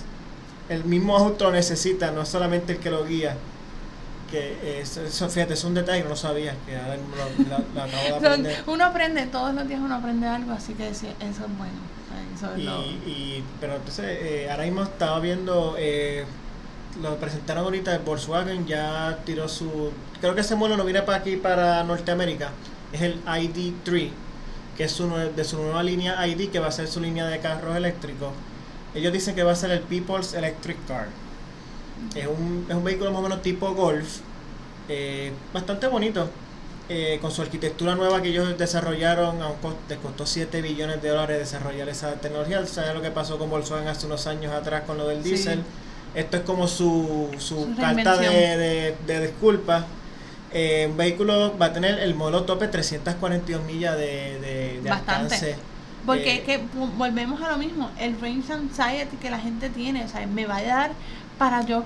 el 0.69 0.85
mismo 0.85 1.17
auto 1.17 1.51
necesita, 1.51 2.11
no 2.11 2.27
solamente 2.27 2.75
el 2.75 2.79
que 2.79 2.91
lo 2.91 3.05
guía. 3.05 3.37
Que 4.31 4.81
eso, 4.81 5.29
fíjate, 5.29 5.55
es 5.55 5.65
un 5.65 5.75
detalle 5.75 6.03
que 6.03 6.09
no 6.09 6.17
sabía, 6.17 6.55
que 6.67 6.77
ahora 6.77 6.97
lo, 6.97 7.81
acabo 7.83 8.21
de 8.21 8.27
aprender. 8.27 8.65
Uno 8.67 8.85
aprende, 8.85 9.27
todos 9.27 9.55
los 9.55 9.69
días 9.69 9.81
uno 9.81 9.95
aprende 9.95 10.27
algo, 10.27 10.53
así 10.53 10.75
que 10.75 10.89
eso 10.89 11.07
es 11.07 11.59
bueno. 11.59 11.94
Y, 12.57 13.43
pero 13.61 13.77
entonces, 13.77 14.19
eh, 14.21 14.49
ahora 14.51 14.65
mismo 14.65 14.83
estaba 14.83 15.19
viendo, 15.21 15.77
eh, 15.79 16.25
lo 17.03 17.17
presentaron 17.17 17.65
ahorita, 17.65 17.99
Volkswagen 17.99 18.67
ya 18.67 19.19
tiró 19.25 19.49
su, 19.49 19.91
creo 20.21 20.35
que 20.35 20.43
ese 20.43 20.55
modelo 20.57 20.77
no 20.77 20.85
viene 20.85 21.03
para 21.03 21.19
aquí, 21.19 21.37
para 21.37 21.83
Norteamérica, 21.85 22.51
es 22.93 23.03
el 23.03 23.25
ID3, 23.25 24.11
que 24.77 24.85
es 24.85 24.93
su, 24.93 25.09
de 25.09 25.45
su 25.45 25.57
nueva 25.57 25.83
línea 25.83 26.27
ID, 26.27 26.51
que 26.51 26.59
va 26.59 26.69
a 26.69 26.73
ser 26.73 26.87
su 26.89 27.01
línea 27.01 27.27
de 27.27 27.39
carros 27.41 27.77
eléctricos. 27.77 28.33
Ellos 28.95 29.13
dicen 29.13 29.35
que 29.35 29.43
va 29.43 29.53
a 29.53 29.57
ser 29.57 29.71
el 29.73 29.81
People's 29.81 30.35
Electric 30.35 30.77
Car. 30.87 31.09
Es 32.15 32.27
un, 32.27 32.67
es 32.69 32.75
un 32.75 32.85
vehículo 32.85 33.11
más 33.11 33.21
o 33.21 33.23
menos 33.23 33.43
tipo 33.43 33.73
Golf, 33.75 34.21
eh, 34.89 35.33
bastante 35.53 35.87
bonito 35.87 36.29
eh, 36.89 37.19
con 37.23 37.31
su 37.31 37.41
arquitectura 37.41 37.95
nueva 37.95 38.21
que 38.21 38.29
ellos 38.29 38.59
desarrollaron, 38.59 39.41
a 39.41 39.49
un 39.49 39.57
costo, 39.57 39.79
les 39.89 39.99
costó 39.99 40.27
7 40.27 40.61
billones 40.61 41.01
de 41.01 41.09
dólares 41.09 41.39
desarrollar 41.39 41.89
esa 41.89 42.13
tecnología. 42.15 42.65
¿Sabes 42.67 42.95
lo 42.95 43.01
que 43.01 43.11
pasó 43.11 43.39
con 43.39 43.49
Volkswagen 43.49 43.89
hace 43.89 44.07
unos 44.07 44.27
años 44.27 44.53
atrás 44.53 44.83
con 44.87 44.99
lo 44.99 45.09
del 45.09 45.23
diésel? 45.23 45.63
Esto 46.15 46.37
es 46.37 46.43
como 46.43 46.69
su, 46.69 47.31
su, 47.39 47.75
carta 47.75 48.19
de, 48.19 48.95
de, 49.07 49.21
disculpas. 49.21 49.85
Eh, 50.53 50.87
un 50.89 50.97
vehículo 50.97 51.57
va 51.59 51.67
a 51.67 51.73
tener 51.73 51.99
el 51.99 52.15
modelo 52.15 52.45
tope 52.45 52.69
342 52.69 53.65
millas 53.65 53.97
de, 53.97 54.81
de, 54.83 54.91
alcance. 54.91 55.57
Porque 56.07 56.37
eh, 56.37 56.43
que 56.43 56.61
volvemos 56.99 57.41
a 57.41 57.51
lo 57.51 57.57
mismo, 57.57 57.91
el 57.99 58.21
range 58.21 58.53
anxiety 58.53 59.17
que 59.17 59.31
la 59.31 59.39
gente 59.39 59.71
tiene, 59.71 60.05
o 60.05 60.09
sea, 60.09 60.27
me 60.27 60.45
va 60.45 60.59
a 60.59 60.63
dar 60.63 60.91
para 61.39 61.63
yo 61.63 61.83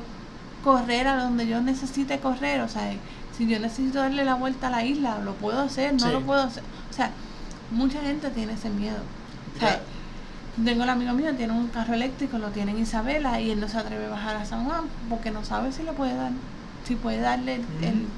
correr 0.65 1.07
a 1.07 1.23
donde 1.23 1.47
yo 1.47 1.61
necesite 1.61 2.19
correr, 2.19 2.61
o 2.61 2.69
sea, 2.69 2.93
si 3.39 3.47
yo 3.47 3.61
necesito 3.61 4.01
darle 4.01 4.25
la 4.25 4.35
vuelta 4.35 4.67
a 4.67 4.71
la 4.71 4.85
isla, 4.85 5.21
lo 5.25 5.35
puedo 5.35 5.61
hacer, 5.61 5.95
no 5.95 6.11
lo 6.11 6.21
puedo 6.23 6.43
hacer. 6.43 6.65
O 6.91 6.93
sea, 6.93 7.13
mucha 7.71 8.03
gente 8.03 8.31
tiene 8.31 8.55
ese 8.55 8.69
miedo. 8.69 8.99
O 9.57 9.61
sea, 9.61 9.81
tengo 10.63 10.83
el 10.83 10.91
amigo 10.91 11.13
mío, 11.13 11.33
tiene 11.37 11.53
un 11.53 11.69
carro 11.69 11.95
eléctrico, 11.95 12.39
lo 12.39 12.49
tiene 12.49 12.73
en 12.73 12.81
Isabela 12.81 13.41
y 13.41 13.53
él 13.53 13.61
no 13.61 13.69
se 13.69 13.79
atreve 13.79 14.07
a 14.07 14.11
bajar 14.11 14.37
a 14.37 14.45
San 14.45 14.65
Juan 14.65 14.87
porque 15.09 15.31
no 15.31 15.45
sabe 15.45 15.71
si 15.71 15.85
le 15.85 15.93
puede 15.93 16.17
dar, 16.17 16.33
si 16.85 16.97
puede 16.97 17.21
darle 17.21 17.61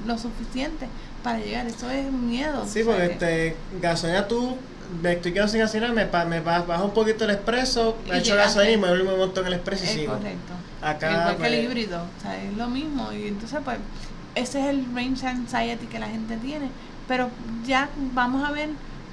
lo 0.07 0.17
suficiente 0.17 0.87
para 1.23 1.37
llegar. 1.37 1.67
Eso 1.67 1.87
es 1.91 2.11
miedo. 2.11 2.65
Sí, 2.67 2.81
porque 2.83 3.05
este, 3.05 3.55
gasolina 3.79 4.27
tú 4.27 4.57
estoy 5.03 5.33
quedando 5.33 5.51
sin 5.51 5.61
gasolina, 5.61 5.93
me, 5.93 6.05
me 6.25 6.39
bajo 6.41 6.85
un 6.85 6.93
poquito 6.93 7.25
el 7.25 7.31
expreso, 7.31 7.95
me 8.09 8.17
echo 8.17 8.35
gasolina 8.35 8.73
y 8.73 8.77
me 8.77 8.87
vuelvo 8.87 9.13
un 9.13 9.19
montón 9.19 9.45
el 9.45 9.53
expreso 9.53 9.83
y 9.85 9.87
sigo. 9.87 10.13
correcto. 10.13 10.53
Acá, 10.81 11.11
Igual 11.11 11.37
que 11.37 11.47
el 11.47 11.53
pues, 11.53 11.63
híbrido, 11.63 12.01
o 12.01 12.21
sea, 12.21 12.43
es 12.43 12.57
lo 12.57 12.67
mismo. 12.67 13.13
Y 13.13 13.27
entonces, 13.27 13.59
pues, 13.63 13.77
ese 14.35 14.59
es 14.59 14.65
el 14.67 14.85
range 14.93 15.25
anxiety 15.25 15.87
que 15.87 15.99
la 15.99 16.07
gente 16.07 16.37
tiene. 16.37 16.69
Pero 17.07 17.29
ya 17.65 17.89
vamos 18.13 18.47
a 18.47 18.51
ver 18.51 18.69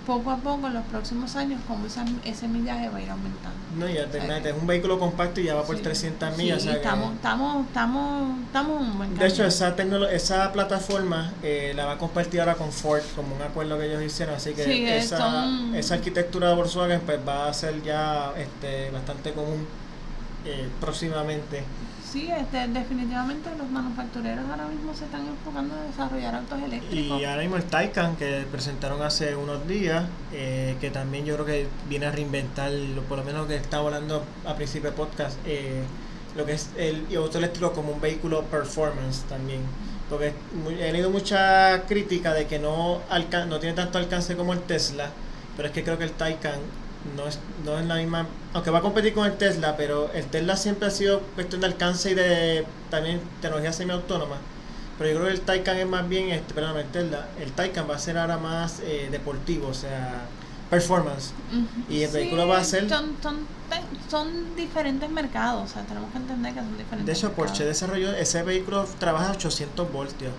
poco 0.09 0.31
a 0.31 0.39
poco 0.39 0.69
en 0.69 0.73
los 0.73 0.85
próximos 0.85 1.37
años 1.37 1.61
cómo 1.69 1.85
ese 2.25 2.49
millaje 2.49 2.89
va 2.89 2.97
a 2.97 3.03
ir 3.03 3.11
aumentando. 3.11 3.59
No, 3.77 3.87
ya 3.87 4.07
te 4.07 4.49
es 4.49 4.55
un 4.59 4.67
vehículo 4.67 4.99
compacto 4.99 5.39
y 5.41 5.45
ya 5.45 5.55
va 5.55 5.65
por 5.65 5.79
300 5.79 6.35
millas. 6.39 6.63
Sí, 6.63 6.71
estamos, 6.71 7.13
estamos, 7.13 7.67
estamos, 7.67 8.39
estamos 8.47 8.81
un 8.81 8.97
buen 8.97 9.15
De 9.15 9.27
hecho, 9.27 9.45
esa, 9.45 9.77
esa 10.11 10.51
plataforma 10.51 11.35
eh, 11.43 11.75
la 11.77 11.85
va 11.85 11.93
a 11.93 11.99
compartir 11.99 12.41
ahora 12.41 12.55
con 12.55 12.73
Ford, 12.73 13.03
como 13.15 13.37
un 13.37 13.43
acuerdo 13.43 13.79
que 13.79 13.85
ellos 13.85 14.03
hicieron. 14.03 14.37
Así 14.37 14.55
que 14.55 14.97
esa, 14.97 15.47
esa 15.75 15.95
arquitectura 15.95 16.49
de 16.49 16.55
Volkswagen 16.55 17.03
pues 17.03 17.19
va 17.29 17.51
a 17.51 17.53
ser 17.53 17.83
ya 17.83 18.33
este, 18.39 18.91
bastante 18.91 19.33
común 19.33 19.67
eh, 20.47 20.69
próximamente. 20.81 21.65
Sí, 22.11 22.31
este, 22.31 22.67
definitivamente 22.69 23.51
los 23.59 23.69
manufactureros 23.69 24.45
ahora 24.51 24.67
mismo 24.67 24.95
se 24.95 25.05
están 25.05 25.27
enfocando 25.27 25.75
en 25.77 25.91
desarrollar 25.91 26.35
autos 26.37 26.63
eléctricos. 26.63 27.21
Y 27.21 27.25
ahora 27.25 27.43
mismo 27.43 27.57
el 27.57 27.65
Taycan 27.65 28.17
que 28.17 28.47
presentaron 28.51 29.03
hace 29.03 29.37
unos 29.37 29.69
días, 29.69 30.07
eh, 30.33 30.77
que 30.81 30.91
también 30.91 31.27
yo 31.27 31.35
creo 31.35 31.47
que 31.47 31.67
viene 31.87 32.07
a 32.07 32.11
reinventar, 32.11 32.73
por 33.09 33.19
lo 33.19 33.25
menos 33.25 33.47
que 33.47 33.57
estaba 33.57 33.87
hablando 33.87 34.25
a 34.47 34.55
principio 34.55 34.91
de 34.91 34.97
podcast, 34.97 35.37
eh, 35.45 35.83
lo 36.35 36.47
que 36.47 36.53
es 36.53 36.71
el 36.79 37.05
auto 37.15 37.39
eléctrico 37.39 37.73
como 37.73 37.93
un 37.93 38.01
vehículo 38.01 38.43
performance 38.45 39.25
también. 39.29 39.61
Porque 40.09 40.33
he 40.81 40.91
leído 40.91 41.11
mucha 41.11 41.83
crítica 41.87 42.33
de 42.33 42.47
que 42.47 42.59
no, 42.59 43.03
no 43.49 43.59
tiene 43.59 43.75
tanto 43.75 43.99
alcance 43.99 44.35
como 44.35 44.55
el 44.55 44.61
Tesla, 44.61 45.11
pero 45.57 45.69
es 45.69 45.75
que 45.75 45.85
creo 45.85 45.99
que 45.99 46.05
el 46.05 46.13
Taycan 46.13 46.59
no 47.17 47.27
es, 47.27 47.39
no 47.65 47.79
es 47.79 47.87
la 47.87 47.97
misma, 47.97 48.27
aunque 48.53 48.71
va 48.71 48.79
a 48.79 48.83
competir 48.83 49.15
con 49.15 49.27
el 49.27 49.37
Tesla, 49.37 49.77
pero 49.77 50.11
el 50.13 50.27
Tesla 50.27 50.57
siempre 50.57 50.89
ha 50.89 50.91
sido 50.91 51.21
cuestión 51.35 51.61
de 51.61 51.69
alcance 51.69 52.11
y 52.11 52.15
de 52.15 52.67
también 52.91 53.21
tecnología 53.41 53.73
semiautónoma. 53.73 54.37
Pero 54.99 55.11
yo 55.11 55.17
creo 55.17 55.29
que 55.29 55.35
el 55.35 55.41
Taycan 55.43 55.77
es 55.77 55.87
más 55.87 56.09
bien, 56.09 56.31
este, 56.31 56.55
perdón, 56.55 56.77
el 56.77 56.87
Tesla, 56.87 57.29
el 57.41 57.53
Taycan 57.53 57.89
va 57.89 57.95
a 57.95 57.99
ser 57.99 58.19
ahora 58.19 58.37
más 58.37 58.81
eh, 58.81 59.09
deportivo, 59.11 59.69
o 59.69 59.75
sea, 59.75 60.27
performance. 60.71 61.33
Y 61.89 62.03
el 62.03 62.11
vehículo 62.11 62.47
va 62.47 62.59
a 62.59 62.65
ser... 62.65 62.89
Son, 62.89 63.17
son, 63.23 63.47
son, 64.11 64.57
diferentes 64.57 65.09
mercados, 65.11 65.71
o 65.71 65.73
sea, 65.73 65.83
tenemos 65.83 66.11
que 66.11 66.19
entender 66.19 66.55
que 66.55 66.61
son 66.61 66.79
diferentes 66.79 67.07
De 67.07 67.13
hecho, 67.13 67.33
Porsche 67.33 67.65
desarrolló, 67.65 68.13
ese 68.13 68.43
vehículo 68.43 68.87
trabaja 68.99 69.29
a 69.29 69.33
800 69.33 69.93
voltios, 69.93 70.33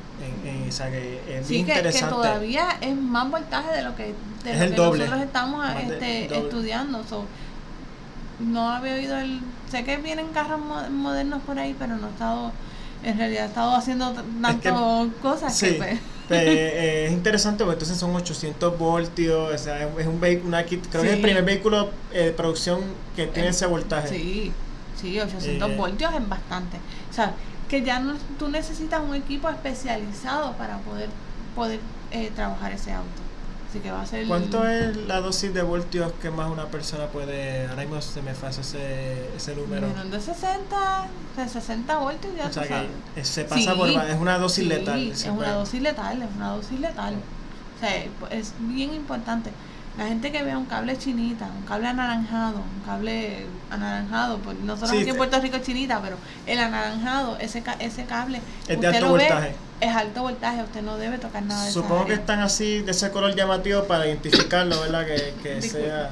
en, 0.44 0.50
en, 0.64 0.70
o 0.70 0.72
sea, 0.72 0.90
que 0.90 1.22
es 1.30 1.48
sí, 1.48 1.54
que, 1.54 1.60
interesante. 1.60 2.06
que 2.06 2.12
todavía 2.12 2.78
es 2.82 2.96
más 2.96 3.30
voltaje 3.30 3.72
de 3.72 3.84
lo 3.84 3.96
que, 3.96 4.16
de 4.44 4.70
lo 4.70 4.92
que 4.92 4.98
nosotros 4.98 5.22
estamos 5.22 5.66
este, 5.80 6.38
estudiando. 6.38 7.04
So, 7.08 7.26
no 8.40 8.70
había 8.70 8.94
oído 8.96 9.18
el... 9.18 9.42
Sé 9.70 9.84
que 9.84 9.98
vienen 9.98 10.30
carros 10.30 10.60
modernos 10.92 11.42
por 11.44 11.60
ahí, 11.60 11.76
pero 11.78 11.98
no 11.98 12.08
he 12.08 12.12
estado... 12.12 12.52
En 13.04 13.18
realidad 13.18 13.46
he 13.46 13.48
estado 13.48 13.76
haciendo 13.76 14.12
tantas 14.42 14.74
cosas 15.22 15.60
que... 15.60 15.74
Pues, 15.74 15.78
pues, 15.78 16.00
eh, 16.30 17.06
es 17.08 17.12
interesante 17.12 17.64
porque 17.64 17.76
entonces 17.76 17.98
son 17.98 18.16
800 18.16 18.78
voltios, 18.78 19.54
o 19.54 19.58
sea, 19.58 19.88
es 19.98 20.08
un 20.08 20.20
vehículo, 20.20 20.58
creo 20.66 21.02
que 21.02 21.08
es 21.08 21.14
el 21.14 21.22
primer 21.22 21.44
vehículo 21.44 21.90
eh, 22.14 22.26
de 22.26 22.32
producción 22.32 22.82
que 23.16 23.28
tiene 23.28 23.50
ese 23.50 23.66
voltaje. 23.66 24.10
Sí, 24.10 24.52
sí, 25.00 25.20
800 25.20 25.70
eh, 25.70 25.76
voltios 25.76 26.14
es 26.14 26.30
bastante. 26.30 26.78
O 27.10 27.14
sea, 27.14 27.34
que 27.68 27.84
ya 27.84 28.00
no, 28.00 28.16
tú 28.38 28.50
necesitas 28.50 29.02
un 29.02 29.16
equipo 29.16 29.50
especializado 29.50 30.54
para 30.54 30.78
poder, 30.80 31.10
poder 31.56 31.80
trabajar 32.36 32.72
ese 32.74 32.92
auto. 32.92 33.29
Así 33.70 33.80
que 33.80 33.92
va 33.92 34.02
a 34.02 34.06
ser... 34.06 34.28
¿Cuánto 34.28 34.68
es 34.68 34.98
la 35.08 35.22
dosis 35.22 35.54
de 35.54 35.62
voltios 35.62 36.12
que 36.22 36.32
más 36.32 36.50
una 36.50 36.66
persona 36.66 37.06
puede... 37.08 37.68
Ahora 37.68 37.84
mismo 37.84 38.02
se 38.02 38.24
me 38.24 38.34
pasa 38.34 38.62
ese, 38.62 39.30
ese 39.36 39.56
número. 39.56 39.88
Menos 39.88 40.10
de 40.10 40.20
60, 40.20 41.08
de 41.38 41.48
60 41.48 41.98
voltios 42.00 42.36
ya 42.36 42.48
O 42.48 42.52
sea 42.52 42.88
que 43.16 43.24
se 43.24 43.46
pasa 43.46 43.76
por... 43.76 43.88
Es 43.90 44.18
una 44.20 44.40
dosis 44.40 44.66
letal. 44.66 45.12
Es 45.12 45.26
una 45.26 45.52
dosis 45.52 45.82
letal, 45.84 46.22
es 46.22 46.30
una 46.36 46.50
dosis 46.50 46.80
letal. 46.80 47.16
O 47.16 47.80
sea, 47.80 48.06
es 48.32 48.54
bien 48.60 48.94
importante. 48.96 49.52
La 50.00 50.08
gente 50.08 50.32
que 50.32 50.42
vea 50.44 50.58
un 50.58 50.66
cable 50.66 50.98
chinita, 50.98 51.46
un 51.46 51.66
cable 51.66 51.88
anaranjado, 51.88 52.60
un 52.60 52.86
cable 52.86 53.46
anaranjado, 53.70 54.38
pues 54.38 54.58
no 54.60 54.78
solo 54.78 54.98
aquí 54.98 55.10
en 55.10 55.18
Puerto 55.18 55.42
Rico 55.42 55.58
es 55.58 55.64
chinita, 55.64 56.02
pero 56.02 56.16
el 56.48 56.58
anaranjado, 56.58 57.38
ese, 57.38 57.62
ese 57.80 58.06
cable, 58.06 58.40
es 58.70 58.80
de 58.80 58.88
alto 58.88 59.10
voltaje. 59.10 59.56
es 59.82 59.94
alto 59.94 60.22
voltaje, 60.22 60.64
usted 60.64 60.84
no 60.84 60.96
debe 60.96 61.18
tocar 61.18 61.44
nada 61.44 61.66
de 61.66 61.72
Supongo 61.74 62.06
que 62.06 62.14
están 62.14 62.40
así, 62.40 62.80
de 62.80 62.92
ese 62.92 63.12
color 63.12 63.36
llamativo 63.36 63.84
para 63.84 64.08
identificarlo, 64.08 64.80
¿verdad? 64.80 65.06
Que, 65.06 65.34
que 65.44 65.62
sea... 65.62 66.12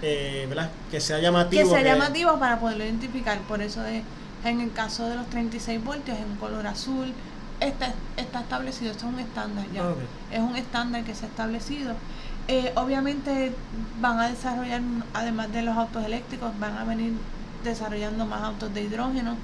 Eh, 0.00 0.46
¿verdad? 0.48 0.70
Que 0.90 0.98
sea 1.02 1.18
llamativo. 1.18 1.62
Que 1.64 1.68
sea 1.68 1.82
llamativo 1.82 2.38
para 2.38 2.58
poderlo 2.58 2.84
identificar. 2.84 3.36
Por 3.40 3.60
eso 3.60 3.84
es, 3.84 4.02
en 4.46 4.62
el 4.62 4.72
caso 4.72 5.06
de 5.06 5.16
los 5.16 5.28
36 5.28 5.84
voltios, 5.84 6.16
es 6.16 6.24
un 6.24 6.36
color 6.36 6.66
azul. 6.66 7.12
Está, 7.60 7.92
está 8.16 8.40
establecido, 8.40 8.92
esto 8.92 9.08
es 9.08 9.12
un 9.12 9.20
estándar 9.20 9.66
ya. 9.74 9.82
Es 10.32 10.40
un 10.40 10.56
estándar 10.56 11.04
que 11.04 11.14
se 11.14 11.26
ha 11.26 11.28
establecido 11.28 11.94
eh, 12.48 12.72
obviamente 12.76 13.52
van 14.00 14.18
a 14.20 14.28
desarrollar, 14.28 14.80
además 15.12 15.52
de 15.52 15.60
los 15.60 15.76
autos 15.76 16.02
eléctricos, 16.04 16.58
van 16.58 16.78
a 16.78 16.84
venir 16.84 17.12
desarrollando 17.62 18.24
más 18.24 18.42
autos 18.42 18.72
de 18.72 18.84
hidrógeno. 18.84 19.36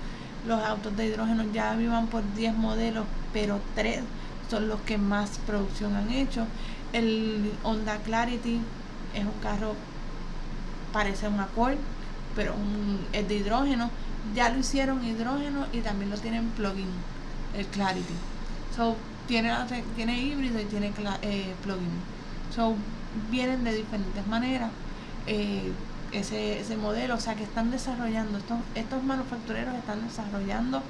Los 0.46 0.62
autos 0.64 0.96
de 0.96 1.06
hidrógeno 1.06 1.44
ya 1.52 1.74
vivan 1.74 2.06
por 2.06 2.22
10 2.34 2.54
modelos, 2.54 3.04
pero 3.34 3.60
3 3.74 4.00
son 4.50 4.68
los 4.68 4.80
que 4.80 4.96
más 4.96 5.38
producción 5.46 5.94
han 5.96 6.10
hecho. 6.10 6.46
El 6.94 7.52
Honda 7.62 7.98
Clarity 7.98 8.60
es 9.14 9.24
un 9.24 9.38
carro, 9.42 9.74
parece 10.92 11.28
un 11.28 11.40
Accord, 11.40 11.76
pero 12.34 12.54
es 13.12 13.28
de 13.28 13.34
hidrógeno. 13.34 13.90
Ya 14.34 14.48
lo 14.48 14.60
hicieron 14.60 15.04
hidrógeno 15.04 15.66
y 15.74 15.80
también 15.80 16.10
lo 16.10 16.16
tienen 16.16 16.48
plug-in, 16.50 16.88
el 17.54 17.66
Clarity. 17.66 18.14
So, 18.74 18.96
tiene, 19.28 19.54
tiene 19.94 20.18
híbrido 20.18 20.58
y 20.58 20.64
tiene 20.64 20.92
eh, 21.22 21.54
plug-in. 21.62 22.14
So, 22.54 22.76
vienen 23.30 23.64
de 23.64 23.74
diferentes 23.74 24.26
maneras 24.26 24.70
eh, 25.26 25.72
ese, 26.12 26.60
ese 26.60 26.76
modelo, 26.76 27.14
o 27.14 27.20
sea 27.20 27.34
que 27.34 27.42
están 27.42 27.70
desarrollando, 27.70 28.38
estos, 28.38 28.58
estos 28.74 29.02
manufactureros 29.02 29.74
están 29.74 30.06
desarrollando 30.06 30.82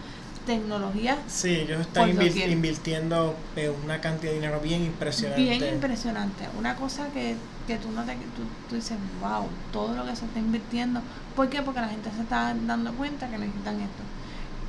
tecnología. 0.44 1.18
Sí, 1.26 1.50
ellos 1.50 1.80
están 1.80 2.10
invirtiendo 2.10 3.34
eh, 3.56 3.72
una 3.84 4.00
cantidad 4.00 4.32
de 4.32 4.40
dinero 4.40 4.60
bien 4.60 4.84
impresionante. 4.84 5.42
Bien 5.42 5.74
impresionante. 5.74 6.44
Una 6.58 6.76
cosa 6.76 7.08
que, 7.08 7.36
que 7.66 7.76
tú 7.76 7.90
no 7.90 8.04
te, 8.04 8.12
tú, 8.12 8.42
tú, 8.68 8.76
dices, 8.76 8.98
wow, 9.20 9.46
todo 9.72 9.96
lo 9.96 10.04
que 10.04 10.14
se 10.14 10.26
está 10.26 10.38
invirtiendo. 10.38 11.00
¿Por 11.34 11.48
qué? 11.48 11.62
Porque 11.62 11.80
la 11.80 11.88
gente 11.88 12.10
se 12.14 12.22
está 12.22 12.54
dando 12.66 12.92
cuenta 12.92 13.28
que 13.28 13.38
necesitan 13.38 13.80
esto. 13.80 14.02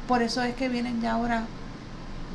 Por 0.07 0.21
eso 0.21 0.41
es 0.43 0.55
que 0.55 0.69
vienen 0.69 1.01
ya 1.01 1.13
ahora 1.13 1.45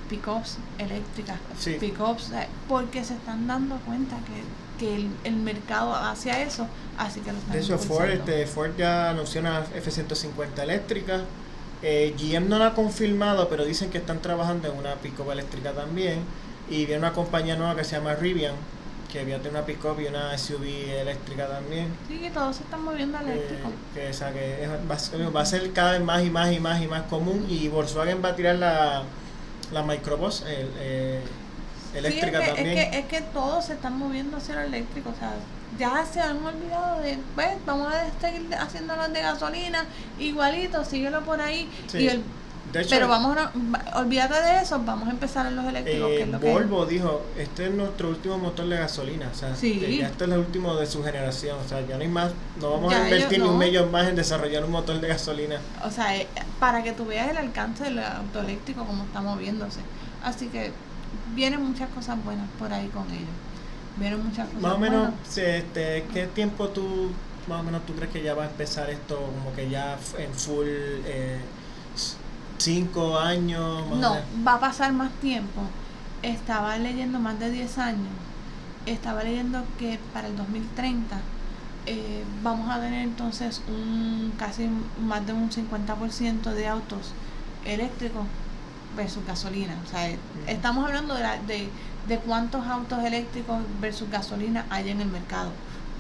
pickups 0.09 0.59
eléctricas, 0.79 1.39
pickups, 1.79 2.33
porque 2.69 3.05
se 3.05 3.15
están 3.15 3.47
dando 3.47 3.77
cuenta 3.77 4.17
que, 4.17 4.43
que 4.81 5.09
el, 5.25 5.37
mercado 5.37 5.95
hacia 5.95 6.43
eso, 6.43 6.67
así 6.97 7.21
que 7.21 7.33
lo 7.33 7.39
están 7.39 7.53
De 7.53 7.61
hecho, 7.61 7.79
Ford, 7.79 8.09
este, 8.09 8.47
Ford 8.47 8.71
ya 8.77 9.11
anunció 9.11 9.41
una 9.43 9.61
F-150 9.61 10.63
eléctrica. 10.63 11.21
Eh, 11.83 12.15
GM 12.19 12.49
no 12.49 12.59
la 12.59 12.69
ha 12.69 12.75
confirmado, 12.75 13.49
pero 13.49 13.65
dicen 13.65 13.91
que 13.91 13.99
están 13.99 14.21
trabajando 14.21 14.73
en 14.73 14.79
una 14.79 14.95
pickup 14.95 15.31
eléctrica 15.31 15.73
también. 15.73 16.21
Y 16.71 16.87
viene 16.87 16.99
una 16.99 17.13
compañía 17.13 17.57
nueva 17.57 17.77
que 17.77 17.85
se 17.85 17.97
llama 17.97 18.15
Rivian, 18.15 18.55
que 19.13 19.25
viene 19.25 19.49
una 19.49 19.65
pickup 19.67 20.01
y 20.01 20.07
una 20.07 20.37
SUV 20.37 20.65
eléctrica 21.01 21.47
también. 21.47 21.89
Sí, 22.09 22.19
que 22.19 22.31
todos 22.31 22.57
se 22.57 22.63
están 22.63 22.83
moviendo 22.83 23.19
a 23.19 23.23
eléctrico. 23.23 23.69
Eh, 23.69 23.73
que, 23.95 24.09
o 24.09 24.15
sea, 24.15 24.33
que 24.33 24.69
va, 25.35 25.41
a 25.41 25.47
ser 25.47 25.73
cada 25.73 25.93
vez 25.93 26.03
más 26.03 26.25
y 26.25 26.31
más 26.31 26.53
y 26.53 26.61
más 26.61 26.81
y 26.81 26.87
más 26.87 27.03
común. 27.03 27.47
Y 27.49 27.69
Volkswagen 27.69 28.23
va 28.25 28.31
a 28.31 28.37
tirar 28.37 28.57
la 28.57 29.05
la 29.73 29.83
microbus 29.83 30.43
el, 30.43 30.69
eh, 30.79 31.21
eléctrica 31.95 32.39
es 32.39 32.49
que, 32.49 32.55
también. 32.55 32.79
Es 32.79 32.89
que, 32.89 32.99
es 32.99 33.05
que 33.07 33.21
todos 33.33 33.65
se 33.65 33.75
están 33.75 33.99
moviendo 33.99 34.37
hacia 34.37 34.57
lo 34.57 34.61
eléctrico, 34.63 35.11
o 35.11 35.19
sea, 35.19 35.33
ya 35.79 36.05
se 36.05 36.21
han 36.21 36.45
olvidado 36.45 37.01
de, 37.01 37.19
pues, 37.35 37.49
vamos 37.67 37.93
a 37.93 38.05
seguir 38.21 38.55
haciendo 38.55 38.97
los 38.97 39.13
de 39.13 39.23
gasolina, 39.23 39.85
igualito, 40.19 40.85
síguelo 40.85 41.23
por 41.23 41.41
ahí. 41.41 41.69
Y 41.95 42.09
el 42.09 42.23
pero 42.73 43.09
vamos 43.09 43.37
a, 43.37 43.99
olvídate 43.99 44.35
de 44.35 44.63
eso, 44.63 44.81
vamos 44.85 45.09
a 45.09 45.11
empezar 45.11 45.47
en 45.47 45.57
los 45.57 45.67
eléctricos. 45.67 46.11
Eh, 46.11 46.53
Volvo 46.53 46.87
dijo, 46.87 47.23
este 47.37 47.67
es 47.67 47.75
nuestro 47.75 48.09
último 48.09 48.39
motor 48.39 48.69
de 48.69 48.77
gasolina, 48.77 49.29
o 49.33 49.37
sea, 49.37 49.55
ya 49.55 50.07
este 50.07 50.25
es 50.25 50.31
el 50.31 50.39
último 50.39 50.77
de 50.77 50.87
su 50.87 51.03
generación, 51.03 51.59
o 51.65 51.69
sea, 51.69 51.81
ya 51.87 51.97
no 51.97 52.03
hay 52.03 52.09
más, 52.09 52.33
no 52.61 52.71
vamos 52.71 52.95
a 52.95 53.05
invertir 53.05 53.41
ni 53.41 53.49
un 53.49 53.59
millón 53.59 53.91
más 53.91 54.09
en 54.09 54.17
desarrollar 54.17 54.65
un 54.65 54.71
motor 54.71 55.01
de 55.01 55.09
gasolina. 55.09 55.59
O 55.85 55.91
sea, 55.91 56.17
eh, 56.17 56.29
para 56.59 56.83
que 56.83 56.93
tú 56.93 57.07
veas 57.07 57.31
el 57.31 57.39
alcance 57.39 57.85
del 57.85 57.99
auto 57.99 58.41
eléctrico 58.41 58.85
como 58.85 59.05
está 59.05 59.21
moviéndose. 59.21 59.81
Así 60.23 60.47
que 60.49 60.73
vienen 61.35 61.63
muchas 61.63 61.89
cosas 61.91 62.23
buenas 62.25 62.49
por 62.59 62.73
ahí 62.73 62.89
con 62.89 63.07
ellos. 63.11 63.29
Vienen 63.97 64.25
muchas 64.25 64.47
cosas 64.47 64.63
Más 64.63 64.73
o 64.75 64.79
menos, 64.79 65.13
este, 65.37 66.07
¿qué 66.13 66.27
tiempo 66.35 66.69
tú, 66.69 67.11
más 67.49 67.61
o 67.61 67.63
menos 67.63 67.85
tú 67.87 67.95
crees 67.95 68.13
que 68.13 68.23
ya 68.23 68.35
va 68.35 68.45
a 68.45 68.47
empezar 68.47 68.89
esto 68.91 69.17
como 69.17 69.55
que 69.55 69.69
ya 69.69 69.99
en 70.19 70.35
full... 70.35 70.67
Eh, 70.69 71.41
cinco 72.61 73.19
años. 73.19 73.87
no, 73.97 74.17
va 74.47 74.55
a 74.55 74.61
pasar 74.61 74.93
más 74.93 75.11
tiempo. 75.21 75.63
Estaba 76.23 76.77
leyendo 76.77 77.19
más 77.19 77.39
de 77.41 77.51
10 77.51 77.79
años. 77.79 78.13
Estaba 78.87 79.25
leyendo 79.25 79.65
que 79.79 79.99
para 80.13 80.29
el 80.29 80.37
2030 80.37 81.17
eh, 81.87 82.25
vamos 82.43 82.69
a 82.71 82.81
tener 82.81 83.03
entonces 83.03 83.63
un 83.69 84.33
casi 84.39 84.69
más 85.03 85.27
de 85.27 85.33
un 85.33 85.51
50% 85.51 86.53
de 86.53 86.69
autos 86.69 87.13
eléctricos 87.65 88.25
versus 88.97 89.25
gasolina. 89.27 89.77
O 89.87 89.91
sea, 89.91 90.11
estamos 90.47 90.87
hablando 90.87 91.15
de, 91.15 91.23
de, 91.47 91.69
de 92.09 92.19
cuántos 92.19 92.67
autos 92.67 93.03
eléctricos 93.05 93.59
versus 93.81 94.11
gasolina 94.11 94.67
hay 94.71 94.91
en 94.91 95.01
el 95.01 95.09
mercado. 95.09 95.51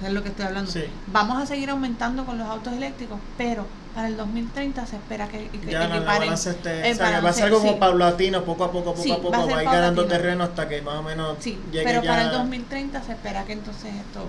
Es 0.04 0.12
lo 0.12 0.22
que 0.22 0.30
estoy 0.30 0.46
hablando. 0.46 0.72
Vamos 1.08 1.42
a 1.42 1.46
seguir 1.46 1.70
aumentando 1.70 2.24
con 2.24 2.38
los 2.38 2.48
autos 2.48 2.72
eléctricos, 2.72 3.18
pero 3.36 3.66
para 3.94 4.08
el 4.08 4.16
2030 4.16 4.86
se 4.86 4.96
espera 4.96 5.28
que, 5.28 5.48
que 5.48 5.70
ya 5.70 5.88
la 5.88 6.00
balanza 6.00 6.50
esté, 6.50 6.94
va 6.94 7.28
a 7.28 7.32
ser 7.32 7.50
como 7.50 7.78
paulatino, 7.78 8.44
poco 8.44 8.64
a 8.64 8.72
poco, 8.72 8.94
poco 8.94 9.12
a 9.12 9.16
poco, 9.16 9.30
va, 9.30 9.58
a 9.58 9.62
ir 9.62 9.68
ganando 9.68 10.06
terreno 10.06 10.44
hasta 10.44 10.68
que 10.68 10.80
más 10.80 10.94
o 10.94 11.02
menos 11.02 11.36
sí, 11.40 11.58
pero 11.72 12.00
para 12.02 12.22
el 12.22 12.30
2030 12.30 13.02
se 13.02 13.12
espera 13.12 13.44
que 13.44 13.52
entonces 13.52 13.92
esto 13.94 14.26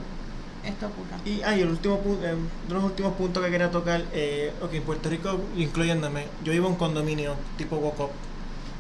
esto 0.66 0.88
ocurra. 0.88 1.18
Y 1.26 1.42
hay 1.42 1.62
el 1.62 1.70
último 1.70 1.98
punto, 2.00 2.26
eh, 2.26 2.36
de 2.68 2.74
los 2.74 2.84
últimos 2.84 3.14
puntos 3.14 3.44
que 3.44 3.50
quería 3.50 3.72
tocar, 3.72 4.04
eh, 4.14 4.54
ok, 4.62 4.74
en 4.74 4.84
Puerto 4.84 5.10
Rico, 5.10 5.40
incluyéndome, 5.58 6.26
yo 6.44 6.52
vivo 6.52 6.68
en 6.68 6.76
condominio 6.76 7.36
tipo 7.58 7.78
Wocop, 7.78 8.12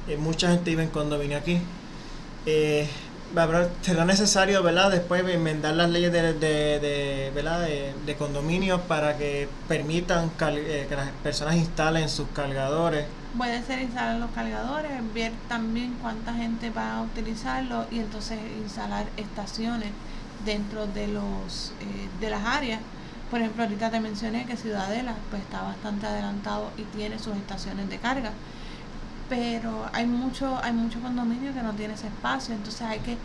eh, 0.08 0.18
mucha 0.18 0.50
gente 0.50 0.70
vive 0.72 0.84
en 0.84 0.90
condominio 0.90 1.38
aquí. 1.38 1.62
Eh, 2.46 2.88
será 3.82 4.06
necesario, 4.06 4.62
¿verdad? 4.62 4.92
Después 4.92 5.24
enmendar 5.28 5.76
las 5.76 5.90
leyes 5.90 6.12
de, 6.12 6.34
de, 6.34 7.32
¿verdad? 7.34 7.62
de, 7.62 8.16
condominios 8.16 8.82
para 8.82 9.18
que 9.18 9.48
permitan 9.68 10.32
eh, 10.42 10.86
que 10.90 10.96
las 10.96 11.10
personas 11.24 11.56
instalen 11.56 12.10
sus 12.10 12.28
cargadores. 12.30 13.06
Puede 13.38 13.64
ser 13.64 13.82
instalar 13.82 14.18
los 14.18 14.30
cargadores, 14.32 14.92
ver 15.14 15.32
también 15.48 15.96
cuánta 16.02 16.34
gente 16.34 16.70
va 16.70 16.96
a 16.98 17.02
utilizarlo 17.02 17.86
y 17.90 18.00
entonces 18.00 18.38
instalar 18.62 19.06
estaciones 19.16 19.90
dentro 20.46 20.88
de 20.88 21.08
los 21.08 21.74
eh, 21.80 22.10
de 22.20 22.30
las 22.30 22.46
áreas. 22.46 22.82
Por 23.30 23.40
ejemplo, 23.40 23.64
ahorita 23.64 23.90
te 23.90 24.02
mencioné 24.02 24.46
que 24.46 24.58
Ciudadela 24.58 25.16
pues 25.30 25.42
está 25.42 25.62
bastante 25.62 26.06
adelantado 26.06 26.70
y 26.78 26.84
tiene 26.96 27.18
sus 27.18 27.38
estaciones 27.38 27.90
de 27.90 27.98
carga 27.98 28.34
pero 29.32 29.86
hay 29.94 30.06
mucho 30.06 30.60
hay 30.62 30.74
mucho 30.74 31.00
condominio 31.00 31.54
que 31.54 31.62
no 31.62 31.72
tiene 31.72 31.94
ese 31.94 32.08
espacio 32.08 32.54
entonces 32.54 32.82
hay 32.82 33.00
que 33.00 33.18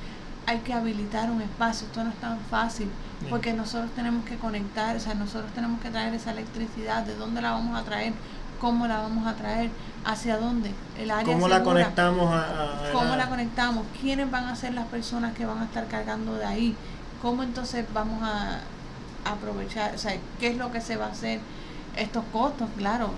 hay 0.47 0.59
que 0.59 0.73
habilitar 0.73 1.29
un 1.29 1.43
espacio, 1.43 1.89
esto 1.89 2.05
no 2.05 2.11
es 2.11 2.17
tan 2.17 2.39
fácil, 2.39 2.89
porque 3.29 3.53
nosotros 3.53 3.91
tenemos 3.97 4.25
que 4.25 4.37
conectar, 4.37 4.97
o 4.97 5.01
sea, 5.01 5.15
nosotros 5.15 5.51
tenemos 5.53 5.81
que 5.81 5.91
traer 5.91 6.15
esa 6.15 6.31
electricidad, 6.31 7.03
de 7.03 7.17
dónde 7.17 7.43
la 7.43 7.51
vamos 7.51 7.77
a 7.77 7.83
traer, 7.83 8.13
cómo 8.61 8.87
la 8.87 8.99
vamos 8.99 9.27
a 9.27 9.35
traer, 9.35 9.71
hacia 10.05 10.39
dónde, 10.39 10.73
el 11.01 11.11
área 11.11 11.35
¿Cómo 11.35 11.49
la 11.49 11.65
conectamos 11.65 12.33
a, 12.33 12.93
cómo 12.93 13.17
la 13.17 13.29
conectamos, 13.29 13.85
quiénes 14.01 14.31
van 14.31 14.45
a 14.45 14.55
ser 14.55 14.73
las 14.75 14.87
personas 14.87 15.35
que 15.35 15.45
van 15.45 15.59
a 15.59 15.65
estar 15.65 15.89
cargando 15.89 16.35
de 16.35 16.45
ahí, 16.45 16.77
cómo 17.21 17.43
entonces 17.43 17.85
vamos 17.93 18.23
a 18.23 18.61
aprovechar, 19.25 19.97
o 19.97 19.99
sea, 19.99 20.17
qué 20.39 20.47
es 20.47 20.57
lo 20.57 20.71
que 20.71 20.81
se 20.81 20.97
va 20.97 21.07
a 21.07 21.11
hacer, 21.11 21.41
estos 21.97 22.23
costos, 22.33 22.69
claro, 22.77 23.11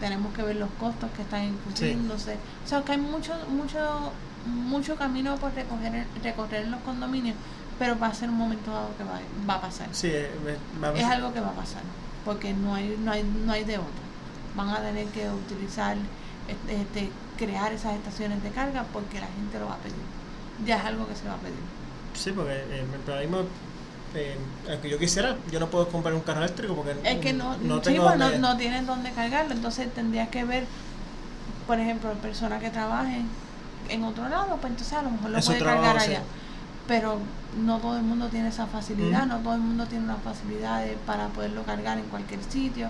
tenemos 0.00 0.32
que 0.34 0.42
ver 0.42 0.56
los 0.56 0.70
costos 0.80 1.10
que 1.12 1.22
están 1.22 1.44
incurriéndose, 1.44 2.36
o 2.64 2.68
sea, 2.68 2.82
que 2.82 2.92
hay 2.92 2.98
mucho, 2.98 3.32
mucho, 3.48 4.12
mucho 4.46 4.96
camino 4.96 5.36
por 5.36 5.54
recorrer, 5.54 6.06
recorrer 6.22 6.64
en 6.64 6.70
los 6.72 6.80
condominios, 6.80 7.36
pero 7.78 7.98
va 7.98 8.08
a 8.08 8.14
ser 8.14 8.30
un 8.30 8.36
momento 8.36 8.70
dado 8.72 8.96
que 8.96 9.04
va, 9.04 9.20
va 9.48 9.54
a 9.54 9.60
pasar. 9.60 9.88
Sí, 9.92 10.10
va 10.82 10.88
a 10.88 10.92
pasar. 10.92 11.06
Es 11.06 11.16
algo 11.16 11.32
que 11.32 11.40
va 11.40 11.48
a 11.48 11.54
pasar, 11.54 11.82
porque 12.24 12.52
no 12.54 12.74
hay, 12.74 12.98
no 13.02 13.12
hay, 13.12 13.22
no 13.22 13.52
hay 13.52 13.64
de 13.64 13.78
otro. 13.78 14.10
Van 14.56 14.70
a 14.70 14.80
tener 14.80 15.06
que 15.08 15.28
utilizar, 15.30 15.96
este, 16.48 16.80
este, 16.80 17.10
crear 17.36 17.72
esas 17.72 17.94
estaciones 17.94 18.42
de 18.42 18.50
carga 18.50 18.84
porque 18.92 19.20
la 19.20 19.28
gente 19.28 19.58
lo 19.58 19.66
va 19.66 19.74
a 19.74 19.78
pedir. 19.78 19.96
Ya 20.66 20.78
es 20.78 20.84
algo 20.84 21.06
que 21.06 21.14
se 21.14 21.28
va 21.28 21.34
a 21.34 21.38
pedir. 21.38 21.60
Sí, 22.14 22.32
porque 22.32 22.52
eh, 22.52 22.84
el 23.06 23.28
mismo 23.28 23.44
eh, 24.14 24.36
yo 24.88 24.98
quisiera, 24.98 25.36
yo 25.50 25.60
no 25.60 25.68
puedo 25.68 25.88
comprar 25.88 26.14
un 26.14 26.20
carro 26.20 26.42
eléctrico 26.42 26.74
porque 26.74 26.94
es 27.04 27.18
que 27.18 27.32
no, 27.32 27.56
no, 27.58 27.80
tengo 27.80 28.04
pues, 28.04 28.18
no, 28.18 28.38
no, 28.38 28.56
tienen 28.56 28.86
dónde 28.86 29.10
cargarlo, 29.12 29.52
entonces 29.52 29.92
tendrías 29.94 30.28
que 30.28 30.44
ver, 30.44 30.64
por 31.66 31.78
ejemplo, 31.78 32.12
personas 32.14 32.60
que 32.62 32.70
trabajen 32.70 33.26
en 33.88 34.04
otro 34.04 34.28
lado, 34.28 34.56
pues 34.60 34.72
entonces 34.72 34.92
a 34.94 35.02
lo 35.02 35.10
mejor 35.10 35.30
lo 35.30 35.40
puede 35.40 35.58
cargar 35.58 35.98
allá. 35.98 36.22
Pero 36.86 37.18
no 37.64 37.78
todo 37.78 37.96
el 37.96 38.02
mundo 38.02 38.28
tiene 38.28 38.48
esa 38.48 38.66
facilidad, 38.66 39.26
no 39.26 39.38
todo 39.38 39.54
el 39.54 39.60
mundo 39.60 39.86
tiene 39.86 40.04
una 40.04 40.16
facilidad 40.16 40.84
para 41.06 41.28
poderlo 41.28 41.62
cargar 41.62 41.98
en 41.98 42.04
cualquier 42.04 42.42
sitio. 42.42 42.88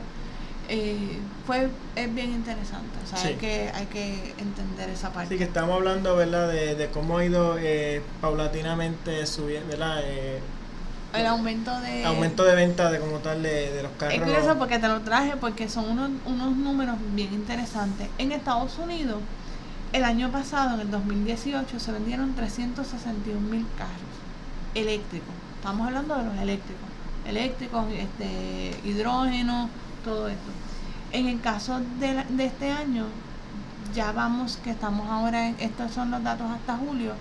Eh, 0.73 1.19
fue 1.47 1.69
es 1.97 2.15
bien 2.15 2.31
interesante, 2.31 2.97
o 3.03 3.07
sea, 3.17 3.29
hay, 3.29 3.35
que, 3.35 3.73
hay 3.75 3.87
que 3.87 4.35
entender 4.39 4.89
esa 4.89 5.13
parte. 5.13 5.35
Sí, 5.35 5.39
que 5.39 5.45
estamos 5.45 5.75
hablando, 5.75 6.15
¿verdad?, 6.15 6.49
de, 6.49 6.77
de 6.77 6.87
cómo 6.91 7.19
ha 7.19 7.25
ido 7.25 7.59
eh, 7.59 8.01
paulatinamente 8.21 9.27
subiendo, 9.27 9.69
¿verdad? 9.71 10.01
Eh, 10.05 10.39
el 11.15 11.27
aumento 11.27 11.81
de... 11.81 12.05
Aumento 12.05 12.45
de 12.45 12.55
venta 12.55 12.91
de 12.91 13.01
como 13.01 13.19
tal 13.19 13.43
de, 13.43 13.83
los 13.83 13.93
carros. 13.93 14.15
Es 14.15 14.23
curioso 14.23 14.57
porque 14.59 14.79
te 14.79 14.89
lo 14.89 15.01
traje 15.01 15.37
porque 15.37 15.69
son 15.69 15.91
unos, 15.91 16.11
unos 16.27 16.57
números 16.57 16.97
bien 17.15 17.33
interesantes. 17.33 18.09
En 18.19 18.33
Estados 18.33 18.79
Unidos, 18.79 19.19
el 19.93 20.05
año 20.05 20.31
pasado, 20.31 20.75
en 20.75 20.81
el 20.81 20.91
2018, 20.91 21.81
se 21.81 21.93
vendieron 21.93 22.35
361 22.35 23.41
mil 23.41 23.67
carros 23.77 23.91
eléctricos. 24.75 25.35
Estamos 25.57 25.87
hablando 25.87 26.17
de 26.17 26.25
los 26.25 26.39
eléctricos. 26.39 26.85
Eléctricos, 27.27 27.85
este, 27.93 28.89
hidrógeno, 28.89 29.69
todo 30.05 30.29
esto. 30.29 30.51
En 31.13 31.27
el 31.27 31.41
caso 31.41 31.81
de, 31.99 32.25
de 32.29 32.45
este 32.47 32.71
año, 32.71 33.07
ya 33.95 34.13
vamos, 34.13 34.59
que 34.63 34.71
estamos 34.71 35.09
ahora, 35.11 35.49
en, 35.49 35.57
estos 35.59 35.93
son 35.93 36.11
los 36.11 36.23
datos 36.23 36.47
hasta 36.51 36.77
julio, 36.77 37.15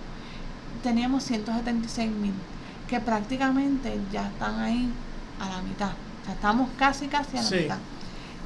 teníamos 0.82 1.24
176 1.24 2.10
mil 2.10 2.32
que 2.90 2.98
prácticamente 2.98 4.00
ya 4.10 4.26
están 4.26 4.58
ahí 4.58 4.90
a 5.38 5.48
la 5.48 5.62
mitad. 5.62 5.90
O 5.90 6.24
sea, 6.24 6.34
estamos 6.34 6.68
casi, 6.76 7.06
casi 7.06 7.36
a 7.38 7.42
la 7.42 7.50
mitad. 7.50 7.78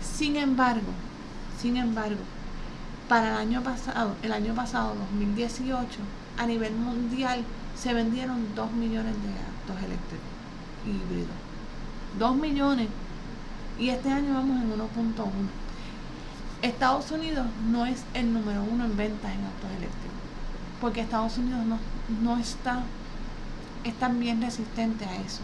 Sin 0.03 0.37
embargo, 0.37 0.93
sin 1.59 1.79
embargo, 1.79 2.21
para 3.09 3.31
el 3.31 3.37
año 3.37 3.63
pasado, 3.63 4.15
el 4.23 4.33
año 4.35 4.55
pasado, 4.55 4.95
2018, 5.13 5.99
a 6.37 6.47
nivel 6.47 6.75
mundial 6.75 7.43
se 7.75 7.95
vendieron 7.95 8.55
2 8.55 8.73
millones 8.73 9.15
de 9.15 9.31
autos 9.31 9.83
eléctricos 9.83 10.29
híbridos. 10.85 11.37
2 12.19 12.37
millones. 12.37 12.89
Y 13.79 13.89
este 13.89 14.11
año 14.11 14.35
vamos 14.35 14.63
en 14.63 14.71
1.1. 14.73 15.25
Estados 16.61 17.11
Unidos 17.11 17.47
no 17.71 17.87
es 17.87 18.05
el 18.13 18.31
número 18.31 18.63
uno 18.63 18.85
en 18.85 18.95
ventas 18.95 19.33
en 19.33 19.43
autos 19.43 19.71
eléctricos. 19.71 20.21
Porque 20.83 21.01
Estados 21.01 21.39
Unidos 21.39 21.65
no, 21.65 21.79
no 22.23 22.39
está 22.39 22.83
es 23.85 23.95
también 23.95 24.41
resistente 24.41 25.05
a 25.05 25.17
eso, 25.17 25.43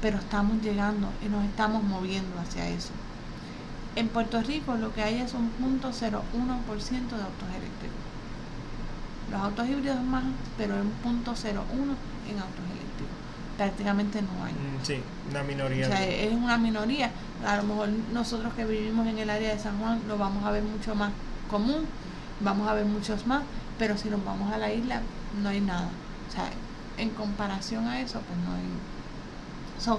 pero 0.00 0.18
estamos 0.18 0.60
llegando 0.62 1.08
y 1.24 1.28
nos 1.28 1.44
estamos 1.44 1.82
moviendo 1.82 2.38
hacia 2.40 2.68
eso. 2.68 2.90
En 3.94 4.08
Puerto 4.08 4.40
Rico 4.42 4.74
lo 4.74 4.92
que 4.94 5.02
hay 5.02 5.20
es 5.20 5.34
un 5.34 5.48
punto 5.50 5.90
0,1% 5.90 5.92
de 5.92 7.22
autos 7.22 7.48
eléctricos. 7.48 8.02
Los 9.30 9.40
autos 9.40 9.68
híbridos 9.68 10.02
más, 10.02 10.24
pero 10.58 10.78
en 10.78 10.90
punto 10.90 11.32
0,1 11.32 11.36
en 11.42 12.38
autos 12.38 12.64
eléctricos. 12.70 13.16
Prácticamente 13.56 14.22
no 14.22 14.44
hay. 14.44 14.52
Mm, 14.52 14.84
sí, 14.84 14.96
una 15.30 15.42
minoría. 15.42 15.86
O 15.86 15.90
sea, 15.90 16.06
es 16.06 16.32
una 16.32 16.58
minoría. 16.58 17.10
A 17.46 17.58
lo 17.58 17.64
mejor 17.64 17.88
nosotros 18.12 18.52
que 18.54 18.64
vivimos 18.64 19.06
en 19.06 19.18
el 19.18 19.30
área 19.30 19.54
de 19.54 19.58
San 19.58 19.78
Juan 19.78 20.00
lo 20.08 20.16
vamos 20.16 20.44
a 20.44 20.50
ver 20.50 20.62
mucho 20.62 20.94
más 20.94 21.12
común, 21.50 21.84
vamos 22.40 22.68
a 22.68 22.74
ver 22.74 22.86
muchos 22.86 23.26
más, 23.26 23.42
pero 23.78 23.96
si 23.96 24.08
nos 24.08 24.24
vamos 24.24 24.52
a 24.52 24.58
la 24.58 24.72
isla 24.72 25.02
no 25.42 25.48
hay 25.50 25.60
nada. 25.60 25.88
O 26.28 26.32
sea, 26.32 26.48
en 26.98 27.10
comparación 27.10 27.86
a 27.86 28.00
eso, 28.00 28.20
pues 28.20 28.38
no 28.38 28.54
hay. 28.54 29.98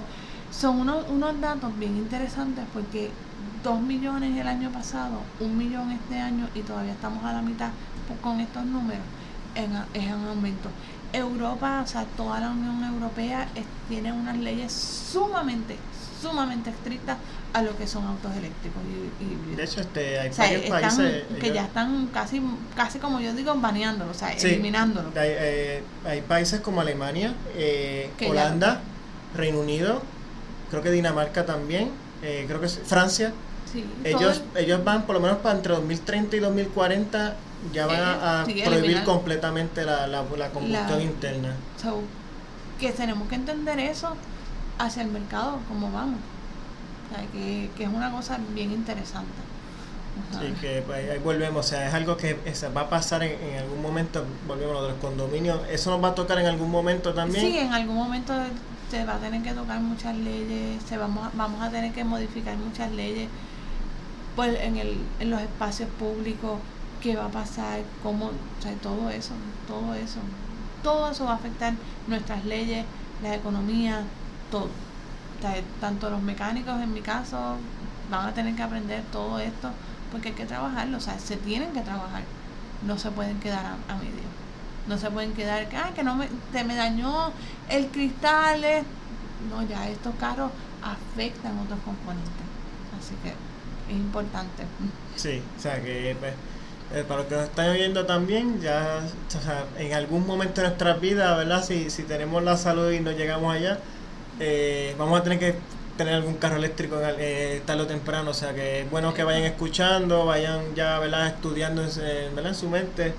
son 0.50 0.80
unos, 0.80 1.08
unos 1.08 1.40
datos 1.40 1.76
bien 1.78 1.96
interesantes 1.96 2.64
porque 2.72 3.10
2 3.62 3.80
millones 3.80 4.36
el 4.38 4.46
año 4.46 4.70
pasado, 4.70 5.20
un 5.40 5.56
millón 5.56 5.90
este 5.90 6.20
año 6.20 6.48
y 6.54 6.60
todavía 6.60 6.92
estamos 6.92 7.24
a 7.24 7.32
la 7.32 7.42
mitad 7.42 7.70
con 8.22 8.40
estos 8.40 8.64
números, 8.64 9.04
en, 9.54 9.72
es 9.94 10.12
un 10.12 10.26
aumento. 10.28 10.68
Europa, 11.12 11.80
o 11.84 11.86
sea, 11.86 12.04
toda 12.16 12.40
la 12.40 12.50
Unión 12.50 12.82
Europea 12.82 13.46
tiene 13.88 14.12
unas 14.12 14.36
leyes 14.36 14.72
sumamente, 14.72 15.78
sumamente 16.20 16.70
estrictas 16.70 17.18
a 17.54 17.62
lo 17.62 17.76
que 17.76 17.86
son 17.86 18.04
autos 18.04 18.34
eléctricos 18.36 18.82
y, 19.20 19.54
De 19.54 19.62
hecho, 19.62 19.80
este, 19.80 20.18
hay 20.18 20.30
países 20.68 21.22
que 21.40 21.52
ya 21.52 21.62
están 21.62 22.08
casi, 22.08 22.42
casi 22.74 22.98
como 22.98 23.20
yo 23.20 23.32
digo, 23.32 23.54
baneándolo, 23.54 24.10
o 24.10 24.14
sea, 24.14 24.32
eliminándolo. 24.32 25.10
Hay, 25.10 25.30
eh, 25.30 25.82
hay, 26.04 26.20
países 26.22 26.60
como 26.60 26.80
Alemania, 26.80 27.32
eh, 27.54 28.10
Holanda, 28.28 28.80
Reino 29.36 29.60
Unido, 29.60 30.02
creo 30.70 30.82
que 30.82 30.90
Dinamarca 30.90 31.46
también, 31.46 31.92
eh, 32.22 32.44
creo 32.48 32.60
que 32.60 32.68
Francia. 32.68 33.32
ellos, 34.02 34.42
ellos 34.56 34.82
van 34.82 35.06
por 35.06 35.14
lo 35.14 35.20
menos 35.20 35.38
para 35.38 35.56
entre 35.56 35.74
2030 35.74 36.36
y 36.36 36.40
2040 36.40 37.36
ya 37.72 37.86
van 37.86 38.00
a, 38.00 38.44
prohibir 38.64 39.04
completamente 39.04 39.84
la, 39.84 40.08
la, 40.08 40.24
combustión 40.52 41.00
interna. 41.00 41.54
que 42.80 42.90
tenemos 42.90 43.28
que 43.28 43.36
entender 43.36 43.78
eso 43.78 44.16
hacia 44.76 45.02
el 45.04 45.08
mercado, 45.08 45.60
cómo 45.68 45.92
vamos 45.92 46.18
que, 47.32 47.70
es 47.78 47.88
una 47.88 48.10
cosa 48.10 48.38
bien 48.54 48.72
interesante. 48.72 49.32
Sí, 50.30 50.54
que 50.60 50.82
pues, 50.86 51.10
ahí 51.10 51.18
volvemos, 51.18 51.66
o 51.66 51.68
sea, 51.68 51.88
es 51.88 51.94
algo 51.94 52.16
que 52.16 52.38
va 52.76 52.82
a 52.82 52.88
pasar 52.88 53.22
en, 53.24 53.58
algún 53.58 53.82
momento, 53.82 54.24
volvemos 54.46 54.78
a 54.78 54.88
los 54.88 54.94
condominios, 54.94 55.60
¿eso 55.68 55.90
nos 55.90 56.02
va 56.02 56.08
a 56.08 56.14
tocar 56.14 56.38
en 56.38 56.46
algún 56.46 56.70
momento 56.70 57.12
también? 57.14 57.40
Sí, 57.40 57.58
en 57.58 57.72
algún 57.72 57.96
momento 57.96 58.32
se 58.90 59.04
va 59.04 59.16
a 59.16 59.18
tener 59.18 59.42
que 59.42 59.52
tocar 59.52 59.80
muchas 59.80 60.16
leyes, 60.16 60.82
se 60.88 60.96
vamos, 60.96 61.28
vamos 61.34 61.60
a 61.60 61.70
tener 61.70 61.92
que 61.92 62.04
modificar 62.04 62.56
muchas 62.56 62.92
leyes 62.92 63.28
pues, 64.36 64.56
en, 64.60 64.76
el, 64.76 64.98
en 65.18 65.30
los 65.30 65.40
espacios 65.40 65.88
públicos, 65.98 66.60
qué 67.02 67.16
va 67.16 67.26
a 67.26 67.30
pasar, 67.30 67.80
cómo, 68.02 68.26
o 68.26 68.62
sea, 68.62 68.72
todo 68.74 69.10
eso, 69.10 69.34
todo 69.66 69.94
eso, 69.94 70.20
todo 70.82 71.10
eso 71.10 71.24
va 71.24 71.32
a 71.32 71.36
afectar 71.36 71.74
nuestras 72.06 72.44
leyes, 72.44 72.84
la 73.22 73.34
economía, 73.34 74.02
todo 74.50 74.68
tanto 75.80 76.10
los 76.10 76.22
mecánicos 76.22 76.80
en 76.80 76.92
mi 76.92 77.00
caso 77.00 77.56
van 78.10 78.28
a 78.28 78.34
tener 78.34 78.54
que 78.54 78.62
aprender 78.62 79.02
todo 79.12 79.38
esto 79.38 79.70
porque 80.10 80.28
hay 80.28 80.34
que 80.34 80.46
trabajarlo, 80.46 80.98
o 80.98 81.00
sea, 81.00 81.18
se 81.18 81.36
tienen 81.36 81.72
que 81.72 81.80
trabajar, 81.80 82.22
no 82.86 82.96
se 82.98 83.10
pueden 83.10 83.40
quedar 83.40 83.66
a, 83.66 83.94
medio, 83.96 84.12
no 84.86 84.96
se 84.96 85.10
pueden 85.10 85.32
quedar 85.32 85.68
que, 85.68 85.76
ah, 85.76 85.90
que 85.92 86.04
no 86.04 86.14
me, 86.14 86.28
te 86.52 86.62
me 86.62 86.76
dañó 86.76 87.32
el 87.68 87.88
cristal, 87.88 88.62
no, 89.50 89.66
ya 89.66 89.88
estos 89.88 90.14
carros 90.14 90.52
afectan 90.82 91.58
otros 91.58 91.80
componentes, 91.84 92.46
así 92.96 93.14
que 93.24 93.30
es 93.92 93.98
importante. 93.98 94.64
Sí, 95.16 95.40
o 95.56 95.60
sea 95.60 95.80
que 95.80 96.16
pues, 96.18 96.32
eh, 96.92 97.04
para 97.06 97.20
los 97.20 97.28
que 97.28 97.34
nos 97.36 97.44
están 97.44 97.70
oyendo 97.70 98.04
también, 98.06 98.60
ya 98.60 99.00
o 99.28 99.30
sea, 99.30 99.64
en 99.78 99.94
algún 99.94 100.26
momento 100.26 100.60
de 100.60 100.68
nuestras 100.68 101.00
vidas, 101.00 101.36
¿verdad? 101.36 101.64
Si, 101.64 101.90
si 101.90 102.02
tenemos 102.04 102.42
la 102.42 102.56
salud 102.56 102.90
y 102.90 103.00
no 103.00 103.10
llegamos 103.12 103.54
allá, 103.54 103.78
eh, 104.40 104.94
vamos 104.98 105.20
a 105.20 105.22
tener 105.22 105.38
que 105.38 105.54
tener 105.96 106.14
algún 106.14 106.34
carro 106.34 106.56
eléctrico 106.56 107.00
eh, 107.02 107.62
tarde 107.64 107.82
o 107.82 107.86
temprano, 107.86 108.30
o 108.30 108.34
sea 108.34 108.52
que 108.52 108.80
es 108.80 108.90
bueno 108.90 109.14
que 109.14 109.22
vayan 109.22 109.44
escuchando, 109.44 110.26
vayan 110.26 110.74
ya 110.74 110.98
¿verdad? 110.98 111.28
estudiando 111.28 111.82
en, 111.82 112.34
¿verdad? 112.34 112.52
en 112.52 112.54
su 112.54 112.68
mente, 112.68 113.14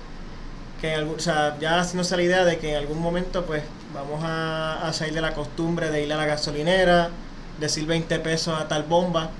que 0.80 0.92
en 0.92 1.00
algún, 1.00 1.16
o 1.16 1.20
sea, 1.20 1.56
ya 1.58 1.80
haciéndose 1.80 2.16
la 2.16 2.22
idea 2.22 2.44
de 2.44 2.58
que 2.58 2.72
en 2.72 2.76
algún 2.76 3.00
momento 3.00 3.46
pues 3.46 3.62
vamos 3.94 4.20
a, 4.22 4.90
salir 4.92 5.14
de 5.14 5.22
la 5.22 5.32
costumbre 5.32 5.90
de 5.90 6.04
ir 6.04 6.12
a 6.12 6.16
la 6.16 6.26
gasolinera, 6.26 7.10
decir 7.58 7.86
20 7.86 8.18
pesos 8.20 8.58
a 8.58 8.68
tal 8.68 8.82
bomba 8.82 9.30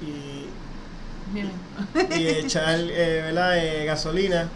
y, 0.00 0.46
y, 2.18 2.28
echar 2.28 2.78
eh, 2.80 3.22
¿verdad? 3.26 3.58
Eh, 3.58 3.84
gasolina, 3.84 4.48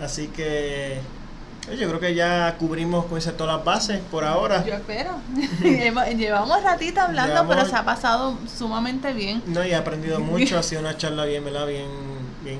así 0.00 0.26
que 0.28 0.98
Yo 1.70 1.88
creo 1.88 2.00
que 2.00 2.14
ya 2.14 2.56
cubrimos 2.58 3.06
con 3.06 3.20
todas 3.20 3.56
las 3.56 3.64
bases 3.64 4.00
por 4.10 4.24
ahora. 4.24 4.64
Yo 4.64 4.74
espero. 4.74 5.12
Llevamos 6.16 6.62
ratito 6.62 7.00
hablando, 7.00 7.46
pero 7.48 7.64
se 7.64 7.76
ha 7.76 7.84
pasado 7.84 8.36
sumamente 8.52 9.12
bien. 9.12 9.42
No, 9.46 9.64
y 9.64 9.70
he 9.70 9.74
aprendido 9.74 10.18
mucho. 10.20 10.58
ha 10.58 10.62
sido 10.62 10.80
una 10.80 10.96
charla 10.96 11.24
bien, 11.24 11.44
¿verdad? 11.44 11.66
Bien, 11.66 11.88
bien 12.42 12.58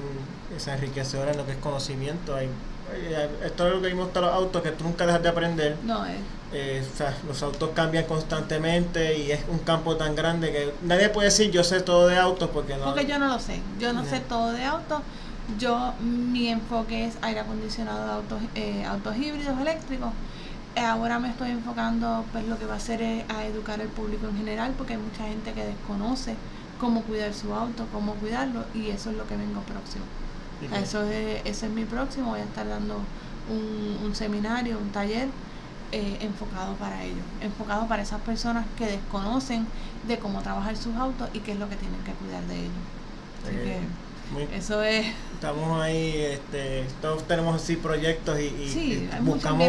enriquecedora 0.66 1.33
en 1.33 1.39
lo 1.39 1.47
que 1.47 1.53
es 1.53 1.59
conocimiento. 1.59 2.37
Hay, 2.37 2.49
esto 3.45 3.66
es 3.66 3.74
lo 3.74 3.83
que 3.83 3.89
vimos 3.89 4.12
todos 4.12 4.27
los 4.27 4.35
autos, 4.35 4.62
que 4.62 4.70
tú 4.70 4.85
nunca 4.85 5.07
dejas 5.07 5.23
de 5.23 5.29
aprender. 5.29 5.77
No, 5.83 6.05
es. 6.07 6.19
Eh, 6.55 6.85
o 6.93 6.97
sea, 6.97 7.16
los 7.27 7.43
autos 7.43 7.70
cambian 7.74 8.05
constantemente 8.05 9.16
y 9.16 9.33
es 9.33 9.41
un 9.49 9.59
campo 9.61 9.97
tan 9.97 10.15
grande 10.15 10.53
que 10.53 10.74
nadie 10.83 11.09
puede 11.09 11.29
decir 11.29 11.51
yo 11.51 11.65
sé 11.65 11.81
todo 11.81 12.07
de 12.07 12.19
autos 12.19 12.51
porque 12.51 12.77
no. 12.77 12.85
Porque 12.85 13.07
yo 13.07 13.19
no 13.19 13.29
lo 13.29 13.39
sé. 13.39 13.61
Yo 13.79 13.93
no 13.93 14.05
sé 14.05 14.20
todo 14.20 14.53
de 14.53 14.65
autos 14.65 15.01
yo, 15.59 15.95
mi 16.01 16.49
enfoque 16.49 17.07
es 17.07 17.16
aire 17.23 17.41
acondicionado 17.41 18.07
de 18.07 18.12
autos, 18.12 18.43
eh, 18.55 18.85
autos 18.85 19.16
híbridos 19.16 19.59
eléctricos. 19.61 20.11
Ahora 20.77 21.19
me 21.19 21.29
estoy 21.29 21.51
enfocando, 21.51 22.24
pues 22.33 22.47
lo 22.49 22.59
que 22.59 22.65
va 22.65 22.74
a 22.74 22.77
hacer 22.79 23.03
es 23.03 23.29
a 23.31 23.45
educar 23.45 23.81
al 23.81 23.89
público 23.89 24.27
en 24.29 24.37
general, 24.37 24.73
porque 24.77 24.95
hay 24.95 25.01
mucha 25.01 25.24
gente 25.24 25.53
que 25.53 25.65
desconoce 25.65 26.35
cómo 26.81 27.03
cuidar 27.03 27.35
su 27.35 27.55
auto, 27.55 27.87
cómo 27.93 28.15
cuidarlo, 28.15 28.65
y 28.74 28.89
eso 28.89 29.11
es 29.11 29.16
lo 29.16 29.27
que 29.27 29.37
vengo 29.37 29.61
próximo. 29.62 30.05
Eso 30.81 31.03
es, 31.05 31.43
ese 31.45 31.66
es 31.66 31.73
mi 31.73 31.85
próximo, 31.85 32.31
voy 32.31 32.41
a 32.41 32.45
estar 32.45 32.66
dando 32.66 33.01
un, 33.51 33.99
un 34.07 34.15
seminario, 34.15 34.79
un 34.79 34.91
taller 34.91 35.29
eh, 35.91 36.19
enfocado 36.20 36.74
para 36.77 37.05
ellos, 37.05 37.24
enfocado 37.43 37.87
para 37.87 38.03
esas 38.03 38.20
personas 38.23 38.65
que 38.79 38.87
desconocen 38.87 39.66
de 40.09 40.19
cómo 40.19 40.41
trabajar 40.41 40.77
sus 40.77 40.97
autos 40.97 41.29
y 41.35 41.41
qué 41.41 41.53
es 41.53 41.59
lo 41.59 41.69
que 41.69 41.77
tienen 41.77 42.01
que 42.03 42.12
cuidar 42.12 42.43
de 42.45 42.61
ellos. 42.61 42.85
Así 43.45 43.57
que, 43.57 43.81
eso 44.55 44.83
es. 44.83 45.07
Estamos 45.35 45.83
ahí, 45.83 46.15
este, 46.17 46.85
todos 47.01 47.27
tenemos 47.27 47.61
así 47.61 47.77
proyectos 47.77 48.39
y, 48.39 49.09
buscamos 49.21 49.69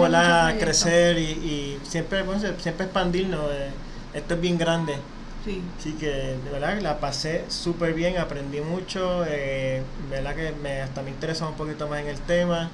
crecer 0.59 1.17
y, 1.17 1.79
siempre, 1.83 2.23
siempre 2.59 2.85
expandirnos. 2.85 3.41
Eh, 3.51 3.69
esto 4.13 4.35
es 4.35 4.41
bien 4.41 4.57
grande. 4.57 4.95
Sí. 5.43 5.61
Así 5.77 5.93
que, 5.93 6.07
de 6.07 6.49
verdad, 6.51 6.79
la 6.81 6.99
pasé 6.99 7.43
súper 7.49 7.93
bien, 7.93 8.17
aprendí 8.17 8.61
mucho. 8.61 9.25
Eh, 9.27 9.81
verdad 10.09 10.35
que 10.35 10.53
me, 10.61 10.81
hasta 10.81 11.01
me 11.01 11.09
interesa 11.09 11.47
un 11.47 11.55
poquito 11.55 11.87
más 11.87 12.01
en 12.01 12.07
el 12.07 12.19
tema. 12.19 12.69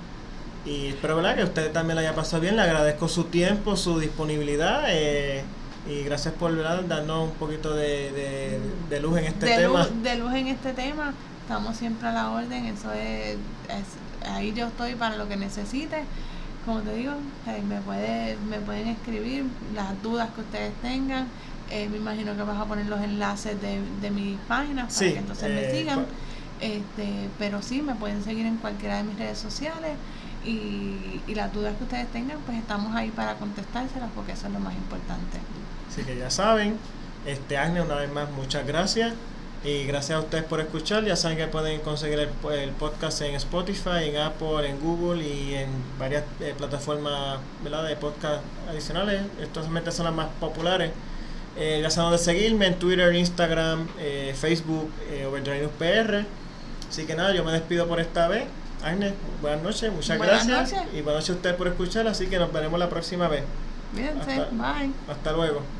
Y 0.65 0.87
espero 0.87 1.15
¿verdad? 1.15 1.37
que 1.37 1.43
usted 1.43 1.71
también 1.71 1.95
la 1.95 2.01
haya 2.01 2.15
pasado 2.15 2.41
bien. 2.41 2.57
Le 2.57 2.61
agradezco 2.61 3.07
su 3.07 3.23
tiempo, 3.25 3.75
su 3.77 3.99
disponibilidad. 3.99 4.83
Eh, 4.89 5.43
y 5.89 6.03
gracias 6.03 6.33
por 6.33 6.53
¿verdad? 6.53 6.81
darnos 6.83 7.29
un 7.29 7.35
poquito 7.35 7.73
de, 7.73 8.59
de, 8.89 8.99
luz 8.99 9.17
en 9.17 9.25
este 9.25 9.47
tema. 9.47 9.87
de 9.87 10.15
luz 10.17 10.33
en 10.33 10.47
este 10.47 10.73
tema 10.73 11.13
estamos 11.49 11.77
siempre 11.77 12.07
a 12.07 12.11
la 12.11 12.29
orden, 12.29 12.67
eso 12.67 12.93
es, 12.93 13.35
ahí 14.31 14.53
yo 14.53 14.67
estoy 14.67 14.93
para 14.93 15.17
lo 15.17 15.27
que 15.27 15.35
necesite. 15.35 16.03
Como 16.63 16.81
te 16.81 16.93
digo, 16.93 17.13
eh, 17.47 17.63
me, 17.67 17.81
puede, 17.81 18.37
me 18.47 18.59
pueden 18.59 18.89
escribir 18.89 19.45
las 19.73 19.99
dudas 20.03 20.29
que 20.35 20.41
ustedes 20.41 20.71
tengan. 20.83 21.25
Eh, 21.71 21.89
me 21.89 21.97
imagino 21.97 22.35
que 22.35 22.43
vas 22.43 22.59
a 22.59 22.65
poner 22.65 22.85
los 22.85 23.01
enlaces 23.01 23.59
de, 23.63 23.81
de 23.99 24.11
mis 24.11 24.37
páginas 24.41 24.93
para 24.93 25.11
que 25.11 25.17
entonces 25.17 25.49
me 25.49 25.65
eh, 25.65 25.71
sigan. 25.75 26.05
Este, 26.61 27.29
pero 27.39 27.63
sí, 27.63 27.81
me 27.81 27.95
pueden 27.95 28.23
seguir 28.23 28.45
en 28.45 28.57
cualquiera 28.57 28.97
de 28.97 29.03
mis 29.05 29.17
redes 29.17 29.39
sociales 29.39 29.93
y, 30.45 31.19
y 31.25 31.33
las 31.33 31.51
dudas 31.51 31.75
que 31.77 31.83
ustedes 31.83 32.11
tengan, 32.11 32.37
pues 32.45 32.59
estamos 32.59 32.95
ahí 32.95 33.09
para 33.09 33.33
contestárselas 33.37 34.11
porque 34.13 34.33
eso 34.33 34.45
es 34.45 34.53
lo 34.53 34.59
más 34.59 34.75
importante. 34.75 35.39
Así 35.91 36.03
que 36.03 36.15
ya 36.15 36.29
saben, 36.29 36.77
este 37.25 37.57
Agne, 37.57 37.81
una 37.81 37.95
vez 37.95 38.13
más, 38.13 38.29
muchas 38.29 38.67
gracias. 38.67 39.13
Y 39.63 39.83
gracias 39.83 40.17
a 40.17 40.21
ustedes 40.21 40.45
por 40.45 40.61
escuchar. 40.61 41.03
Ya 41.03 41.15
saben 41.15 41.37
que 41.37 41.47
pueden 41.47 41.81
conseguir 41.81 42.19
el, 42.19 42.71
podcast 42.71 43.21
en 43.21 43.35
Spotify, 43.35 44.05
en 44.05 44.17
Apple, 44.17 44.69
en 44.69 44.79
Google 44.79 45.21
y 45.21 45.55
en 45.55 45.67
varias 45.99 46.23
eh, 46.39 46.53
plataformas 46.57 47.39
de 47.63 47.95
podcast 47.97 48.41
adicionales. 48.69 49.21
Estas 49.41 49.95
son 49.95 50.05
las 50.05 50.13
más 50.13 50.27
populares. 50.39 50.91
Eh, 51.57 51.79
ya 51.81 51.89
saben 51.89 52.11
dónde 52.11 52.23
seguirme 52.23 52.67
en 52.67 52.75
Twitter, 52.75 53.13
Instagram, 53.13 53.87
eh, 53.99 54.33
Facebook, 54.37 54.89
eh, 55.09 55.25
Overdrive 55.25 55.67
PR. 55.77 56.25
Así 56.87 57.05
que 57.05 57.15
nada, 57.15 57.33
yo 57.33 57.43
me 57.43 57.51
despido 57.51 57.85
por 57.85 57.99
esta 57.99 58.29
vez. 58.29 58.45
Agnes, 58.81 59.13
buenas 59.41 59.61
noches, 59.61 59.91
muchas 59.91 60.17
gracias. 60.17 60.73
Y 60.93 61.01
buenas 61.01 61.23
noches 61.23 61.29
a 61.31 61.33
ustedes 61.33 61.55
por 61.57 61.67
escuchar. 61.67 62.07
Así 62.07 62.27
que 62.27 62.39
nos 62.39 62.53
veremos 62.53 62.79
la 62.79 62.89
próxima 62.89 63.27
vez. 63.27 63.43
Bien, 63.93 64.13
bye. 64.53 64.91
Hasta 65.09 65.33
luego. 65.33 65.78